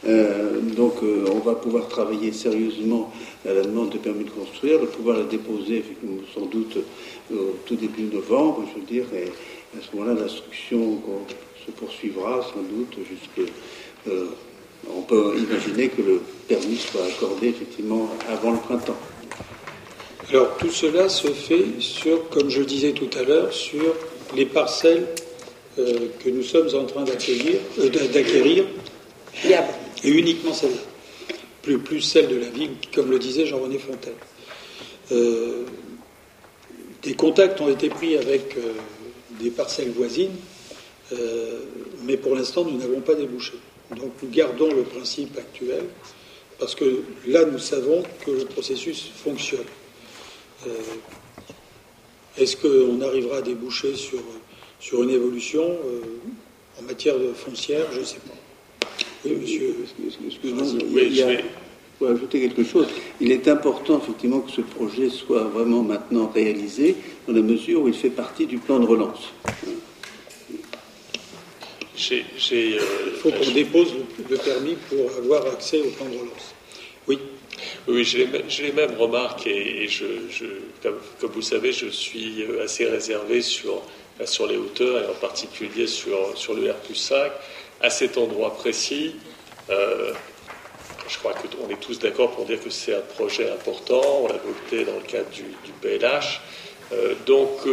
Euh, 0.07 0.59
donc 0.75 0.95
euh, 1.03 1.25
on 1.31 1.39
va 1.39 1.55
pouvoir 1.55 1.87
travailler 1.87 2.31
sérieusement 2.31 3.11
à 3.47 3.53
la 3.53 3.61
demande 3.61 3.91
de 3.91 3.97
permis 3.97 4.23
de 4.23 4.29
construire, 4.29 4.79
de 4.79 4.85
pouvoir 4.85 5.17
la 5.17 5.23
déposer 5.23 5.83
sans 6.33 6.45
doute 6.45 6.77
au 7.33 7.55
tout 7.65 7.75
début 7.75 8.03
novembre, 8.03 8.63
je 8.73 8.79
veux 8.79 8.85
dire, 8.85 9.05
et 9.13 9.27
à 9.77 9.81
ce 9.81 9.95
moment-là 9.95 10.19
l'instruction 10.19 10.99
se 11.65 11.71
poursuivra 11.71 12.41
sans 12.53 12.61
doute 12.61 12.97
jusque... 13.09 13.49
Euh, 14.07 14.25
on 14.95 15.01
peut 15.01 15.35
imaginer 15.37 15.89
que 15.89 16.01
le 16.01 16.21
permis 16.47 16.77
soit 16.77 17.05
accordé 17.05 17.47
effectivement 17.47 18.09
avant 18.29 18.51
le 18.51 18.59
printemps. 18.59 18.97
Alors 20.29 20.57
tout 20.57 20.71
cela 20.71 21.09
se 21.09 21.27
fait 21.27 21.65
sur, 21.79 22.29
comme 22.29 22.49
je 22.49 22.59
le 22.59 22.65
disais 22.65 22.91
tout 22.91 23.09
à 23.17 23.23
l'heure, 23.23 23.53
sur 23.53 23.95
les 24.35 24.45
parcelles 24.45 25.07
euh, 25.77 26.07
que 26.23 26.29
nous 26.29 26.43
sommes 26.43 26.69
en 26.75 26.85
train 26.85 27.03
d'accueillir, 27.03 27.59
euh, 27.79 27.89
d'acquérir, 27.89 28.65
et 30.03 30.09
uniquement 30.09 30.53
celles-là, 30.53 30.81
plus, 31.73 32.01
celles 32.01 32.27
de 32.27 32.37
la 32.37 32.49
ville, 32.49 32.71
comme 32.93 33.11
le 33.11 33.19
disait 33.19 33.45
Jean-René 33.45 33.79
Fontaine. 33.79 34.13
Euh, 35.11 35.63
des 37.03 37.13
contacts 37.13 37.59
ont 37.61 37.69
été 37.69 37.89
pris 37.89 38.17
avec 38.17 38.55
des 39.39 39.51
parcelles 39.51 39.91
voisines, 39.91 40.35
mais 42.03 42.17
pour 42.17 42.35
l'instant 42.35 42.65
nous 42.65 42.77
n'avons 42.77 43.01
pas 43.01 43.13
débouché. 43.13 43.53
Donc 43.91 44.13
nous 44.23 44.29
gardons 44.29 44.73
le 44.73 44.81
principe 44.81 45.37
actuel, 45.37 45.83
parce 46.57 46.73
que 46.73 47.03
là 47.27 47.45
nous 47.45 47.59
savons 47.59 48.03
que 48.25 48.31
le 48.31 48.45
processus 48.45 49.11
fonctionne. 49.15 49.65
Euh, 50.65 50.71
est-ce 52.37 52.57
qu'on 52.57 53.01
arrivera 53.01 53.37
à 53.37 53.41
déboucher 53.41 53.95
sur, 53.95 54.19
sur 54.79 55.03
une 55.03 55.11
évolution 55.11 55.63
euh, 55.63 56.01
en 56.79 56.83
matière 56.83 57.19
de 57.19 57.31
foncière? 57.33 57.85
Je 57.91 57.99
ne 57.99 58.05
sais 58.05 58.17
pas. 58.17 58.33
Oui, 59.25 59.37
monsieur. 59.41 59.75
Excusez-moi, 60.27 60.63
il 61.01 61.15
y 61.15 61.21
a, 61.23 61.27
pour 61.97 62.09
ajouter 62.09 62.41
quelque 62.41 62.63
chose. 62.63 62.87
Il 63.19 63.31
est 63.31 63.47
important 63.47 63.99
effectivement 64.01 64.39
que 64.39 64.51
ce 64.51 64.61
projet 64.61 65.09
soit 65.09 65.43
vraiment 65.43 65.81
maintenant 65.81 66.31
réalisé 66.33 66.95
dans 67.27 67.33
la 67.33 67.41
mesure 67.41 67.81
où 67.81 67.87
il 67.87 67.93
fait 67.93 68.09
partie 68.09 68.45
du 68.45 68.57
plan 68.57 68.79
de 68.79 68.85
relance. 68.85 69.31
Euh, 72.11 72.21
il 72.51 73.17
faut 73.21 73.31
qu'on 73.31 73.51
dépose 73.51 73.93
le, 74.29 74.37
permis 74.37 74.75
pour 74.89 75.09
avoir 75.17 75.45
accès 75.47 75.79
au 75.79 75.89
plan 75.91 76.05
de 76.05 76.17
relance. 76.17 76.53
Oui. 77.07 77.19
Oui, 77.87 78.03
j'ai 78.03 78.27
les, 78.27 78.71
mêmes 78.73 78.95
remarques 78.97 79.47
et, 79.47 79.87
je, 79.87 80.05
comme, 80.81 81.31
vous 81.31 81.41
savez, 81.41 81.71
je 81.71 81.87
suis 81.87 82.45
assez 82.61 82.85
réservé 82.85 83.41
sur, 83.41 83.81
sur 84.25 84.47
les 84.47 84.57
hauteurs 84.57 85.03
et 85.03 85.07
en 85.07 85.13
particulier 85.13 85.87
sur, 85.87 86.37
sur 86.37 86.53
le 86.53 86.69
R 86.69 86.75
5. 86.93 87.31
À 87.81 87.89
cet 87.89 88.17
endroit 88.17 88.53
précis, 88.55 89.15
euh, 89.69 90.13
je 91.07 91.17
crois 91.17 91.33
qu'on 91.33 91.69
est 91.69 91.79
tous 91.79 91.99
d'accord 91.99 92.31
pour 92.31 92.45
dire 92.45 92.61
que 92.63 92.69
c'est 92.69 92.95
un 92.95 93.01
projet 93.01 93.51
important. 93.51 94.01
On 94.21 94.27
l'a 94.27 94.37
voté 94.37 94.85
dans 94.85 94.95
le 94.95 95.05
cadre 95.05 95.29
du, 95.29 95.43
PLH. 95.81 96.41
Euh, 96.93 97.13
donc, 97.25 97.65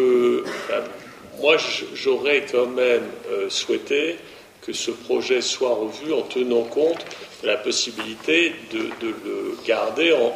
moi, 1.40 1.56
j'aurais 1.94 2.44
quand 2.50 2.66
même 2.66 3.04
souhaité 3.48 4.18
que 4.62 4.72
ce 4.72 4.92
projet 4.92 5.40
soit 5.40 5.74
revu 5.74 6.12
en 6.12 6.22
tenant 6.22 6.62
compte 6.62 7.04
de 7.42 7.48
la 7.48 7.56
possibilité 7.56 8.54
de, 8.72 8.78
le 9.02 9.56
garder 9.66 10.12
en, 10.12 10.28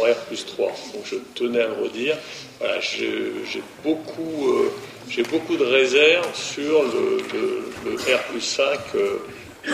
R 0.00 0.16
plus 0.26 0.46
3. 0.46 0.68
Donc 0.94 1.04
je 1.04 1.16
tenais 1.34 1.60
à 1.60 1.66
le 1.68 1.74
redire. 1.84 2.16
Voilà, 2.58 2.80
j'ai 2.80 3.62
beaucoup, 3.84 4.48
euh, 4.48 5.22
beaucoup 5.30 5.56
de 5.56 5.64
réserves 5.64 6.34
sur 6.34 6.82
le, 6.82 8.14
R 8.14 8.22
plus 8.30 8.40
5 8.40 8.64
euh, 8.94 9.18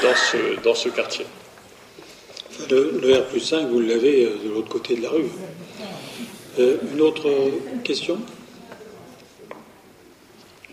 dans, 0.03 0.15
ce, 0.15 0.61
dans 0.63 0.75
ce 0.75 0.89
quartier. 0.89 1.27
le, 2.69 3.21
R 3.21 3.27
plus 3.27 3.41
5, 3.41 3.69
vous 3.69 3.81
l'avez 3.81 4.25
euh, 4.25 4.39
de 4.45 4.51
l'autre 4.51 4.69
côté 4.69 4.97
de 4.97 5.03
la 5.03 5.11
rue. 5.11 5.31
une 6.59 7.01
autre 7.01 7.31
question? 7.85 8.19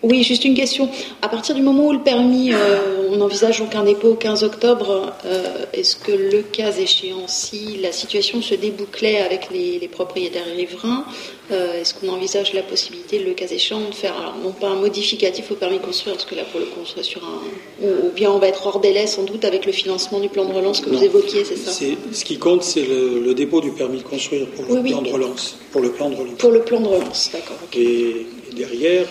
Oui, 0.03 0.23
juste 0.23 0.45
une 0.45 0.55
question. 0.55 0.89
À 1.21 1.29
partir 1.29 1.53
du 1.53 1.61
moment 1.61 1.87
où 1.87 1.93
le 1.93 1.99
permis, 1.99 2.53
euh, 2.53 3.09
on 3.11 3.21
envisage 3.21 3.61
aucun 3.61 3.83
dépôt 3.83 4.09
au 4.09 4.15
15 4.15 4.43
octobre, 4.43 5.13
euh, 5.25 5.65
est-ce 5.73 5.95
que 5.95 6.11
le 6.11 6.41
cas 6.41 6.71
échéant, 6.71 7.27
si 7.27 7.77
la 7.77 7.91
situation 7.91 8.41
se 8.41 8.55
débouclait 8.55 9.19
avec 9.19 9.49
les, 9.51 9.87
propriétaires 9.87 10.45
riverains, 10.55 11.05
euh, 11.51 11.81
est-ce 11.81 11.93
qu'on 11.93 12.09
envisage 12.09 12.53
la 12.53 12.63
possibilité, 12.63 13.19
le 13.19 13.33
cas 13.33 13.45
échéant, 13.45 13.81
de 13.81 13.93
faire, 13.93 14.17
alors 14.17 14.37
non 14.43 14.53
pas 14.53 14.69
un 14.69 14.75
modificatif 14.75 15.51
au 15.51 15.55
permis 15.55 15.77
de 15.77 15.83
construire, 15.83 16.15
parce 16.15 16.25
que 16.25 16.33
là, 16.33 16.43
pour 16.49 16.59
le 16.59 16.65
coup, 16.65 16.79
sur 17.01 17.21
un. 17.23 17.85
Ou, 17.85 18.09
bien 18.15 18.31
on 18.31 18.39
va 18.39 18.47
être 18.47 18.65
hors 18.65 18.79
délai, 18.79 19.05
sans 19.05 19.23
doute, 19.23 19.45
avec 19.45 19.67
le 19.67 19.71
financement 19.71 20.19
du 20.19 20.29
plan 20.29 20.45
de 20.45 20.53
relance 20.53 20.81
que 20.81 20.89
vous 20.89 21.03
évoquiez, 21.03 21.45
c'est 21.45 21.57
ça? 21.57 21.71
Ce 21.71 22.25
qui 22.25 22.37
compte, 22.37 22.63
c'est 22.63 22.85
le, 22.85 23.33
dépôt 23.35 23.61
du 23.61 23.71
permis 23.71 23.99
de 23.99 24.03
construire 24.03 24.47
pour 24.47 24.65
le 24.65 24.81
plan 24.81 25.01
de 25.01 25.09
relance. 25.09 25.57
Pour 25.71 25.81
le 25.81 25.91
plan 25.91 26.09
de 26.09 26.15
relance. 26.15 26.37
Pour 26.39 26.51
le 26.51 26.61
plan 26.61 26.79
de 26.79 26.87
relance, 26.87 27.29
d'accord. 27.31 27.57
Et, 27.75 28.25
derrière. 28.55 29.05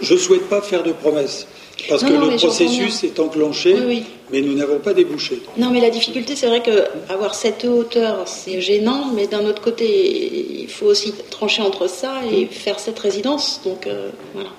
Je 0.00 0.14
ne 0.14 0.18
souhaite 0.18 0.48
pas 0.48 0.60
faire 0.62 0.82
de 0.82 0.92
promesses. 0.92 1.46
Parce 1.88 2.02
que 2.02 2.12
le 2.12 2.36
processus 2.36 3.04
est 3.04 3.18
enclenché, 3.20 3.74
mais 4.30 4.40
nous 4.42 4.54
n'avons 4.54 4.78
pas 4.78 4.94
débouché. 4.94 5.40
Non, 5.56 5.70
mais 5.70 5.80
la 5.80 5.90
difficulté, 5.90 6.36
c'est 6.36 6.46
vrai 6.46 6.62
qu'avoir 6.62 7.34
cette 7.34 7.64
hauteur, 7.64 8.26
c'est 8.26 8.60
gênant, 8.60 9.12
mais 9.14 9.26
d'un 9.26 9.46
autre 9.46 9.62
côté, 9.62 10.60
il 10.60 10.68
faut 10.68 10.86
aussi 10.86 11.14
trancher 11.30 11.62
entre 11.62 11.88
ça 11.88 12.20
et 12.30 12.46
faire 12.46 12.78
cette 12.78 12.98
résidence. 12.98 13.60
Donc, 13.64 13.86
euh, 13.86 14.10
voilà. 14.34 14.50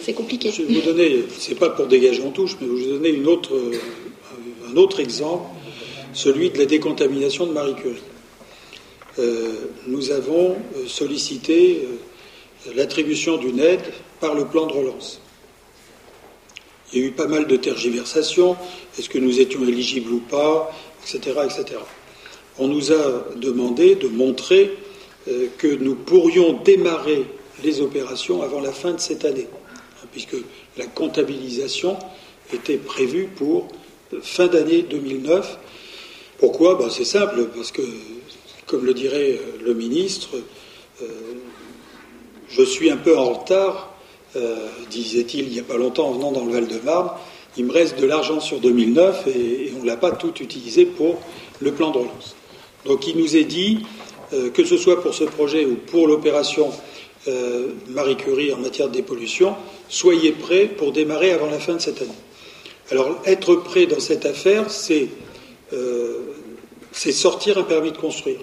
C'est 0.00 0.12
compliqué. 0.12 0.52
Je 0.52 0.62
vais 0.62 0.74
vous 0.74 0.86
donner, 0.86 1.24
c'est 1.36 1.56
pas 1.56 1.70
pour 1.70 1.86
dégager 1.86 2.22
en 2.22 2.30
touche, 2.30 2.56
mais 2.60 2.68
je 2.68 2.72
vais 2.72 2.82
vous 2.84 2.92
donner 2.98 3.08
une 3.08 3.26
autre, 3.26 3.54
euh, 3.54 3.72
un 4.72 4.76
autre 4.76 5.00
exemple, 5.00 5.46
celui 6.12 6.50
de 6.50 6.58
la 6.58 6.66
décontamination 6.66 7.46
de 7.46 7.52
Marie 7.52 7.74
Curie. 7.74 7.96
Euh, 9.18 9.48
nous 9.88 10.12
avons 10.12 10.56
sollicité 10.86 11.88
l'attribution 12.76 13.38
d'une 13.38 13.58
aide 13.58 13.80
par 14.20 14.34
le 14.34 14.44
plan 14.44 14.66
de 14.66 14.72
relance. 14.72 15.20
Il 16.92 17.00
y 17.00 17.02
a 17.02 17.06
eu 17.06 17.10
pas 17.10 17.26
mal 17.26 17.46
de 17.46 17.56
tergiversations, 17.56 18.56
est-ce 18.98 19.08
que 19.08 19.18
nous 19.18 19.40
étions 19.40 19.62
éligibles 19.66 20.12
ou 20.12 20.20
pas, 20.20 20.72
etc. 21.02 21.40
etc. 21.44 21.78
On 22.58 22.68
nous 22.68 22.92
a 22.92 23.24
demandé 23.36 23.96
de 23.96 24.08
montrer 24.08 24.72
euh, 25.28 25.48
que 25.58 25.66
nous 25.66 25.94
pourrions 25.94 26.54
démarrer 26.64 27.26
les 27.64 27.80
opérations 27.80 28.42
avant 28.42 28.60
la 28.60 28.72
fin 28.72 28.92
de 28.92 29.00
cette 29.00 29.24
année, 29.24 29.48
hein, 29.52 30.06
puisque 30.12 30.36
la 30.76 30.86
comptabilisation 30.86 31.98
était 32.52 32.76
prévue 32.76 33.28
pour 33.34 33.68
fin 34.22 34.46
d'année 34.46 34.82
2009. 34.82 35.58
Pourquoi? 36.38 36.76
Ben, 36.76 36.88
C'est 36.90 37.04
simple, 37.04 37.48
parce 37.54 37.72
que, 37.72 37.82
comme 38.66 38.84
le 38.84 38.94
dirait 38.94 39.40
euh, 39.40 39.64
le 39.64 39.74
ministre, 39.74 40.30
euh, 41.02 41.06
je 42.48 42.62
suis 42.62 42.90
un 42.90 42.96
peu 42.96 43.18
en 43.18 43.32
retard 43.32 43.95
euh, 44.36 44.68
disait-il 44.90 45.46
il 45.46 45.52
n'y 45.52 45.60
a 45.60 45.62
pas 45.62 45.78
longtemps 45.78 46.08
en 46.08 46.12
venant 46.12 46.30
dans 46.30 46.44
le 46.44 46.52
Val-de-Marne, 46.52 47.10
il 47.56 47.64
me 47.64 47.72
reste 47.72 47.98
de 47.98 48.06
l'argent 48.06 48.38
sur 48.38 48.60
2009 48.60 49.26
et, 49.28 49.72
on 49.78 49.82
ne 49.82 49.86
l'a 49.86 49.96
pas 49.96 50.10
tout 50.10 50.34
utilisé 50.42 50.84
pour 50.84 51.18
le 51.60 51.72
plan 51.72 51.90
de 51.90 51.98
relance. 51.98 52.36
Donc 52.84 53.06
il 53.06 53.16
nous 53.16 53.36
est 53.36 53.44
dit, 53.44 53.78
euh, 54.34 54.50
que 54.50 54.64
ce 54.64 54.76
soit 54.76 55.00
pour 55.00 55.14
ce 55.14 55.24
projet 55.24 55.64
ou 55.64 55.76
pour 55.76 56.06
l'opération 56.06 56.70
euh, 57.28 57.68
Marie 57.88 58.16
Curie 58.16 58.52
en 58.52 58.58
matière 58.58 58.88
de 58.88 58.92
dépollution, 58.92 59.54
soyez 59.88 60.32
prêts 60.32 60.66
pour 60.66 60.92
démarrer 60.92 61.32
avant 61.32 61.50
la 61.50 61.58
fin 61.58 61.74
de 61.74 61.80
cette 61.80 62.02
année. 62.02 62.10
Alors 62.90 63.16
être 63.24 63.54
prêt 63.56 63.86
dans 63.86 64.00
cette 64.00 64.26
affaire, 64.26 64.70
c'est 64.70 65.08
sortir 66.92 67.56
un 67.56 67.62
permis 67.62 67.90
de 67.90 67.96
construire. 67.96 68.40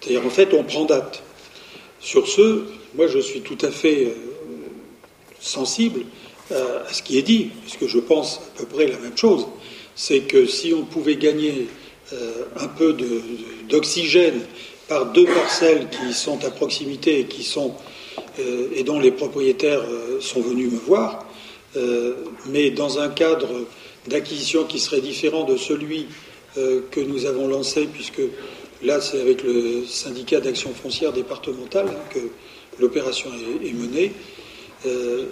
C'est-à-dire 0.00 0.26
en 0.26 0.30
fait 0.30 0.52
on 0.52 0.64
prend 0.64 0.84
date. 0.84 1.22
Sur 2.00 2.26
ce, 2.26 2.64
moi 2.96 3.06
je 3.06 3.20
suis 3.20 3.40
tout 3.40 3.58
à 3.62 3.70
fait 3.70 4.12
sensible 5.48 6.02
euh, 6.52 6.84
à 6.88 6.92
ce 6.92 7.02
qui 7.02 7.18
est 7.18 7.22
dit, 7.22 7.50
puisque 7.62 7.86
je 7.86 7.98
pense 7.98 8.40
à 8.54 8.58
peu 8.58 8.66
près 8.66 8.86
la 8.86 8.98
même 8.98 9.16
chose. 9.16 9.46
C'est 9.94 10.20
que 10.20 10.46
si 10.46 10.72
on 10.74 10.84
pouvait 10.84 11.16
gagner 11.16 11.66
euh, 12.12 12.44
un 12.58 12.68
peu 12.68 12.96
d'oxygène 13.68 14.40
par 14.86 15.06
deux 15.12 15.26
parcelles 15.26 15.88
qui 15.90 16.14
sont 16.14 16.44
à 16.44 16.50
proximité 16.50 17.20
et 17.20 17.24
qui 17.24 17.42
sont 17.42 17.74
euh, 18.38 18.68
et 18.74 18.84
dont 18.84 19.00
les 19.00 19.10
propriétaires 19.10 19.82
sont 20.20 20.40
venus 20.40 20.72
me 20.72 20.78
voir, 20.78 21.24
mais 22.46 22.70
dans 22.70 22.98
un 22.98 23.08
cadre 23.08 23.66
d'acquisition 24.06 24.64
qui 24.64 24.78
serait 24.80 25.00
différent 25.00 25.44
de 25.44 25.56
celui 25.56 26.06
que 26.56 27.00
nous 27.00 27.26
avons 27.26 27.46
lancé, 27.46 27.86
puisque 27.92 28.22
là 28.82 29.00
c'est 29.00 29.20
avec 29.20 29.42
le 29.44 29.84
syndicat 29.84 30.40
d'action 30.40 30.70
foncière 30.72 31.12
départementale 31.12 31.88
hein, 31.88 32.00
que 32.10 32.20
l'opération 32.80 33.30
est, 33.62 33.72
menée. 33.72 34.12
Euh, 34.86 35.26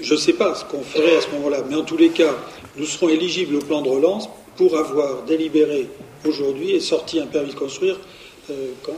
je 0.00 0.14
ne 0.14 0.18
sais 0.18 0.32
pas 0.32 0.54
ce 0.54 0.64
qu'on 0.64 0.82
ferait 0.82 1.16
à 1.16 1.20
ce 1.20 1.30
moment-là, 1.30 1.58
mais 1.68 1.76
en 1.76 1.82
tous 1.82 1.96
les 1.96 2.10
cas, 2.10 2.34
nous 2.76 2.86
serons 2.86 3.08
éligibles 3.08 3.56
au 3.56 3.60
plan 3.60 3.82
de 3.82 3.88
relance 3.88 4.28
pour 4.56 4.76
avoir 4.78 5.22
délibéré 5.22 5.88
aujourd'hui 6.26 6.72
et 6.72 6.80
sorti 6.80 7.20
un 7.20 7.26
permis 7.26 7.50
de 7.50 7.58
construire 7.58 7.98
euh, 8.50 8.70
quand 8.82 8.96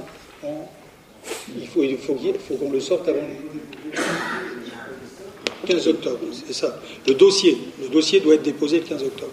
Il 1.56 1.66
faut, 1.66 1.82
il 1.82 1.96
faut, 1.98 2.14
qu'on 2.56 2.70
le 2.70 2.80
sorte 2.80 3.08
avant 3.08 3.20
le 3.20 3.98
15 5.66 5.88
octobre, 5.88 6.18
c'est 6.46 6.52
ça. 6.52 6.80
Le 7.06 7.14
dossier, 7.14 7.56
le 7.80 7.88
dossier 7.88 8.20
doit 8.20 8.34
être 8.34 8.42
déposé 8.42 8.80
le 8.80 8.84
15 8.84 9.02
octobre. 9.04 9.32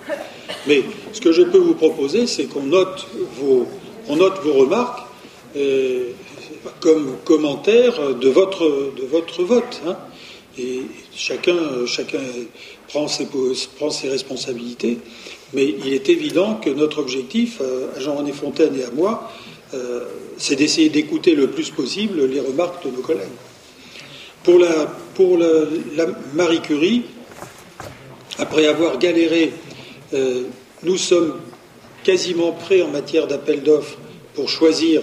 Mais 0.68 0.84
ce 1.12 1.20
que 1.20 1.32
je 1.32 1.42
peux 1.42 1.58
vous 1.58 1.74
proposer, 1.74 2.28
c'est 2.28 2.46
qu'on 2.46 2.64
note 2.64 3.08
vos, 3.38 3.66
on 4.08 4.16
note 4.16 4.40
vos 4.44 4.54
remarques 4.54 5.02
euh, 5.58 6.12
comme 6.80 7.18
commentaire 7.26 8.16
de 8.16 8.30
votre, 8.30 8.94
de 8.96 9.06
votre 9.06 9.44
vote. 9.44 9.82
Hein. 9.88 9.98
Et 10.58 10.82
chacun, 11.16 11.56
prend, 12.88 13.08
ses, 13.08 14.10
responsabilités, 14.10 14.98
mais 15.54 15.76
il 15.86 15.94
est 15.94 16.10
évident 16.10 16.56
que 16.56 16.70
notre 16.70 17.00
objectif, 17.00 17.60
euh, 17.62 17.96
à 17.96 18.00
Jean-René 18.00 18.32
Fontaine 18.32 18.76
et 18.78 18.84
à 18.84 18.92
moi, 18.92 19.32
euh, 19.74 20.06
c'est 20.38 20.56
d'essayer 20.56 20.90
d'écouter 20.90 21.36
le 21.36 21.48
plus 21.48 21.70
possible 21.70 22.26
les 22.26 22.40
remarques 22.40 22.84
de 22.86 22.92
nos 22.92 23.02
collègues. 23.02 23.28
Pour 24.44 24.58
la, 24.58 24.88
pour 25.14 25.38
Marie 26.34 26.62
Curie, 26.62 27.04
après 28.38 28.66
avoir 28.66 28.98
galéré, 28.98 29.54
euh, 30.14 30.44
nous 30.84 30.98
sommes 30.98 31.36
quasiment 32.04 32.54
prêts 32.54 32.82
en 32.82 32.88
matière 32.88 33.28
d'appel 33.28 33.62
d'offres 33.62 33.98
pour 34.34 34.50
choisir 34.50 35.02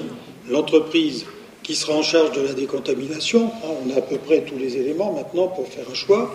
l'entreprise 0.49 1.27
qui 1.67 1.75
sera 1.75 1.95
en 1.95 2.03
charge 2.03 2.31
de 2.31 2.43
la 2.43 2.53
décontamination. 2.53 3.51
Hein, 3.65 3.71
on 3.85 3.91
a 3.91 3.97
à 3.97 4.01
peu 4.01 4.19
près 4.19 4.43
tous 4.43 4.57
les 4.57 4.77
éléments 4.77 5.13
maintenant 5.13 5.49
pour 5.49 5.67
faire 5.67 5.85
un 5.91 5.95
choix. 5.95 6.33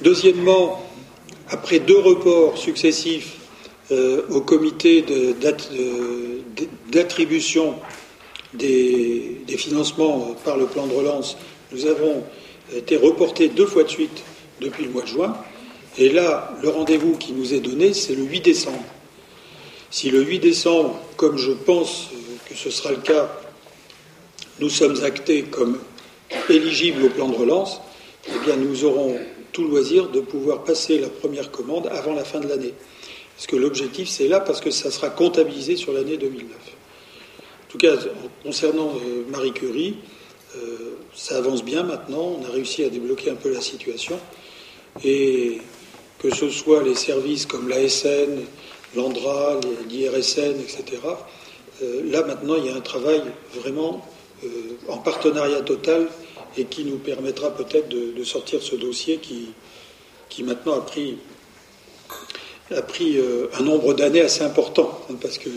Deuxièmement, 0.00 0.82
après 1.50 1.78
deux 1.78 1.98
reports 1.98 2.56
successifs 2.56 3.34
euh, 3.90 4.22
au 4.30 4.40
comité 4.40 5.04
d'attribution 6.88 7.74
des, 8.54 9.42
des, 9.46 9.58
financements 9.58 10.34
par 10.46 10.56
le 10.56 10.64
plan 10.64 10.86
de 10.86 10.94
relance, 10.94 11.36
nous 11.72 11.84
avons 11.84 12.24
été 12.74 12.96
reportés 12.96 13.48
deux 13.48 13.66
fois 13.66 13.82
de 13.82 13.90
suite 13.90 14.24
depuis 14.62 14.84
le 14.84 14.90
mois 14.92 15.02
de 15.02 15.08
juin. 15.08 15.36
Et 15.98 16.08
là, 16.08 16.56
le 16.62 16.70
rendez-vous 16.70 17.18
qui 17.18 17.34
nous 17.34 17.52
est 17.52 17.60
donné, 17.60 17.92
c'est 17.92 18.14
le 18.14 18.22
8 18.22 18.40
décembre. 18.40 18.82
Si 19.90 20.10
le 20.10 20.22
8 20.22 20.38
décembre, 20.38 20.98
comme 21.18 21.36
je 21.36 21.52
pense 21.52 22.08
que 22.48 22.54
ce 22.54 22.70
sera 22.70 22.92
le 22.92 22.96
cas, 22.96 23.30
nous 24.62 24.70
sommes 24.70 25.02
actés 25.02 25.42
comme 25.42 25.76
éligibles 26.48 27.06
au 27.06 27.08
plan 27.08 27.28
de 27.28 27.34
relance, 27.34 27.80
eh 28.28 28.44
bien 28.44 28.54
nous 28.54 28.84
aurons 28.84 29.18
tout 29.50 29.66
loisir 29.66 30.08
de 30.08 30.20
pouvoir 30.20 30.62
passer 30.62 30.98
la 31.00 31.08
première 31.08 31.50
commande 31.50 31.88
avant 31.88 32.14
la 32.14 32.22
fin 32.22 32.38
de 32.38 32.46
l'année. 32.46 32.72
Parce 33.34 33.48
que 33.48 33.56
l'objectif, 33.56 34.08
c'est 34.08 34.28
là, 34.28 34.38
parce 34.38 34.60
que 34.60 34.70
ça 34.70 34.92
sera 34.92 35.10
comptabilisé 35.10 35.74
sur 35.74 35.92
l'année 35.92 36.16
2009. 36.16 36.48
En 36.52 37.72
tout 37.72 37.78
cas, 37.78 37.96
concernant 38.44 38.92
euh, 38.94 39.24
Marie 39.32 39.52
Curie, 39.52 39.96
euh, 40.56 40.94
ça 41.12 41.38
avance 41.38 41.64
bien 41.64 41.82
maintenant, 41.82 42.38
on 42.40 42.44
a 42.44 42.50
réussi 42.50 42.84
à 42.84 42.88
débloquer 42.88 43.30
un 43.30 43.34
peu 43.34 43.52
la 43.52 43.60
situation, 43.60 44.16
et 45.02 45.58
que 46.20 46.32
ce 46.32 46.48
soit 46.50 46.84
les 46.84 46.94
services 46.94 47.46
comme 47.46 47.68
l'ASN, 47.68 48.44
l'ANDRA, 48.94 49.58
l'IRSN, 49.88 50.60
etc., 50.60 50.84
euh, 51.82 52.02
là 52.12 52.22
maintenant, 52.22 52.54
il 52.54 52.66
y 52.66 52.68
a 52.68 52.76
un 52.76 52.80
travail 52.80 53.22
vraiment 53.60 54.06
en 54.88 54.98
partenariat 54.98 55.60
total 55.62 56.08
et 56.56 56.64
qui 56.64 56.84
nous 56.84 56.98
permettra 56.98 57.54
peut-être 57.54 57.88
de, 57.88 58.24
sortir 58.24 58.62
ce 58.62 58.76
dossier 58.76 59.18
qui, 59.18 59.50
qui 60.28 60.42
maintenant 60.42 60.74
a 60.74 60.80
pris, 60.80 61.18
a 62.70 62.82
euh, 63.00 63.46
un 63.58 63.62
nombre 63.62 63.94
d'années 63.94 64.20
assez 64.20 64.42
important, 64.42 65.00
hein, 65.10 65.14
parce 65.20 65.38
que 65.38 65.48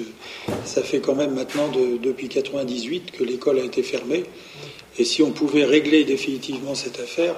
ça 0.65 0.81
fait 0.81 0.99
quand 0.99 1.15
même 1.15 1.33
maintenant 1.33 1.69
depuis 1.69 2.29
98 2.29 3.11
que 3.11 3.23
l'école 3.23 3.59
a 3.59 3.63
été 3.63 3.83
fermée. 3.83 4.25
Et 4.97 5.03
si 5.03 5.21
on 5.21 5.31
pouvait 5.31 5.65
régler 5.65 6.05
définitivement 6.05 6.75
cette 6.75 6.99
affaire, 6.99 7.35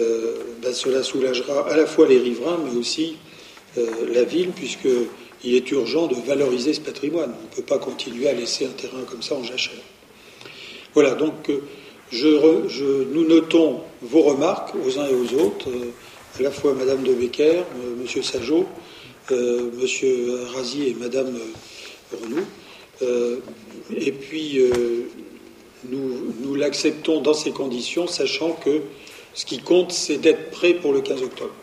euh, 0.00 0.36
ben 0.62 0.72
cela 0.72 1.02
soulagera 1.02 1.68
à 1.68 1.76
la 1.76 1.86
fois 1.86 2.06
les 2.06 2.18
riverains, 2.18 2.58
mais 2.64 2.78
aussi 2.78 3.16
euh, 3.78 3.86
la 4.12 4.24
ville, 4.24 4.50
puisqu'il 4.50 5.54
est 5.54 5.70
urgent 5.70 6.06
de 6.06 6.16
valoriser 6.26 6.74
ce 6.74 6.80
patrimoine. 6.80 7.34
On 7.38 7.50
ne 7.50 7.56
peut 7.56 7.62
pas 7.62 7.78
continuer 7.78 8.28
à 8.28 8.32
laisser 8.32 8.66
un 8.66 8.70
terrain 8.70 9.02
comme 9.10 9.22
ça 9.22 9.34
en 9.34 9.42
jachère. 9.42 9.80
Voilà, 10.94 11.14
donc 11.14 11.50
nous 12.12 13.26
notons 13.26 13.80
vos 14.02 14.22
remarques 14.22 14.74
aux 14.74 14.98
uns 14.98 15.06
et 15.06 15.14
aux 15.14 15.40
autres, 15.40 15.70
euh, 15.70 15.90
à 16.38 16.42
la 16.42 16.50
fois 16.50 16.74
Madame 16.74 17.02
de 17.02 17.14
Becker, 17.14 17.60
euh, 17.60 17.96
Monsieur 17.96 18.22
Sajot, 18.22 18.66
euh, 19.30 19.70
Monsieur 19.80 20.40
Razi 20.54 20.88
et 20.88 20.94
Madame 20.94 21.32
Renou. 22.12 22.44
et 23.96 24.12
puis, 24.12 24.60
nous, 25.88 26.54
l'acceptons 26.54 27.20
dans 27.22 27.34
ces 27.34 27.50
conditions, 27.50 28.06
sachant 28.06 28.52
que 28.52 28.82
ce 29.32 29.46
qui 29.46 29.58
compte, 29.58 29.92
c'est 29.92 30.18
d'être 30.18 30.50
prêt 30.50 30.74
pour 30.74 30.92
le 30.92 31.00
15 31.00 31.22
octobre. 31.22 31.54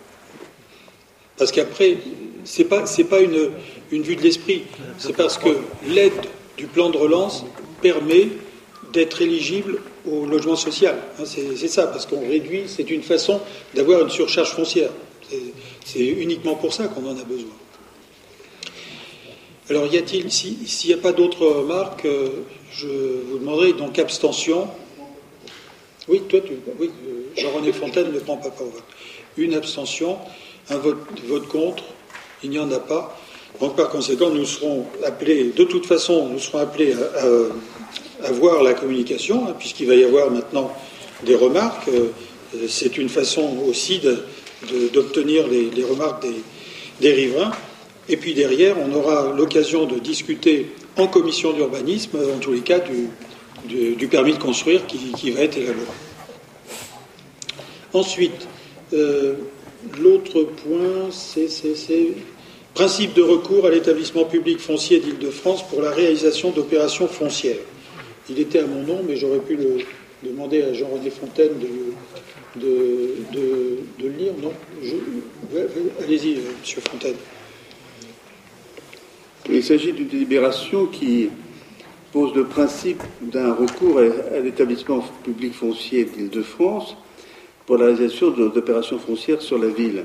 Parce 1.37 1.51
qu'après, 1.51 1.97
ce 2.43 2.63
n'est 2.63 2.67
pas, 2.67 2.83
pas 3.09 3.21
une 3.21 4.01
vue 4.01 4.15
de 4.15 4.21
l'esprit, 4.21 4.63
c'est 4.97 5.15
parce 5.15 5.37
que 5.37 5.49
l'aide 5.87 6.19
du 6.57 6.65
plan 6.65 6.89
de 6.89 6.97
relance 6.97 7.45
permet 7.81 8.29
d'être 8.93 9.21
éligible 9.21 9.79
au 10.09 10.25
logement 10.25 10.55
social. 10.55 10.95
Hein, 11.19 11.23
c'est 11.25 11.67
ça, 11.67 11.87
parce 11.87 12.05
qu'on 12.05 12.21
réduit, 12.21 12.63
c'est 12.67 12.89
une 12.89 13.03
façon 13.03 13.39
d'avoir 13.75 14.01
une 14.01 14.09
surcharge 14.09 14.51
foncière. 14.51 14.89
C'est 15.85 16.05
uniquement 16.05 16.55
pour 16.55 16.73
ça 16.73 16.87
qu'on 16.87 17.05
en 17.05 17.17
a 17.17 17.23
besoin. 17.23 17.53
Alors, 19.69 19.85
y 19.85 19.97
a-t-il, 19.97 20.31
s'il 20.31 20.87
n'y 20.87 20.93
a 20.93 20.97
pas 20.97 21.11
d'autres 21.11 21.45
remarques, 21.45 22.05
euh, 22.05 22.29
je 22.71 22.87
vous 22.87 23.37
demanderai 23.37 23.73
donc 23.73 23.99
abstention. 23.99 24.67
Oui, 26.07 26.23
toi, 26.27 26.39
oui, 26.79 26.89
euh, 27.07 27.39
Jean-René 27.39 27.71
Fontaine 27.71 28.11
ne 28.11 28.17
prend 28.17 28.37
pas 28.37 28.49
part 28.49 28.65
Une 29.37 29.53
abstention, 29.53 30.17
un 30.71 30.77
vote, 30.77 30.97
vote 31.27 31.47
contre, 31.47 31.83
il 32.41 32.49
n'y 32.49 32.57
en 32.57 32.71
a 32.71 32.79
pas. 32.79 33.15
Donc, 33.61 33.75
par 33.75 33.89
conséquent, 33.89 34.31
nous 34.31 34.45
serons 34.45 34.87
appelés, 35.05 35.51
de 35.55 35.63
toute 35.65 35.85
façon, 35.85 36.29
nous 36.29 36.39
serons 36.39 36.59
appelés 36.59 36.93
à 36.93 37.25
avoir 38.23 38.63
la 38.63 38.73
communication, 38.73 39.47
hein, 39.47 39.55
puisqu'il 39.57 39.87
va 39.87 39.95
y 39.95 40.03
avoir 40.03 40.31
maintenant 40.31 40.71
des 41.25 41.35
remarques. 41.35 41.87
Euh, 41.89 42.09
c'est 42.67 42.97
une 42.97 43.09
façon 43.09 43.57
aussi 43.67 44.01
d'obtenir 44.93 45.47
les, 45.47 45.83
remarques 45.83 46.25
des, 46.99 47.13
riverains. 47.13 47.51
Et 48.07 48.17
puis 48.17 48.33
derrière, 48.33 48.75
on 48.79 48.91
aura 48.93 49.33
l'occasion 49.37 49.85
de 49.85 49.99
discuter 49.99 50.71
en 50.97 51.07
commission 51.07 51.53
d'urbanisme, 51.53 52.17
en 52.35 52.39
tous 52.39 52.53
les 52.53 52.61
cas, 52.61 52.79
du, 52.79 54.07
permis 54.07 54.33
de 54.33 54.39
construire 54.39 54.87
qui, 54.87 55.31
va 55.31 55.41
être 55.41 55.57
élaboré. 55.57 55.85
Ensuite, 57.93 58.47
euh, 58.93 59.35
l'autre 59.99 60.43
point, 60.43 61.09
c'est 61.11 61.47
principe 62.73 63.13
de 63.13 63.21
recours 63.21 63.65
à 63.65 63.69
l'établissement 63.69 64.25
public 64.25 64.59
foncier 64.59 64.99
d'Île-de-France 64.99 65.67
pour 65.67 65.81
la 65.81 65.91
réalisation 65.91 66.51
d'opérations 66.51 67.07
foncières. 67.07 67.57
Il 68.29 68.39
était 68.39 68.59
à 68.59 68.67
mon 68.67 68.83
nom, 68.83 69.01
mais 69.07 69.15
j'aurais 69.15 69.39
pu 69.39 69.55
le 69.55 69.77
demander 70.23 70.61
à 70.61 70.73
Jean-René 70.73 71.09
Fontaine 71.09 71.53
de, 72.55 72.63
le 73.99 74.09
lire. 74.09 74.33
Non 74.41 74.53
Allez-y, 76.03 76.35
euh, 76.35 76.41
Monsieur 76.59 76.81
Fontaine. 76.81 77.15
Il 79.49 79.63
s'agit 79.63 79.93
d'une 79.93 80.07
délibération 80.07 80.85
qui 80.85 81.29
pose 82.11 82.35
le 82.35 82.45
principe 82.45 83.01
d'un 83.21 83.53
recours 83.53 83.99
à 83.99 84.39
l'établissement 84.39 85.03
public 85.23 85.53
foncier 85.53 86.05
d'Île-de-France 86.05 86.97
pour 87.65 87.77
la 87.77 87.85
réalisation 87.85 88.31
d'opérations 88.31 88.99
foncières 88.99 89.41
sur 89.41 89.57
la 89.57 89.69
ville. 89.69 90.03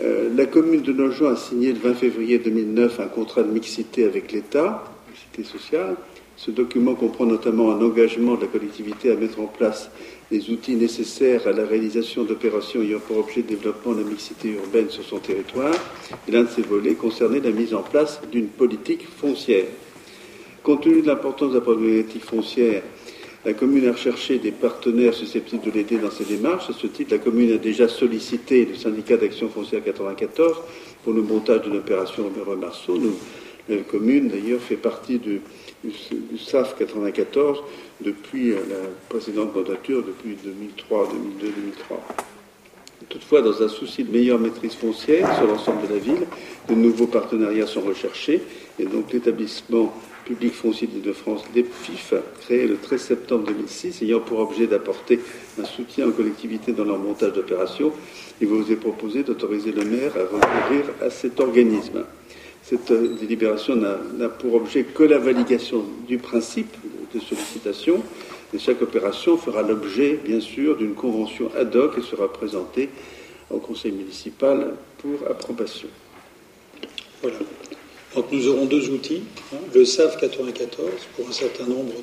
Euh, 0.00 0.30
la 0.34 0.46
commune 0.46 0.82
de 0.82 0.92
Nogent 0.92 1.32
a 1.32 1.36
signé 1.36 1.72
le 1.72 1.78
20 1.78 1.94
février 1.94 2.38
2009 2.38 3.00
un 3.00 3.06
contrat 3.06 3.42
de 3.42 3.50
mixité 3.50 4.04
avec 4.04 4.32
l'État, 4.32 4.84
mixité 5.10 5.44
sociale, 5.44 5.96
ce 6.36 6.50
document 6.50 6.94
comprend 6.94 7.26
notamment 7.26 7.72
un 7.72 7.80
engagement 7.80 8.36
de 8.36 8.42
la 8.42 8.46
collectivité 8.46 9.10
à 9.10 9.16
mettre 9.16 9.40
en 9.40 9.46
place 9.46 9.90
les 10.30 10.50
outils 10.50 10.76
nécessaires 10.76 11.46
à 11.46 11.52
la 11.52 11.66
réalisation 11.66 12.24
d'opérations 12.24 12.82
ayant 12.82 13.00
pour 13.00 13.18
objet 13.18 13.42
le 13.42 13.54
développement 13.54 13.92
de 13.92 14.02
la 14.02 14.08
mixité 14.08 14.48
urbaine 14.48 14.88
sur 14.88 15.04
son 15.04 15.18
territoire. 15.18 15.74
Et 16.26 16.32
l'un 16.32 16.44
de 16.44 16.48
ces 16.48 16.62
volets 16.62 16.94
concernait 16.94 17.40
la 17.40 17.50
mise 17.50 17.74
en 17.74 17.82
place 17.82 18.20
d'une 18.32 18.48
politique 18.48 19.06
foncière. 19.06 19.66
Compte 20.62 20.82
tenu 20.84 21.02
de 21.02 21.06
l'importance 21.06 21.50
de 21.50 21.56
la 21.56 21.60
problématique 21.60 22.24
foncière, 22.24 22.82
la 23.44 23.54
commune 23.54 23.88
a 23.88 23.92
recherché 23.92 24.38
des 24.38 24.52
partenaires 24.52 25.14
susceptibles 25.14 25.64
de 25.64 25.72
l'aider 25.72 25.98
dans 25.98 26.12
ses 26.12 26.24
démarches. 26.24 26.70
À 26.70 26.72
ce 26.72 26.86
titre, 26.86 27.10
la 27.10 27.18
commune 27.18 27.52
a 27.52 27.58
déjà 27.58 27.88
sollicité 27.88 28.64
le 28.64 28.76
syndicat 28.76 29.16
d'action 29.16 29.48
foncière 29.48 29.82
94 29.82 30.58
pour 31.02 31.12
le 31.12 31.22
montage 31.22 31.62
d'une 31.62 31.76
opération 31.76 32.24
au 32.24 32.56
Marceau. 32.56 33.00
la 33.68 33.76
commune, 33.78 34.28
d'ailleurs, 34.28 34.60
fait 34.60 34.76
partie 34.76 35.18
du, 35.18 35.40
du, 35.84 36.38
SAF 36.38 36.76
94 36.78 37.62
depuis 38.00 38.50
la 38.50 38.88
précédente 39.08 39.54
mandature, 39.54 40.02
depuis 40.02 40.36
2003, 40.42 41.08
2002, 41.12 41.46
2003. 41.48 42.02
Toutefois, 43.08 43.42
dans 43.42 43.62
un 43.62 43.68
souci 43.68 44.04
de 44.04 44.12
meilleure 44.12 44.38
maîtrise 44.38 44.74
foncière 44.74 45.34
sur 45.36 45.46
l'ensemble 45.46 45.86
de 45.88 45.94
la 45.94 45.98
ville, 45.98 46.26
de 46.68 46.74
nouveaux 46.74 47.06
partenariats 47.06 47.66
sont 47.66 47.80
recherchés 47.80 48.40
et 48.78 48.84
donc 48.84 49.12
l'établissement 49.12 49.92
public 50.24 50.54
foncier 50.54 50.86
d'Île-de-France, 50.86 51.42
l'EPFIF, 51.54 52.14
créé 52.40 52.66
le 52.66 52.76
13 52.76 53.00
septembre 53.00 53.44
2006, 53.46 54.02
ayant 54.02 54.20
pour 54.20 54.38
objet 54.38 54.66
d'apporter 54.66 55.20
un 55.60 55.64
soutien 55.64 56.06
aux 56.06 56.12
collectivités 56.12 56.72
dans 56.72 56.84
leur 56.84 56.98
montage 56.98 57.32
d'opérations, 57.32 57.92
il 58.40 58.46
vous 58.46 58.70
est 58.70 58.76
proposé 58.76 59.24
d'autoriser 59.24 59.72
le 59.72 59.84
maire 59.84 60.12
à 60.16 60.22
recourir 60.22 60.84
à 61.00 61.10
cet 61.10 61.40
organisme. 61.40 62.04
Cette 62.62 62.90
euh, 62.90 63.16
délibération 63.20 63.76
n'a 63.76 64.28
pour 64.28 64.54
objet 64.54 64.84
que 64.84 65.02
la 65.02 65.18
validation 65.18 65.84
du 66.06 66.18
principe 66.18 66.74
de 67.12 67.20
sollicitation, 67.20 68.02
et 68.54 68.58
chaque 68.58 68.82
opération 68.82 69.36
fera 69.36 69.62
l'objet, 69.62 70.20
bien 70.24 70.40
sûr, 70.40 70.76
d'une 70.76 70.94
convention 70.94 71.50
ad 71.56 71.74
hoc 71.74 71.98
et 71.98 72.02
sera 72.02 72.32
présentée 72.32 72.90
au 73.50 73.58
conseil 73.58 73.92
municipal 73.92 74.74
pour 74.98 75.28
approbation. 75.28 75.88
Voilà. 77.22 77.38
Donc 78.14 78.26
nous 78.30 78.46
aurons 78.48 78.66
deux 78.66 78.90
outils, 78.90 79.22
hein, 79.54 79.58
le 79.74 79.84
SAF 79.84 80.18
94 80.18 80.90
pour 81.16 81.28
un 81.28 81.32
certain 81.32 81.64
nombre 81.64 81.94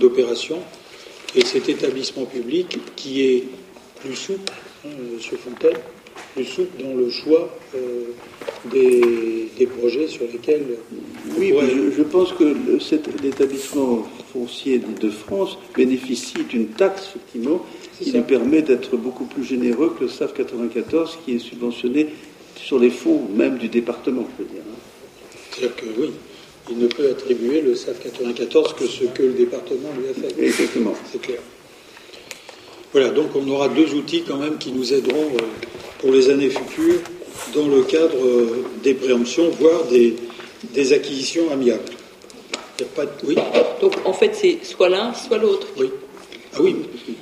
d'opérations, 0.00 0.60
et 1.34 1.44
cet 1.44 1.68
établissement 1.68 2.24
public 2.24 2.78
qui 2.96 3.22
est 3.22 3.44
plus 4.00 4.16
souple, 4.16 4.52
hein, 4.84 4.88
M. 4.88 5.18
Fontaine, 5.38 5.76
plus 5.76 5.78
souple 5.78 6.01
dans 6.80 6.94
le 6.94 7.10
choix 7.10 7.54
euh, 7.74 8.04
des, 8.70 9.66
projets 9.78 10.08
sur 10.08 10.22
lesquels. 10.32 10.64
Oui, 11.38 11.52
je, 11.96 12.02
pense 12.02 12.32
que 12.32 12.56
l'établissement 13.22 14.06
foncier 14.32 14.78
de 14.78 15.10
France 15.10 15.58
bénéficie 15.76 16.44
d'une 16.48 16.68
taxe, 16.68 17.10
effectivement, 17.10 17.64
qui 18.00 18.10
lui 18.10 18.22
permet 18.22 18.62
d'être 18.62 18.96
beaucoup 18.96 19.24
plus 19.24 19.44
généreux 19.44 19.94
que 19.96 20.04
le 20.04 20.10
SAF 20.10 20.34
94, 20.34 21.18
qui 21.24 21.36
est 21.36 21.38
subventionné 21.38 22.08
sur 22.56 22.78
les 22.78 22.90
fonds 22.90 23.22
même 23.34 23.58
du 23.58 23.68
département, 23.68 24.26
je 24.36 24.44
veux 24.44 24.50
dire. 24.50 24.62
C'est-à-dire 25.50 25.76
que 25.76 26.00
oui, 26.00 26.10
il 26.70 26.78
ne 26.78 26.86
peut 26.86 27.08
attribuer 27.10 27.60
le 27.60 27.74
SAF 27.74 28.02
94 28.02 28.74
que 28.74 28.86
ce 28.86 29.04
que 29.04 29.22
le 29.22 29.32
département 29.32 29.90
lui 29.98 30.08
a 30.08 30.14
fait. 30.14 30.42
Exactement. 30.42 30.94
C'est 31.10 31.20
clair. 31.20 31.40
Voilà, 32.92 33.10
donc 33.10 33.34
on 33.34 33.48
aura 33.48 33.68
deux 33.68 33.94
outils 33.94 34.22
quand 34.26 34.36
même 34.36 34.58
qui 34.58 34.70
nous 34.70 34.92
aideront 34.92 35.30
euh, 35.40 35.44
pour 36.02 36.10
les 36.10 36.28
années 36.28 36.50
futures 36.50 37.00
dans 37.54 37.68
le 37.68 37.82
cadre 37.84 38.18
euh, 38.18 38.64
des 38.82 38.92
préemptions, 38.92 39.48
voire 39.50 39.84
des, 39.84 40.92
acquisitions 40.92 41.50
amiables. 41.50 41.84
Il 42.80 42.86
pas 42.86 43.04
Oui. 43.22 43.36
Donc 43.80 43.94
en 44.04 44.12
fait, 44.12 44.34
c'est 44.34 44.58
soit 44.64 44.88
l'un, 44.88 45.14
soit 45.14 45.38
l'autre. 45.38 45.68
Oui. 45.78 45.90
Ah 46.54 46.58
oui, 46.60 46.76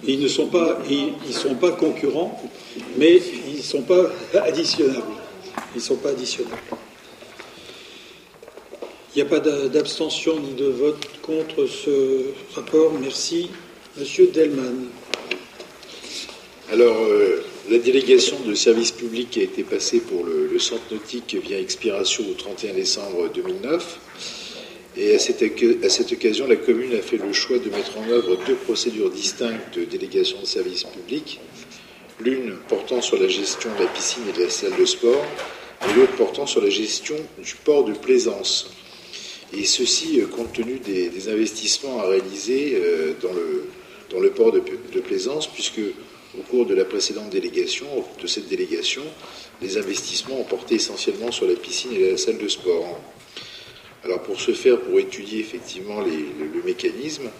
ils 0.04 0.18
ne 0.18 0.26
sont 0.26 0.46
pas, 0.46 0.78
ils, 0.88 1.32
sont 1.32 1.54
pas 1.54 1.70
concurrents, 1.72 2.40
mais 2.96 3.20
ils 3.48 3.58
ne 3.58 3.62
sont 3.62 3.82
pas 3.82 4.10
additionnables. 4.42 5.02
Ils 5.74 5.78
ne 5.78 5.82
sont 5.82 5.96
pas 5.96 6.08
additionnables. 6.08 6.56
Il 9.14 9.22
n'y 9.22 9.22
a 9.22 9.26
pas 9.26 9.40
d'abstention 9.40 10.40
ni 10.40 10.54
de 10.54 10.66
vote 10.66 11.06
contre 11.22 11.66
ce 11.66 12.32
rapport. 12.54 12.92
Merci. 13.00 13.50
Monsieur 13.98 14.30
Delman. 14.32 14.86
Alors, 16.72 16.96
euh, 17.02 17.42
la 17.70 17.78
délégation 17.78 18.36
de 18.40 18.52
service 18.54 18.90
public 18.90 19.38
a 19.38 19.42
été 19.42 19.62
passée 19.62 20.00
pour 20.00 20.24
le, 20.24 20.58
centre 20.58 20.82
nautique 20.90 21.36
via 21.40 21.58
expiration 21.58 22.24
au 22.28 22.34
31 22.34 22.74
décembre 22.74 23.30
2009. 23.32 24.00
Et 24.96 25.14
à 25.14 25.18
cette, 25.20 26.12
occasion, 26.12 26.48
la 26.48 26.56
commune 26.56 26.92
a 26.94 27.00
fait 27.00 27.16
le 27.16 27.32
choix 27.32 27.58
de 27.58 27.70
mettre 27.70 27.96
en 27.96 28.08
œuvre 28.10 28.36
deux 28.44 28.56
procédures 28.56 29.08
distinctes 29.08 29.78
de 29.78 29.84
délégation 29.84 30.40
de 30.40 30.46
services 30.46 30.82
publics. 30.82 31.38
L'une 32.18 32.56
portant 32.68 33.00
sur 33.00 33.20
la 33.20 33.28
gestion 33.28 33.70
de 33.78 33.84
la 33.84 33.88
piscine 33.90 34.24
et 34.28 34.36
de 34.36 34.42
la 34.42 34.50
salle 34.50 34.76
de 34.76 34.84
sport, 34.84 35.24
et 35.88 35.94
l'autre 35.94 36.16
portant 36.16 36.46
sur 36.46 36.60
la 36.60 36.70
gestion 36.70 37.16
du 37.42 37.54
port 37.64 37.84
de 37.84 37.92
plaisance. 37.92 38.68
Et 39.56 39.64
ceci 39.64 40.20
compte 40.36 40.52
tenu 40.52 40.80
des, 40.80 41.28
investissements 41.28 42.00
à 42.00 42.08
réaliser 42.08 42.82
dans 43.22 43.32
le, 43.32 43.64
dans 44.10 44.18
le 44.18 44.30
port 44.30 44.52
de 44.52 45.00
plaisance, 45.00 45.46
puisque 45.46 45.80
au 46.38 46.42
cours 46.42 46.66
de 46.66 46.74
la 46.74 46.84
précédente 46.84 47.30
délégation, 47.30 47.86
de 48.20 48.26
cette 48.26 48.48
délégation, 48.48 49.02
les 49.60 49.78
investissements 49.78 50.40
ont 50.40 50.44
porté 50.44 50.76
essentiellement 50.76 51.32
sur 51.32 51.46
la 51.46 51.54
piscine 51.54 51.92
et 51.92 52.12
la 52.12 52.16
salle 52.16 52.38
de 52.38 52.48
sport. 52.48 53.00
Alors 54.04 54.22
pour 54.22 54.40
ce 54.40 54.52
faire, 54.52 54.80
pour 54.80 54.98
étudier 54.98 55.40
effectivement 55.40 56.00
le, 56.00 56.62
mécanisme, 56.64 57.30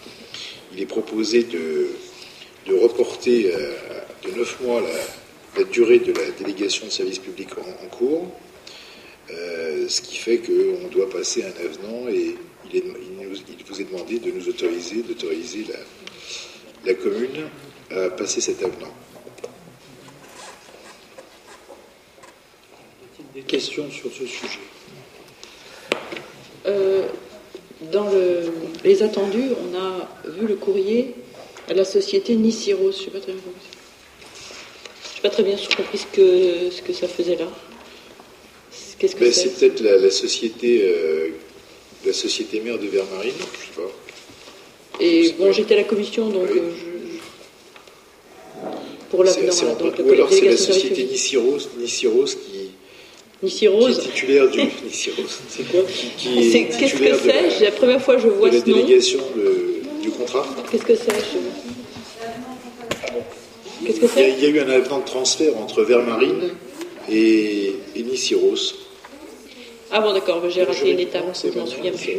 il 0.73 0.81
est 0.81 0.87
proposé 0.87 1.45
de, 1.45 1.89
reporter 2.83 3.53
euh, 3.53 3.73
de 4.25 4.31
neuf 4.37 4.61
mois 4.61 4.83
la, 5.57 5.65
durée 5.65 5.99
de 5.99 6.13
la 6.13 6.31
délégation 6.39 6.87
de 6.87 6.91
service 6.91 7.19
public 7.19 7.49
en, 7.59 7.87
cours, 7.89 8.31
euh, 9.31 9.89
ce 9.89 10.01
qui 10.01 10.17
fait 10.17 10.39
qu'on 10.39 10.89
doit 10.89 11.11
passer 11.11 11.45
un 11.45 11.65
avenant 11.65 12.09
et 12.09 12.37
il, 12.73 12.83
vous 13.69 13.81
est 13.81 13.85
demandé 13.85 14.19
de 14.19 14.31
nous 14.31 14.49
autoriser, 14.49 15.03
d'autoriser 15.03 15.65
la 16.85 16.95
commune 16.95 17.49
à 17.91 18.11
passer 18.11 18.41
cet 18.41 18.63
avenant. 18.63 18.93
Des 23.35 23.43
questions 23.43 23.91
sur 23.91 24.11
ce 24.13 24.27
sujet 24.27 24.59
euh, 26.67 27.07
Dans 27.93 28.09
les 28.85 29.03
attendus, 29.03 29.51
on 29.63 29.77
a 29.79 30.09
vu 30.31 30.47
le 30.47 30.57
courrier 30.57 31.15
à 31.69 31.75
la 31.75 31.85
société 31.85 32.35
Niciros. 32.35 32.93
Je 32.93 32.99
ne 32.99 33.05
sais 33.05 33.11
pas 33.11 33.21
très 33.21 33.33
bien 33.33 33.43
Je 35.17 35.21
pas 35.23 35.31
très 35.31 35.43
bien 35.43 35.57
compris 35.77 35.99
ce 35.99 36.07
que, 36.07 36.71
ce 36.71 36.83
que 36.83 36.93
ça 36.93 37.07
faisait 37.09 37.37
là. 37.37 37.47
Qu'est-ce 38.99 39.15
que 39.17 39.21
ben, 39.21 39.33
c'est 39.33 39.49
C'est 39.49 39.69
peut-être 39.69 39.81
la, 39.81 40.11
société, 40.11 40.83
euh, 40.85 41.31
la 42.05 42.13
société 42.13 42.61
mère 42.61 42.79
de 42.79 42.87
Vermarine, 42.87 43.33
je 43.39 43.59
sais 43.59 43.81
pas. 43.81 45.03
Et 45.03 45.33
bon, 45.39 45.51
j'étais 45.53 45.75
à 45.75 45.79
la 45.79 45.85
commission, 45.85 46.29
donc 46.29 46.51
euh, 46.51 46.71
je, 46.77 46.90
pour 49.11 49.25
l'avenir. 49.25 49.53
Ou 50.05 50.11
alors 50.13 50.33
c'est 50.33 50.45
la 50.45 50.57
société 50.57 51.05
Niciros, 51.05 51.69
Niciros 51.79 52.25
qui, 52.25 52.71
Niciros. 53.43 53.89
Qui 53.89 53.93
est 53.93 54.03
titulaire 54.03 54.49
du. 54.51 54.61
C'est 54.93 55.13
quoi 55.71 55.81
Qu'est-ce 56.19 56.95
que 56.95 57.15
c'est 57.17 57.51
C'est 57.51 57.65
la 57.65 57.71
première 57.73 58.03
fois 58.03 58.17
que 58.17 58.23
je 58.23 58.29
vois 58.29 58.51
de 58.51 58.59
ce 58.59 58.67
nom. 58.67 58.77
La 58.77 58.83
délégation 58.83 59.21
du 60.03 60.11
contrat. 60.11 60.47
Qu'est-ce 60.71 60.85
que 60.85 60.95
c'est 60.95 61.13
Qu'est-ce 63.85 64.01
que 64.01 64.07
c'est 64.07 64.31
il, 64.31 64.45
y 64.45 64.47
a 64.47 64.49
eu 64.51 64.61
un 64.61 64.69
avenant 64.69 64.99
de 64.99 65.05
transfert 65.05 65.57
entre 65.57 65.83
Vermarine 65.83 66.51
et, 67.11 67.75
et 67.97 68.03
Niciros. 68.03 68.75
Ah 69.91 70.01
bon, 70.01 70.13
d'accord, 70.13 70.43
j'ai 70.49 70.63
raté 70.63 70.91
une 70.91 71.01
étape, 71.01 71.25
je 71.43 71.59
m'en 71.59 71.67
souviens 71.67 71.91
plus. 71.91 72.11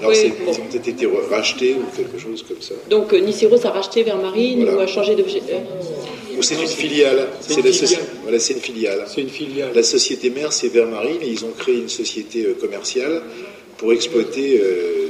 Alors, 0.00 0.14
c'est 0.14 0.30
peut-être 0.30 0.88
été 0.88 1.08
racheté 1.30 1.74
ou 1.74 1.96
quelque 1.96 2.18
chose 2.18 2.44
comme 2.46 2.60
ça. 2.60 2.74
Donc, 2.88 3.12
euh, 3.12 3.18
Niciros 3.18 3.64
a 3.66 3.70
racheté 3.70 4.02
Vermarine 4.02 4.68
ou 4.68 4.78
a 4.78 4.86
changé 4.86 5.14
d'objet 5.14 5.42
euh, 5.50 6.38
Ou 6.38 6.42
c'est 6.42 6.54
une 6.54 6.68
filiale. 6.68 7.28
C'est 7.40 7.54
une, 7.54 7.72
filiale. 7.72 8.02
Voilà, 8.22 8.38
une 8.38 8.60
filiale. 8.60 9.04
C'est 9.06 9.20
une 9.20 9.28
filiale. 9.28 9.70
La 9.74 9.82
société 9.82 10.30
mère, 10.30 10.52
c'est 10.52 10.68
Vermarine, 10.68 11.20
et 11.22 11.28
ils 11.28 11.44
ont 11.44 11.52
créé 11.58 11.76
une 11.76 11.88
société 11.88 12.44
euh, 12.44 12.54
commerciale 12.60 13.22
pour 13.76 13.92
exploiter 13.92 14.60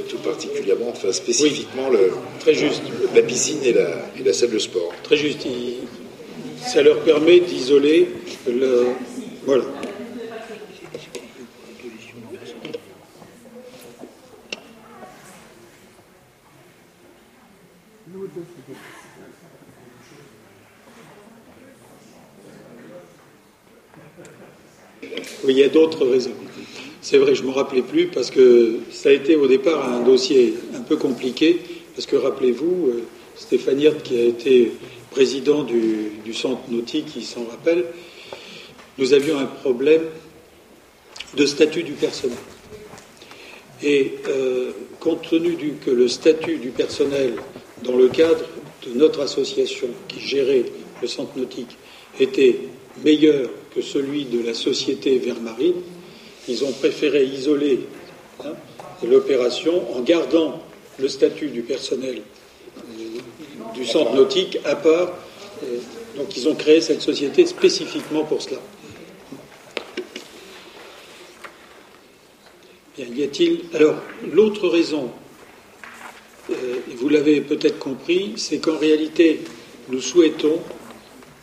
tout 0.09 0.17
particulièrement, 0.17 0.89
enfin 0.89 1.11
spécifiquement 1.11 1.89
le, 1.89 2.11
Très 2.39 2.53
juste. 2.53 2.83
la 3.15 3.23
piscine 3.23 3.57
et 3.63 3.73
la, 3.73 3.89
et 4.19 4.23
la 4.23 4.31
salle 4.31 4.51
de 4.51 4.59
sport. 4.59 4.91
Très 5.01 5.17
juste. 5.17 5.47
ça 6.67 6.83
leur 6.83 6.99
permet 6.99 7.39
d'isoler 7.39 8.09
le. 8.47 8.85
Voilà. 9.47 9.63
Il 25.47 25.57
y 25.57 25.63
a 25.63 25.69
d'autres 25.69 26.05
raisons. 26.05 26.33
C'est 27.01 27.17
vrai, 27.17 27.33
je 27.33 27.43
ne 27.43 27.47
me 27.47 27.53
rappelais 27.53 27.81
plus 27.81 28.07
parce 28.07 28.29
que 28.29 28.79
ça 28.91 29.09
a 29.09 29.11
été 29.13 29.35
au 29.35 29.47
départ 29.47 29.89
un 29.89 30.01
dossier 30.01 30.55
un 30.75 30.81
peu 30.81 30.97
compliqué, 30.97 31.61
parce 31.95 32.05
que 32.05 32.17
rappelez-vous, 32.17 32.87
euh, 32.87 33.03
Stéphane 33.35 33.79
Hirt, 33.79 34.03
qui 34.03 34.17
a 34.17 34.23
été 34.25 34.73
président 35.11 35.63
du, 35.63 36.33
centre 36.33 36.61
nautique, 36.69 37.15
il 37.15 37.23
s'en 37.23 37.45
rappelle, 37.45 37.85
nous 38.97 39.13
avions 39.13 39.39
un 39.39 39.45
problème 39.45 40.03
de 41.35 41.45
statut 41.45 41.83
du 41.83 41.93
personnel. 41.93 42.37
Et 43.81 44.15
euh, 44.27 44.71
compte 44.99 45.29
tenu 45.29 45.55
que 45.83 45.89
le 45.89 46.09
statut 46.09 46.57
du 46.57 46.69
personnel, 46.69 47.35
dans 47.83 47.95
le 47.95 48.09
cadre 48.09 48.43
de 48.85 48.93
notre 48.93 49.21
association 49.21 49.87
qui 50.09 50.19
gérait 50.19 50.65
le 51.01 51.07
centre 51.07 51.37
nautique, 51.37 51.77
était 52.19 52.57
meilleur 53.05 53.49
que 53.73 53.81
celui 53.81 54.25
de 54.25 54.41
la 54.43 54.53
société 54.53 55.17
Vermarine, 55.19 55.81
ils 56.47 56.63
ont 56.63 56.71
préféré 56.71 57.23
isoler 57.23 57.81
hein, 58.43 58.53
l'opération 59.07 59.95
en 59.95 60.01
gardant 60.01 60.61
le 60.97 61.07
statut 61.07 61.47
du 61.47 61.61
personnel 61.61 62.21
euh, 62.77 63.73
du 63.73 63.85
centre 63.85 64.13
nautique 64.13 64.57
à 64.65 64.75
part. 64.75 65.13
Donc 66.15 66.35
ils 66.35 66.47
ont 66.47 66.55
créé 66.55 66.81
cette 66.81 67.01
société 67.01 67.45
spécifiquement 67.45 68.23
pour 68.23 68.41
cela. 68.41 68.59
y 72.97 73.23
a-t-il 73.23 73.61
alors 73.73 73.95
l'autre 74.33 74.67
raison, 74.67 75.09
euh, 76.49 76.53
vous 76.97 77.09
l'avez 77.09 77.41
peut-être 77.41 77.79
compris, 77.79 78.33
c'est 78.35 78.59
qu'en 78.59 78.77
réalité 78.77 79.41
nous 79.89 80.01
souhaitons 80.01 80.59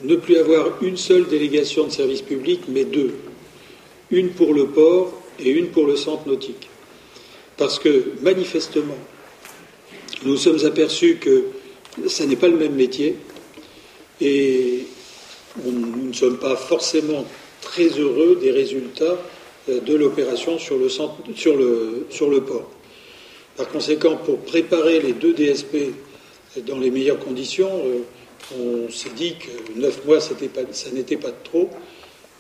ne 0.03 0.17
plus 0.17 0.37
avoir 0.37 0.83
une 0.83 0.97
seule 0.97 1.27
délégation 1.27 1.85
de 1.87 1.91
service 1.91 2.23
public, 2.23 2.63
mais 2.69 2.85
deux. 2.85 3.15
Une 4.11 4.31
pour 4.31 4.55
le 4.55 4.67
port 4.67 5.13
et 5.39 5.51
une 5.51 5.69
pour 5.69 5.87
le 5.87 5.97
centre 5.97 6.29
nautique. 6.29 6.69
Parce 7.57 7.79
que, 7.79 8.13
manifestement, 8.23 8.97
nous 10.25 10.37
sommes 10.37 10.65
aperçus 10.65 11.17
que 11.17 11.45
ça 12.09 12.27
n'est 12.27 12.37
pas 12.37 12.49
le 12.49 12.57
même 12.57 12.75
métier 12.75 13.17
et 14.21 14.87
nous 15.65 16.09
ne 16.09 16.13
sommes 16.13 16.39
pas 16.39 16.57
forcément 16.57 17.25
très 17.63 17.89
heureux 17.89 18.39
des 18.41 18.51
résultats 18.51 19.19
euh, 19.69 19.81
de 19.81 19.95
l'opération 19.95 20.59
sur 20.59 20.79
le, 20.79 20.89
sur, 20.89 21.57
le, 21.57 22.41
port. 22.41 22.71
Par 23.57 23.69
conséquent, 23.69 24.17
pour 24.17 24.39
préparer 24.39 25.01
les 25.01 25.13
deux 25.13 25.33
DSP 25.33 25.93
dans 26.67 26.79
les 26.79 26.91
meilleures 26.91 27.19
conditions, 27.19 27.83
euh, 27.85 28.01
on 28.55 28.91
s'est 28.91 29.11
dit 29.17 29.35
que 29.37 29.79
neuf 29.79 30.05
mois, 30.05 30.21
ça 30.21 30.35
n'était 30.93 31.17
pas 31.17 31.33
trop. 31.33 31.71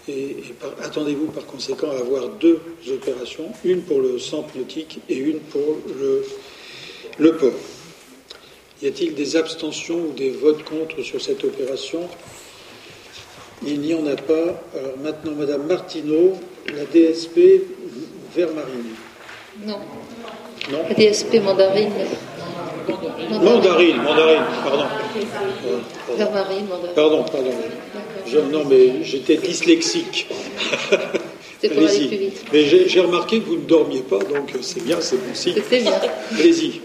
Et, 0.08 0.36
attendez-vous 0.84 1.26
par 1.26 1.46
conséquent 1.46 1.90
à 1.90 1.98
avoir 1.98 2.28
deux 2.28 2.60
opérations, 2.92 3.50
une 3.64 3.82
pour 3.82 4.00
le 4.00 4.18
centre 4.18 4.56
nautique 4.56 5.00
et 5.08 5.16
une 5.16 5.40
pour 5.40 5.78
le, 5.98 6.24
le 7.18 7.36
port. 7.36 7.52
Y 8.82 8.86
a-t-il 8.88 9.14
des 9.14 9.36
abstentions 9.36 9.98
ou 9.98 10.12
des 10.12 10.30
votes 10.30 10.62
contre 10.64 11.02
sur 11.02 11.20
cette 11.20 11.42
opération? 11.44 12.08
Il 13.66 13.80
n'y 13.80 13.94
en 13.94 14.06
a 14.06 14.16
pas. 14.16 14.62
Alors 14.74 14.98
maintenant, 15.02 15.32
Madame 15.32 15.66
Martineau, 15.66 16.34
la 16.74 16.84
DSP 16.84 17.62
Vermarine. 18.34 18.94
Non. 19.64 19.78
Non? 20.70 20.82
La 20.88 20.94
DSP 20.94 21.40
Mandarine. 21.42 21.90
Mandarine, 22.88 24.02
mandarine, 24.02 24.44
pardon. 24.62 24.84
Vermarine, 26.16 26.66
mandarine. 26.66 26.94
Pardon, 26.94 27.24
pardon. 27.24 27.50
non, 28.50 28.64
mais 28.68 29.02
j'étais 29.02 29.36
dyslexique. 29.36 30.28
C'est 31.60 31.70
pour 31.70 31.88
aller 31.88 32.06
plus 32.06 32.16
vite. 32.16 32.44
Mais 32.52 32.64
j'ai 32.64 33.00
remarqué 33.00 33.40
que 33.40 33.46
vous 33.46 33.56
ne 33.56 33.66
dormiez 33.66 34.00
pas, 34.00 34.18
donc 34.18 34.52
c'est 34.60 34.82
bien, 34.82 34.98
c'est 35.00 35.16
bon 35.16 35.34
signe. 35.34 35.54
C'est 35.68 35.80
bien. 35.80 35.92
Allez-y. 36.38 36.80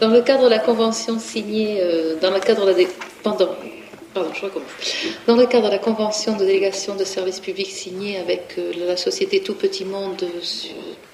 Dans 0.00 0.08
le 0.08 0.22
cadre 0.22 0.44
de 0.44 0.48
la 0.48 0.58
convention 0.58 1.18
signée, 1.18 1.78
euh, 1.82 2.16
dans 2.20 2.30
le 2.30 2.40
cadre 2.40 2.64
de 2.64 2.72
la 2.72 2.88
pardon, 3.22 3.50
je 4.14 4.40
recommence. 4.40 4.70
Dans 5.26 5.36
le 5.36 5.46
cadre 5.46 5.66
de 5.66 5.72
la 5.72 5.78
convention 5.78 6.36
de 6.36 6.44
délégation 6.44 6.96
de 6.96 7.04
services 7.04 7.40
publics 7.40 7.70
signée 7.70 8.16
avec 8.18 8.54
euh, 8.58 8.72
la 8.86 8.96
société 8.96 9.40
Tout 9.40 9.54
Petit 9.54 9.84
Monde 9.84 10.24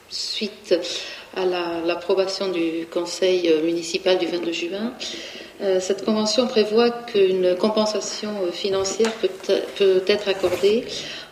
suite 0.09 0.75
à 1.37 1.45
l'approbation 1.45 2.49
du 2.49 2.87
conseil 2.91 3.53
municipal 3.63 4.19
du 4.19 4.27
22 4.27 4.53
juin. 4.53 4.93
Euh, 5.61 5.81
cette 5.81 6.05
convention 6.05 6.47
prévoit 6.47 6.91
qu'une 6.91 7.57
compensation 7.57 8.31
financière 8.53 9.13
peut, 9.13 10.03
être 10.07 10.29
accordée 10.29 10.85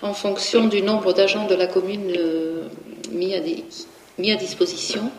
en 0.03 0.15
fonction 0.15 0.67
du 0.67 0.83
nombre 0.83 1.13
d'agents 1.13 1.47
de 1.47 1.55
la 1.55 1.67
commune 1.67 2.13
euh, 2.17 2.63
mis 3.13 3.35
à 3.35 3.41
mis 4.19 4.33
à 4.33 4.37
disposition. 4.37 5.11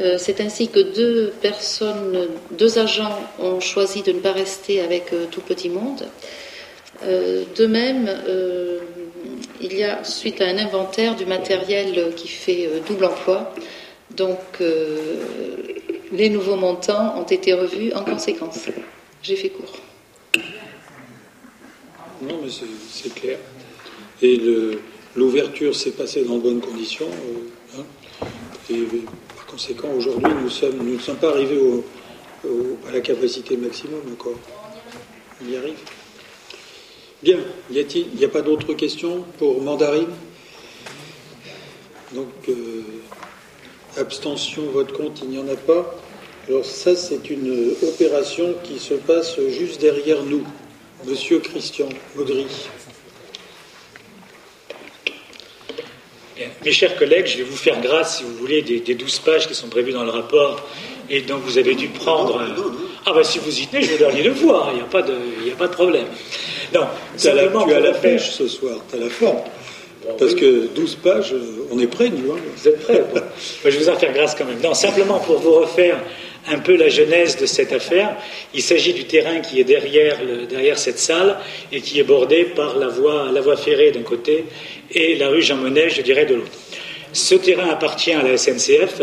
Euh, 0.00 0.16
c'est 0.18 0.40
ainsi 0.40 0.68
que 0.68 0.80
deux 0.80 1.32
personnes, 1.42 2.28
deux 2.52 2.78
agents 2.78 3.18
ont 3.38 3.60
choisi 3.60 4.02
de 4.02 4.12
ne 4.12 4.20
pas 4.20 4.32
rester 4.32 4.80
avec 4.80 5.12
euh, 5.12 5.26
tout 5.30 5.42
petit 5.42 5.68
monde. 5.68 6.06
Euh, 7.04 7.44
de 7.56 7.66
même, 7.66 8.08
il 9.60 9.76
y 9.76 9.84
a, 9.84 10.02
suite 10.04 10.40
à 10.40 10.46
un 10.46 10.56
inventaire 10.56 11.16
du 11.16 11.26
matériel 11.26 12.14
qui 12.16 12.28
fait 12.28 12.68
double 12.86 13.06
emploi, 13.06 13.52
donc 14.16 14.38
les 16.12 16.28
nouveaux 16.28 16.56
montants 16.56 17.18
ont 17.18 17.24
été 17.24 17.52
revus 17.54 17.92
en 17.94 18.04
conséquence. 18.04 18.58
J'ai 19.22 19.36
fait 19.36 19.50
court. 19.50 19.72
Non, 22.22 22.40
mais 22.42 22.50
c'est 22.90 23.14
clair. 23.14 23.38
Et 24.20 24.40
l'ouverture 25.16 25.74
s'est 25.74 25.90
passée 25.90 26.24
dans 26.24 26.36
de 26.36 26.42
bonnes 26.42 26.60
conditions. 26.60 27.08
Hein. 27.76 27.82
et 28.70 28.84
par 29.34 29.46
conséquent, 29.46 29.88
aujourd'hui, 29.96 30.30
nous, 30.32 30.94
ne 30.94 30.98
sommes 30.98 31.16
pas 31.16 31.30
arrivés 31.30 31.60
à 32.88 32.92
la 32.92 33.00
capacité 33.00 33.56
maximum 33.56 34.00
encore. 34.12 34.38
On 35.42 35.50
y 35.50 35.56
arrive. 35.56 35.78
Bien, 37.22 37.38
il 37.70 37.86
n'y 38.16 38.24
a, 38.24 38.28
pas 38.28 38.42
d'autres 38.42 38.74
questions 38.74 39.24
pour 39.38 39.62
Mandarine? 39.62 40.10
Donc, 42.12 42.28
euh, 42.48 42.82
abstention, 43.98 44.62
vote 44.72 44.92
contre, 44.92 45.22
il 45.24 45.30
n'y 45.30 45.38
en 45.38 45.48
a 45.48 45.56
pas. 45.56 45.94
Alors 46.48 46.64
ça, 46.64 46.96
c'est 46.96 47.30
une 47.30 47.74
opération 47.82 48.54
qui 48.64 48.78
se 48.78 48.94
passe 48.94 49.38
juste 49.48 49.80
derrière 49.80 50.22
nous. 50.24 50.44
Monsieur 51.06 51.38
Christian 51.40 51.88
Maudry. 52.16 52.46
Mes 56.64 56.72
chers 56.72 56.96
collègues, 56.96 57.26
je 57.26 57.38
vais 57.38 57.42
vous 57.42 57.56
faire 57.56 57.80
grâce, 57.80 58.18
si 58.18 58.24
vous 58.24 58.34
voulez, 58.34 58.62
des, 58.62 58.94
douze 58.94 59.18
pages 59.18 59.48
qui 59.48 59.54
sont 59.54 59.68
prévues 59.68 59.92
dans 59.92 60.04
le 60.04 60.10
rapport 60.10 60.66
et 61.10 61.22
dont 61.22 61.38
vous 61.38 61.58
avez 61.58 61.74
dû 61.74 61.88
prendre. 61.88 62.40
Ah, 63.04 63.12
ben 63.12 63.24
si 63.24 63.38
vous 63.38 63.60
y 63.60 63.66
tenez, 63.66 63.82
je 63.82 63.92
vous 63.92 63.98
donne 63.98 64.14
les 64.14 64.22
devoirs, 64.22 64.68
il 64.72 64.76
n'y 64.76 64.80
a, 64.80 64.84
pas 64.84 65.02
de, 65.02 65.12
a 65.12 65.56
pas 65.56 65.66
de 65.66 65.72
problème. 65.72 66.06
Non, 66.72 66.86
tu 67.18 67.28
as 67.28 67.34
la, 67.34 67.48
tu 67.48 67.72
as 67.72 67.80
la 67.80 67.92
pêche 67.92 68.30
ce 68.30 68.46
soir, 68.46 68.78
tu 68.88 68.96
as 68.96 69.00
la 69.00 69.10
forme. 69.10 69.42
Parce 70.18 70.34
que 70.34 70.66
12 70.74 70.96
pages, 70.96 71.34
on 71.70 71.78
est 71.78 71.86
prêts, 71.86 72.10
nous. 72.10 72.32
Hein. 72.32 72.38
Vous 72.56 72.68
êtes 72.68 72.80
prêts 72.80 73.02
Je 73.64 73.78
vous 73.78 73.88
en 73.88 73.96
faire 73.96 74.12
grâce 74.12 74.34
quand 74.34 74.44
même. 74.44 74.60
Non, 74.62 74.74
simplement 74.74 75.20
pour 75.20 75.38
vous 75.38 75.52
refaire 75.52 76.00
un 76.48 76.58
peu 76.58 76.76
la 76.76 76.88
genèse 76.88 77.36
de 77.36 77.46
cette 77.46 77.72
affaire. 77.72 78.16
Il 78.52 78.62
s'agit 78.62 78.92
du 78.92 79.04
terrain 79.04 79.40
qui 79.40 79.60
est 79.60 79.64
derrière, 79.64 80.18
cette 80.78 80.98
salle 80.98 81.38
et 81.70 81.80
qui 81.80 82.00
est 82.00 82.04
bordé 82.04 82.44
par 82.44 82.76
la 82.78 82.88
voie, 82.88 83.30
la 83.32 83.40
voie 83.40 83.56
ferrée 83.56 83.92
d'un 83.92 84.02
côté 84.02 84.44
et 84.90 85.14
la 85.16 85.28
rue 85.28 85.42
Jean 85.42 85.56
Monnet, 85.56 85.90
je 85.90 86.02
dirais, 86.02 86.26
de 86.26 86.34
l'autre. 86.34 86.50
Ce 87.12 87.34
terrain 87.34 87.68
appartient 87.68 88.12
à 88.12 88.22
la 88.22 88.38
SNCF, 88.38 89.02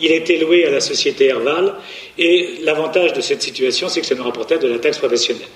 il 0.00 0.10
a 0.10 0.16
été 0.16 0.38
loué 0.38 0.66
à 0.66 0.70
la 0.70 0.80
société 0.80 1.26
Herval, 1.26 1.74
et 2.18 2.58
l'avantage 2.62 3.12
de 3.12 3.20
cette 3.20 3.42
situation, 3.42 3.88
c'est 3.88 4.00
que 4.00 4.06
ça 4.06 4.16
nous 4.16 4.24
rapportait 4.24 4.58
de 4.58 4.66
la 4.66 4.78
taxe 4.78 4.98
professionnelle. 4.98 5.46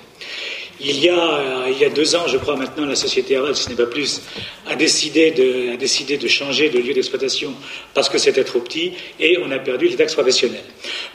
Il 0.81 1.03
y, 1.03 1.09
a, 1.09 1.67
il 1.69 1.77
y 1.77 1.83
a 1.83 1.89
deux 1.89 2.15
ans, 2.15 2.25
je 2.27 2.37
crois 2.37 2.55
maintenant, 2.55 2.85
la 2.85 2.95
société 2.95 3.33
Herval, 3.33 3.53
si 3.53 3.63
ce 3.63 3.69
n'est 3.69 3.75
pas 3.75 3.85
plus, 3.85 4.21
a 4.65 4.75
décidé, 4.75 5.31
de, 5.31 6.27
changer 6.27 6.69
de 6.69 6.79
lieu 6.79 6.93
d'exploitation 6.93 7.53
parce 7.93 8.07
que 8.07 8.17
c'était 8.17 8.45
trop 8.45 8.59
petit 8.59 8.93
et 9.19 9.37
on 9.43 9.51
a 9.51 9.59
perdu 9.59 9.89
les 9.89 9.97
taxes 9.97 10.13
professionnelles. 10.13 10.63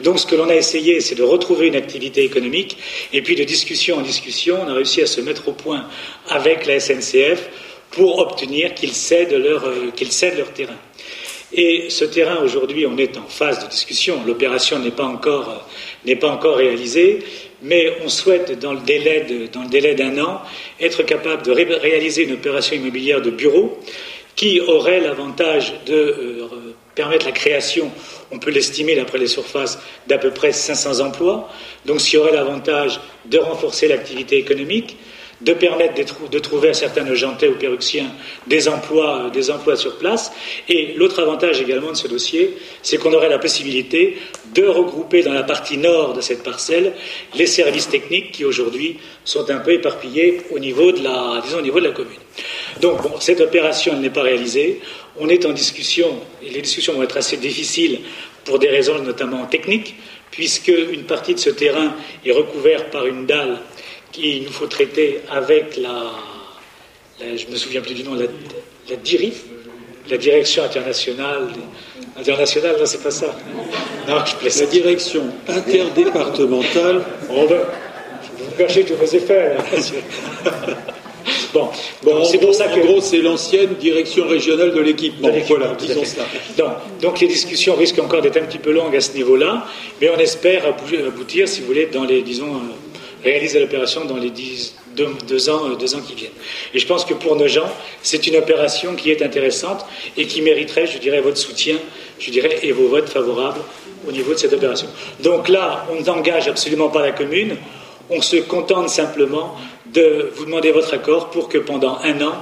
Donc 0.01 0.19
ce 0.19 0.27
que 0.27 0.35
l'on 0.35 0.49
a 0.49 0.55
essayé, 0.55 1.01
c'est 1.01 1.15
de 1.15 1.23
retrouver 1.23 1.65
une 1.65 1.75
activité 1.75 2.23
économique 2.23 2.77
et 3.11 3.23
puis 3.23 3.35
de 3.35 3.43
discussion 3.43 3.97
en 3.97 4.01
discussion, 4.01 4.59
on 4.63 4.69
a 4.69 4.73
réussi 4.73 5.01
à 5.01 5.07
se 5.07 5.19
mettre 5.19 5.47
au 5.47 5.53
point 5.53 5.87
avec 6.29 6.67
la 6.67 6.79
SNCF 6.79 7.49
pour 7.89 8.19
obtenir 8.19 8.75
qu'ils 8.75 8.93
cèdent 8.93 9.33
leur, 9.33 9.65
euh, 9.65 9.91
cèdent 10.09 10.37
leur 10.37 10.53
terrain. 10.53 10.77
Et 11.53 11.89
ce 11.89 12.03
terrain, 12.05 12.37
aujourd'hui, 12.43 12.85
on 12.85 12.97
est 12.97 13.17
en 13.17 13.25
phase 13.27 13.63
de 13.63 13.69
discussion. 13.69 14.21
L'opération 14.25 14.77
n'est 14.77 14.91
pas 14.91 15.05
euh, 15.05 15.43
n'est 16.05 16.17
pas 16.17 16.29
encore 16.29 16.57
réalisée 16.57 17.19
mais 17.61 17.93
on 18.03 18.09
souhaite, 18.09 18.59
dans 18.59 18.73
le 18.73 18.79
délai 18.81 19.95
d'un 19.95 20.17
an, 20.23 20.41
être 20.79 21.03
capable 21.03 21.43
de 21.43 21.51
réaliser 21.51 22.23
une 22.23 22.33
opération 22.33 22.75
immobilière 22.75 23.21
de 23.21 23.29
bureau 23.29 23.79
qui 24.35 24.59
aurait 24.59 24.99
l'avantage 24.99 25.73
de 25.85 25.93
euh, 25.93 26.75
permettre 26.93 27.25
la 27.25 27.31
création, 27.31 27.91
on 28.31 28.39
peut 28.39 28.51
l'estimer 28.51 28.95
d'après 28.95 29.17
les 29.17 29.27
surfaces, 29.27 29.79
d'à 30.07 30.17
peu 30.17 30.31
près 30.31 30.51
500 30.51 31.05
emplois, 31.05 31.49
donc 31.85 31.99
qui 31.99 32.17
aurait 32.17 32.33
l'avantage 32.33 32.99
de 33.25 33.37
renforcer 33.37 33.87
l'activité 33.87 34.37
économique, 34.37 34.97
de 35.41 35.53
permettre 35.53 35.93
de, 36.29 36.39
trouver 36.39 36.69
à 36.69 36.73
certains 36.73 37.03
Nogentais 37.03 37.47
ou 37.47 37.55
Péruxiens 37.55 38.11
des 38.47 38.69
emplois, 38.69 39.25
euh, 39.25 39.29
des 39.29 39.51
emplois 39.51 39.75
sur 39.75 39.97
place. 39.97 40.31
Et 40.69 40.93
l'autre 40.95 41.21
avantage 41.21 41.61
également 41.61 41.91
de 41.91 41.97
ce 41.97 42.07
dossier, 42.07 42.55
c'est 42.81 42.97
qu'on 42.97 43.13
aurait 43.13 43.29
la 43.29 43.39
possibilité 43.39 44.17
de 44.53 44.65
regrouper 44.65 45.23
dans 45.23 45.33
la 45.33 45.43
partie 45.43 45.77
nord 45.77 46.13
de 46.13 46.21
cette 46.21 46.43
parcelle 46.43 46.93
les 47.35 47.47
services 47.47 47.89
techniques 47.89 48.31
qui 48.31 48.45
aujourd'hui 48.45 48.97
sont 49.25 49.49
un 49.49 49.57
peu 49.57 49.73
éparpillés 49.73 50.41
au 50.51 50.59
niveau 50.59 50.91
de 50.91 51.03
la, 51.03 51.41
disons, 51.43 51.59
au 51.59 51.61
niveau 51.61 51.79
de 51.79 51.87
la 51.87 51.91
commune. 51.91 52.19
Donc, 52.81 52.99
cette 53.19 53.41
opération 53.41 53.97
n'est 53.99 54.09
pas 54.09 54.23
réalisée. 54.23 54.79
On 55.17 55.27
est 55.29 55.45
en 55.45 55.51
discussion, 55.51 56.19
et 56.43 56.49
les 56.49 56.61
discussions 56.61 56.93
vont 56.93 57.03
être 57.03 57.17
assez 57.17 57.37
difficiles 57.37 57.99
pour 58.43 58.59
des 58.59 58.69
raisons 58.69 58.99
notamment 58.99 59.45
techniques, 59.45 59.95
puisque 60.31 60.67
une 60.67 61.03
partie 61.03 61.33
de 61.33 61.39
ce 61.39 61.49
terrain 61.49 61.95
est 62.25 62.31
recouverte 62.31 62.91
par 62.91 63.05
une 63.05 63.25
dalle 63.25 63.59
qu'il 64.15 64.43
nous 64.43 64.51
faut 64.51 64.67
traiter 64.67 65.21
avec 65.29 65.77
la, 65.77 66.11
je 67.19 67.47
me 67.51 67.55
souviens 67.55 67.81
plus 67.81 67.93
du 67.93 68.03
nom, 68.03 68.13
la, 68.13 68.25
la 68.89 68.95
DIRIF, 68.95 69.43
la 70.09 70.17
Direction 70.17 70.63
internationale, 70.63 71.49
internationale, 72.17 72.75
non, 72.79 72.85
c'est 72.85 73.03
pas 73.03 73.11
ça. 73.11 73.35
Non, 74.07 74.17
je 74.25 74.59
La 74.59 74.65
Direction 74.67 75.23
interdépartementale. 75.47 77.01
Oh 77.29 77.45
ben, 77.49 77.61
vous 78.37 78.55
cachez 78.57 78.83
tous 78.83 78.95
vos 78.95 79.05
effets. 79.05 79.55
Bon, 81.53 81.69
bon 82.03 82.23
c'est 82.25 82.37
pour 82.37 82.53
ça 82.53 82.67
que. 82.67 82.81
En 82.81 82.85
gros, 82.85 83.01
c'est 83.01 83.19
l'ancienne 83.19 83.75
direction 83.79 84.27
régionale 84.27 84.73
de 84.73 84.81
l'équipement. 84.81 85.29
Voilà, 85.47 85.73
disons 85.79 86.03
ça. 86.03 86.25
Donc, 86.57 86.71
donc, 87.01 87.19
les 87.21 87.27
discussions 87.27 87.75
risquent 87.75 87.99
encore 87.99 88.21
d'être 88.21 88.37
un 88.37 88.45
petit 88.45 88.59
peu 88.59 88.71
longues 88.71 88.95
à 88.95 89.01
ce 89.01 89.13
niveau-là, 89.13 89.65
mais 89.99 90.09
on 90.09 90.19
espère 90.19 90.65
aboutir, 90.65 91.47
si 91.47 91.61
vous 91.61 91.67
voulez, 91.67 91.87
dans 91.87 92.03
les, 92.03 92.21
disons, 92.21 92.59
réaliser 93.25 93.59
l'opération 93.59 94.05
dans 94.05 94.17
les 94.17 94.29
deux, 94.29 95.49
ans, 95.49 95.69
euh, 95.69 95.75
deux 95.75 95.95
ans 95.95 96.01
qui 96.07 96.13
viennent. 96.13 96.31
Et 96.73 96.79
je 96.79 96.85
pense 96.85 97.03
que 97.03 97.15
pour 97.15 97.35
nos 97.35 97.47
gens, 97.47 97.69
c'est 98.03 98.27
une 98.27 98.37
opération 98.37 98.95
qui 98.95 99.09
est 99.11 99.21
intéressante 99.23 99.85
et 100.15 100.27
qui 100.27 100.41
mériterait, 100.41 100.85
je 100.85 100.99
dirais, 100.99 101.19
votre 101.19 101.37
soutien, 101.37 101.77
je 102.19 102.29
dirais, 102.29 102.59
et 102.61 102.71
vos 102.71 102.87
votes 102.87 103.09
favorables 103.09 103.61
au 104.07 104.11
niveau 104.11 104.33
de 104.33 104.37
cette 104.37 104.53
opération. 104.53 104.87
Donc 105.21 105.49
là, 105.49 105.85
on 105.91 106.01
n'engage 106.03 106.47
absolument 106.47 106.89
pas 106.89 107.01
la 107.01 107.11
commune, 107.11 107.57
on 108.11 108.21
se 108.21 108.37
contente 108.37 108.89
simplement 108.89 109.55
de 109.91 110.29
vous 110.35 110.45
demander 110.45 110.71
votre 110.71 110.93
accord 110.93 111.31
pour 111.31 111.49
que 111.49 111.57
pendant 111.57 111.97
un 112.03 112.21
an, 112.21 112.35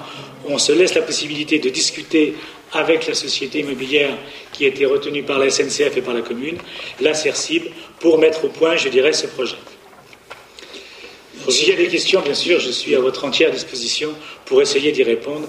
on 0.49 0.57
se 0.57 0.73
laisse 0.73 0.93
la 0.93 1.01
possibilité 1.01 1.60
de 1.60 1.69
discuter 1.69 2.35
avec 2.73 3.07
la 3.07 3.14
société 3.14 3.60
immobilière 3.60 4.18
qui 4.51 4.65
a 4.65 4.68
été 4.68 4.85
retenue 4.85 5.23
par 5.23 5.39
la 5.39 5.49
SNCF 5.49 5.95
et 5.95 6.01
par 6.01 6.14
la 6.14 6.22
commune, 6.22 6.57
la 6.99 7.14
CERCIB, 7.14 7.64
pour 7.99 8.18
mettre 8.18 8.43
au 8.45 8.49
point, 8.49 8.76
je 8.76 8.89
dirais, 8.89 9.14
ce 9.14 9.27
projet. 9.27 9.55
S'il 11.49 11.70
y 11.70 11.74
a 11.74 11.76
des 11.76 11.88
questions, 11.88 12.22
bien 12.22 12.34
sûr, 12.34 12.60
je 12.61 12.72
suis 12.72 12.95
à 12.95 13.02
votre 13.02 13.26
entière 13.26 13.52
disposition 13.52 14.14
pour 14.45 14.61
essayer 14.61 14.94
d'y 14.94 15.03
répondre, 15.03 15.48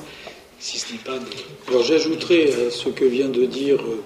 si 0.59 0.79
ce 0.79 0.93
n'est 0.93 0.99
pas. 0.99 1.19
Alors 1.69 1.85
j'ajouterai 1.85 2.53
à 2.66 2.71
ce 2.71 2.89
que 2.89 3.05
vient 3.05 3.29
de 3.29 3.45
dire 3.47 3.81
euh, 3.81 4.03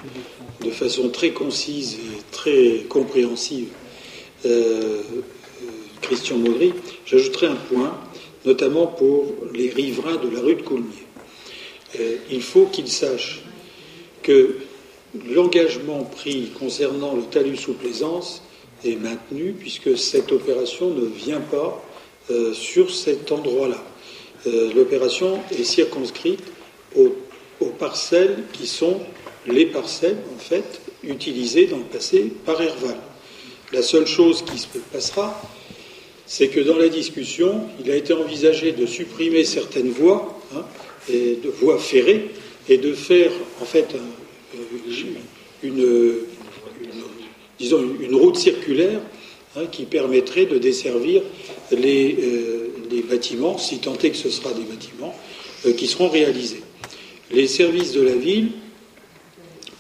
de 0.67 0.71
façon 0.71 1.09
très 1.09 1.31
concise 1.31 1.95
et 1.95 2.23
très 2.31 2.85
compréhensive 2.91 3.69
euh, 4.45 4.49
euh, 4.51 5.03
Christian 6.03 6.37
Maudry, 6.37 6.75
j'ajouterai 7.07 7.47
un 7.47 7.57
point, 7.57 7.99
notamment 8.45 8.87
pour 8.87 9.35
les 9.55 9.71
riverains 9.71 10.17
de 10.17 10.29
la 10.29 10.41
rue 10.41 10.57
de 10.57 10.63
Coulmiers. 10.63 11.07
il 12.31 12.43
faut 12.43 12.67
qu'ils 12.67 12.89
sachent 12.89 13.43
que 14.23 14.57
l'engagement 15.27 16.05
pris 16.05 16.51
concernant 16.59 17.15
le 17.15 17.23
talus 17.23 17.57
sous 17.57 17.73
plaisance 17.73 18.43
est 18.85 18.97
maintenue 18.97 19.55
puisque 19.59 19.97
cette 19.97 20.33
opération 20.33 20.91
ne 20.91 21.07
vient 21.07 21.41
pas 21.41 21.83
euh, 22.31 22.53
sur 22.53 22.95
cet 22.95 23.33
endroit-là. 23.33 23.83
Euh, 24.47 24.73
l'opération 24.75 25.41
est 25.51 25.65
circonscrite 25.65 26.43
aux, 26.97 27.15
parcelles 27.79 28.45
qui 28.53 28.67
sont 28.67 29.01
les 29.47 29.67
parcelles 29.67 30.19
en 30.35 30.39
fait 30.39 30.81
utilisées 31.03 31.67
dans 31.67 31.79
le 31.79 31.85
passé 31.85 32.33
par 32.45 32.61
Herval. 32.61 32.97
La 33.73 33.83
seule 33.83 34.07
chose 34.07 34.45
qui 34.45 34.59
se 34.59 34.67
passera, 34.93 35.41
c'est 36.27 36.49
que 36.49 36.61
dans 36.61 36.77
la 36.77 36.89
discussion, 36.89 37.63
il 37.83 37.91
a 37.91 37.97
été 37.97 38.13
envisagé 38.13 38.73
de 38.73 38.87
supprimer 38.87 39.45
certaines 39.45 39.91
voies, 39.91 40.39
hein, 40.55 40.65
et 41.11 41.39
de 41.43 41.49
voies 41.49 41.79
ferrées, 41.79 42.31
et 42.69 42.79
de 42.79 42.93
faire 42.93 43.31
en 43.61 43.65
fait 43.65 43.97
une, 45.63 46.17
disons, 47.59 47.85
une 48.01 48.15
route 48.15 48.37
circulaire 48.37 49.01
hein, 49.57 49.67
qui 49.71 49.85
permettrait 49.85 50.47
de 50.47 50.59
desservir 50.59 51.23
les, 51.73 52.17
euh, 52.23 52.69
les, 52.91 53.03
bâtiments, 53.03 53.59
si 53.59 53.79
tant 53.79 53.97
est 54.03 54.11
que 54.11 54.17
ce 54.17 54.31
sera 54.31 54.53
des 54.53 54.63
bâtiments, 54.63 55.15
euh, 55.67 55.73
qui 55.73 55.87
seront 55.87 56.09
réalisés. 56.09 56.63
Les 57.31 57.47
services 57.47 57.93
de 57.93 58.03
la 58.03 58.15
ville, 58.15 58.51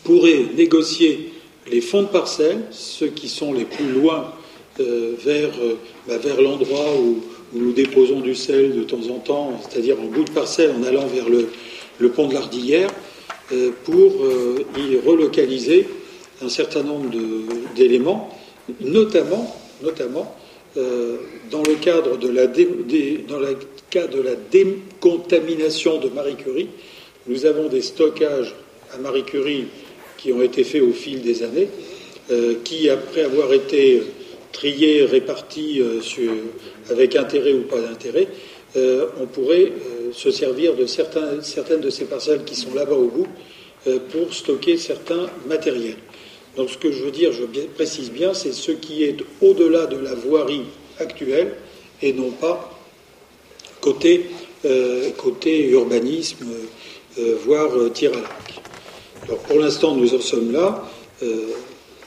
pourrait 0.04 0.46
négocier 0.56 1.32
les 1.70 1.82
fonds 1.82 2.02
de 2.02 2.08
parcelles, 2.08 2.62
ceux 2.70 3.08
qui 3.08 3.28
sont 3.28 3.52
les 3.52 3.66
plus 3.66 3.90
loin 3.90 4.32
euh, 4.80 5.12
vers, 5.22 5.50
bah, 6.06 6.16
vers 6.16 6.40
l'endroit 6.40 6.94
où, 6.98 7.22
nous 7.54 7.72
déposons 7.72 8.20
du 8.20 8.34
sel 8.34 8.76
de 8.76 8.82
temps 8.84 9.08
en 9.08 9.18
temps, 9.20 9.60
c'est-à-dire 9.62 9.98
en 9.98 10.04
bout 10.04 10.24
de 10.24 10.30
parcelle 10.30 10.70
en 10.78 10.82
allant 10.82 11.06
vers 11.06 11.30
le, 11.30 12.08
pont 12.10 12.28
de 12.28 12.34
l'Ardillière, 12.34 12.90
pour 13.84 14.12
y 14.76 14.96
relocaliser 15.06 15.86
un 16.42 16.48
certain 16.48 16.82
nombre 16.82 17.10
d'éléments, 17.74 18.36
notamment, 18.80 19.56
notamment 19.82 20.36
dans 20.76 21.62
le 21.62 21.74
cadre 21.80 22.16
de 22.18 22.28
la, 22.28 22.46
cas 23.90 24.06
de 24.06 24.20
la 24.20 24.34
décontamination 24.50 25.98
de 25.98 26.08
Marie 26.08 26.36
Curie, 26.36 26.68
nous 27.26 27.46
avons 27.46 27.68
des 27.68 27.82
stockages 27.82 28.54
à 28.94 28.98
Marie 28.98 29.24
Curie 29.24 29.66
qui 30.16 30.32
ont 30.32 30.42
été 30.42 30.62
faits 30.64 30.82
au 30.82 30.92
fil 30.92 31.22
des 31.22 31.42
années, 31.42 31.68
qui, 32.64 32.88
après 32.88 33.22
avoir 33.22 33.52
été 33.52 34.02
triés, 34.52 35.04
répartis 35.04 35.80
euh, 35.80 36.00
avec 36.90 37.16
intérêt 37.16 37.52
ou 37.52 37.62
pas 37.62 37.80
d'intérêt, 37.80 38.28
euh, 38.76 39.06
on 39.20 39.26
pourrait 39.26 39.72
euh, 39.72 40.12
se 40.12 40.30
servir 40.30 40.74
de 40.74 40.86
certaines 40.86 41.80
de 41.80 41.90
ces 41.90 42.04
parcelles 42.04 42.44
qui 42.44 42.54
sont 42.54 42.74
là-bas 42.74 42.96
au 42.96 43.08
bout 43.08 43.28
pour 44.10 44.34
stocker 44.34 44.76
certains 44.76 45.30
matériels. 45.46 45.96
Donc 46.58 46.70
ce 46.70 46.76
que 46.76 46.92
je 46.92 47.04
veux 47.04 47.10
dire, 47.10 47.32
je 47.32 47.44
précise 47.74 48.10
bien, 48.10 48.34
c'est 48.34 48.52
ce 48.52 48.72
qui 48.72 49.04
est 49.04 49.16
au-delà 49.40 49.86
de 49.86 49.96
la 49.96 50.14
voirie 50.14 50.64
actuelle 50.98 51.54
et 52.02 52.12
non 52.12 52.30
pas 52.30 52.78
côté, 53.80 54.26
côté 55.16 55.68
urbanisme, 55.68 56.46
voire 57.46 57.70
tir 57.94 58.10
à 58.12 58.20
l'arc. 58.20 58.60
Alors 59.22 59.38
pour 59.38 59.58
l'instant, 59.60 59.94
nous 59.94 60.14
en 60.14 60.20
sommes 60.20 60.52
là. 60.52 60.84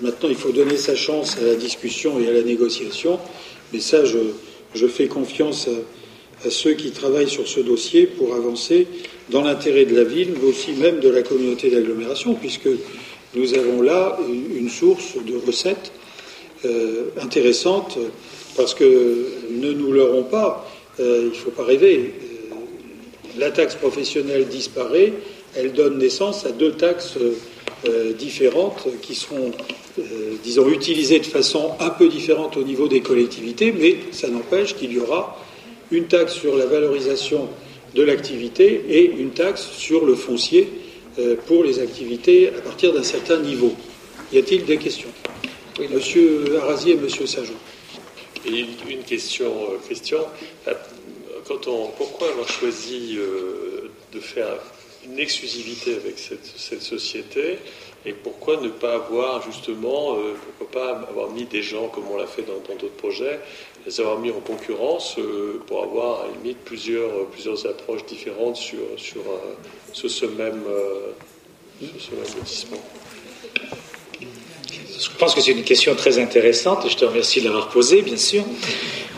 Maintenant, 0.01 0.29
il 0.29 0.35
faut 0.35 0.51
donner 0.51 0.77
sa 0.77 0.95
chance 0.95 1.37
à 1.37 1.43
la 1.43 1.55
discussion 1.55 2.19
et 2.19 2.27
à 2.27 2.33
la 2.33 2.41
négociation, 2.41 3.19
mais 3.71 3.79
ça, 3.79 4.03
je, 4.03 4.87
fais 4.87 5.07
confiance 5.07 5.69
à, 6.43 6.49
ceux 6.49 6.73
qui 6.73 6.89
travaillent 6.89 7.29
sur 7.29 7.47
ce 7.47 7.59
dossier 7.59 8.07
pour 8.07 8.33
avancer 8.33 8.87
dans 9.29 9.43
l'intérêt 9.43 9.85
de 9.85 9.95
la 9.95 10.03
ville, 10.03 10.33
mais 10.41 10.49
aussi 10.49 10.71
même 10.73 10.99
de 10.99 11.09
la 11.09 11.21
communauté 11.21 11.69
d'agglomération, 11.69 12.33
puisque 12.33 12.67
nous 13.35 13.53
avons 13.53 13.81
là 13.81 14.17
une 14.29 14.69
source 14.69 15.15
de 15.15 15.37
recettes 15.45 15.91
euh, 16.65 17.05
intéressante, 17.21 17.97
parce 18.55 18.73
que 18.73 19.27
ne 19.51 19.71
nous 19.71 19.91
leurrons 19.91 20.23
pas, 20.23 20.69
euh, 20.99 21.21
il 21.23 21.29
ne 21.29 21.35
faut 21.35 21.51
pas 21.51 21.63
rêver. 21.63 22.13
Euh, 22.21 22.55
la 23.39 23.51
taxe 23.51 23.75
professionnelle 23.75 24.47
disparaît, 24.47 25.13
elle 25.55 25.73
donne 25.73 25.97
naissance 25.97 26.45
à 26.45 26.51
deux 26.51 26.73
taxes 26.73 27.17
différentes 28.19 28.87
qui 29.01 29.15
seront 29.15 29.51
euh, 29.99 30.35
disons, 30.41 30.69
utilisé 30.69 31.19
de 31.19 31.25
façon 31.25 31.71
un 31.79 31.89
peu 31.89 32.07
différente 32.07 32.55
au 32.55 32.63
niveau 32.63 32.87
des 32.87 33.01
collectivités, 33.01 33.73
mais 33.77 33.97
ça 34.11 34.29
n'empêche 34.29 34.75
qu'il 34.75 34.93
y 34.93 34.99
aura 34.99 35.37
une 35.91 36.05
taxe 36.05 36.33
sur 36.33 36.55
la 36.55 36.65
valorisation 36.65 37.49
de 37.93 38.01
l'activité 38.01 38.85
et 38.87 39.11
une 39.11 39.31
taxe 39.31 39.69
sur 39.77 40.05
le 40.05 40.15
foncier 40.15 40.69
pour 41.45 41.63
les 41.63 41.79
activités 41.79 42.49
à 42.49 42.61
partir 42.61 42.93
d'un 42.93 43.03
certain 43.03 43.39
niveau. 43.39 43.73
Y 44.31 44.37
a-t-il 44.39 44.65
des 44.65 44.77
questions? 44.77 45.09
Monsieur 45.79 46.57
Arasier 46.61 46.93
et 46.93 46.97
Monsieur 46.97 47.25
Sajou. 47.25 47.53
Une 48.45 49.03
question, 49.03 49.51
euh, 49.69 49.77
Christian. 49.85 50.27
Quand 51.47 51.67
on, 51.67 51.87
pourquoi 51.97 52.29
avoir 52.29 52.47
choisi 52.47 53.17
de 54.13 54.19
faire 54.19 54.57
une 55.05 55.19
exclusivité 55.19 55.95
avec 55.95 56.17
cette 56.17 56.81
société 56.81 57.57
et 58.05 58.13
pourquoi 58.13 58.59
ne 58.59 58.69
pas 58.69 58.95
avoir 58.95 59.43
justement, 59.43 60.15
euh, 60.15 60.33
pourquoi 60.57 60.81
pas 60.81 61.07
avoir 61.07 61.29
mis 61.29 61.45
des 61.45 61.61
gens 61.61 61.87
comme 61.87 62.05
on 62.11 62.17
l'a 62.17 62.25
fait 62.25 62.41
dans 62.41 62.57
d'autres 62.75 62.95
projets, 62.95 63.39
les 63.85 63.99
avoir 63.99 64.19
mis 64.19 64.31
en 64.31 64.39
concurrence 64.39 65.17
euh, 65.19 65.61
pour 65.67 65.83
avoir 65.83 66.21
à 66.21 66.27
la 66.27 66.33
limite 66.33 66.57
plusieurs, 66.65 67.27
plusieurs 67.27 67.65
approches 67.67 68.05
différentes 68.05 68.55
sur, 68.55 68.79
sur, 68.97 69.21
euh, 69.93 70.09
ce, 70.09 70.25
même, 70.25 70.63
sur 71.99 72.15
ce 72.15 72.15
même 72.15 72.35
lotissement 72.37 72.77
je 74.71 75.09
pense 75.17 75.33
que 75.33 75.41
c'est 75.41 75.51
une 75.51 75.63
question 75.63 75.95
très 75.95 76.19
intéressante. 76.19 76.85
Je 76.89 76.95
te 76.95 77.05
remercie 77.05 77.41
de 77.41 77.45
l'avoir 77.45 77.69
posée, 77.69 78.01
bien 78.01 78.17
sûr. 78.17 78.43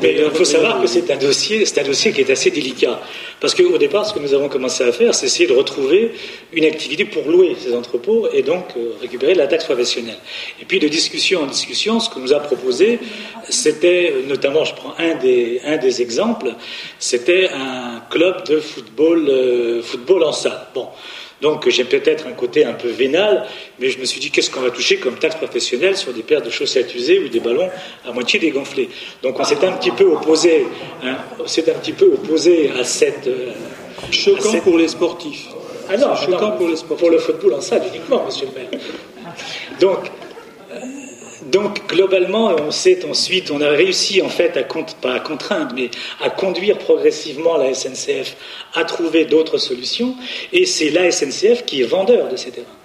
Mais 0.02 0.16
il 0.18 0.32
faut 0.32 0.46
savoir 0.46 0.82
que 0.82 0.88
c'est 0.88 1.10
un 1.12 1.18
dossier, 1.18 1.64
un 1.78 1.84
dossier 1.84 2.12
qui 2.12 2.22
est 2.22 2.30
assez 2.30 2.52
délicat. 2.52 3.00
Parce 3.40 3.54
qu'au 3.54 3.78
départ, 3.78 4.06
ce 4.06 4.14
que 4.14 4.20
nous 4.20 4.34
avons 4.34 4.50
commencé 4.50 4.84
à 4.84 4.92
faire, 4.92 5.14
c'est 5.14 5.26
essayer 5.26 5.48
de 5.48 5.54
retrouver 5.54 6.14
une 6.54 6.66
activité 6.66 7.06
pour 7.06 7.24
louer 7.30 7.56
ces 7.60 7.76
entrepôts 7.76 8.28
et 8.34 8.42
donc 8.42 8.66
euh, 8.78 8.94
récupérer 9.02 9.34
la 9.34 9.48
taxe 9.48 9.66
professionnelle. 9.66 10.18
Et 10.62 10.66
puis 10.66 10.80
de 10.80 10.88
discussion 10.88 11.44
en 11.44 11.48
discussion, 11.48 12.00
ce 12.00 12.10
que 12.10 12.20
nous 12.20 12.34
a 12.34 12.40
proposé, 12.40 13.00
c'était 13.50 14.14
notamment, 14.28 14.64
je 14.66 14.74
prends 14.74 14.96
un 14.98 15.16
des, 15.16 15.62
un 15.66 15.78
des 15.78 16.02
exemples, 16.02 16.54
c'était 17.00 17.50
un 17.50 18.02
club 18.10 18.46
de 18.48 18.60
football, 18.60 19.28
euh, 19.30 19.82
football 19.82 20.24
en 20.24 20.32
salle. 20.32 20.68
Bon. 20.74 20.88
Donc 21.44 21.70
j'ai 21.70 21.84
peut-être 21.84 22.26
un 22.26 22.32
côté 22.32 22.64
un 22.64 22.72
peu 22.72 22.88
vénal, 22.88 23.46
mais 23.78 23.90
je 23.90 24.00
me 24.00 24.06
suis 24.06 24.22
dit 24.22 24.32
qu'est-ce 24.32 24.50
qu'on 24.50 24.62
va 24.62 24.72
toucher 24.72 24.96
comme 24.98 25.16
taxe 25.16 25.36
professionnelle 25.36 25.98
sur 25.98 26.14
des 26.14 26.24
paires 26.24 26.42
de 26.42 26.50
chaussettes 26.50 26.96
usées 26.96 27.20
ou 27.20 27.28
des 27.28 27.42
ballons 27.42 27.70
à 28.08 28.14
moitié 28.14 28.40
dégonflés? 28.40 28.90
Donc 29.22 29.38
on 29.38 29.44
s'est 29.44 29.64
un 29.66 29.74
petit 29.74 29.92
peu 29.92 30.06
opposé, 30.06 30.66
hein, 31.04 31.18
un 31.42 31.80
petit 31.84 31.92
peu 31.92 32.06
opposé 32.14 32.72
à 32.80 32.86
cette 32.86 33.28
euh, 33.28 33.52
choquant 34.10 34.62
pour 34.62 34.78
les 34.78 34.88
sportifs. 34.88 35.48
Ah 35.90 35.98
non, 35.98 36.16
choquant 36.16 36.52
pour 36.52 36.70
les 36.70 36.78
sportifs. 36.78 37.02
Pour 37.04 37.10
le 37.10 37.20
football 37.20 37.54
en 37.56 37.62
salle 37.62 37.84
uniquement, 37.90 38.24
Monsieur 38.26 38.48
le 38.48 38.54
Maire. 38.54 38.82
Donc 39.82 40.00
donc 41.54 41.88
globalement, 41.88 42.56
on 42.60 42.72
sait 42.72 43.06
ensuite, 43.06 43.52
on 43.52 43.62
a 43.62 43.70
réussi 43.70 44.22
en 44.24 44.30
fait 44.30 44.58
à 44.58 44.64
pas 44.64 45.14
à 45.14 45.20
contraindre, 45.20 45.74
mais 45.76 45.92
à 46.20 46.32
conduire 46.32 46.80
progressivement 46.80 47.58
la 47.58 47.74
SNCF 47.74 48.36
à 48.74 48.84
trouver 48.84 49.26
d'autres 49.26 49.60
solutions. 49.60 50.16
Et 50.52 50.66
c'est 50.66 50.90
la 50.90 51.12
SNCF 51.12 51.64
qui 51.66 51.82
est 51.82 51.86
vendeur 51.86 52.28
de 52.28 52.36
ces 52.36 52.52
terrains. 52.52 52.83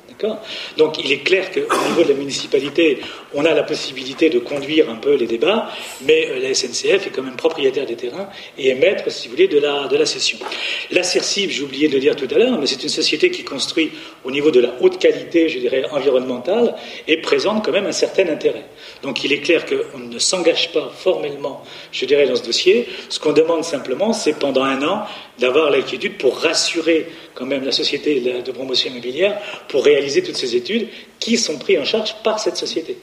Donc 0.77 0.99
il 1.03 1.13
est 1.13 1.19
clair 1.19 1.51
qu'au 1.51 1.89
niveau 1.89 2.03
de 2.03 2.09
la 2.09 2.15
municipalité, 2.15 3.01
on 3.35 3.45
a 3.45 3.55
la 3.55 3.63
possibilité 3.63 4.31
de 4.31 4.39
conduire 4.39 4.91
un 4.91 4.97
peu 4.97 5.15
les 5.15 5.27
débats, 5.27 5.71
mais 6.03 6.29
euh, 6.29 6.41
la 6.41 6.55
SNCF 6.55 7.07
est 7.07 7.11
quand 7.15 7.23
même 7.23 7.37
propriétaire 7.37 7.87
des 7.87 7.97
terrains 7.97 8.29
et 8.57 8.69
est 8.69 8.75
maître, 8.75 9.11
si 9.11 9.29
vous 9.29 9.35
voulez, 9.35 9.49
de 9.49 9.59
la, 9.59 9.87
de 9.87 9.97
la 9.97 10.07
cession. 10.07 10.39
La 10.91 11.03
CERCIB, 11.03 11.51
j'ai 11.51 11.63
oublié 11.63 11.89
de 11.89 11.95
le 11.95 12.01
dire 12.01 12.17
tout 12.17 12.29
à 12.31 12.39
l'heure, 12.39 12.59
mais 12.59 12.67
c'est 12.67 12.83
une 12.83 12.89
société 12.89 13.31
qui 13.31 13.45
construit 13.45 13.93
au 14.25 14.31
niveau 14.31 14.51
de 14.51 14.61
la 14.61 14.75
haute 14.81 14.99
qualité, 14.99 15.49
je 15.49 15.59
dirais, 15.59 15.85
environnementale, 15.91 16.75
et 17.07 17.19
présente 17.19 17.65
quand 17.65 17.73
même 17.73 17.87
un 17.87 17.93
certain 17.93 18.29
intérêt. 18.29 18.65
Donc 19.03 19.25
il 19.25 19.33
est 19.33 19.41
clair 19.41 19.65
qu'on 19.67 19.99
ne 19.99 20.19
s'engage 20.19 20.73
pas 20.73 20.91
formellement, 20.97 21.63
je 21.93 22.05
dirais, 22.05 22.27
dans 22.27 22.37
ce 22.37 22.45
dossier. 22.45 22.89
Ce 23.09 23.21
qu'on 23.21 23.33
demande 23.33 23.65
simplement, 23.65 24.13
c'est 24.13 24.39
pendant 24.39 24.65
un 24.65 24.83
an 24.83 25.05
d'avoir 25.39 25.71
l'inquiétude 25.71 26.19
pour 26.19 26.39
rassurer 26.39 27.07
quand 27.35 27.47
même 27.47 27.65
la 27.65 27.73
société 27.73 28.21
de 28.21 28.53
promotion 28.53 28.91
immobilière 28.91 29.39
pour 29.69 29.85
réaliser 29.85 30.08
toutes 30.23 30.37
ces 30.37 30.57
études 30.57 30.89
qui 31.19 31.37
sont 31.37 31.59
prises 31.59 31.79
en 31.79 31.85
charge 31.85 32.15
par 32.23 32.39
cette 32.39 32.57
société. 32.57 32.97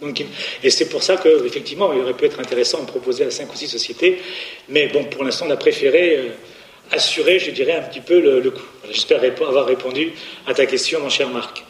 Donc, 0.00 0.24
et 0.62 0.70
c'est 0.70 0.88
pour 0.88 1.02
ça 1.02 1.16
qu'effectivement, 1.16 1.92
il 1.92 2.00
aurait 2.00 2.14
pu 2.14 2.24
être 2.24 2.40
intéressant 2.40 2.80
de 2.80 2.86
proposer 2.86 3.24
à 3.24 3.30
cinq 3.30 3.52
ou 3.52 3.56
six 3.56 3.68
sociétés, 3.68 4.18
mais 4.68 4.88
bon, 4.88 5.04
pour 5.04 5.24
l'instant, 5.24 5.46
on 5.46 5.50
a 5.50 5.56
préféré 5.56 6.16
euh, 6.16 6.28
assurer, 6.90 7.38
je 7.38 7.50
dirais, 7.50 7.74
un 7.74 7.82
petit 7.82 8.00
peu 8.00 8.18
le, 8.18 8.40
le 8.40 8.50
coup. 8.50 8.66
J'espère 8.90 9.22
avoir 9.22 9.66
répondu 9.66 10.12
à 10.46 10.54
ta 10.54 10.64
question, 10.66 11.00
mon 11.00 11.10
cher 11.10 11.28
Marc. 11.28 11.64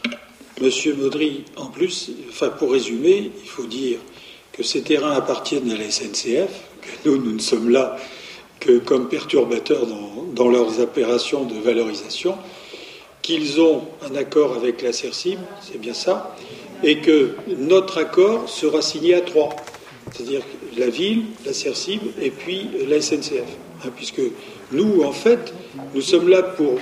Monsieur 0.61 0.93
Maudry, 0.93 1.43
en 1.55 1.67
plus, 1.67 2.11
enfin, 2.29 2.49
pour 2.49 2.71
résumer, 2.71 3.31
il 3.43 3.49
faut 3.49 3.65
dire 3.65 3.97
que 4.53 4.63
ces 4.63 4.81
terrains 4.81 5.13
appartiennent 5.13 5.71
à 5.71 5.77
la 5.77 5.89
SNCF, 5.89 6.49
que 6.81 7.09
nous, 7.09 7.17
nous 7.17 7.33
ne 7.33 7.39
sommes 7.39 7.69
là 7.69 7.97
que 8.59 8.77
comme 8.77 9.09
perturbateurs 9.09 9.87
dans, 9.87 10.47
leurs 10.47 10.79
opérations 10.79 11.45
de 11.45 11.55
valorisation, 11.55 12.37
qu'ils 13.21 13.61
ont 13.61 13.83
un 14.09 14.15
accord 14.15 14.55
avec 14.55 14.81
la 14.81 14.93
CERCIM, 14.93 15.39
c'est 15.61 15.79
bien 15.79 15.93
ça, 15.93 16.35
et 16.83 16.97
que 16.97 17.35
notre 17.57 17.99
accord 17.99 18.49
sera 18.49 18.81
signé 18.81 19.15
à 19.15 19.21
trois, 19.21 19.55
c'est-à-dire 20.11 20.41
la 20.77 20.89
ville, 20.89 21.23
la 21.45 21.53
CERCIM 21.53 21.99
et 22.21 22.31
puis 22.31 22.69
la 22.87 23.01
SNCF. 23.01 23.43
Hein, 23.83 23.89
puisque 23.95 24.21
nous, 24.71 25.03
en 25.03 25.11
fait, 25.11 25.53
nous 25.93 26.01
sommes 26.01 26.29
là 26.29 26.41
pour, 26.43 26.79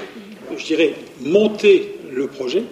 je 0.55 0.65
dirais, 0.65 0.93
monter 1.21 1.95
le 2.11 2.27
projet, 2.27 2.63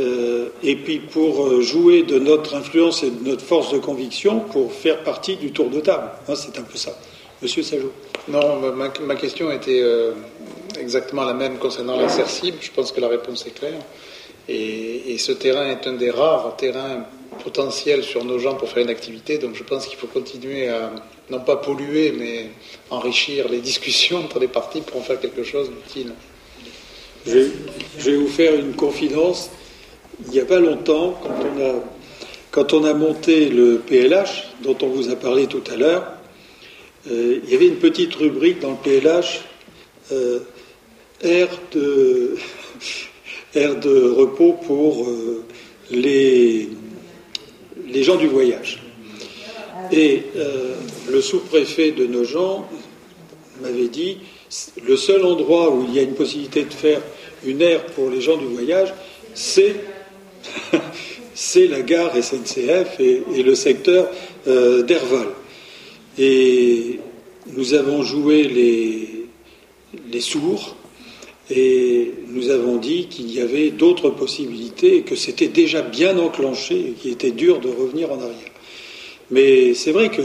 euh, 0.00 0.48
et 0.62 0.76
puis 0.76 1.00
pour 1.00 1.46
euh, 1.46 1.60
jouer 1.60 2.02
de 2.02 2.18
notre 2.18 2.54
influence 2.54 3.02
et 3.02 3.10
de 3.10 3.28
notre 3.28 3.44
force 3.44 3.72
de 3.72 3.78
conviction 3.78 4.40
pour 4.40 4.72
faire 4.72 5.02
partie 5.04 5.36
du 5.36 5.52
tour 5.52 5.68
de 5.68 5.80
table. 5.80 6.08
Hein, 6.28 6.34
c'est 6.34 6.58
un 6.58 6.62
peu 6.62 6.78
ça. 6.78 6.98
Monsieur 7.42 7.62
Sajot. 7.62 7.92
Non, 8.28 8.60
ma, 8.72 9.16
question 9.16 9.50
était 9.50 9.80
euh, 9.82 10.12
exactement 10.78 11.24
la 11.24 11.34
même 11.34 11.58
concernant 11.58 11.96
la 11.96 12.08
CERCIB. 12.08 12.54
Je 12.60 12.70
pense 12.70 12.92
que 12.92 13.00
la 13.00 13.08
réponse 13.08 13.46
est 13.46 13.50
claire. 13.50 13.80
Et, 14.48 15.16
ce 15.18 15.32
terrain 15.32 15.66
est 15.66 15.86
un 15.86 15.94
des 15.94 16.10
rares 16.10 16.56
terrains 16.56 17.04
potentiels 17.42 18.02
sur 18.02 18.24
nos 18.24 18.38
gens 18.38 18.54
pour 18.54 18.68
faire 18.68 18.82
une 18.82 18.90
activité. 18.90 19.38
Donc 19.38 19.54
je 19.54 19.62
pense 19.62 19.86
qu'il 19.86 19.98
faut 19.98 20.06
continuer 20.06 20.68
à, 20.68 20.90
non 21.30 21.40
pas 21.40 21.56
polluer, 21.56 22.12
mais 22.12 22.50
enrichir 22.90 23.48
les 23.48 23.60
discussions 23.60 24.18
entre 24.18 24.38
les 24.38 24.48
parties 24.48 24.80
pour 24.80 25.00
en 25.00 25.02
faire 25.02 25.20
quelque 25.20 25.44
chose 25.44 25.70
d'utile. 25.70 26.12
Je, 27.26 27.48
je 27.98 28.10
vais 28.10 28.16
vous 28.16 28.28
faire 28.28 28.54
une 28.54 28.74
confidence 28.74 29.50
il 30.26 30.30
n'y 30.30 30.40
a 30.40 30.44
pas 30.44 30.60
longtemps, 30.60 31.18
quand 32.50 32.72
on, 32.72 32.84
a, 32.84 32.94
monté 32.94 33.48
le 33.48 33.78
PLH, 33.78 34.54
dont 34.62 34.76
on 34.82 34.88
vous 34.88 35.10
a 35.10 35.16
parlé 35.16 35.46
tout 35.46 35.62
à 35.72 35.76
l'heure, 35.76 36.12
euh, 37.10 37.40
il 37.42 37.50
y 37.50 37.54
avait 37.54 37.68
une 37.68 37.76
petite 37.76 38.14
rubrique 38.14 38.60
dans 38.60 38.70
le 38.70 38.76
PLH, 38.82 39.40
euh, 40.12 40.40
air, 41.22 41.48
de, 41.72 42.36
repos 44.10 44.54
pour 44.64 45.08
euh, 45.08 45.44
les, 45.90 46.68
gens 48.02 48.16
du 48.16 48.26
voyage. 48.26 48.82
Et 49.90 50.22
le 51.10 51.20
sous-préfet 51.20 51.90
de 51.90 52.06
Nogent 52.06 52.64
m'avait 53.60 53.88
dit 53.88 54.18
le 54.86 54.96
seul 54.96 55.24
endroit 55.24 55.70
où 55.70 55.84
il 55.86 55.94
y 55.94 55.98
a 55.98 56.02
une 56.02 56.14
possibilité 56.14 56.64
de 56.64 56.72
faire 56.72 57.00
une 57.44 57.62
aire 57.62 57.84
pour 57.86 58.10
les 58.10 58.20
gens 58.20 58.36
du 58.36 58.46
voyage, 58.46 58.92
c'est 59.34 59.76
la 61.68 61.80
gare 61.82 62.12
SNCF 62.14 63.00
et, 63.00 63.42
le 63.42 63.54
secteur 63.54 64.08
euh, 64.46 64.82
d'Herval. 64.82 65.28
Et 66.18 66.98
nous 67.56 67.74
avons 67.74 68.02
joué 68.02 68.44
les, 68.44 69.26
les 70.10 70.20
sourds 70.20 70.76
et 71.50 72.12
nous 72.28 72.50
avons 72.50 72.76
dit 72.76 73.06
qu'il 73.06 73.30
y 73.30 73.40
avait 73.40 73.70
d'autres 73.70 74.10
possibilités 74.10 74.96
et 74.96 75.02
que 75.02 75.16
c'était 75.16 75.48
déjà 75.48 75.82
bien 75.82 76.18
enclenché 76.18 76.76
et 76.76 76.92
qu'il 76.92 77.12
était 77.12 77.30
dur 77.30 77.60
de 77.60 77.68
revenir 77.68 78.12
en 78.12 78.20
arrière. 78.20 78.52
Mais 79.30 79.74
c'est 79.74 79.92
vrai 79.92 80.10
que, 80.10 80.22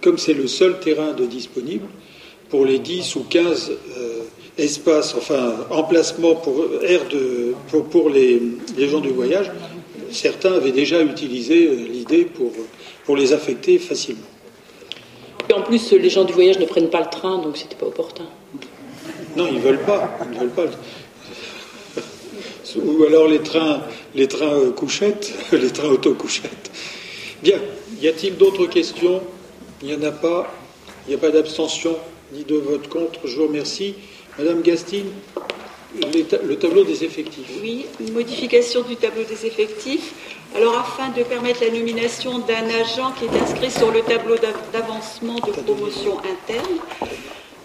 comme 0.00 0.18
c'est 0.18 0.34
le 0.34 0.46
seul 0.46 0.78
terrain 0.80 1.12
de 1.12 1.26
disponible, 1.26 1.86
pour 2.50 2.64
les 2.64 2.78
10 2.78 3.16
ou 3.16 3.24
15 3.28 3.70
euh, 3.70 4.22
espaces, 4.56 5.14
enfin 5.16 5.54
emplacements 5.70 6.34
pour, 6.34 6.64
de, 6.64 7.54
pour, 7.90 8.08
les, 8.08 8.40
gens 8.88 9.00
du 9.00 9.10
voyage, 9.10 9.50
certains 10.10 10.52
avaient 10.52 10.72
déjà 10.72 11.02
utilisé 11.02 11.66
euh, 11.66 11.74
l'idée 11.90 12.24
pour, 12.24 12.52
pour 13.04 13.16
les 13.16 13.32
affecter 13.32 13.78
facilement. 13.78 14.27
Et 15.48 15.52
en 15.52 15.62
plus, 15.62 15.92
les 15.92 16.10
gens 16.10 16.24
du 16.24 16.32
voyage 16.32 16.58
ne 16.58 16.66
prennent 16.66 16.90
pas 16.90 17.00
le 17.00 17.10
train, 17.10 17.38
donc 17.38 17.56
c'était 17.56 17.76
pas 17.76 17.86
opportun. 17.86 18.26
Non, 19.36 19.46
ils 19.50 19.60
veulent 19.60 19.84
pas. 19.84 20.18
Ils 20.32 20.38
veulent 20.38 20.50
pas. 20.50 20.64
Ou 22.76 23.04
alors 23.04 23.26
les 23.26 23.40
trains, 23.40 23.82
les 24.14 24.28
trains 24.28 24.52
euh, 24.52 24.70
couchettes, 24.72 25.32
les 25.52 25.70
trains 25.70 25.88
auto-couchettes. 25.88 26.70
Bien. 27.42 27.58
Y 28.00 28.08
a-t-il 28.08 28.36
d'autres 28.36 28.66
questions? 28.66 29.22
Il 29.82 29.88
n'y 29.88 29.94
en 29.94 30.02
a 30.02 30.12
pas. 30.12 30.52
Il 31.06 31.10
n'y 31.10 31.14
a 31.14 31.18
pas 31.18 31.30
d'abstention 31.30 31.96
ni 32.32 32.44
de 32.44 32.56
vote 32.56 32.88
contre. 32.88 33.20
Je 33.24 33.36
vous 33.36 33.46
remercie. 33.46 33.94
Madame 34.38 34.62
Gastine, 34.62 35.10
le 36.12 36.54
tableau 36.54 36.84
des 36.84 37.02
effectifs. 37.02 37.50
Oui, 37.60 37.86
une 37.98 38.12
modification 38.12 38.82
du 38.82 38.96
tableau 38.96 39.24
des 39.24 39.46
effectifs. 39.46 40.12
Alors, 40.56 40.78
afin 40.78 41.10
de 41.10 41.22
permettre 41.22 41.64
la 41.64 41.70
nomination 41.70 42.38
d'un 42.38 42.68
agent 42.68 43.12
qui 43.12 43.26
est 43.26 43.40
inscrit 43.40 43.70
sur 43.70 43.90
le 43.90 44.02
tableau 44.02 44.36
d'avancement 44.72 45.34
de 45.36 45.52
promotion 45.52 46.18
interne, 46.18 46.78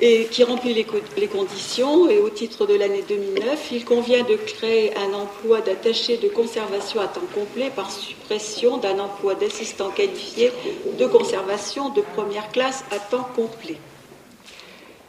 et 0.06 0.26
qui 0.26 0.44
remplit 0.44 0.74
les, 0.74 1.28
conditions. 1.28 2.10
Et 2.10 2.20
au 2.20 2.30
titre 2.30 2.66
de 2.66 2.76
l'année 2.76 3.04
2009, 3.08 3.72
il 3.72 3.86
convient 3.86 4.24
de 4.24 4.36
créer 4.36 4.96
un 4.98 5.14
emploi 5.14 5.62
d'attaché 5.62 6.18
de 6.18 6.28
conservation 6.28 7.00
à 7.00 7.08
temps 7.08 7.22
complet 7.34 7.72
par 7.74 7.90
suppression 7.90 8.78
d'un 8.78 9.00
emploi 9.00 9.36
d'assistant 9.36 9.92
qualifié 9.92 10.52
de 11.00 11.06
conservation 11.06 11.90
de 11.90 12.02
première 12.02 12.52
classe 12.52 12.84
à 12.92 13.00
temps 13.00 13.28
complet. 13.34 13.78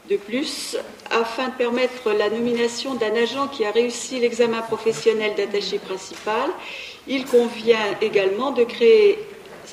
De 0.08 0.16
plus, 0.16 0.76
afin 1.10 1.48
de 1.48 1.54
permettre 1.54 2.12
la 2.12 2.30
nomination 2.30 2.94
d'un 2.94 3.16
agent 3.16 3.48
qui 3.48 3.64
a 3.64 3.72
réussi 3.72 4.20
l'examen 4.20 4.60
professionnel 4.60 5.34
d'attaché 5.34 5.78
principal, 5.78 6.50
il 7.06 7.24
convient 7.26 7.96
également 8.00 8.50
de 8.52 8.64
créer 8.64 9.18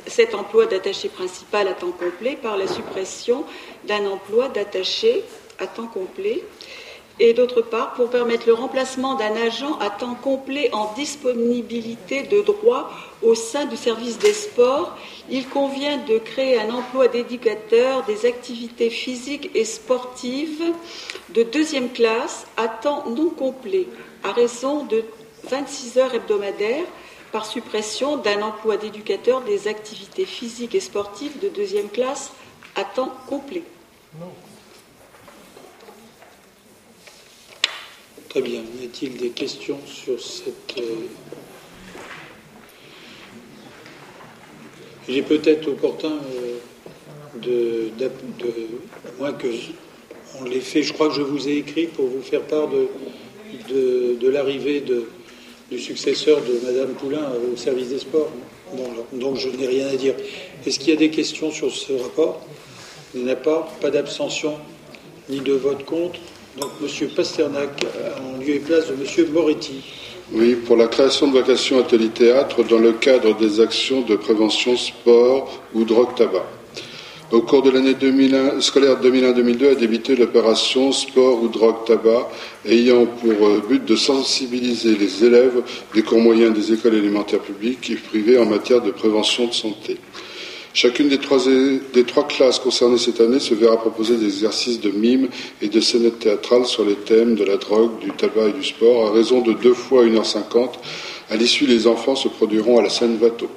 cet 0.07 0.35
emploi 0.35 0.65
d'attaché 0.65 1.09
principal 1.09 1.67
à 1.67 1.73
temps 1.73 1.91
complet 1.91 2.37
par 2.41 2.57
la 2.57 2.67
suppression 2.67 3.43
d'un 3.87 4.05
emploi 4.05 4.49
d'attaché 4.49 5.23
à 5.59 5.67
temps 5.67 5.87
complet 5.87 6.43
et 7.19 7.33
d'autre 7.33 7.61
part 7.61 7.93
pour 7.93 8.09
permettre 8.09 8.47
le 8.47 8.53
remplacement 8.53 9.15
d'un 9.15 9.35
agent 9.35 9.77
à 9.79 9.89
temps 9.89 10.15
complet 10.15 10.69
en 10.73 10.91
disponibilité 10.93 12.23
de 12.23 12.41
droit 12.41 12.89
au 13.21 13.35
sein 13.35 13.65
du 13.65 13.77
service 13.77 14.17
des 14.17 14.33
sports, 14.33 14.97
il 15.29 15.47
convient 15.47 15.97
de 15.97 16.17
créer 16.17 16.59
un 16.59 16.71
emploi 16.73 17.07
d'éducateur 17.09 18.03
des 18.05 18.25
activités 18.25 18.89
physiques 18.89 19.51
et 19.53 19.65
sportives 19.65 20.63
de 21.29 21.43
deuxième 21.43 21.91
classe 21.91 22.47
à 22.57 22.67
temps 22.67 23.03
non 23.09 23.29
complet 23.29 23.87
à 24.23 24.31
raison 24.31 24.85
de 24.85 25.03
26 25.49 25.97
heures 25.99 26.15
hebdomadaires 26.15 26.85
par 27.31 27.45
suppression 27.45 28.17
d'un 28.17 28.41
emploi 28.41 28.77
d'éducateur 28.77 29.41
des 29.41 29.67
activités 29.67 30.25
physiques 30.25 30.75
et 30.75 30.79
sportives 30.79 31.39
de 31.39 31.49
deuxième 31.49 31.89
classe 31.89 32.31
à 32.75 32.83
temps 32.83 33.13
complet. 33.27 33.63
Très 38.29 38.41
bien. 38.41 38.61
Y 38.81 38.85
a-t-il 38.85 39.17
des 39.17 39.29
questions 39.29 39.79
sur 39.85 40.21
cette. 40.21 40.77
Euh, 40.77 41.07
Il 45.09 45.17
est 45.17 45.23
peut-être 45.23 45.67
opportun 45.67 46.13
euh, 46.13 46.57
de, 47.41 47.89
à 47.99 49.11
moins 49.17 49.33
que 49.33 49.47
on 50.39 50.45
l'ait 50.45 50.61
fait, 50.61 50.83
je 50.83 50.93
crois 50.93 51.09
que 51.09 51.15
je 51.15 51.21
vous 51.21 51.49
ai 51.49 51.57
écrit 51.57 51.87
pour 51.87 52.07
vous 52.07 52.21
faire 52.21 52.41
part 52.41 52.69
de, 52.69 52.87
de 54.15 54.29
l'arrivée 54.29 54.79
de, 54.79 55.07
du 55.71 55.79
successeur 55.79 56.41
de 56.41 56.65
Madame 56.65 56.89
Poulain 56.89 57.31
au 57.51 57.55
service 57.55 57.87
des 57.87 57.99
sports. 57.99 58.29
donc 59.13 59.37
je 59.37 59.47
n'ai 59.47 59.67
rien 59.67 59.87
à 59.87 59.95
dire. 59.95 60.15
Est-ce 60.65 60.77
qu'il 60.77 60.89
y 60.89 60.93
a 60.93 60.97
des 60.97 61.09
questions 61.09 61.49
sur 61.49 61.71
ce 61.71 61.93
rapport? 61.93 62.41
Il 63.15 63.23
n'y 63.23 63.29
en 63.29 63.33
a 63.33 63.37
pas. 63.37 63.71
Pas 63.79 63.89
d'abstention 63.89 64.55
ni 65.29 65.39
de 65.39 65.53
vote 65.53 65.85
contre. 65.85 66.19
Donc 66.59 66.71
Monsieur 66.81 67.07
Pasternak 67.07 67.85
en 68.21 68.37
lieu 68.37 68.55
et 68.55 68.59
place 68.59 68.89
de 68.89 68.95
Monsieur 68.95 69.25
Moretti. 69.31 69.81
Oui, 70.33 70.55
pour 70.55 70.75
la 70.75 70.87
création 70.87 71.29
de 71.29 71.39
vacations 71.39 71.79
atelier 71.79 72.09
théâtre 72.09 72.63
dans 72.63 72.79
le 72.79 72.91
cadre 72.91 73.37
des 73.37 73.61
actions 73.61 74.01
de 74.01 74.17
prévention 74.17 74.75
sport 74.75 75.61
ou 75.73 75.85
drogue-tabac. 75.85 76.45
Au 77.31 77.39
cours 77.39 77.61
de 77.61 77.69
l'année 77.69 77.95
scolaire 78.59 78.99
2001-2002 79.01 79.71
a 79.71 79.75
débuté 79.75 80.17
l'opération 80.17 80.91
Sport 80.91 81.41
ou 81.41 81.47
drogue-tabac 81.47 82.27
ayant 82.65 83.05
pour 83.05 83.47
euh, 83.47 83.63
but 83.69 83.85
de 83.85 83.95
sensibiliser 83.95 84.97
les 84.97 85.23
élèves 85.23 85.63
des 85.93 86.03
cours 86.03 86.19
moyens 86.19 86.53
des 86.53 86.73
écoles 86.73 86.95
élémentaires 86.95 87.39
publiques 87.39 87.89
et 87.89 87.95
privées 87.95 88.37
en 88.37 88.45
matière 88.45 88.81
de 88.81 88.91
prévention 88.91 89.47
de 89.47 89.53
santé. 89.53 89.97
Chacune 90.73 91.07
des 91.07 91.19
trois, 91.19 91.37
des 91.93 92.03
trois, 92.03 92.27
classes 92.27 92.59
concernées 92.59 92.97
cette 92.97 93.21
année 93.21 93.39
se 93.39 93.53
verra 93.53 93.77
proposer 93.77 94.17
des 94.17 94.25
exercices 94.25 94.81
de 94.81 94.91
mime 94.91 95.29
et 95.61 95.69
de 95.69 95.79
scénettes 95.79 96.19
théâtrales 96.19 96.65
sur 96.65 96.83
les 96.83 96.95
thèmes 96.95 97.35
de 97.35 97.45
la 97.45 97.55
drogue, 97.55 97.97
du 97.99 98.11
tabac 98.11 98.49
et 98.49 98.53
du 98.53 98.63
sport 98.63 99.07
à 99.07 99.11
raison 99.11 99.39
de 99.39 99.53
deux 99.53 99.73
fois 99.73 100.03
1h50. 100.03 100.71
À 101.29 101.37
l'issue, 101.37 101.65
les 101.65 101.87
enfants 101.87 102.17
se 102.17 102.27
produiront 102.27 102.77
à 102.77 102.81
la 102.81 102.89
scène 102.89 103.15
Vato. 103.15 103.47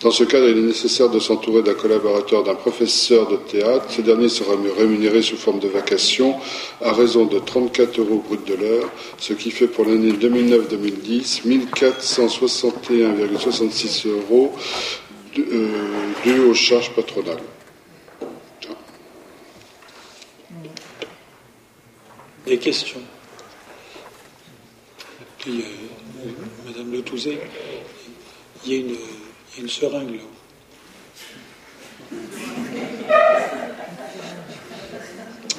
Dans 0.00 0.10
ce 0.10 0.24
cadre, 0.24 0.48
il 0.48 0.56
est 0.56 0.62
nécessaire 0.62 1.10
de 1.10 1.18
s'entourer 1.18 1.62
d'un 1.62 1.74
collaborateur, 1.74 2.42
d'un 2.42 2.54
professeur 2.54 3.28
de 3.28 3.36
théâtre. 3.36 3.84
Ce 3.90 4.00
dernier 4.00 4.30
sera 4.30 4.54
rémunéré 4.78 5.20
sous 5.20 5.36
forme 5.36 5.58
de 5.58 5.68
vacation 5.68 6.36
à 6.80 6.92
raison 6.92 7.26
de 7.26 7.38
34 7.38 8.00
euros 8.00 8.24
brut 8.26 8.42
de 8.46 8.54
l'heure, 8.54 8.90
ce 9.18 9.34
qui 9.34 9.50
fait 9.50 9.66
pour 9.66 9.84
l'année 9.84 10.12
2009-2010 10.12 11.46
1461,66 11.46 14.08
euros 14.08 14.54
euh, 15.38 15.68
dus 16.24 16.40
aux 16.40 16.54
charges 16.54 16.94
patronales. 16.94 17.42
Des 22.46 22.56
questions 22.56 23.00
Madame 26.66 26.90
Le 26.90 27.02
Touzé, 27.02 27.38
il 28.64 28.72
y 28.72 28.76
a 28.76 28.78
une 28.78 28.96
une 29.58 29.68
seringue. 29.68 30.20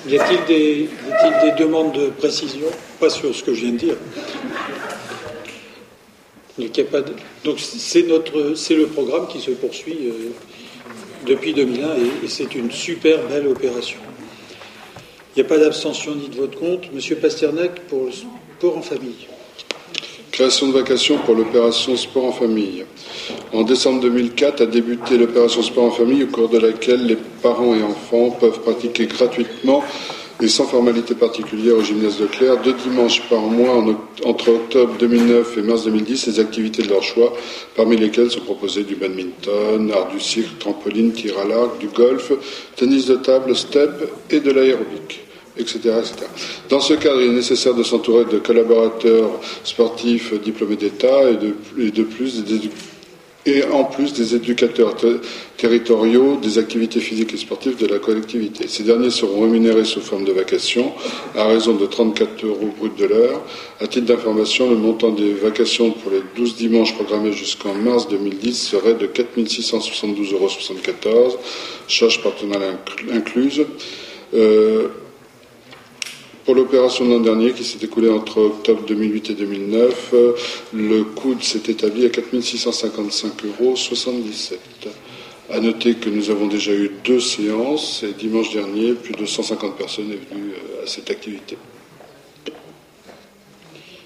Y 0.07 0.17
a-t-il 0.17 0.45
des, 0.45 0.89
des, 1.43 1.63
demandes 1.63 1.93
de 1.93 2.09
précision? 2.09 2.67
Pas 2.99 3.09
sur 3.09 3.35
ce 3.35 3.43
que 3.43 3.53
je 3.53 3.61
viens 3.61 3.73
de 3.73 3.77
dire. 3.77 3.95
Donc 7.43 7.59
c'est 7.59 8.03
notre, 8.03 8.55
c'est 8.55 8.75
le 8.75 8.87
programme 8.87 9.27
qui 9.27 9.39
se 9.39 9.51
poursuit 9.51 10.09
euh, 10.09 10.31
depuis 11.25 11.53
2001 11.53 11.95
et, 12.23 12.27
c'est 12.27 12.53
une 12.55 12.71
super 12.71 13.27
belle 13.27 13.47
opération. 13.47 13.99
Il 15.35 15.41
n'y 15.41 15.45
a 15.45 15.49
pas 15.49 15.57
d'abstention 15.57 16.13
ni 16.15 16.27
de 16.27 16.35
vote 16.35 16.55
contre. 16.55 16.91
Monsieur 16.93 17.15
Pasternak 17.15 17.79
pour 17.87 18.05
le 18.05 18.11
sport 18.11 18.77
en 18.77 18.81
famille. 18.81 19.27
Création 20.31 20.69
de 20.69 20.73
vacations 20.73 21.17
pour 21.17 21.35
l'opération 21.35 21.97
sport 21.97 22.25
en 22.25 22.31
famille. 22.31 22.85
En 23.51 23.63
décembre 23.63 23.99
2004 23.99 24.61
a 24.61 24.65
débuté 24.65 25.17
l'opération 25.17 25.61
sport 25.61 25.83
en 25.83 25.91
famille 25.91 26.23
au 26.23 26.27
cours 26.27 26.47
de 26.47 26.57
laquelle 26.57 27.05
les 27.05 27.17
parents 27.43 27.75
et 27.75 27.83
enfants 27.83 28.31
peuvent 28.31 28.61
pratiquer 28.61 29.07
gratuitement 29.07 29.83
et 30.41 30.47
sans 30.47 30.65
formalité 30.65 31.15
particulière 31.15 31.75
au 31.75 31.83
gymnase 31.83 32.17
de 32.17 32.27
Claire, 32.27 32.61
deux 32.61 32.73
dimanches 32.73 33.21
par 33.29 33.41
mois 33.41 33.83
entre 34.23 34.49
octobre 34.49 34.95
2009 34.99 35.57
et 35.57 35.61
mars 35.63 35.83
2010, 35.83 36.27
les 36.27 36.39
activités 36.39 36.81
de 36.81 36.89
leur 36.89 37.03
choix, 37.03 37.33
parmi 37.75 37.97
lesquelles 37.97 38.31
sont 38.31 38.39
proposées 38.39 38.83
du 38.83 38.95
badminton, 38.95 39.91
art 39.93 40.07
du 40.07 40.19
cirque, 40.19 40.57
trampoline, 40.59 41.11
tir 41.11 41.37
à 41.39 41.45
l'arc, 41.45 41.77
du 41.77 41.87
golf, 41.87 42.31
tennis 42.77 43.05
de 43.05 43.15
table, 43.15 43.55
step 43.55 43.91
et 44.29 44.39
de 44.39 44.51
l'aérobic. 44.51 45.19
Etc. 45.57 45.79
Dans 46.69 46.79
ce 46.79 46.93
cadre, 46.93 47.21
il 47.21 47.31
est 47.31 47.33
nécessaire 47.33 47.73
de 47.73 47.83
s'entourer 47.83 48.25
de 48.25 48.37
collaborateurs 48.39 49.29
sportifs 49.63 50.33
diplômés 50.41 50.77
d'État 50.77 51.29
et 51.29 51.35
de, 51.35 52.03
plus 52.03 52.41
et 53.45 53.63
en 53.65 53.83
plus 53.85 54.13
des 54.13 54.35
éducateurs 54.35 54.95
territoriaux 55.57 56.37
des 56.41 56.57
activités 56.57 56.99
physiques 56.99 57.33
et 57.33 57.37
sportives 57.37 57.75
de 57.75 57.87
la 57.87 57.97
collectivité. 57.97 58.67
Ces 58.67 58.83
derniers 58.83 59.09
seront 59.09 59.41
rémunérés 59.41 59.83
sous 59.83 60.01
forme 60.01 60.25
de 60.25 60.31
vacations 60.31 60.93
à 61.35 61.47
raison 61.47 61.73
de 61.73 61.85
34 61.85 62.45
euros 62.45 62.69
brut 62.77 62.95
de 62.97 63.05
l'heure. 63.05 63.41
À 63.79 63.87
titre 63.87 64.05
d'information, 64.05 64.69
le 64.69 64.77
montant 64.77 65.09
des 65.09 65.33
vacations 65.33 65.91
pour 65.91 66.11
les 66.11 66.21
12 66.35 66.55
dimanches 66.55 66.93
programmés 66.93 67.33
jusqu'en 67.33 67.73
mars 67.73 68.07
2010 68.09 68.53
serait 68.53 68.93
de 68.93 69.07
4 69.07 69.35
672,74 69.37 70.33
euros, 70.33 71.37
charges 71.87 72.21
partenariales 72.21 72.77
incluses. 73.11 73.65
Euh, 74.33 74.87
pour 76.45 76.55
l'opération 76.55 77.05
de 77.05 77.11
l'an 77.11 77.19
dernier, 77.19 77.51
qui 77.51 77.63
s'est 77.63 77.83
écoulée 77.83 78.09
entre 78.09 78.39
octobre 78.41 78.83
2008 78.87 79.29
et 79.29 79.33
2009, 79.33 80.13
le 80.73 81.03
coût 81.03 81.35
s'est 81.39 81.61
établi 81.67 82.05
à 82.05 82.09
4 82.09 82.35
655,77 82.35 83.31
euros. 83.59 83.75
À 85.49 85.59
noter 85.59 85.95
que 85.95 86.09
nous 86.09 86.29
avons 86.29 86.47
déjà 86.47 86.71
eu 86.71 86.91
deux 87.03 87.19
séances 87.19 88.03
et 88.03 88.13
dimanche 88.13 88.53
dernier, 88.53 88.93
plus 88.93 89.13
de 89.13 89.25
150 89.25 89.75
personnes 89.75 90.05
sont 90.05 90.35
venues 90.35 90.53
euh, 90.53 90.83
à 90.83 90.87
cette 90.87 91.11
activité. 91.11 91.57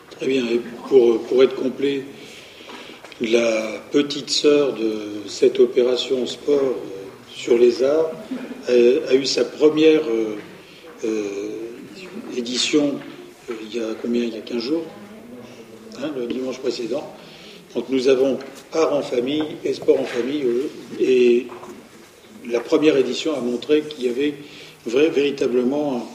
Très 0.10 0.28
bien. 0.28 0.44
Et 0.48 0.60
pour, 0.88 1.22
pour 1.24 1.44
être 1.44 1.56
complet, 1.56 2.04
la 3.22 3.80
petite 3.92 4.32
sœur 4.32 4.74
de 4.74 5.28
cette 5.28 5.60
opération 5.60 6.26
sport 6.26 6.56
euh, 6.60 6.74
sur 7.32 7.58
les 7.60 7.84
arts 7.84 8.12
a, 8.68 9.14
eu 9.14 9.26
sa 9.26 9.46
première 9.46 10.02
euh, 10.10 10.36
édition 12.36 13.00
euh, 13.50 13.54
il 13.62 13.76
y 13.76 13.80
a 13.80 13.88
combien 14.02 14.24
Il 14.24 14.34
y 14.34 14.38
a 14.38 14.42
15 14.42 14.62
jours, 14.62 14.84
hein, 16.02 16.12
le 16.16 16.26
dimanche 16.28 16.58
précédent. 16.60 17.14
Donc 17.74 17.86
nous 17.90 18.08
avons 18.08 18.40
art 18.74 18.94
en 18.94 19.02
famille 19.02 19.44
et 19.64 19.74
sport 19.74 20.00
en 20.00 20.06
famille. 20.06 20.44
Euh, 20.44 20.70
et 21.00 21.48
la 22.50 22.60
première 22.60 22.98
édition 22.98 23.36
a 23.36 23.40
montré 23.40 23.82
qu'il 23.82 24.06
y 24.06 24.10
avait 24.10 24.36
véritablement 24.86 26.08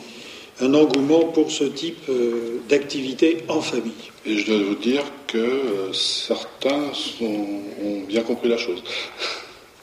un, 0.61 0.75
engouement 0.75 1.25
pour 1.25 1.51
ce 1.51 1.65
type 1.65 2.09
euh, 2.09 2.59
d'activité 2.69 3.39
en 3.49 3.61
famille. 3.61 3.93
Et 4.27 4.39
je 4.39 4.47
dois 4.47 4.63
vous 4.63 4.75
dire 4.75 5.03
que 5.27 5.93
certains 5.93 6.93
ont 7.23 8.01
bien 8.07 8.23
compris 8.23 8.49
la 8.49 8.59
chose. 8.59 8.83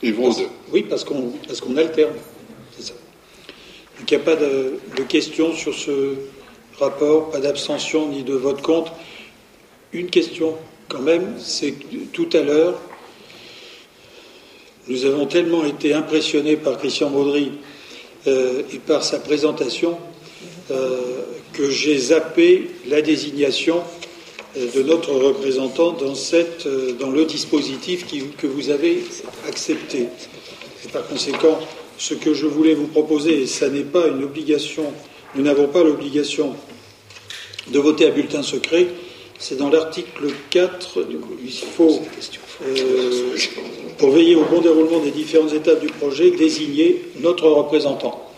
Ils 0.04 0.14
vont 0.14 0.32
Oui, 0.72 0.86
parce 0.88 1.04
qu'on 1.04 1.32
parce 1.48 1.60
qu'on 1.60 1.76
alterne. 1.76 2.14
Il 4.00 4.06
n'y 4.10 4.16
a 4.16 4.20
pas 4.20 4.36
de, 4.36 4.80
questions 5.08 5.54
sur 5.54 5.74
ce 5.74 6.16
rapport, 6.80 7.32
pas 7.32 7.40
d'abstention 7.40 8.08
ni 8.10 8.24
de 8.24 8.34
vote 8.34 8.62
contre. 8.62 8.94
Une 9.92 10.10
question 10.10 10.56
quand 10.88 11.02
même, 11.02 11.36
c'est 11.40 11.72
que 11.72 11.96
tout 12.14 12.30
à 12.34 12.42
l'heure, 12.42 12.80
nous 14.88 15.06
avons 15.06 15.26
tellement 15.26 15.66
été 15.66 15.94
impressionnés 15.94 16.58
par 16.58 16.78
Christian 16.78 17.10
Baudry 17.10 17.52
euh, 18.28 18.62
et 18.72 18.78
par 18.78 19.04
sa 19.04 19.20
présentation 19.20 19.98
euh, 20.72 21.24
que 21.54 21.70
j'ai 21.70 21.98
zappé 21.98 22.70
la 22.88 23.02
désignation 23.02 23.82
euh, 24.58 24.68
de 24.74 24.84
notre 24.84 25.12
représentant 25.14 25.92
dans, 25.92 27.10
le 27.10 27.26
dispositif 27.26 28.06
que 28.38 28.48
vous 28.48 28.70
avez 28.70 29.04
accepté. 29.48 30.08
par 30.94 31.06
conséquent, 31.08 31.60
ce 31.98 32.14
que 32.14 32.34
je 32.34 32.46
voulais 32.46 32.74
vous 32.74 32.88
proposer, 32.88 33.42
et 33.42 33.48
ça 33.48 33.70
n'est 33.70 33.82
pas 33.82 34.08
une 34.08 34.24
obligation, 34.24 34.94
nous 35.36 35.44
n'avons 35.44 35.68
pas 35.68 35.84
l'obligation 35.84 36.56
de 37.68 37.80
voter 37.80 38.08
à 38.08 38.12
bulletin 38.12 38.44
secret, 38.44 38.88
c'est 39.40 39.58
dans 39.58 39.70
l'article 39.70 40.32
4, 40.50 41.06
il 41.44 41.52
faut, 41.52 42.02
euh, 42.66 43.38
pour 43.98 44.12
veiller 44.12 44.36
au 44.36 44.46
bon 44.46 44.62
déroulement 44.62 45.00
des 45.00 45.12
différentes 45.12 45.54
étapes 45.54 45.80
du 45.80 45.88
projet, 45.88 46.32
désigner 46.32 47.04
notre 47.20 47.48
représentant. 47.48 48.32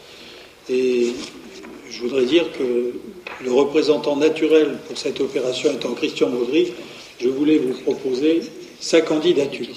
Et 0.70 1.08
je 1.90 2.02
voudrais 2.02 2.26
dire 2.26 2.52
que 2.52 2.94
le 3.44 3.52
représentant 3.52 4.18
naturel 4.18 4.78
pour 4.88 4.98
cette 4.98 5.22
opération 5.22 5.72
étant 5.72 5.94
Christian 5.94 6.30
Baudry, 6.30 6.74
je 7.20 7.30
voulais 7.30 7.58
vous 7.58 7.74
proposer 7.74 8.42
sa 8.80 9.02
candidature. 9.02 9.68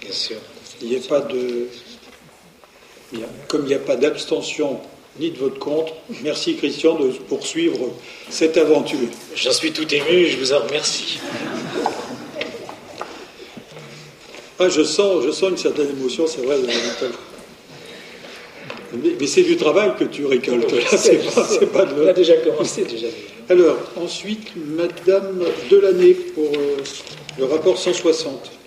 Bien 0.00 0.12
sûr. 0.12 0.36
Il 0.80 0.90
n'y 0.90 0.96
a 0.96 1.00
pas 1.00 1.20
de 1.20 1.66
comme 3.46 3.62
il 3.62 3.68
n'y 3.68 3.74
a 3.74 3.78
pas 3.78 3.96
d'abstention 3.96 4.80
ni 5.18 5.30
de 5.30 5.38
vote 5.38 5.58
contre, 5.58 5.94
merci 6.22 6.54
Christian 6.56 6.94
de 6.94 7.08
poursuivre 7.08 7.90
cette 8.30 8.56
aventure. 8.56 8.98
J'en 9.34 9.52
suis 9.52 9.72
tout 9.72 9.92
ému, 9.92 10.26
je 10.26 10.36
vous 10.36 10.52
en 10.52 10.60
remercie. 10.60 11.18
Ah, 14.60 14.68
je 14.68 14.82
sens, 14.82 15.24
je 15.24 15.30
sens 15.30 15.50
une 15.50 15.56
certaine 15.56 15.90
émotion, 15.90 16.26
c'est 16.26 16.42
vrai. 16.42 16.56
Mais, 19.20 19.26
c'est 19.26 19.42
du 19.42 19.56
travail 19.56 19.92
que 19.98 20.04
tu 20.04 20.24
récoltes. 20.26 20.72
Là, 20.72 20.96
c'est 20.96 21.72
pas, 21.72 21.84
de... 21.84 22.02
On 22.02 22.08
a 22.08 22.12
déjà 22.12 22.36
commencé 22.38 22.84
déjà. 22.84 23.06
Alors, 23.50 23.76
ensuite, 23.96 24.48
Madame 24.56 25.44
Delaney 25.70 26.14
pour 26.14 26.50
euh, 26.56 26.76
le 27.38 27.44
rapport 27.44 27.78
160. 27.78 28.57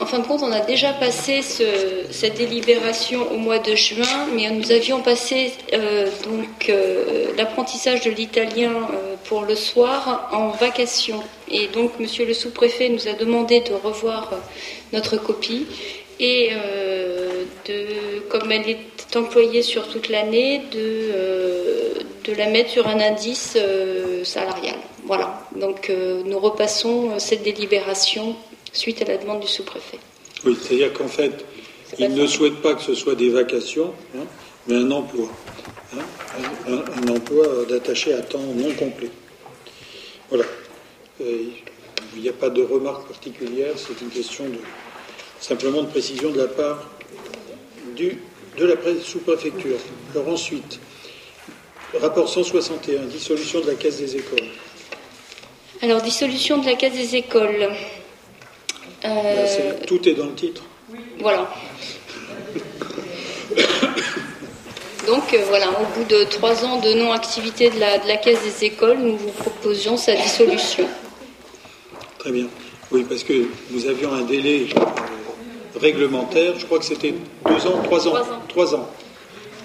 En 0.00 0.06
fin 0.06 0.18
de 0.18 0.26
compte, 0.26 0.42
on 0.42 0.50
a 0.50 0.60
déjà 0.60 0.94
passé 0.94 1.42
cette 1.42 2.34
délibération 2.38 3.30
au 3.32 3.36
mois 3.36 3.58
de 3.58 3.74
juin, 3.74 4.26
mais 4.34 4.48
nous 4.50 4.72
avions 4.72 5.02
passé 5.02 5.52
euh, 5.74 6.08
donc 6.24 6.70
euh, 6.70 7.26
l'apprentissage 7.36 8.00
de 8.00 8.10
l'italien 8.10 8.72
euh, 8.72 9.16
pour 9.24 9.42
le 9.42 9.54
soir 9.54 10.30
en 10.32 10.48
vacation. 10.48 11.22
Et 11.50 11.66
donc, 11.68 12.00
Monsieur 12.00 12.24
le 12.24 12.32
sous-préfet 12.32 12.88
nous 12.88 13.08
a 13.08 13.12
demandé 13.12 13.60
de 13.60 13.74
revoir 13.74 14.32
notre 14.94 15.18
copie 15.18 15.66
et 16.18 16.50
de, 17.66 18.20
comme 18.30 18.50
elle 18.52 18.68
est 18.70 19.16
employée 19.16 19.62
sur 19.62 19.88
toute 19.88 20.08
l'année, 20.08 20.62
de, 20.70 21.94
de 22.24 22.34
la 22.36 22.46
mettre 22.46 22.70
sur 22.70 22.86
un 22.86 23.00
indice 23.00 23.56
salarial. 24.24 24.76
Voilà. 25.06 25.42
Donc, 25.56 25.90
nous 26.26 26.38
repassons 26.38 27.18
cette 27.18 27.42
délibération 27.42 28.36
suite 28.72 29.02
à 29.02 29.04
la 29.04 29.16
demande 29.16 29.40
du 29.40 29.48
sous-préfet. 29.48 29.98
Oui, 30.44 30.56
c'est-à-dire 30.60 30.92
qu'en 30.92 31.08
fait, 31.08 31.44
il 31.98 32.14
ne 32.14 32.26
souhaite 32.26 32.56
pas 32.62 32.74
que 32.74 32.82
ce 32.82 32.94
soit 32.94 33.14
des 33.14 33.30
vacations, 33.30 33.92
hein, 34.16 34.24
mais 34.66 34.76
un 34.76 34.90
emploi. 34.90 35.28
Hein, 35.96 36.04
un, 36.68 37.08
emploi 37.08 37.46
d'attaché 37.68 38.14
à 38.14 38.22
temps 38.22 38.38
non 38.38 38.72
complet. 38.74 39.10
Voilà. 40.28 40.44
il 41.18 42.22
n'y 42.22 42.28
a 42.28 42.32
pas 42.32 42.50
de 42.50 42.62
remarque 42.62 43.08
particulière, 43.08 43.74
c'est 43.76 44.00
une 44.00 44.10
question 44.10 44.44
de, 44.44 44.58
simplement 45.40 45.82
de 45.82 45.88
précision 45.88 46.30
de 46.30 46.38
la 46.38 46.46
part 46.46 46.88
du, 47.96 48.18
de 48.56 48.66
la 48.66 48.76
sous-préfecture. 49.02 49.76
Alors 50.14 50.28
ensuite, 50.28 50.78
rapport 51.98 52.28
161, 52.28 53.06
dissolution 53.06 53.60
de 53.60 53.66
la 53.66 53.74
caisse 53.74 53.98
des 53.98 54.16
écoles. 54.16 54.46
Alors, 55.82 56.02
dissolution 56.02 56.58
de 56.58 56.66
la 56.66 56.74
caisse 56.74 56.92
des 56.92 57.16
écoles. 57.16 57.70
Euh, 59.04 59.74
tout 59.86 60.08
est 60.08 60.14
dans 60.14 60.26
le 60.26 60.34
titre. 60.34 60.62
Voilà. 61.20 61.48
Donc 65.06 65.32
euh, 65.34 65.42
voilà, 65.48 65.70
au 65.70 65.98
bout 65.98 66.04
de 66.08 66.24
trois 66.24 66.64
ans 66.64 66.78
de 66.78 66.92
non-activité 66.92 67.70
de 67.70 67.80
la, 67.80 67.98
de 67.98 68.06
la 68.06 68.16
Caisse 68.16 68.42
des 68.42 68.66
écoles, 68.66 68.98
nous 68.98 69.16
vous 69.16 69.30
proposions 69.32 69.96
sa 69.96 70.14
dissolution. 70.14 70.86
Très 72.18 72.30
bien. 72.30 72.46
Oui, 72.90 73.04
parce 73.08 73.24
que 73.24 73.46
nous 73.70 73.86
avions 73.86 74.12
un 74.12 74.22
délai 74.22 74.66
euh, 74.76 74.80
réglementaire, 75.80 76.58
je 76.58 76.66
crois 76.66 76.78
que 76.78 76.84
c'était 76.84 77.14
deux 77.46 77.66
ans, 77.66 77.82
trois 77.82 78.06
ans. 78.08 78.14
Trois 78.48 78.74
ans. 78.74 78.88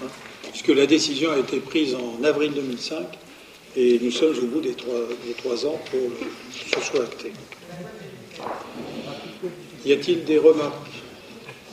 Hein, 0.02 0.08
puisque 0.50 0.68
la 0.68 0.86
décision 0.86 1.32
a 1.32 1.38
été 1.38 1.58
prise 1.58 1.94
en 1.94 2.24
avril 2.24 2.52
2005 2.54 2.96
et 3.76 3.98
nous 4.00 4.10
sommes 4.10 4.36
au 4.42 4.46
bout 4.46 4.60
des 4.60 4.72
trois, 4.72 5.00
des 5.26 5.34
trois 5.34 5.66
ans 5.66 5.78
pour 5.90 6.00
que 6.00 6.80
ce 6.80 6.80
soit 6.80 7.02
acté. 7.04 7.32
Y 9.86 9.92
a-t-il 9.92 10.24
des 10.24 10.38
remarques? 10.38 10.90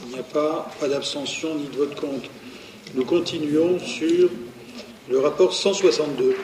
Il 0.06 0.14
n'y 0.14 0.20
a 0.20 0.24
pas, 0.24 0.72
d'abstention 0.88 1.56
ni 1.56 1.66
de 1.66 1.78
vote 1.78 2.00
contre. 2.00 2.30
Nous 2.94 3.06
continuons 3.06 3.80
sur 3.80 4.30
le 5.10 5.20
rapport 5.20 5.52
162. 5.52 6.36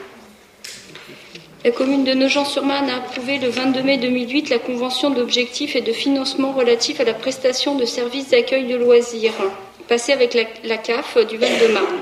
La 1.63 1.69
commune 1.69 2.05
de 2.05 2.13
Nogent-sur-Marne 2.15 2.89
a 2.89 2.95
approuvé 2.95 3.37
le 3.37 3.49
22 3.49 3.83
mai 3.83 3.99
2008 3.99 4.49
la 4.49 4.57
convention 4.57 5.11
d'objectifs 5.11 5.75
et 5.75 5.81
de 5.81 5.93
financement 5.93 6.53
relatif 6.53 7.01
à 7.01 7.03
la 7.03 7.13
prestation 7.13 7.75
de 7.75 7.85
services 7.85 8.29
d'accueil 8.29 8.67
de 8.67 8.75
loisirs. 8.75 9.33
passé 9.87 10.11
avec 10.11 10.35
la, 10.63 10.77
CAF 10.77 11.19
du 11.27 11.37
Val-de-Marne. 11.37 11.99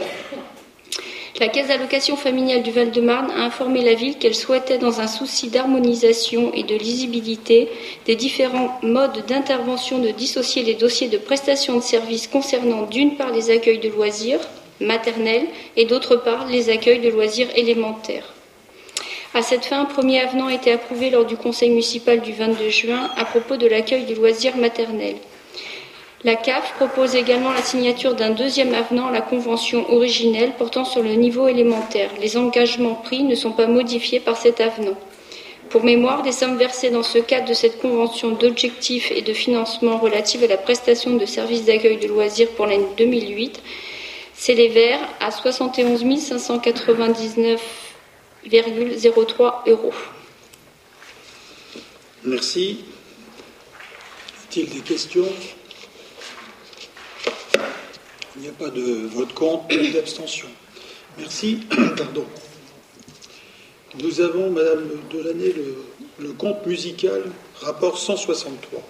La 1.39 1.49
Caisse 1.49 1.67
d'allocation 1.67 2.15
familiale 2.15 2.63
du 2.63 2.71
Val-de-Marne 2.71 3.29
a 3.29 3.43
informé 3.43 3.83
la 3.83 3.93
ville 3.93 4.17
qu'elle 4.17 4.33
souhaitait, 4.33 4.79
dans 4.79 5.01
un 5.01 5.07
souci 5.07 5.49
d'harmonisation 5.49 6.51
et 6.51 6.63
de 6.63 6.75
lisibilité 6.75 7.69
des 8.07 8.15
différents 8.15 8.79
modes 8.81 9.23
d'intervention, 9.27 9.99
de 9.99 10.09
dissocier 10.09 10.63
les 10.63 10.73
dossiers 10.73 11.09
de 11.09 11.17
prestation 11.19 11.75
de 11.75 11.83
services 11.83 12.27
concernant 12.27 12.87
d'une 12.87 13.17
part 13.17 13.31
les 13.31 13.51
accueils 13.51 13.77
de 13.77 13.89
loisirs 13.89 14.39
maternels 14.81 15.45
et 15.75 15.85
d'autre 15.85 16.15
part 16.15 16.47
les 16.47 16.71
accueils 16.71 17.01
de 17.01 17.09
loisirs 17.09 17.49
élémentaires. 17.55 18.33
À 19.35 19.43
cette 19.43 19.65
fin, 19.65 19.81
un 19.81 19.85
premier 19.85 20.21
avenant 20.21 20.47
a 20.47 20.55
été 20.55 20.71
approuvé 20.71 21.11
lors 21.11 21.25
du 21.25 21.37
conseil 21.37 21.69
municipal 21.69 22.19
du 22.19 22.33
22 22.33 22.69
juin 22.69 23.11
à 23.15 23.25
propos 23.25 23.57
de 23.57 23.67
l'accueil 23.67 24.05
du 24.05 24.15
loisir 24.15 24.57
maternel. 24.57 25.17
La 26.23 26.35
CAF 26.35 26.73
propose 26.73 27.15
également 27.15 27.51
la 27.51 27.61
signature 27.61 28.15
d'un 28.15 28.31
deuxième 28.31 28.73
avenant 28.73 29.07
à 29.07 29.11
la 29.11 29.21
convention 29.21 29.91
originelle 29.93 30.53
portant 30.57 30.83
sur 30.83 31.03
le 31.03 31.13
niveau 31.13 31.47
élémentaire. 31.47 32.09
Les 32.19 32.37
engagements 32.37 32.95
pris 32.95 33.23
ne 33.23 33.35
sont 33.35 33.51
pas 33.51 33.67
modifiés 33.67 34.19
par 34.19 34.35
cet 34.35 34.59
avenant. 34.59 34.97
Pour 35.69 35.83
mémoire, 35.83 36.23
les 36.23 36.31
sommes 36.31 36.57
versées 36.57 36.89
dans 36.89 37.03
ce 37.03 37.19
cadre 37.19 37.49
de 37.49 37.53
cette 37.53 37.79
convention 37.79 38.31
d'objectifs 38.31 39.11
et 39.11 39.21
de 39.21 39.33
financement 39.33 39.97
relative 39.97 40.43
à 40.43 40.47
la 40.47 40.57
prestation 40.57 41.15
de 41.15 41.25
services 41.25 41.65
d'accueil 41.65 41.97
de 41.97 42.07
loisirs 42.07 42.49
pour 42.49 42.65
l'année 42.65 42.87
2008 42.97 43.61
s'élèvèrent 44.33 45.07
à 45.19 45.29
71 45.29 46.03
599 46.19 47.61
euros. 49.67 49.93
Merci. 52.23 52.79
Y 54.55 54.61
a-t-il 54.61 54.69
des 54.69 54.81
questions? 54.81 55.27
Il 58.35 58.41
n'y 58.43 58.47
a 58.49 58.51
pas 58.51 58.69
de 58.69 59.07
vote 59.07 59.33
contre 59.33 59.75
ni 59.75 59.89
d'abstention. 59.91 60.47
Merci. 61.17 61.59
Pardon. 61.97 62.25
Nous 64.01 64.21
avons, 64.21 64.51
Madame 64.51 64.89
Delaney, 65.11 65.53
le, 65.53 65.75
le 66.19 66.33
compte 66.33 66.65
musical, 66.65 67.23
rapport 67.61 67.97
163. 67.97 68.81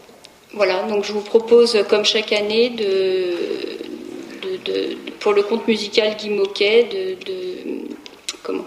Voilà, 0.54 0.84
donc 0.88 1.04
je 1.06 1.14
vous 1.14 1.22
propose, 1.22 1.78
comme 1.90 2.04
chaque 2.04 2.34
année, 2.34 2.70
de, 2.72 3.38
pour 5.20 5.34
le 5.34 5.44
compte 5.44 5.68
musical 5.68 6.16
Guy 6.18 6.30
Moquet, 6.30 6.84
de 6.84 7.16
comment? 8.44 8.66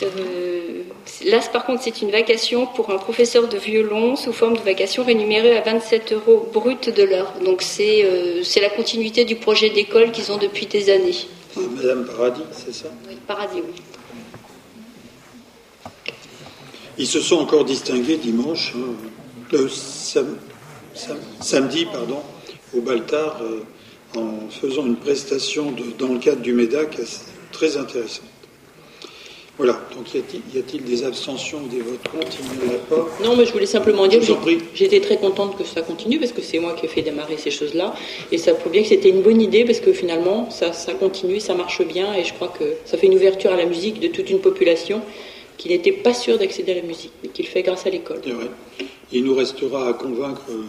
Euh, 0.00 0.84
là, 1.24 1.40
par 1.52 1.64
contre, 1.64 1.82
c'est 1.82 2.02
une 2.02 2.10
vacation 2.10 2.66
pour 2.66 2.90
un 2.90 2.98
professeur 2.98 3.48
de 3.48 3.56
violon 3.56 4.16
sous 4.16 4.32
forme 4.32 4.56
de 4.56 4.62
vacation 4.62 5.04
rémunérée 5.04 5.56
à 5.56 5.62
27 5.62 6.12
euros 6.12 6.48
brut 6.52 6.88
de 6.94 7.02
l'heure. 7.02 7.34
Donc, 7.44 7.62
euh, 7.80 8.40
c'est 8.42 8.60
la 8.60 8.70
continuité 8.70 9.24
du 9.24 9.36
projet 9.36 9.70
d'école 9.70 10.10
qu'ils 10.12 10.30
ont 10.32 10.38
depuis 10.38 10.66
des 10.66 10.90
années. 10.90 11.16
Madame 11.56 12.06
Paradis, 12.06 12.42
c'est 12.52 12.74
ça? 12.74 12.88
Oui, 13.08 13.16
Paradis, 13.26 13.60
oui. 13.64 13.82
Ils 16.98 17.06
se 17.06 17.20
sont 17.20 17.36
encore 17.36 17.64
distingués 17.64 18.16
dimanche, 18.16 18.72
hein, 18.76 19.54
euh, 19.54 19.68
samedi, 21.40 21.86
pardon, 21.92 22.22
au 22.76 22.80
Baltard, 22.80 23.40
en 24.16 24.48
faisant 24.50 24.84
une 24.84 24.96
prestation 24.96 25.72
dans 25.98 26.08
le 26.08 26.18
cadre 26.18 26.40
du 26.40 26.52
MEDAC 26.52 26.98
très 27.52 27.76
intéressante. 27.76 28.24
Voilà, 29.58 29.80
donc 29.96 30.14
y 30.14 30.18
a-t-il 30.58 30.84
des 30.84 31.02
abstentions 31.02 31.58
ou 31.64 31.66
des 31.66 31.80
votes 31.80 32.06
contre 32.08 32.28
Il 32.40 32.68
n'y 32.68 32.72
en 32.72 32.76
a 32.76 32.78
pas. 32.78 33.08
Non, 33.24 33.36
mais 33.36 33.44
je 33.44 33.52
voulais 33.52 33.66
simplement 33.66 34.06
dire 34.06 34.20
que 34.20 34.50
j'étais 34.72 35.00
très 35.00 35.16
contente 35.16 35.58
que 35.58 35.64
ça 35.64 35.82
continue 35.82 36.20
parce 36.20 36.30
que 36.30 36.42
c'est 36.42 36.60
moi 36.60 36.74
qui 36.74 36.86
ai 36.86 36.88
fait 36.88 37.02
démarrer 37.02 37.36
ces 37.38 37.50
choses-là. 37.50 37.92
Et 38.30 38.38
ça 38.38 38.54
prouve 38.54 38.70
bien 38.70 38.82
que 38.82 38.88
c'était 38.88 39.08
une 39.08 39.20
bonne 39.20 39.40
idée 39.40 39.64
parce 39.64 39.80
que 39.80 39.92
finalement 39.92 40.48
ça, 40.50 40.72
ça 40.72 40.94
continue, 40.94 41.40
ça 41.40 41.54
marche 41.54 41.84
bien. 41.84 42.14
Et 42.14 42.22
je 42.22 42.34
crois 42.34 42.46
que 42.56 42.64
ça 42.84 42.96
fait 42.96 43.08
une 43.08 43.16
ouverture 43.16 43.50
à 43.50 43.56
la 43.56 43.66
musique 43.66 43.98
de 43.98 44.06
toute 44.06 44.30
une 44.30 44.38
population 44.38 45.02
qui 45.56 45.70
n'était 45.70 45.90
pas 45.90 46.14
sûre 46.14 46.38
d'accéder 46.38 46.70
à 46.70 46.76
la 46.76 46.82
musique, 46.82 47.12
mais 47.24 47.28
qui 47.30 47.42
le 47.42 47.48
fait 47.48 47.62
grâce 47.62 47.84
à 47.84 47.90
l'école. 47.90 48.20
Il 49.10 49.24
nous 49.24 49.34
restera 49.34 49.88
à 49.88 49.92
convaincre 49.92 50.42
euh, 50.50 50.62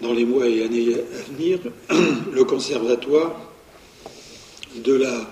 dans 0.00 0.12
les 0.12 0.24
mois 0.24 0.48
et 0.48 0.64
années 0.64 0.94
à 0.94 1.32
venir 1.32 1.60
le 2.32 2.42
conservatoire 2.42 3.36
de 4.74 4.94
la, 4.94 5.30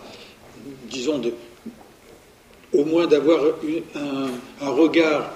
disons, 0.88 1.18
de, 1.18 1.32
au 2.72 2.84
moins 2.84 3.06
d'avoir 3.06 3.42
un, 3.94 4.68
regard 4.68 5.32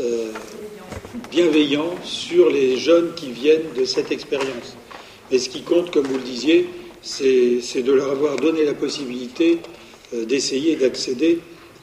euh, 0.00 0.32
bienveillant 1.30 1.94
sur 2.04 2.50
les 2.50 2.76
jeunes 2.76 3.14
qui 3.14 3.30
viennent 3.30 3.72
de 3.76 3.84
cette 3.84 4.10
expérience. 4.10 4.76
Mais 5.30 5.38
ce 5.38 5.48
qui 5.48 5.62
compte, 5.62 5.90
comme 5.90 6.06
vous 6.06 6.16
le 6.16 6.22
disiez, 6.22 6.68
c'est 7.00 7.82
de 7.82 7.92
leur 7.92 8.10
avoir 8.10 8.36
donné 8.36 8.64
la 8.64 8.74
possibilité 8.74 9.58
euh, 10.14 10.24
d'essayer 10.24 10.76
d'accéder 10.76 11.40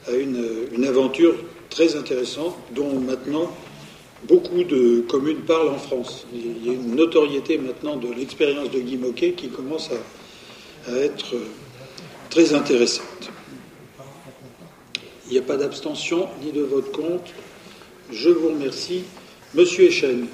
à 0.08 0.12
une, 0.12 0.84
aventure 0.84 1.34
très 1.68 1.94
intéressante 1.94 2.56
dont 2.74 2.98
maintenant 2.98 3.50
beaucoup 4.26 4.64
de 4.64 5.04
communes 5.08 5.42
parlent 5.42 5.68
en 5.68 5.78
France. 5.78 6.26
Il 6.32 6.66
y 6.66 6.70
a 6.70 6.72
une 6.72 6.94
notoriété 6.94 7.58
maintenant 7.58 7.96
de 7.96 8.12
l'expérience 8.12 8.70
de 8.70 8.80
Guy 8.80 8.96
Moquet 8.96 9.32
qui 9.32 9.48
commence 9.48 9.90
à 10.88 10.92
être 10.96 11.36
très 12.30 12.54
intéressante. 12.54 13.29
Il 15.30 15.34
n'y 15.34 15.38
a 15.38 15.42
pas 15.42 15.56
d'abstention 15.56 16.26
ni 16.42 16.50
de 16.50 16.60
vote 16.60 16.90
contre. 16.90 17.30
Je 18.10 18.30
vous 18.30 18.48
remercie. 18.48 19.04
Monsieur 19.54 19.84
Echen. 19.84 20.26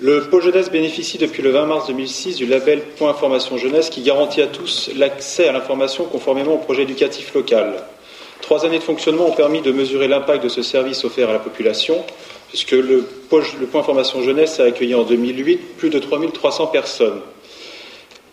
Le 0.00 0.22
Pôle 0.22 0.42
Jeunesse 0.42 0.70
bénéficie 0.70 1.18
depuis 1.18 1.42
le 1.42 1.50
20 1.50 1.66
mars 1.66 1.88
2006 1.88 2.36
du 2.36 2.46
label 2.46 2.80
Point 2.96 3.10
Information 3.10 3.58
Jeunesse 3.58 3.90
qui 3.90 4.00
garantit 4.00 4.40
à 4.40 4.46
tous 4.46 4.88
l'accès 4.96 5.48
à 5.48 5.52
l'information 5.52 6.04
conformément 6.04 6.54
au 6.54 6.58
projet 6.58 6.84
éducatif 6.84 7.34
local. 7.34 7.74
Trois 8.40 8.64
années 8.64 8.78
de 8.78 8.82
fonctionnement 8.82 9.26
ont 9.26 9.32
permis 9.32 9.60
de 9.60 9.72
mesurer 9.72 10.08
l'impact 10.08 10.42
de 10.42 10.48
ce 10.48 10.62
service 10.62 11.04
offert 11.04 11.28
à 11.28 11.34
la 11.34 11.38
population, 11.38 12.02
puisque 12.48 12.70
le, 12.70 13.06
Point 13.28 13.42
Information 13.74 14.22
Jeunesse 14.22 14.58
a 14.58 14.64
accueilli 14.64 14.94
en 14.94 15.02
2008 15.02 15.76
plus 15.76 15.90
de 15.90 15.98
3300 15.98 16.68
personnes. 16.68 17.20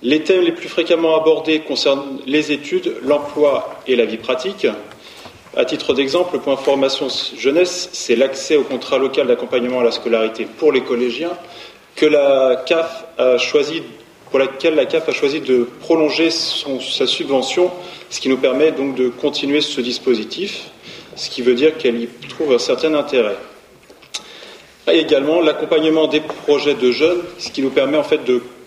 Les 0.01 0.23
thèmes 0.23 0.41
les 0.41 0.53
plus 0.53 0.69
fréquemment 0.69 1.19
abordés 1.19 1.59
concernent 1.59 2.19
les 2.25 2.53
études, 2.53 2.95
l'emploi 3.01 3.81
et 3.87 3.97
la 3.97 4.05
vie 4.05 4.17
pratique. 4.17 4.67
À 5.57 5.63
titre 5.63 5.93
d'exemple, 5.93 6.33
le 6.33 6.41
point 6.41 6.57
formation 6.57 7.07
jeunesse, 7.37 7.87
c'est 7.93 8.17
l'accès 8.17 8.57
au 8.57 8.63
contrat 8.63 8.97
local 8.97 9.27
d'accompagnement 9.27 9.79
à 9.79 9.83
la 9.85 9.91
scolarité 9.91 10.45
pour 10.57 10.73
les 10.73 10.81
collégiens 10.81 11.31
que 11.95 12.05
la 12.05 12.61
CAF 12.65 13.05
a 13.17 13.37
choisi, 13.37 13.81
pour 14.29 14.39
laquelle 14.39 14.75
la 14.75 14.85
CAF 14.85 15.07
a 15.07 15.13
choisi 15.13 15.39
de 15.39 15.69
prolonger 15.79 16.29
sa 16.29 17.07
subvention, 17.07 17.71
ce 18.09 18.19
qui 18.19 18.27
nous 18.27 18.35
permet 18.35 18.73
donc 18.73 18.95
de 18.95 19.07
continuer 19.07 19.61
ce 19.61 19.79
dispositif, 19.79 20.71
ce 21.15 21.29
qui 21.29 21.41
veut 21.41 21.55
dire 21.55 21.77
qu'elle 21.77 22.01
y 22.01 22.09
trouve 22.27 22.51
un 22.53 22.59
certain 22.59 22.93
intérêt. 22.93 23.37
Et 24.91 24.99
également 24.99 25.39
l'accompagnement 25.39 26.07
des 26.07 26.19
projets 26.19 26.75
de 26.75 26.91
jeunes, 26.91 27.21
ce 27.37 27.49
qui 27.49 27.61
nous 27.61 27.69
permet 27.69 27.97
en 27.97 28.03
fait 28.03 28.19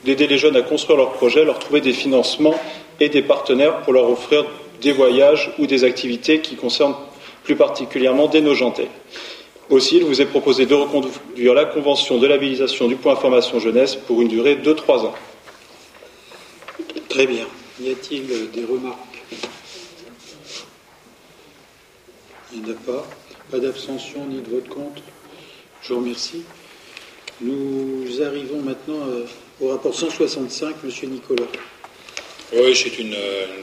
d'aider 0.07 0.27
les 0.27 0.39
jeunes 0.39 0.57
à 0.57 0.63
construire 0.63 0.97
leurs 0.97 1.13
projets, 1.13 1.45
leur 1.45 1.59
trouver 1.59 1.83
des 1.83 1.93
financements 1.93 2.59
et 2.99 3.11
des 3.11 3.21
partenaires 3.23 3.83
pour 3.83 3.93
leur 3.93 4.09
offrir 4.09 4.47
des 4.81 4.93
voyages 4.93 5.53
ou 5.59 5.67
des 5.67 5.85
activités 5.85 6.41
qui 6.41 6.57
concernent 6.57 6.97
plus 7.45 7.57
particulièrement 7.57 8.29
des 8.29 8.41
nojentais. 8.41 8.89
Aussi, 9.71 9.99
il 9.99 10.05
vous 10.05 10.21
est 10.21 10.27
proposé 10.27 10.65
de 10.65 10.75
reconduire 10.75 11.55
la 11.55 11.67
convention 11.67 12.19
de 12.19 12.27
labellisation 12.27 12.89
du 12.89 12.97
point 12.97 13.13
information 13.13 13.59
jeunesse 13.61 13.97
pour 13.97 14.23
une 14.23 14.29
durée 14.29 14.57
de 14.57 14.73
trois 14.73 15.05
ans. 15.05 15.15
Très 17.09 17.27
bien. 17.27 17.47
Y 17.81 17.91
a-t-il 17.91 18.51
des 18.51 18.65
remarques? 18.65 19.25
Il 22.55 22.63
n'y 22.63 22.71
en 22.71 22.73
a 22.73 22.77
pas. 22.77 23.07
Pas 23.51 23.59
d'abstention 23.59 24.27
ni 24.27 24.41
de 24.41 24.49
vote 24.51 24.69
contre. 24.69 25.03
Je 25.83 25.93
vous 25.93 26.01
remercie. 26.01 26.43
Nous 27.41 28.23
arrivons 28.23 28.61
maintenant 28.61 29.07
euh, 29.07 29.25
au 29.61 29.69
rapport 29.69 29.95
165, 29.95 30.77
Monsieur 30.83 31.09
Nicolas. 31.09 31.47
Oui, 32.53 32.75
c'est 32.75 32.99
une, 32.99 33.17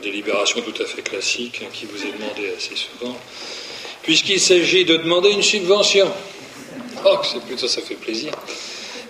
délibération 0.04 0.62
tout 0.62 0.82
à 0.82 0.86
fait 0.86 1.02
classique 1.02 1.62
hein, 1.64 1.70
qui 1.74 1.86
vous 1.86 2.06
est 2.06 2.12
demandée 2.12 2.54
assez 2.56 2.76
souvent, 2.76 3.18
puisqu'il 4.04 4.40
s'agit 4.40 4.86
de 4.86 4.98
demander 4.98 5.32
une 5.32 5.42
subvention. 5.42 6.12
Oh, 7.04 7.18
c'est 7.24 7.42
plutôt 7.42 7.68
ça 7.68 7.82
fait 7.82 7.96
plaisir. 7.96 8.32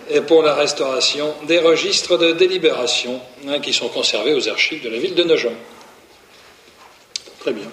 Et 0.08 0.20
pour 0.22 0.42
la 0.42 0.54
restauration 0.54 1.34
des 1.46 1.58
registres 1.58 2.16
de 2.16 2.32
délibération 2.32 3.20
hein, 3.48 3.60
qui 3.60 3.72
sont 3.72 3.88
conservés 3.88 4.32
aux 4.32 4.48
archives 4.48 4.82
de 4.82 4.88
la 4.88 4.98
ville 4.98 5.14
de 5.14 5.24
Nogent. 5.24 5.52
Très 7.40 7.52
bien. 7.52 7.66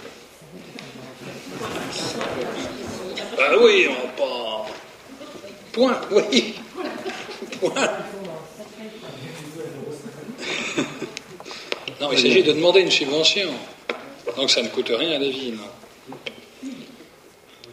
Ah 3.40 3.54
oui, 3.62 3.88
on 3.90 4.22
pas. 4.22 4.66
Point, 5.72 6.02
oui. 6.12 6.56
Point. 7.60 7.90
Non, 12.04 12.10
il 12.12 12.20
s'agit 12.20 12.44
de 12.44 12.52
demander 12.52 12.82
une 12.82 12.92
subvention. 12.92 13.48
Donc 14.36 14.52
ça 14.52 14.62
ne 14.62 14.68
coûte 14.68 14.92
rien 14.94 15.12
à 15.12 15.20
la 15.20 15.30
ville. 15.30 15.58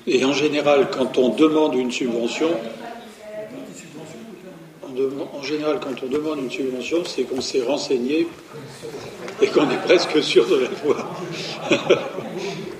Et 0.06 0.24
en 0.24 0.32
général, 0.32 0.88
quand 0.92 1.18
on 1.18 1.30
demande 1.30 1.74
une 1.74 1.90
subvention, 1.90 2.48
en 5.32 5.42
général, 5.42 5.80
quand 5.80 6.04
on 6.04 6.06
demande 6.06 6.38
une 6.38 6.50
subvention, 6.50 7.04
c'est 7.04 7.24
qu'on 7.24 7.40
s'est 7.40 7.62
renseigné 7.62 8.28
et 9.42 9.48
qu'on 9.48 9.68
est 9.68 9.82
presque 9.84 10.22
sûr 10.22 10.46
de 10.46 10.60
la 10.60 10.68
voir. 10.84 11.20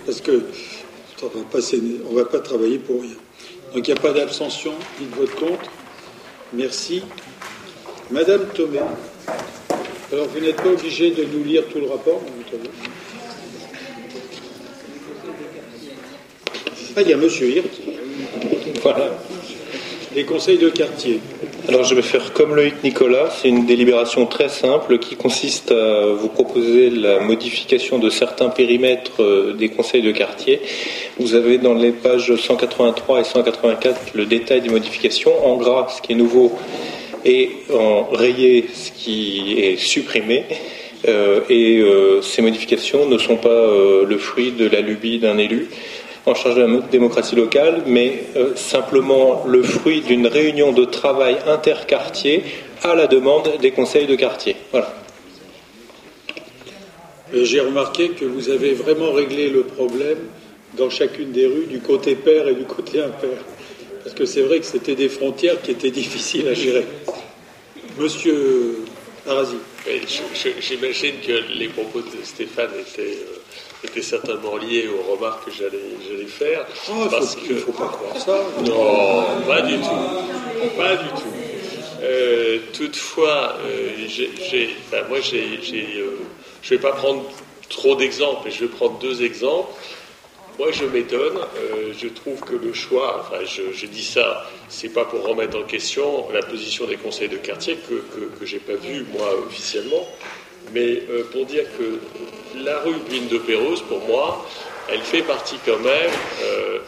Parce 0.07 0.21
que 0.21 0.45
on 1.21 2.13
ne 2.13 2.17
va 2.17 2.27
pas 2.27 2.39
travailler 2.39 2.79
pour 2.79 3.03
rien. 3.03 3.17
Donc 3.75 3.89
il 3.89 3.93
n'y 3.93 3.99
a 3.99 4.01
pas 4.01 4.13
d'abstention, 4.13 4.73
dites 5.01 5.17
votre 5.17 5.35
compte. 5.35 5.69
Merci. 6.53 7.03
Madame 8.09 8.47
Thomé. 8.55 8.79
Alors 10.13 10.27
vous 10.27 10.41
n'êtes 10.41 10.57
pas 10.57 10.71
obligé 10.71 11.11
de 11.11 11.25
nous 11.25 11.45
lire 11.45 11.63
tout 11.73 11.79
le 11.79 11.87
rapport, 11.87 12.21
Ah, 16.97 17.03
il 17.03 17.09
y 17.09 17.13
a 17.13 17.17
Monsieur 17.17 17.49
Hirt. 17.49 17.71
Voilà. 18.83 19.17
Les 20.17 20.25
conseils 20.25 20.59
de 20.59 20.69
quartier. 20.69 21.21
Alors 21.69 21.85
je 21.85 21.95
vais 21.95 22.03
faire 22.03 22.33
comme 22.33 22.57
Loïc 22.57 22.83
Nicolas, 22.83 23.31
c'est 23.31 23.49
une 23.49 23.65
délibération 23.65 24.27
très 24.27 24.49
simple 24.49 24.99
qui 24.99 25.15
consiste 25.15 25.71
à 25.71 26.07
vous 26.07 26.29
proposer 26.29 26.91
la 26.91 27.21
modification 27.21 28.01
de 28.01 28.11
certains 28.11 28.49
périmètres 28.49 29.23
euh, 29.23 29.53
des 29.53 29.69
conseils 29.69 30.03
de 30.03 30.11
quartier. 30.11 30.61
Vous 31.21 31.35
avez 31.35 31.59
dans 31.59 31.75
les 31.75 31.93
pages 31.93 32.35
183 32.35 33.21
et 33.21 33.25
184 33.25 34.15
le 34.15 34.27
détail 34.27 34.63
des 34.63 34.71
modifications. 34.71 35.47
En 35.47 35.57
gras, 35.57 35.87
ce 35.97 36.03
qui 36.03 36.13
est 36.13 36.17
nouveau, 36.17 36.59
et 37.25 37.51
en 37.73 38.05
rayé, 38.05 38.67
ce 38.73 38.91
qui 38.93 39.59
est 39.59 39.77
supprimé. 39.77 40.45
Euh, 41.09 41.41
et 41.49 41.79
euh, 41.79 42.21
ces 42.21 42.43
modifications 42.43 43.09
ne 43.09 43.17
sont 43.17 43.37
pas 43.37 43.67
le 44.07 44.19
fruit 44.19 44.53
de 44.53 44.69
la 44.69 44.81
lubie 44.81 45.19
d'un 45.19 45.39
élu 45.39 45.69
en 46.27 46.35
charge 46.35 46.57
de 46.57 46.63
la 46.63 46.81
démocratie 46.91 47.37
locale, 47.37 47.83
mais 47.87 48.25
euh, 48.37 48.55
simplement 48.55 49.45
le 49.47 49.63
fruit 49.63 50.01
d'une 50.03 50.27
réunion 50.27 50.73
de 50.73 50.85
travail 50.85 51.37
interquartier 51.47 52.45
à 52.83 52.95
la 52.95 53.07
demande 53.07 53.59
des 53.61 53.71
conseils 53.71 54.07
de 54.07 54.15
quartier. 54.17 54.57
Voilà. 54.71 54.95
J'ai 57.33 57.61
remarqué 57.61 58.11
que 58.11 58.25
vous 58.25 58.51
avez 58.51 58.73
vraiment 58.73 59.13
réglé 59.13 59.49
le 59.49 59.63
problème 59.63 60.19
dans 60.77 60.91
chacune 60.91 61.33
des 61.33 61.47
rues, 61.47 61.67
du 61.67 61.81
côté 61.81 62.15
père 62.15 62.49
et 62.49 62.55
du 62.55 62.65
côté 62.65 63.01
impair. 63.01 63.39
Parce 64.03 64.15
que 64.15 64.25
c'est 64.25 64.43
vrai 64.43 64.61
que 64.61 64.67
c'était 64.67 64.95
des 64.95 65.09
frontières 65.09 65.61
qui 65.63 65.73
étaient 65.73 65.91
difficiles 66.03 66.49
à 66.49 66.55
gérer. 66.55 66.87
Monsieur 67.99 68.85
Arasi. 69.27 69.57
J'imagine 70.61 71.15
que 71.27 71.33
les 71.59 71.69
propos 71.69 72.01
de 72.01 72.25
Stéphane 72.25 72.71
étaient 72.79 73.19
euh, 73.97 74.03
certainement 74.03 74.57
lié 74.57 74.89
aux 74.89 75.13
remarques 75.13 75.47
que 75.47 75.51
j'allais 75.51 76.27
faire. 76.27 76.67
Oh, 76.91 77.07
parce 77.11 77.35
faut, 77.35 77.47
que... 77.47 77.55
faut 77.55 77.73
pas 77.73 77.89
croire 77.89 78.19
ça. 78.19 78.39
Non, 78.65 79.25
pas 79.47 79.63
du 79.63 79.77
tout. 79.77 80.77
Pas 80.77 80.97
du 80.97 81.09
tout. 81.09 81.33
Euh, 82.03 82.59
toutefois, 82.73 83.57
euh, 83.65 85.05
moi, 85.09 85.19
j'ai, 85.21 85.61
je 85.63 85.77
ne 85.77 86.69
vais 86.71 86.79
pas 86.79 86.93
prendre 86.93 87.25
trop 87.69 87.95
d'exemples, 87.95 88.43
mais 88.45 88.51
je 88.51 88.61
vais 88.61 88.69
prendre 88.71 88.99
deux 88.99 89.23
exemples. 89.23 89.73
Moi, 90.61 90.73
je 90.73 90.85
m'étonne. 90.85 91.39
je 91.99 92.09
trouve 92.09 92.39
que 92.41 92.55
le 92.55 92.75
choix, 92.75 93.25
enfin, 93.25 93.43
je, 93.47 93.87
dis 93.87 94.05
ça, 94.05 94.47
c'est 94.69 94.91
pas 94.91 95.07
pour 95.07 95.27
remettre 95.27 95.59
en 95.59 95.63
question 95.63 96.31
la 96.35 96.43
position 96.43 96.87
des 96.87 96.99
conseils 96.99 97.31
de 97.31 97.39
quartier 97.39 97.79
que, 97.89 97.95
que, 97.95 98.39
que 98.39 98.45
j'ai 98.45 98.59
pas 98.59 98.75
vu 98.75 99.07
moi 99.11 99.27
officiellement, 99.47 100.07
mais 100.75 101.03
pour 101.33 101.47
dire 101.47 101.65
que 101.79 101.99
la 102.63 102.79
rue 102.81 102.93
Buine 103.09 103.29
de 103.29 103.39
Pérouse, 103.39 103.83
pour 103.89 104.01
moi, 104.07 104.47
elle 104.93 105.01
fait 105.01 105.23
partie 105.23 105.57
quand 105.65 105.79
même 105.79 106.11
euh, 106.43 106.79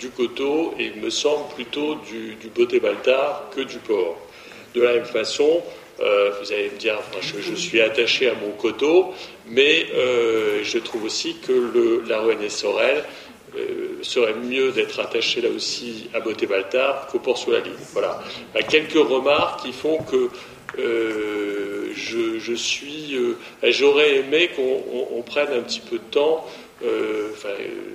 du 0.00 0.08
coteau 0.08 0.74
et 0.78 0.90
me 0.98 1.10
semble 1.10 1.46
plutôt 1.54 1.96
du, 2.10 2.34
du 2.34 2.48
Beauté-Baltard 2.48 3.50
que 3.54 3.60
du 3.60 3.78
port. 3.78 4.18
De 4.74 4.82
la 4.82 4.94
même 4.94 5.04
façon, 5.04 5.62
euh, 6.00 6.30
vous 6.40 6.52
allez 6.52 6.70
me 6.70 6.78
dire, 6.78 6.98
je, 7.20 7.54
suis 7.54 7.80
attaché 7.80 8.28
à 8.28 8.34
mon 8.34 8.50
coteau, 8.50 9.12
mais 9.48 9.86
euh, 9.94 10.60
je 10.62 10.78
trouve 10.78 11.04
aussi 11.04 11.36
que 11.46 11.52
le, 11.52 12.04
la 12.08 12.20
Agnès 12.20 12.54
Sorel 12.54 13.04
serait 14.02 14.34
mieux 14.34 14.72
d'être 14.72 14.98
attaché 14.98 15.40
là 15.40 15.48
aussi 15.48 16.10
à 16.12 16.18
Beauté-Baltard 16.18 17.06
qu'au 17.06 17.20
port 17.20 17.38
sous 17.38 17.52
la 17.52 17.60
ligne. 17.60 17.72
Voilà. 17.92 18.20
Bah, 18.52 18.62
quelques 18.62 18.94
remarques 18.94 19.62
qui 19.62 19.72
font 19.72 19.98
que 19.98 20.28
je, 22.44 22.54
suis, 22.54 23.16
euh, 23.16 23.36
j'aurais 23.62 24.16
aimé 24.16 24.50
qu'on 24.54 25.22
prenne 25.22 25.52
un 25.52 25.62
petit 25.62 25.80
peu 25.80 25.96
de 25.96 26.10
temps, 26.10 26.46
euh, 26.82 27.30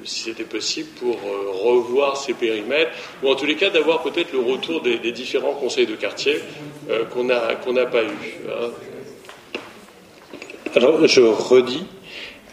si 0.04 0.24
c'était 0.24 0.44
possible, 0.44 0.90
pour 1.00 1.16
euh, 1.16 1.52
revoir 1.52 2.18
ces 2.18 2.34
périmètres, 2.34 2.92
ou 3.22 3.30
en 3.30 3.36
tous 3.36 3.46
les 3.46 3.56
cas 3.56 3.70
d'avoir 3.70 4.02
peut-être 4.02 4.32
le 4.32 4.40
retour 4.40 4.82
des, 4.82 4.98
différents 5.12 5.54
conseils 5.54 5.86
de 5.86 5.96
quartier 5.96 6.40
qu'on 7.12 7.26
n'a 7.26 7.56
qu'on 7.56 7.74
n'a 7.74 7.86
pas 7.86 8.04
eu. 8.04 8.08
Hein. 8.50 8.70
Alors, 10.76 11.06
je 11.08 11.22
redis 11.22 11.86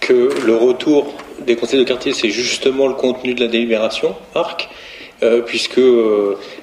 que 0.00 0.30
le 0.44 0.56
retour 0.56 1.14
des 1.40 1.56
conseils 1.56 1.78
de 1.78 1.84
quartier, 1.84 2.12
c'est 2.12 2.30
justement 2.30 2.86
le 2.86 2.94
contenu 2.94 3.34
de 3.34 3.40
la 3.40 3.48
délibération, 3.48 4.16
Marc. 4.34 4.68
puisque 5.46 5.80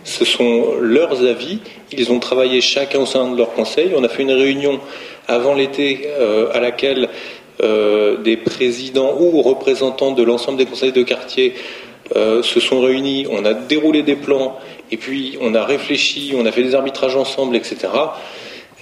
ce 0.04 0.26
sont 0.26 0.76
leurs 0.80 1.24
avis. 1.26 1.60
Ils 1.92 2.12
ont 2.12 2.20
travaillé 2.20 2.62
chacun 2.62 3.00
au 3.00 3.06
sein 3.06 3.32
de 3.32 3.38
leur 3.38 3.54
conseil. 3.54 3.94
On 3.96 4.04
a 4.04 4.10
fait 4.10 4.24
une 4.24 4.32
réunion 4.32 4.80
avant 5.28 5.54
l'été 5.54 6.02
euh, 6.06 6.52
à 6.54 6.60
laquelle 6.60 7.10
euh, 7.62 8.18
des 8.18 8.38
présidents 8.38 9.16
ou 9.20 9.42
représentants 9.42 10.12
de 10.12 10.24
l'ensemble 10.24 10.58
des 10.58 10.66
conseils 10.66 10.92
de 10.92 11.04
quartier 11.04 11.54
euh, 12.16 12.42
se 12.42 12.60
sont 12.60 12.82
réunis, 12.82 13.28
on 13.30 13.46
a 13.46 13.54
déroulé 13.54 14.04
des 14.04 14.16
plans, 14.16 14.58
et 14.92 14.98
puis 14.98 15.38
on 15.42 15.54
a 15.54 15.64
réfléchi, 15.64 16.34
on 16.36 16.46
a 16.46 16.52
fait 16.52 16.64
des 16.64 16.76
arbitrages 16.76 17.16
ensemble, 17.16 17.56
etc. 17.56 17.78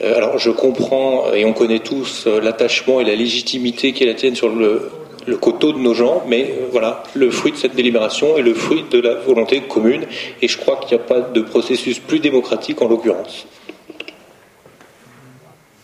alors 0.03 0.39
je 0.39 0.49
comprends, 0.49 1.31
et 1.33 1.45
on 1.45 1.53
connaît 1.53 1.79
tous 1.79 2.25
l'attachement 2.25 2.99
et 2.99 3.05
la 3.05 3.15
légitimité 3.15 3.93
qui 3.93 4.13
tienne 4.15 4.35
sur 4.35 4.49
le, 4.49 4.89
le 5.27 5.37
coteau 5.37 5.71
de 5.73 5.77
nos 5.77 5.93
gens, 5.93 6.23
mais 6.27 6.53
voilà, 6.71 7.03
le 7.13 7.29
fruit 7.29 7.51
de 7.51 7.57
cette 7.57 7.75
délibération 7.75 8.37
est 8.37 8.41
le 8.41 8.53
fruit 8.53 8.85
de 8.89 8.99
la 8.99 9.15
volonté 9.15 9.61
commune, 9.61 10.05
et 10.41 10.47
je 10.47 10.57
crois 10.57 10.77
qu'il 10.77 10.97
n'y 10.97 11.03
a 11.03 11.05
pas 11.05 11.21
de 11.21 11.41
processus 11.41 11.99
plus 11.99 12.19
démocratique 12.19 12.81
en 12.81 12.87
l'occurrence. 12.87 13.45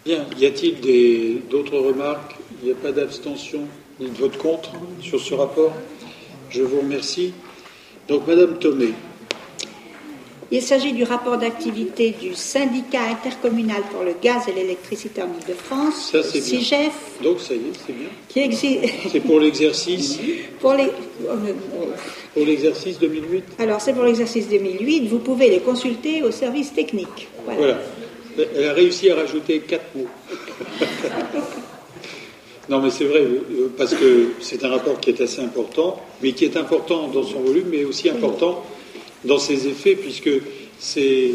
Bien, 0.06 0.26
y 0.40 0.46
a-t-il 0.46 1.42
d'autres 1.50 1.78
remarques? 1.78 2.36
Il 2.62 2.68
n'y 2.68 2.72
a 2.72 2.76
pas 2.76 2.92
d'abstention 2.92 3.62
ni 4.00 4.10
de 4.10 4.18
vote 4.18 4.38
contre 4.38 4.72
sur 5.02 5.20
ce 5.20 5.34
rapport 5.34 5.74
Je 6.50 6.64
vous 6.64 6.80
remercie. 6.80 7.34
Donc, 8.08 8.26
Madame 8.28 8.58
Thomé. 8.58 8.94
Il 10.50 10.62
s'agit 10.62 10.94
du 10.94 11.04
rapport 11.04 11.38
d'activité 11.38 12.12
du 12.12 12.34
syndicat 12.34 13.02
intercommunal 13.12 13.82
pour 13.92 14.04
le 14.04 14.14
gaz 14.22 14.44
et 14.48 14.54
l'électricité 14.54 15.22
en 15.22 15.26
Ile-de-France, 15.26 16.16
CIGEF. 16.24 16.94
Donc 17.22 17.42
ça 17.42 17.54
y 17.54 17.58
est, 17.58 17.74
c'est 17.86 17.92
bien. 17.92 18.08
Qui 18.30 18.40
existe. 18.40 18.94
C'est 19.12 19.20
pour 19.20 19.42
l'exercice. 19.42 20.18
pour 20.62 20.74
les. 20.74 20.90
Pour 22.34 22.46
l'exercice 22.46 22.98
2008. 22.98 23.44
Alors 23.60 23.82
c'est 23.82 23.92
pour 23.92 24.04
l'exercice 24.04 24.48
2008. 24.48 25.10
Vous 25.10 25.20
pouvez 25.20 25.50
les 25.50 25.60
consulter 25.60 26.24
au 26.24 26.32
service 26.32 26.74
technique. 26.74 27.28
voilà. 27.44 27.80
Elle 28.56 28.70
a 28.70 28.74
réussi 28.74 29.10
à 29.10 29.16
rajouter 29.16 29.60
quatre 29.60 29.96
mots. 29.96 30.08
non, 32.70 32.82
mais 32.82 32.90
c'est 32.92 33.06
vrai, 33.06 33.22
euh, 33.22 33.72
parce 33.78 33.94
que 33.94 34.32
c'est 34.42 34.64
un 34.66 34.70
rapport 34.70 35.00
qui 35.00 35.12
est 35.12 35.22
assez 35.22 35.42
important, 35.42 36.02
mais 36.22 36.34
qui 36.34 36.44
est 36.44 36.58
important 36.58 37.08
dans 37.08 37.24
son 37.24 37.40
volume, 37.40 37.68
mais 37.72 37.86
aussi 37.86 38.10
important 38.10 38.66
dans 39.24 39.40
ses 39.40 39.68
effets, 39.68 39.96
puisque 39.96 40.30
c'est 40.78 41.34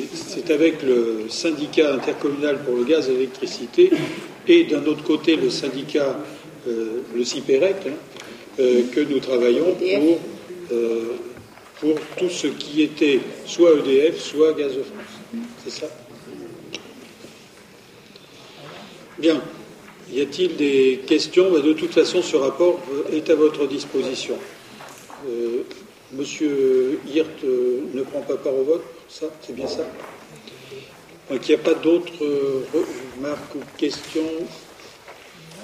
avec 0.50 0.82
le 0.82 1.24
syndicat 1.28 1.94
intercommunal 1.94 2.62
pour 2.64 2.76
le 2.76 2.84
gaz 2.84 3.08
et 3.08 3.12
l'électricité, 3.12 3.90
et 4.46 4.64
d'un 4.64 4.84
autre 4.84 5.04
côté 5.04 5.36
le 5.36 5.48
syndicat, 5.48 6.18
euh, 6.68 7.00
le 7.14 7.24
CIPEREC, 7.24 7.76
hein, 7.86 7.90
euh, 8.60 8.82
que 8.92 9.00
nous 9.00 9.18
travaillons 9.18 9.74
pour, 9.74 10.18
pour 11.80 11.94
tout 12.18 12.30
ce 12.30 12.46
qui 12.46 12.82
était 12.82 13.20
soit 13.46 13.70
EDF, 13.78 14.20
soit 14.20 14.52
Gaz 14.52 14.74
de 14.74 14.82
France. 14.82 15.42
C'est 15.64 15.80
ça? 15.80 15.86
Bien. 19.18 19.40
Y 20.12 20.20
a-t-il 20.20 20.56
des 20.56 21.00
questions? 21.06 21.50
Bah, 21.50 21.60
De 21.60 21.72
toute 21.72 21.92
façon, 21.92 22.22
ce 22.22 22.36
rapport 22.36 22.80
est 23.12 23.30
à 23.30 23.34
votre 23.34 23.66
disposition. 23.66 24.36
Euh, 25.26 25.62
monsieur 26.12 27.00
Hirt 27.06 27.28
euh, 27.44 27.80
ne 27.94 28.02
prend 28.02 28.20
pas 28.20 28.36
part 28.36 28.54
au 28.54 28.64
vote, 28.64 28.84
ça 29.08 29.26
C'est 29.40 29.54
bien 29.54 29.66
ça? 29.66 29.86
Donc 31.30 31.48
il 31.48 31.54
n'y 31.54 31.60
a 31.60 31.64
pas 31.64 31.74
d'autres 31.74 32.24
remarques 33.16 33.54
ou 33.54 33.60
questions? 33.78 34.28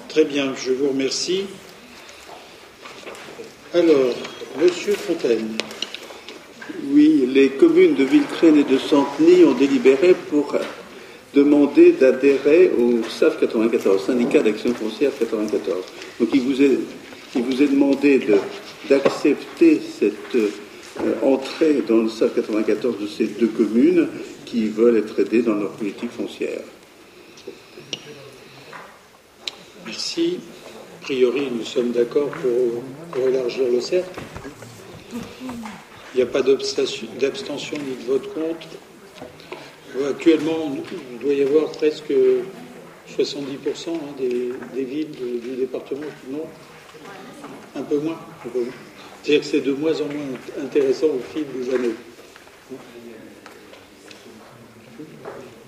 Très 0.07 0.25
bien, 0.25 0.55
je 0.55 0.71
vous 0.71 0.89
remercie. 0.89 1.43
Alors, 3.73 4.15
monsieur 4.59 4.93
Fontaine. 4.93 5.55
Oui, 6.91 7.29
les 7.31 7.49
communes 7.49 7.93
de 7.93 8.03
Villecrène 8.03 8.57
et 8.57 8.63
de 8.63 8.79
Centeny 8.79 9.43
ont 9.43 9.53
délibéré 9.53 10.15
pour 10.31 10.55
demander 11.33 11.91
d'adhérer 11.93 12.71
au 12.77 13.03
SAF 13.07 13.39
94, 13.39 14.05
Syndicat 14.05 14.41
d'Action 14.41 14.73
Foncière 14.73 15.11
94. 15.17 15.77
Donc 16.19 16.29
il 16.33 16.41
vous 16.41 16.61
est, 16.61 16.79
il 17.35 17.43
vous 17.43 17.61
est 17.61 17.67
demandé 17.67 18.21
d'accepter 18.89 19.81
cette 19.99 20.35
euh, 20.35 21.13
entrée 21.21 21.83
dans 21.87 21.97
le 21.97 22.09
SAF 22.09 22.35
94 22.35 22.99
de 22.99 23.07
ces 23.07 23.25
deux 23.25 23.47
communes 23.47 24.07
qui 24.45 24.67
veulent 24.67 24.97
être 24.97 25.19
aidés 25.19 25.43
dans 25.43 25.55
leur 25.55 25.71
politique 25.71 26.11
foncière. 26.11 26.61
Merci. 29.85 30.39
A 31.01 31.05
priori, 31.05 31.47
nous 31.51 31.63
sommes 31.63 31.91
d'accord 31.91 32.29
pour, 32.29 33.27
élargir 33.27 33.65
le 33.71 33.81
cercle. 33.81 34.19
Il 36.13 36.17
n'y 36.17 36.21
a 36.21 36.25
pas 36.25 36.41
d'abstention 36.41 37.77
ni 37.77 38.03
de 38.03 38.11
vote 38.11 38.33
contre. 38.33 38.67
Actuellement, 40.07 40.75
il 41.11 41.19
doit 41.19 41.33
y 41.33 41.41
avoir 41.41 41.71
presque 41.71 42.13
70% 43.17 43.89
hein, 43.89 43.97
des, 44.17 44.83
villes 44.83 45.11
du 45.11 45.55
département 45.55 46.05
non 46.29 46.45
Un 47.75 47.81
peu 47.81 47.97
moins. 47.99 48.19
C'est-à-dire 49.23 49.41
que 49.41 49.45
c'est 49.47 49.61
de 49.61 49.73
moins 49.73 49.99
en 49.99 50.05
moins 50.05 50.63
intéressant 50.63 51.07
au 51.07 51.19
fil 51.33 51.45
des 51.53 51.73
années. 51.73 51.95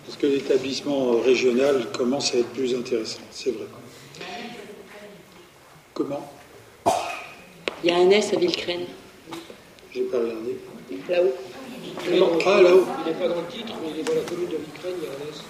Parce 0.06 0.18
que 0.18 0.28
l'établissement 0.28 1.20
régional 1.20 1.88
commence 1.92 2.34
à 2.36 2.38
être 2.38 2.50
plus 2.50 2.76
intéressant, 2.76 3.22
c'est 3.32 3.52
vrai. 3.52 3.66
Comment? 5.94 6.32
Il 7.84 7.90
y 7.90 7.92
a 7.92 7.98
un 7.98 8.10
S 8.12 8.34
à 8.34 8.38
Villecrène. 8.38 8.86
J'ai 9.92 10.02
pas 10.04 10.20
regardé. 10.20 10.58
Là-haut. 11.10 11.51
Ah, 12.46 12.62
là-haut. 12.62 12.86
Il 13.06 13.12
n'est 13.12 13.20
pas 13.20 13.28
dans 13.28 13.42
le 13.42 13.48
titre, 13.48 13.74
mais 13.82 13.90
il 13.94 14.00
est 14.00 14.04
dans 14.04 14.16
la 14.16 14.22
commune 14.22 14.48
de 14.48 14.58
Villecrène, 14.58 14.96
il 14.98 15.04
y 15.04 15.08
a 15.08 15.12
un 15.12 15.30
S. 15.30 15.44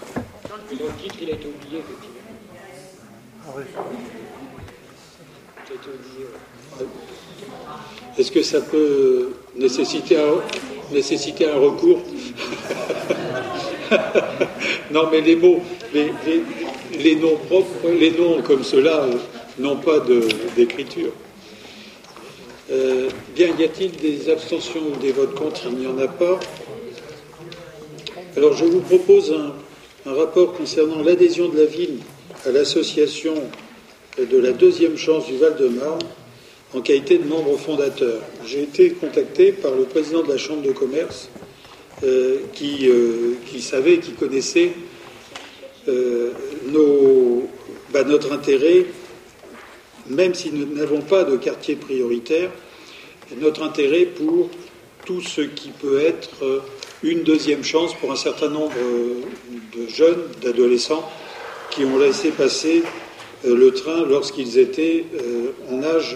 Dans 0.80 0.86
le 0.86 0.94
titre, 1.02 1.16
il 1.22 1.30
a 1.30 1.34
été 1.34 1.48
oublié, 1.48 1.80
effectivement. 1.80 2.22
Ah 3.46 3.50
oui. 3.58 3.64
Il 5.68 5.72
a 5.72 5.76
été 5.76 5.90
oublié, 5.90 6.28
Est-ce 8.18 8.32
que 8.32 8.42
ça 8.44 8.62
peut 8.62 9.32
nécessiter 9.56 10.18
un, 10.18 10.42
nécessiter 10.94 11.50
un 11.50 11.60
recours? 11.60 12.00
Non, 14.92 15.08
mais 15.10 15.22
les 15.22 15.36
mots, 15.38 15.62
les, 15.94 16.12
les, 16.98 17.16
noms 17.16 17.38
propres, 17.48 17.90
les 17.90 18.12
noms 18.12 18.42
comme 18.42 18.64
cela 18.64 19.04
euh, 19.04 19.18
n'ont 19.58 19.78
pas 19.78 20.00
d'écriture. 20.56 21.12
Euh, 22.72 23.10
bien, 23.36 23.50
y 23.60 23.66
a-t-il 23.66 23.92
des 23.98 24.30
abstentions 24.30 24.80
ou 24.94 25.00
des 25.02 25.12
votes 25.12 25.36
contre? 25.36 25.64
Il 25.70 25.80
n'y 25.80 25.88
en 25.88 25.98
a 25.98 26.08
pas. 26.08 26.40
Alors, 28.38 28.54
je 28.54 28.64
vous 28.64 28.80
propose 28.80 29.34
un, 29.34 30.14
rapport 30.14 30.54
concernant 30.54 31.04
l'adhésion 31.04 31.50
de 31.50 31.58
la 31.60 31.66
ville 31.66 31.98
à 32.46 32.52
l'association 32.52 33.34
de 34.18 34.38
la 34.38 34.52
deuxième 34.52 34.98
chance 34.98 35.28
du 35.28 35.38
Val-de-Marne 35.38 36.00
en 36.74 36.82
qualité 36.82 37.18
de 37.18 37.28
membre 37.28 37.58
fondateur. 37.58 38.20
J'ai 38.46 38.64
été 38.64 38.92
contacté 38.92 39.52
par 39.52 39.76
le 39.76 39.84
président 39.84 40.24
de 40.24 40.30
la 40.30 40.38
Chambre 40.38 40.64
de 40.64 40.72
commerce 40.72 41.30
euh, 42.04 42.38
qui, 42.54 42.88
euh, 42.90 43.36
qui, 43.48 43.62
savait, 43.62 43.98
qui 43.98 44.14
connaissait 44.14 44.72
bah, 47.92 48.04
notre 48.06 48.32
intérêt, 48.32 48.86
même 50.12 50.34
si 50.34 50.52
nous 50.52 50.66
n'avons 50.76 51.02
pas 51.02 51.24
de 51.24 51.38
quartier 51.38 51.76
prioritaire, 51.76 52.52
notre 53.40 53.64
intérêt 53.64 54.06
pour 54.06 54.50
tout 55.06 55.22
ce 55.22 55.42
qui 55.42 55.70
peut 55.70 56.00
être 56.02 56.62
une 57.02 57.24
deuxième 57.24 57.64
chance 57.64 57.94
pour 57.96 58.12
un 58.12 58.16
certain 58.16 58.50
nombre 58.50 58.74
de 59.76 59.88
jeunes, 59.88 60.24
d'adolescents 60.42 61.10
qui 61.72 61.86
ont 61.86 61.98
laissé 61.98 62.32
passer 62.32 62.84
euh, 63.46 63.56
le 63.56 63.72
train 63.72 64.06
lorsqu'ils 64.06 64.60
étaient 64.60 65.06
euh, 65.16 65.52
en 65.72 65.82
âge 65.84 66.16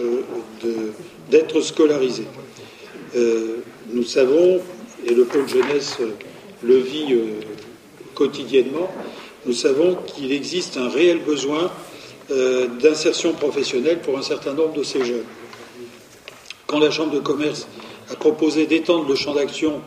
d'être 1.32 1.62
scolarisés. 1.62 2.28
Euh, 3.16 3.58
nous 3.92 4.04
savons, 4.04 4.62
et 5.08 5.14
le 5.14 5.24
pôle 5.24 5.48
jeunesse 5.48 5.98
le 6.64 6.78
vit 6.78 7.18
quotidiennement, 8.14 8.92
nous 9.46 9.54
savons 9.54 9.96
qu'il 10.08 10.32
existe 10.32 10.78
un 10.78 10.90
réel 10.90 11.20
besoin 11.20 11.72
d'insertion 12.30 13.34
professionnelle 13.34 14.00
pour 14.00 14.18
un 14.18 14.22
certain 14.22 14.54
nombre 14.54 14.74
de 14.74 14.84
ces 14.84 15.06
jeunes. 15.06 15.26
Quand 16.68 16.80
la 16.80 16.90
Chambre 16.92 17.14
de 17.14 17.20
commerce 17.20 17.68
a 18.12 18.16
proposé 18.16 18.66
d'étendre 18.66 19.08
le 19.08 19.16
champ 19.16 19.36
d'action 19.36 19.82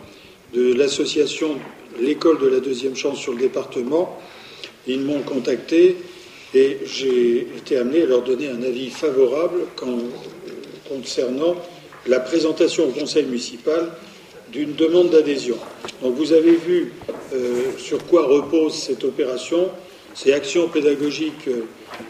de 0.55 0.73
l'association 0.75 1.59
L'école 2.01 2.39
de 2.39 2.47
la 2.47 2.61
deuxième 2.61 2.95
chance 2.95 3.19
sur 3.19 3.33
le 3.33 3.41
département, 3.41 4.19
ils 4.87 5.01
m'ont 5.01 5.23
contacté 5.23 5.97
et 6.55 6.79
j'ai 6.87 7.41
été 7.57 7.77
amené 7.77 8.03
à 8.03 8.07
leur 8.07 8.23
donner 8.23 8.49
un 8.49 8.63
avis 8.63 8.91
favorable 8.91 9.63
concernant 10.89 11.57
la 12.07 12.21
présentation 12.21 12.85
au 12.89 12.93
conseil 12.93 13.25
municipal 13.25 13.91
d'une 14.53 14.75
demande 14.75 15.11
d'adhésion. 15.11 15.57
Donc 16.03 16.15
vous 16.15 16.33
avez 16.33 16.55
vu 16.55 16.93
euh, 17.35 17.73
sur 17.79 18.07
quoi 18.07 18.27
repose 18.27 18.75
cette 18.75 19.05
opération. 19.05 19.69
C'est 20.15 20.33
action 20.33 20.69
pédagogique 20.69 21.49
euh, 21.49 21.63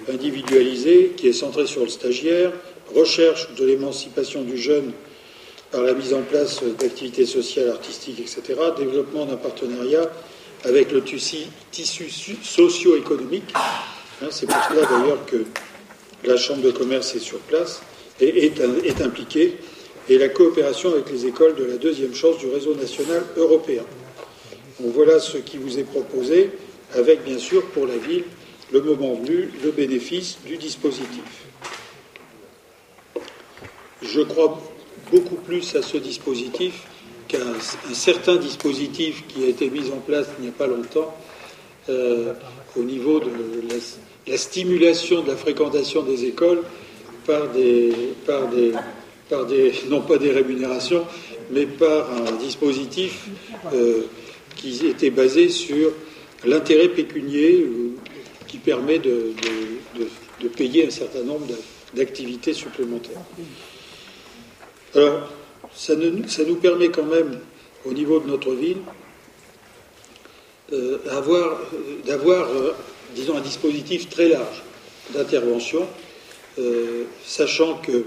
individualisée 0.09 1.13
qui 1.17 1.29
est 1.29 1.33
centrée 1.33 1.67
sur 1.67 1.83
le 1.83 1.89
stagiaire, 1.89 2.53
recherche 2.95 3.55
de 3.55 3.67
l'émancipation 3.67 4.43
du 4.43 4.57
jeune 4.57 4.93
par 5.71 5.83
la 5.83 5.93
mise 5.93 6.15
en 6.15 6.23
place 6.23 6.63
d'activités 6.79 7.27
sociales, 7.27 7.69
artistiques, 7.69 8.21
etc., 8.21 8.43
développement 8.79 9.27
d'un 9.27 9.37
partenariat 9.37 10.11
avec 10.65 10.93
le 10.93 11.03
tissu 11.03 12.09
socio-économique. 12.43 13.53
Hein, 14.23 14.29
c'est 14.31 14.47
pour 14.47 14.63
cela 14.69 14.87
d'ailleurs 14.87 15.25
que 15.27 15.45
la 16.25 16.37
Chambre 16.37 16.63
de 16.63 16.71
commerce 16.71 17.15
est 17.15 17.21
sur 17.21 17.39
place 17.39 17.83
et 18.21 18.47
est, 18.47 19.01
impliquée, 19.01 19.59
et 20.09 20.19
la 20.19 20.29
coopération 20.29 20.93
avec 20.93 21.11
les 21.11 21.27
écoles 21.27 21.55
de 21.55 21.65
la 21.65 21.77
deuxième 21.77 22.15
chance 22.15 22.39
du 22.39 22.49
réseau 22.49 22.75
national 22.75 23.23
européen. 23.37 23.85
Voilà 24.81 25.21
ce 25.21 25.39
qui 25.39 25.57
vous 25.59 25.79
est 25.79 25.85
proposé, 25.85 26.51
avec 26.95 27.23
bien 27.25 27.39
sûr 27.39 27.65
pour 27.67 27.87
la 27.87 27.97
ville, 27.97 28.25
le 28.73 28.81
moment 28.83 29.15
venu, 29.15 29.51
le 29.63 29.71
bénéfice 29.71 30.39
du 30.47 30.57
dispositif. 30.57 31.47
Je 34.03 34.21
crois 34.21 34.61
beaucoup 35.11 35.37
plus 35.37 35.75
à 35.75 35.83
ce 35.83 35.97
dispositif 35.97 36.85
qu'à 37.27 37.39
un, 37.39 37.95
certain 37.95 38.37
dispositif 38.37 39.25
qui 39.27 39.45
a 39.45 39.49
été 39.49 39.71
mis 39.71 39.91
en 39.91 39.99
place 39.99 40.27
il 40.39 40.43
n'y 40.45 40.49
a 40.49 40.53
pas 40.53 40.67
longtemps 40.67 41.15
euh, 41.89 42.33
au 42.77 42.83
niveau 42.83 43.21
de 43.21 43.29
la, 44.27 44.37
stimulation 44.37 45.23
de 45.23 45.29
la 45.29 45.37
fréquentation 45.37 46.03
des 46.03 46.25
écoles 46.25 46.63
par 47.27 47.49
des, 47.49 47.93
par 48.27 48.49
des, 48.49 48.73
par 49.29 49.47
des, 49.47 49.73
non 49.89 50.03
pas 50.03 50.19
des 50.19 50.31
rémunérations, 50.31 51.05
mais 51.51 51.67
par 51.67 52.11
un 52.11 52.33
dispositif 52.33 53.27
euh, 53.73 54.03
qui 54.57 54.87
était 54.87 55.11
basé 55.11 55.49
sur 55.49 55.93
l'intérêt 56.45 56.89
pécunier 56.89 57.67
qui 58.49 58.59
permet 58.59 58.99
de, 58.99 59.33
de 60.41 60.49
payer 60.49 60.87
un 60.87 60.91
certain 60.91 61.23
nombre 61.23 61.47
d'activités 61.95 62.55
supplémentaires. 62.55 63.21
Alors, 64.95 65.29
ça, 65.75 65.95
nous 65.95 66.57
permet 66.57 66.89
quand 66.89 67.05
même, 67.05 67.41
au 67.85 67.93
niveau 67.93 68.21
de 68.21 68.27
notre 68.27 68.53
ville, 68.53 68.79
euh, 70.73 70.99
d'avoir, 72.05 72.51
euh, 72.51 72.73
disons, 73.15 73.37
un 73.37 73.41
dispositif 73.41 74.09
très 74.09 74.29
large 74.29 74.63
d'intervention, 75.15 75.87
euh, 76.59 77.05
sachant 77.25 77.77
que 77.77 78.05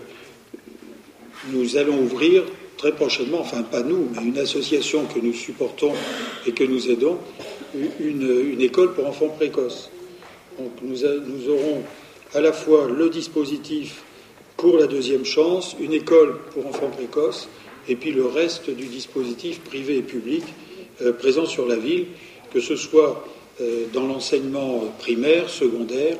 nous 1.51 1.77
allons 1.77 1.99
ouvrir 1.99 2.43
très 2.77 2.91
prochainement, 2.91 3.39
enfin 3.41 3.63
pas 3.63 3.81
nous, 3.81 4.09
mais 4.13 4.27
une 4.27 4.37
association 4.37 5.05
que 5.05 5.19
nous 5.19 5.33
supportons 5.33 5.93
et 6.45 6.51
que 6.51 6.63
nous 6.63 6.89
aidons, 6.89 7.17
une, 7.99 8.61
école 8.61 8.93
pour 8.93 9.07
enfants 9.07 9.29
précoces. 9.29 9.89
Donc 10.57 10.71
nous 10.81 11.49
aurons 11.49 11.83
à 12.33 12.41
la 12.41 12.53
fois 12.53 12.87
le 12.87 13.09
dispositif 13.09 14.03
pour 14.57 14.77
la 14.77 14.87
deuxième 14.87 15.25
chance, 15.25 15.75
une 15.79 15.93
école 15.93 16.37
pour 16.53 16.67
enfants 16.67 16.89
précoces, 16.89 17.49
et 17.87 17.95
puis 17.95 18.11
le 18.11 18.25
reste 18.25 18.69
du 18.69 18.85
dispositif 18.85 19.59
privé 19.61 19.97
et 19.97 20.01
public 20.01 20.43
euh, 21.01 21.13
présent 21.13 21.45
sur 21.45 21.67
la 21.67 21.75
ville, 21.75 22.05
que 22.53 22.59
ce 22.59 22.75
soit 22.75 23.25
euh, 23.59 23.85
dans 23.91 24.05
l'enseignement 24.05 24.81
primaire, 24.99 25.49
secondaire, 25.49 26.17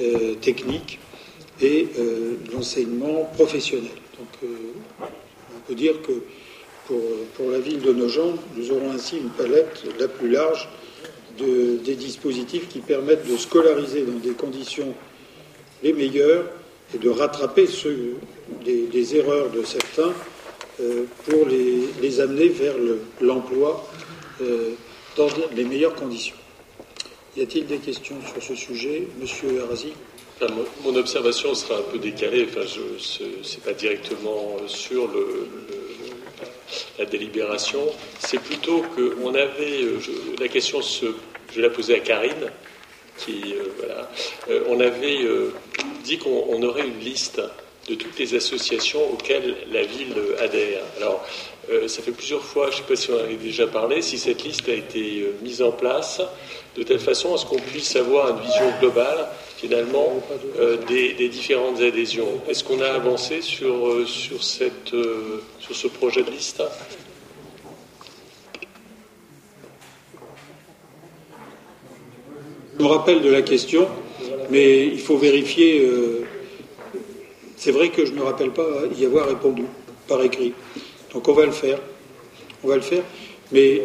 euh, 0.00 0.34
technique 0.36 0.98
et 1.60 1.86
l'enseignement 2.52 3.30
professionnel. 3.34 3.92
Donc 4.18 4.50
on 5.00 5.60
peut 5.68 5.74
dire 5.76 6.02
que 6.02 6.12
pour, 6.86 7.00
pour, 7.36 7.50
la 7.50 7.60
ville 7.60 7.80
de 7.80 7.92
Nogent, 7.92 8.34
nous 8.56 8.72
aurons 8.72 8.90
ainsi 8.90 9.18
une 9.18 9.30
palette 9.30 9.84
la 10.00 10.08
plus 10.08 10.30
large 10.30 10.68
de, 11.38 11.78
des 11.84 11.94
dispositifs 11.94 12.68
qui 12.68 12.80
permettent 12.80 13.28
de 13.30 13.36
scolariser 13.36 14.02
dans 14.02 14.18
des 14.18 14.32
conditions 14.32 14.94
les 15.82 15.92
meilleures 15.92 16.46
et 16.94 16.98
de 16.98 17.10
rattraper 17.10 17.66
ceux, 17.66 18.14
des, 18.64 19.16
erreurs 19.16 19.50
de 19.50 19.62
certains 19.64 20.12
euh, 20.80 21.04
pour 21.24 21.46
les, 21.46 22.20
amener 22.20 22.48
vers 22.48 22.74
l'emploi 23.20 23.86
euh, 24.40 24.70
dans 25.16 25.28
les 25.54 25.64
meilleures 25.64 25.94
conditions. 25.94 26.36
Y 27.36 27.42
a-t-il 27.42 27.66
des 27.66 27.78
questions 27.78 28.16
sur 28.32 28.42
ce 28.42 28.54
sujet 28.54 29.08
Monsieur 29.20 29.62
Arasi 29.64 29.92
mon, 30.84 30.96
observation 30.96 31.54
sera 31.54 31.78
un 31.78 31.82
peu 31.82 31.98
décalée, 31.98 32.46
enfin, 32.48 32.66
ce 32.66 33.22
n'est 33.22 33.64
pas 33.64 33.72
directement 33.72 34.56
sur 34.66 35.06
le, 35.08 35.48
la, 36.98 37.04
délibération, 37.04 37.80
c'est 38.18 38.40
plutôt 38.40 38.82
qu'on 38.94 39.34
avait, 39.34 39.80
la 40.40 40.48
question, 40.48 40.80
je 40.82 41.60
la 41.60 41.70
posais 41.70 41.96
à 41.96 42.00
Karine, 42.00 42.50
qui, 43.18 43.54
voilà, 43.78 44.10
on 44.68 44.80
avait 44.80 45.20
dit 46.02 46.18
qu'on 46.18 46.62
aurait 46.62 46.86
une 46.86 46.98
liste 46.98 47.40
de 47.88 47.94
toutes 47.94 48.18
les 48.18 48.34
associations 48.34 49.12
auxquelles 49.12 49.54
la 49.70 49.82
ville 49.82 50.14
adhère. 50.40 50.82
Alors, 50.96 51.24
euh, 51.70 51.88
ça 51.88 52.02
fait 52.02 52.12
plusieurs 52.12 52.42
fois, 52.42 52.66
je 52.70 52.76
ne 52.76 52.82
sais 52.82 52.88
pas 52.88 52.96
si 52.96 53.10
on 53.10 53.16
en 53.16 53.20
avait 53.20 53.34
déjà 53.34 53.66
parlé, 53.66 54.02
si 54.02 54.18
cette 54.18 54.44
liste 54.44 54.68
a 54.68 54.72
été 54.72 55.22
euh, 55.22 55.36
mise 55.42 55.62
en 55.62 55.72
place 55.72 56.20
de 56.76 56.82
telle 56.82 56.98
façon 56.98 57.34
à 57.34 57.38
ce 57.38 57.46
qu'on 57.46 57.58
puisse 57.58 57.96
avoir 57.96 58.30
une 58.30 58.40
vision 58.40 58.72
globale, 58.80 59.28
finalement, 59.64 60.22
euh, 60.58 60.76
des, 60.86 61.28
différentes 61.28 61.80
adhésions. 61.80 62.40
Est-ce 62.48 62.62
qu'on 62.62 62.80
a 62.80 62.88
avancé 62.88 63.40
sur, 63.40 64.06
sur, 64.06 64.44
cette, 64.44 64.94
sur 65.58 65.74
ce 65.74 65.88
projet 65.88 66.22
de 66.22 66.30
liste 66.30 66.62
Je 72.76 72.82
me 72.82 72.88
rappelle 72.88 73.22
de 73.22 73.30
la 73.30 73.40
question, 73.40 73.88
mais 74.50 74.86
il 74.86 75.00
faut 75.00 75.16
vérifier 75.16 75.88
c'est 77.64 77.70
vrai 77.70 77.88
que 77.88 78.04
je 78.04 78.12
ne 78.12 78.18
me 78.18 78.24
rappelle 78.24 78.50
pas 78.50 78.68
y 78.94 79.06
avoir 79.06 79.26
répondu 79.26 79.64
par 80.06 80.22
écrit. 80.22 80.52
Donc 81.14 81.26
on 81.28 81.32
va 81.32 81.46
le 81.46 81.52
faire. 81.52 81.78
On 82.62 82.68
va 82.68 82.76
le 82.76 82.82
faire. 82.82 83.02
Mais 83.52 83.84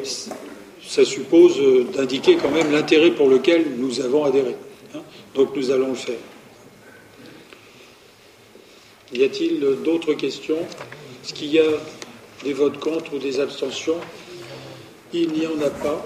ça 0.86 1.06
suppose 1.06 1.58
d'indiquer 1.96 2.36
quand 2.36 2.52
même 2.52 2.74
l'intérêt 2.74 3.12
pour 3.12 3.30
lequel 3.30 3.68
nous 3.78 4.02
avons 4.02 4.26
adhéré. 4.26 4.58
Donc 5.40 5.56
nous 5.56 5.72
allons 5.72 5.88
le 5.92 5.96
faire. 5.96 6.20
Y 9.14 9.24
a-t-il 9.24 9.62
d'autres 9.86 10.14
questions? 10.14 10.60
Est-ce 11.24 11.34
qu'il 11.34 11.48
y 11.48 11.60
a 11.60 11.80
des 12.44 12.52
votes 12.52 12.78
contre 12.82 13.14
ou 13.14 13.20
des 13.20 13.40
abstentions? 13.40 13.96
Il 15.14 15.32
n'y 15.32 15.48
en 15.48 15.58
a 15.62 15.70
pas. 15.70 16.06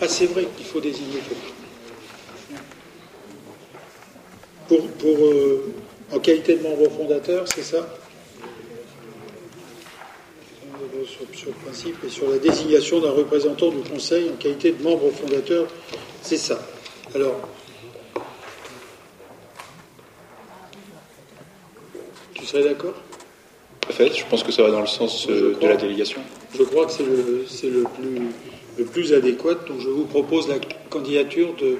Ah, 0.00 0.08
c'est 0.08 0.26
vrai 0.26 0.48
qu'il 0.56 0.66
faut 0.66 0.80
désigner 0.80 1.20
Pour, 4.66 4.88
pour 4.88 5.16
euh, 5.26 5.72
en 6.10 6.18
qualité 6.18 6.56
de 6.56 6.64
membre 6.64 6.90
fondateur, 6.90 7.46
c'est 7.46 7.62
ça? 7.62 7.96
Sur, 11.32 11.50
le 11.50 11.52
principe 11.64 12.02
et 12.04 12.08
sur 12.08 12.28
la 12.28 12.38
désignation 12.38 12.98
d'un 12.98 13.12
représentant 13.12 13.68
du 13.68 13.88
Conseil 13.88 14.30
en 14.30 14.36
qualité 14.36 14.72
de 14.72 14.82
membre 14.82 15.12
fondateur, 15.12 15.68
c'est 16.22 16.36
ça. 16.36 16.60
Alors, 17.14 17.40
tu 22.40 22.46
serais 22.46 22.64
d'accord? 22.64 22.94
Fait, 23.90 24.12
je 24.14 24.24
pense 24.26 24.42
que 24.42 24.52
ça 24.52 24.62
va 24.62 24.70
dans 24.70 24.80
le 24.80 24.86
sens 24.86 25.28
euh, 25.28 25.56
de 25.60 25.66
la 25.66 25.76
délégation. 25.76 26.20
Je 26.56 26.62
crois 26.62 26.86
que 26.86 26.92
c'est 26.92 27.02
le, 27.02 27.82
plus, 27.82 28.20
le 28.78 28.84
plus 28.84 29.12
adéquat, 29.12 29.54
donc 29.66 29.80
je 29.80 29.88
vous 29.88 30.04
propose 30.04 30.48
la 30.48 30.56
candidature 30.88 31.54
de, 31.56 31.76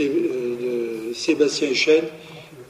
euh, 0.00 1.08
de 1.08 1.14
Sébastien 1.14 1.72
Chen 1.74 2.04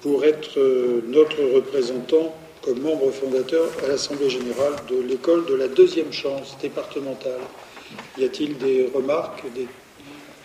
pour 0.01 0.25
être 0.25 0.59
euh, 0.59 1.03
notre 1.09 1.43
représentant 1.43 2.35
comme 2.63 2.81
membre 2.81 3.11
fondateur 3.11 3.69
à 3.85 3.89
l'Assemblée 3.89 4.31
générale 4.31 4.75
de 4.89 5.01
l'école 5.01 5.45
de 5.47 5.55
la 5.55 5.69
deuxième 5.69 6.13
chance 6.13 6.57
départementale. 6.63 7.41
Y 8.17 8.25
a-t-il 8.25 8.59
des 8.59 8.89
remarques? 8.95 9.43
Il 9.57 9.63
n'y 9.63 9.67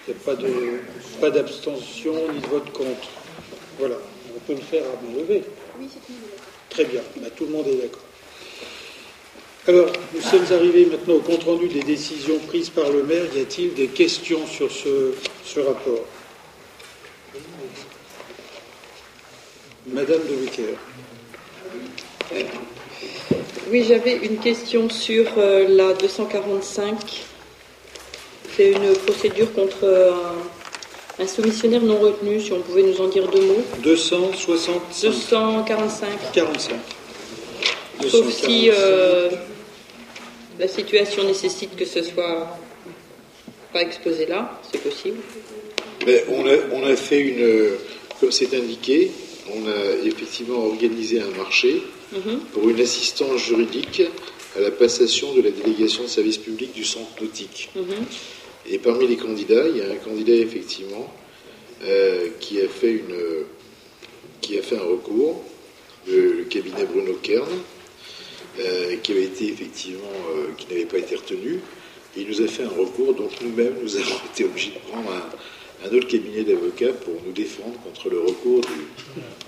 a 0.09 0.23
pas, 0.25 0.35
de, 0.35 0.49
pas 1.21 1.29
d'abstention 1.29 2.13
ni 2.33 2.39
de 2.39 2.47
vote 2.47 2.71
contre. 2.71 3.09
Voilà, 3.79 3.95
on 4.35 4.39
peut 4.47 4.53
le 4.53 4.61
faire 4.61 4.83
à 4.83 5.05
main 5.05 5.17
levée. 5.19 5.43
Oui, 5.79 5.87
c'est 5.91 6.01
Très 6.73 6.85
bien, 6.85 7.01
bah, 7.17 7.27
tout 7.35 7.45
le 7.45 7.51
monde 7.51 7.67
est 7.67 7.75
d'accord. 7.75 8.01
Alors, 9.67 9.93
nous 10.13 10.21
sommes 10.21 10.45
arrivés 10.51 10.87
maintenant 10.87 11.13
au 11.13 11.19
compte-rendu 11.19 11.67
des 11.67 11.83
décisions 11.83 12.39
prises 12.47 12.71
par 12.71 12.89
le 12.89 13.03
maire. 13.03 13.25
Y 13.35 13.41
a-t-il 13.41 13.73
des 13.75 13.87
questions 13.87 14.45
sur 14.47 14.71
ce, 14.71 15.59
rapport? 15.59 16.03
Madame 19.85 20.21
de 20.27 20.33
Wicker. 20.33 20.75
Oui, 23.69 23.85
j'avais 23.87 24.15
une 24.25 24.39
question 24.39 24.89
sur 24.89 25.27
euh, 25.37 25.67
la 25.69 25.93
245. 25.93 27.23
C'est 28.57 28.71
une 28.71 28.93
procédure 29.05 29.53
contre 29.53 29.83
euh, 29.83 30.11
un, 31.19 31.27
soumissionnaire 31.27 31.81
non 31.81 31.99
retenu, 31.99 32.39
si 32.39 32.51
on 32.53 32.61
pouvait 32.61 32.83
nous 32.83 32.99
en 33.01 33.07
dire 33.07 33.27
deux 33.27 33.41
mots. 33.41 33.63
260 33.81 34.81
245. 35.01 36.07
45. 36.33 36.75
Sauf 38.07 38.29
si 38.31 38.69
euh, 38.69 39.29
la 40.59 40.67
situation 40.67 41.23
nécessite 41.23 41.75
que 41.75 41.85
ce 41.85 42.03
soit 42.03 42.57
pas 43.71 43.81
exposé 43.81 44.25
là, 44.25 44.59
c'est 44.71 44.81
possible. 44.81 45.17
Mais 46.05 46.25
on, 46.29 46.45
a, 46.45 46.55
on 46.73 46.83
a 46.85 46.95
fait 46.95 47.19
une, 47.19 47.77
comme 48.19 48.31
c'est 48.31 48.53
indiqué, 48.53 49.11
on 49.51 49.67
a 49.67 50.05
effectivement 50.05 50.65
organisé 50.65 51.21
un 51.21 51.37
marché 51.37 51.81
mhm. 52.11 52.39
pour 52.53 52.69
une 52.69 52.79
assistance 52.79 53.41
juridique 53.41 54.03
à 54.55 54.61
la 54.61 54.71
passation 54.71 55.33
de 55.33 55.41
la 55.41 55.51
délégation 55.51 56.03
de 56.03 56.07
service 56.07 56.37
public 56.37 56.73
du 56.73 56.83
centre 56.83 57.09
nautique. 57.21 57.69
Mhm. 57.75 58.05
Et 58.69 58.77
parmi 58.77 59.07
les 59.07 59.17
candidats, 59.17 59.67
il 59.67 59.77
y 59.77 59.81
a 59.81 59.91
un 59.91 59.95
candidat 59.95 60.33
effectivement 60.33 61.11
euh, 61.85 62.29
qui, 62.39 62.61
a 62.61 62.67
fait 62.67 62.91
une, 62.91 63.15
qui 64.41 64.57
a 64.57 64.61
fait 64.61 64.77
un 64.77 64.83
recours, 64.83 65.43
le, 66.07 66.43
cabinet 66.49 66.85
Bruno 66.85 67.13
Kern, 67.21 67.49
euh, 68.59 68.95
qui 69.03 69.11
avait 69.11 69.23
été 69.23 69.47
effectivement, 69.47 70.03
euh, 70.35 70.51
qui 70.57 70.67
n'avait 70.67 70.85
pas 70.85 70.97
été 70.97 71.15
retenu. 71.15 71.59
il 72.15 72.27
nous 72.27 72.41
a 72.41 72.47
fait 72.47 72.63
un 72.63 72.69
recours, 72.69 73.13
donc 73.13 73.31
nous-mêmes, 73.41 73.75
nous 73.81 73.97
avons 73.97 74.15
été 74.33 74.45
obligés 74.45 74.71
de 74.71 74.91
prendre 74.91 75.11
un, 75.11 75.89
un 75.89 75.97
autre 75.97 76.07
cabinet 76.07 76.43
d'avocats 76.43 76.93
pour 76.93 77.15
nous 77.25 77.33
défendre 77.33 77.75
contre 77.83 78.09
le 78.09 78.21
recours 78.21 78.61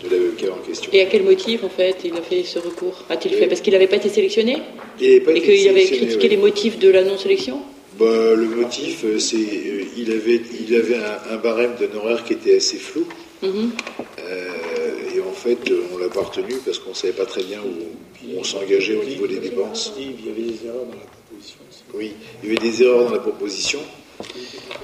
de 0.03 0.09
l'avocat 0.09 0.53
en 0.53 0.67
question. 0.67 0.91
Et 0.91 1.01
à 1.01 1.05
quel 1.05 1.23
motif, 1.23 1.63
en 1.63 1.69
fait, 1.69 1.97
il 2.03 2.13
a 2.13 2.21
fait 2.21 2.43
ce 2.43 2.59
recours? 2.59 3.05
A-t-il 3.09 3.33
fait 3.35 3.47
Parce 3.47 3.61
qu'il 3.61 3.71
n'avait 3.71 3.87
pas 3.87 3.95
été 3.95 4.09
sélectionné? 4.09 4.57
Et 4.99 5.21
qu'il 5.21 5.69
avait 5.69 5.85
critiqué 5.85 6.27
les 6.27 6.37
motifs 6.37 6.79
de 6.79 6.89
la 6.89 7.03
non-sélection? 7.03 7.61
Bah, 7.99 8.35
Le 8.35 8.47
motif, 8.47 9.03
euh, 9.05 9.19
c'est 9.19 9.37
euh, 9.37 9.83
il 9.97 10.11
avait, 10.11 10.41
il 10.67 10.75
avait 10.75 10.97
un, 10.97 11.37
barème 11.37 11.75
d'honoraires 11.79 12.23
qui 12.23 12.33
était 12.33 12.57
assez 12.57 12.77
flou. 12.77 13.05
Mhm. 13.41 13.71
Euh, 14.19 15.15
et 15.15 15.21
en 15.21 15.33
fait, 15.33 15.59
on 15.93 15.97
l'a 15.97 16.09
pas 16.09 16.21
retenu 16.21 16.55
parce 16.65 16.79
qu'on 16.79 16.89
ne 16.91 16.95
savait 16.95 17.13
pas 17.13 17.25
très 17.25 17.43
bien 17.43 17.59
où, 17.61 18.35
on 18.37 18.43
s'engageait 18.43 18.95
au 18.95 19.03
niveau 19.03 19.27
des 19.27 19.37
dépenses. 19.37 19.93
Il 19.99 20.25
y 20.25 20.29
avait 20.31 20.41
des 20.41 20.65
erreurs 20.65 20.85
dans 20.85 20.93
la 20.93 21.05
proposition. 21.05 21.59
Oui, 21.93 22.11
il 22.43 22.49
y 22.49 22.55
avait 22.57 22.69
des 22.69 22.83
erreurs 22.83 23.05
dans 23.05 23.11
la 23.11 23.19
proposition. 23.19 23.79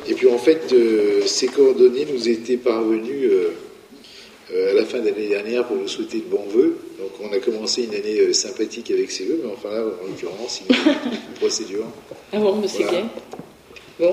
Et 0.08 0.14
puis 0.14 0.30
en 0.30 0.38
fait, 0.38 0.74
euh, 0.74 1.22
ces 1.26 1.48
coordonnées 1.48 2.06
nous 2.12 2.28
étaient 2.30 2.58
parvenues 2.58 3.26
euh, 3.26 3.54
à 4.54 4.74
la 4.74 4.86
fin 4.86 5.00
de 5.00 5.06
l'année 5.06 5.28
dernière 5.28 5.66
pour 5.66 5.78
nous 5.78 5.88
souhaiter 5.88 6.20
de 6.20 6.26
bons 6.26 6.46
vœux. 6.50 6.78
Donc 7.00 7.12
on 7.22 7.34
a 7.34 7.40
commencé 7.40 7.84
une 7.84 7.96
année 7.96 8.34
sympathique 8.34 8.92
avec 8.92 9.12
ces 9.12 9.26
vœux, 9.26 9.42
mais 9.44 9.52
enfin 9.52 9.70
là, 9.70 9.82
en 9.82 10.08
l'occurrence, 10.08 10.62
il 10.70 10.76
y 10.76 10.80
a 10.80 10.92
une 10.92 11.34
procédure. 11.40 11.86
Ah 12.34 12.38
bon, 12.38 12.56
mais 12.56 12.68
c'est 12.68 12.84
bien. 12.84 13.10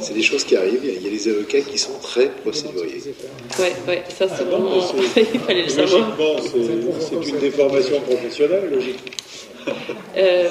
C'est 0.01 0.13
des 0.13 0.23
choses 0.23 0.45
qui 0.45 0.55
arrivent. 0.55 0.81
Il 0.85 1.03
y 1.03 1.07
a 1.07 1.11
des 1.11 1.29
avocats 1.29 1.63
qui 1.63 1.79
sont 1.79 1.99
très 2.03 2.29
procéduriers. 2.29 3.01
Ouais, 3.59 3.73
ouais, 3.87 4.05
ça 4.09 4.29
c'est 4.29 4.43
ah 4.43 4.45
vraiment. 4.45 4.83
il 5.17 5.41
fallait 5.41 5.63
le 5.63 5.69
savoir. 5.69 6.15
c'est 7.01 7.29
une 7.31 7.39
déformation 7.39 8.01
professionnelle, 8.03 8.69
logiquement. 8.71 9.13
Euh... 10.17 10.51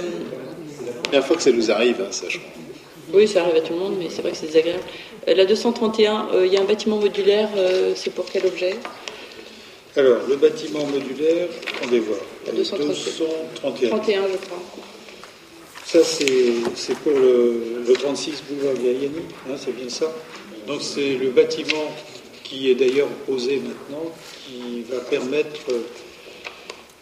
La 0.87 0.91
première 1.03 1.27
fois 1.27 1.35
que 1.37 1.43
ça 1.43 1.51
nous 1.51 1.71
arrive, 1.71 2.01
hein, 2.01 2.11
sachant. 2.11 2.39
Oui, 3.13 3.27
ça 3.27 3.43
arrive 3.43 3.55
à 3.55 3.61
tout 3.61 3.73
le 3.73 3.79
monde, 3.79 3.95
mais 3.99 4.07
c'est 4.09 4.21
vrai 4.21 4.31
que 4.31 4.37
c'est 4.37 4.47
désagréable. 4.47 4.83
Euh, 5.27 5.35
la 5.35 5.45
231, 5.45 6.29
euh, 6.33 6.45
il 6.45 6.53
y 6.53 6.57
a 6.57 6.61
un 6.61 6.65
bâtiment 6.65 6.97
modulaire, 6.97 7.49
euh, 7.55 7.93
c'est 7.95 8.09
pour 8.09 8.25
quel 8.25 8.45
objet? 8.45 8.75
Alors, 9.97 10.19
le 10.29 10.35
bâtiment 10.35 10.85
modulaire, 10.85 11.47
on 11.81 11.87
va 11.87 11.99
voir. 11.99 12.19
231. 12.53 13.89
31, 13.89 14.27
je 14.27 14.37
crois. 14.45 14.61
Ça, 15.87 16.03
c'est 16.03 16.93
pour 16.99 17.13
le, 17.13 17.93
36 17.93 18.43
boulevard 18.47 18.75
Gaillani, 18.75 19.23
hein, 19.49 19.55
c'est 19.57 19.75
bien 19.75 19.89
ça. 19.89 20.13
Donc, 20.67 20.83
c'est 20.83 21.15
le 21.15 21.31
bâtiment 21.31 21.91
qui 22.43 22.69
est 22.69 22.75
d'ailleurs 22.75 23.07
posé 23.25 23.59
maintenant, 23.59 24.11
qui 24.45 24.83
va 24.83 24.99
permettre 24.99 25.65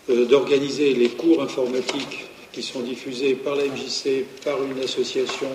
d'organiser 0.08 0.94
les 0.94 1.10
cours 1.10 1.42
informatiques 1.44 2.26
qui 2.54 2.64
sont 2.64 2.80
diffusés 2.80 3.36
par 3.36 3.56
la 3.56 3.66
MJC, 3.66 4.24
par 4.46 4.64
une 4.64 4.82
association 4.82 5.50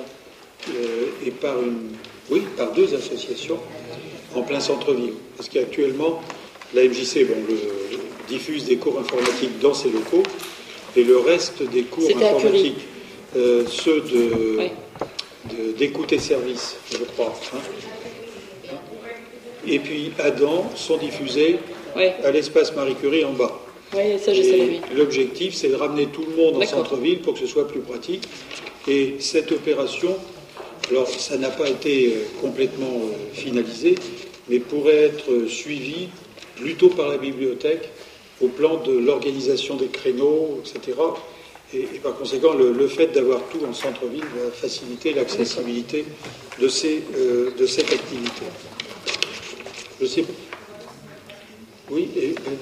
euh, 0.69 1.07
et 1.25 1.31
par, 1.31 1.59
une, 1.62 1.93
oui, 2.29 2.43
par 2.55 2.73
deux 2.73 2.95
associations 2.95 3.59
en 4.35 4.43
plein 4.43 4.61
centre-ville. 4.61 5.15
Parce 5.39 5.49
qu'actuellement, 5.49 6.21
la 6.75 6.85
MJC 6.85 7.27
bon, 7.27 7.37
le, 7.49 7.57
diffuse 8.29 8.65
des 8.65 8.77
cours 8.77 8.99
informatiques 8.99 9.59
dans 9.61 9.75
ses 9.75 9.91
locaux, 9.91 10.23
et 10.97 11.05
le 11.05 11.19
reste 11.19 11.63
des 11.71 11.83
cours 11.83 12.09
informatiques, 12.09 12.87
euh, 13.37 13.65
ceux 13.67 14.01
de, 14.01 14.71
d'écoute 15.77 16.13
et 16.13 16.19
service, 16.19 16.77
je 16.93 16.99
crois. 16.99 17.35
Hein. 17.55 17.59
Et 19.67 19.79
puis 19.79 20.13
Adam 20.19 20.71
sont 20.75 20.97
diffusés 20.97 21.59
à 22.25 22.31
l'espace 22.31 22.75
Marie 22.75 22.95
Curie 22.95 23.25
en 23.25 23.33
bas. 23.33 23.61
Oui, 23.95 24.19
ça, 24.21 24.33
je 24.33 24.43
sais, 24.43 24.81
L'objectif, 24.97 25.55
c'est 25.55 25.69
de 25.69 25.75
ramener 25.75 26.07
tout 26.07 26.25
le 26.25 26.37
monde 26.37 26.63
en 26.63 26.67
centre-ville 26.67 27.21
pour 27.21 27.35
que 27.35 27.41
ce 27.41 27.47
soit 27.47 27.67
plus 27.67 27.81
pratique. 27.81 28.23
Et 28.87 29.17
cette 29.19 29.51
opération, 29.51 30.17
alors 30.91 31.09
ça 31.09 31.37
n'a 31.37 31.51
pas 31.51 31.69
été 31.69 32.07
euh, 32.07 32.41
complètement 32.41 32.87
euh, 32.87 33.35
finalisé, 33.35 33.97
mais 34.49 34.61
pourrait 34.61 35.05
être 35.05 35.49
suivie 35.49 36.09
plutôt 36.61 36.89
par 36.89 37.09
la 37.09 37.16
bibliothèque 37.16 37.89
au 38.41 38.49
plan 38.49 38.77
de 38.77 38.93
l'organisation 38.93 39.77
des 39.77 39.89
créneaux, 39.89 40.61
etc. 40.61 40.97
Et, 41.73 41.85
par 42.03 42.16
conséquent, 42.16 42.53
le, 42.55 42.89
fait 42.89 43.09
d'avoir 43.09 43.41
tout 43.49 43.65
en 43.69 43.73
centre-ville 43.73 44.24
va 44.37 44.51
faciliter 44.51 45.12
l'accessibilité 45.12 46.05
de, 46.61 46.69
ces, 46.69 47.03
euh, 47.16 47.51
de 47.57 47.66
cette 47.66 47.93
activité. 47.93 48.43
Je 50.01 50.07
sais 50.07 50.23
pas. 50.23 50.32
Oui, 51.91 52.09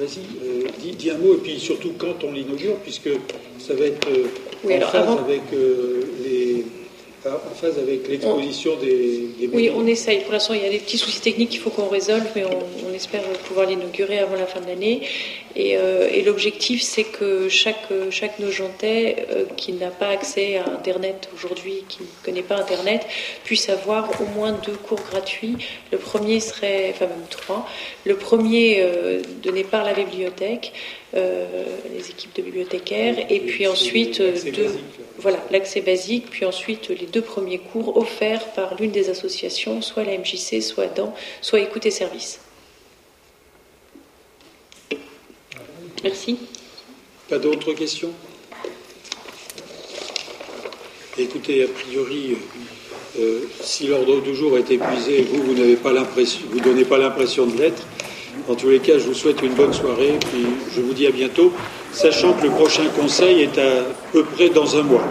vas-y, 0.01 0.95
dis, 0.95 1.11
un 1.11 1.19
mot, 1.19 1.35
et 1.35 1.39
puis 1.39 1.61
surtout 1.61 1.93
quand 1.99 2.25
on 2.25 2.33
l'inaugure, 2.33 2.77
puisque 2.77 3.11
ça 3.59 3.75
va 3.75 3.85
être 3.85 4.09
en 4.65 4.81
phase 4.81 5.19
avec 5.19 5.43
les 6.25 6.65
en 7.27 7.55
phase 7.55 7.79
avec 7.79 8.07
l'exposition 8.09 8.77
des, 8.77 9.49
Oui, 9.53 9.71
on 9.75 9.87
essaye. 9.87 10.21
Pour 10.21 10.33
l'instant, 10.33 10.55
il 10.55 10.63
y 10.63 10.67
a 10.67 10.71
des 10.71 10.79
petits 10.79 10.99
soucis 10.99 11.21
techniques 11.21 11.51
qu'il 11.51 11.61
faut 11.61 11.71
qu'on 11.71 11.89
résolve, 11.89 12.27
mais 12.37 12.45
on, 12.45 12.93
espère 12.95 13.23
pouvoir 13.47 13.67
l'inaugurer 13.67 14.19
avant 14.19 14.35
la 14.35 14.47
fin 14.47 14.61
de 14.61 14.67
l'année. 14.67 15.03
Et, 15.55 15.77
euh, 15.77 16.09
l'objectif, 16.25 16.83
c'est 16.83 17.05
que 17.05 17.49
chaque, 17.49 17.89
chaque 18.11 18.39
Nogentais 18.39 19.27
euh, 19.31 19.45
qui 19.57 19.73
n'a 19.73 19.91
pas 19.91 20.09
accès 20.09 20.57
à 20.57 20.69
Internet 20.69 21.29
aujourd'hui, 21.35 21.85
qui 21.89 22.03
ne 22.03 22.25
connaît 22.25 22.43
pas 22.43 22.57
Internet, 22.57 23.07
puisse 23.45 23.69
avoir 23.69 24.21
au 24.21 24.27
moins 24.37 24.53
deux 24.53 24.77
cours 24.77 25.01
gratuits. 25.11 25.57
Le 25.93 25.99
premier 25.99 26.41
serait, 26.41 26.91
enfin 26.91 27.07
même 27.07 27.27
trois. 27.31 27.69
Le 28.05 28.17
premier 28.17 28.79
euh, 28.81 29.23
donné 29.43 29.65
par 29.65 29.85
la 29.85 29.93
bibliothèque, 29.93 30.73
les 31.15 32.11
équipes 32.11 32.35
de 32.37 32.43
bibliothécaires, 32.43 33.17
et 33.31 33.41
puis 33.41 33.67
ensuite 33.67 34.21
deux, 34.21 34.77
voilà 35.19 35.39
l'accès 35.51 35.81
basique, 35.81 36.31
puis 36.31 36.45
ensuite 36.45 36.89
les 36.89 37.07
deux 37.07 37.23
premiers 37.23 37.59
cours 37.59 37.97
offerts 37.97 38.53
par 38.53 38.75
l'une 38.77 38.91
des 38.91 39.11
associations, 39.11 39.83
soit 39.83 40.05
la 40.05 40.17
MJC, 40.17 40.63
soit 40.63 40.87
dans, 40.87 41.15
soit 41.41 41.61
Écoute 41.61 41.87
et 41.87 41.91
Service. 41.91 42.41
Merci. 46.05 46.39
Pas 47.29 47.39
d'autres 47.39 47.73
questions? 47.73 48.13
Écoutez, 51.19 51.65
a 51.65 51.67
priori, 51.67 52.37
euh, 53.19 53.41
si 53.61 53.89
l'ordre 53.89 54.21
du 54.21 54.35
jour 54.37 54.57
est 54.57 54.71
épuisé, 54.71 55.23
vous, 55.23 55.43
vous 55.43 55.55
n'avez 55.55 55.75
pas 55.75 55.93
l'impression, 55.93 56.43
vous 56.51 56.61
donnez 56.61 56.85
pas 56.85 56.99
l'impression 56.99 57.47
de 57.47 57.59
l'être. 57.59 57.83
En 58.49 58.55
tous 58.55 58.69
les 58.69 58.79
cas, 58.79 58.99
je 58.99 59.05
vous 59.05 59.15
souhaite 59.15 59.43
une 59.43 59.55
bonne 59.55 59.73
soirée, 59.73 60.19
puis 60.31 60.47
je 60.75 60.81
vous 60.81 60.93
dis 60.93 61.07
à 61.07 61.11
bientôt, 61.11 61.53
sachant 61.93 62.33
que 62.33 62.45
le 62.45 62.51
prochain 62.51 62.85
conseil 62.99 63.43
est 63.43 63.59
à 63.59 63.85
peu 64.13 64.23
près 64.25 64.49
dans 64.49 64.77
un 64.77 64.83
mois. 64.83 65.03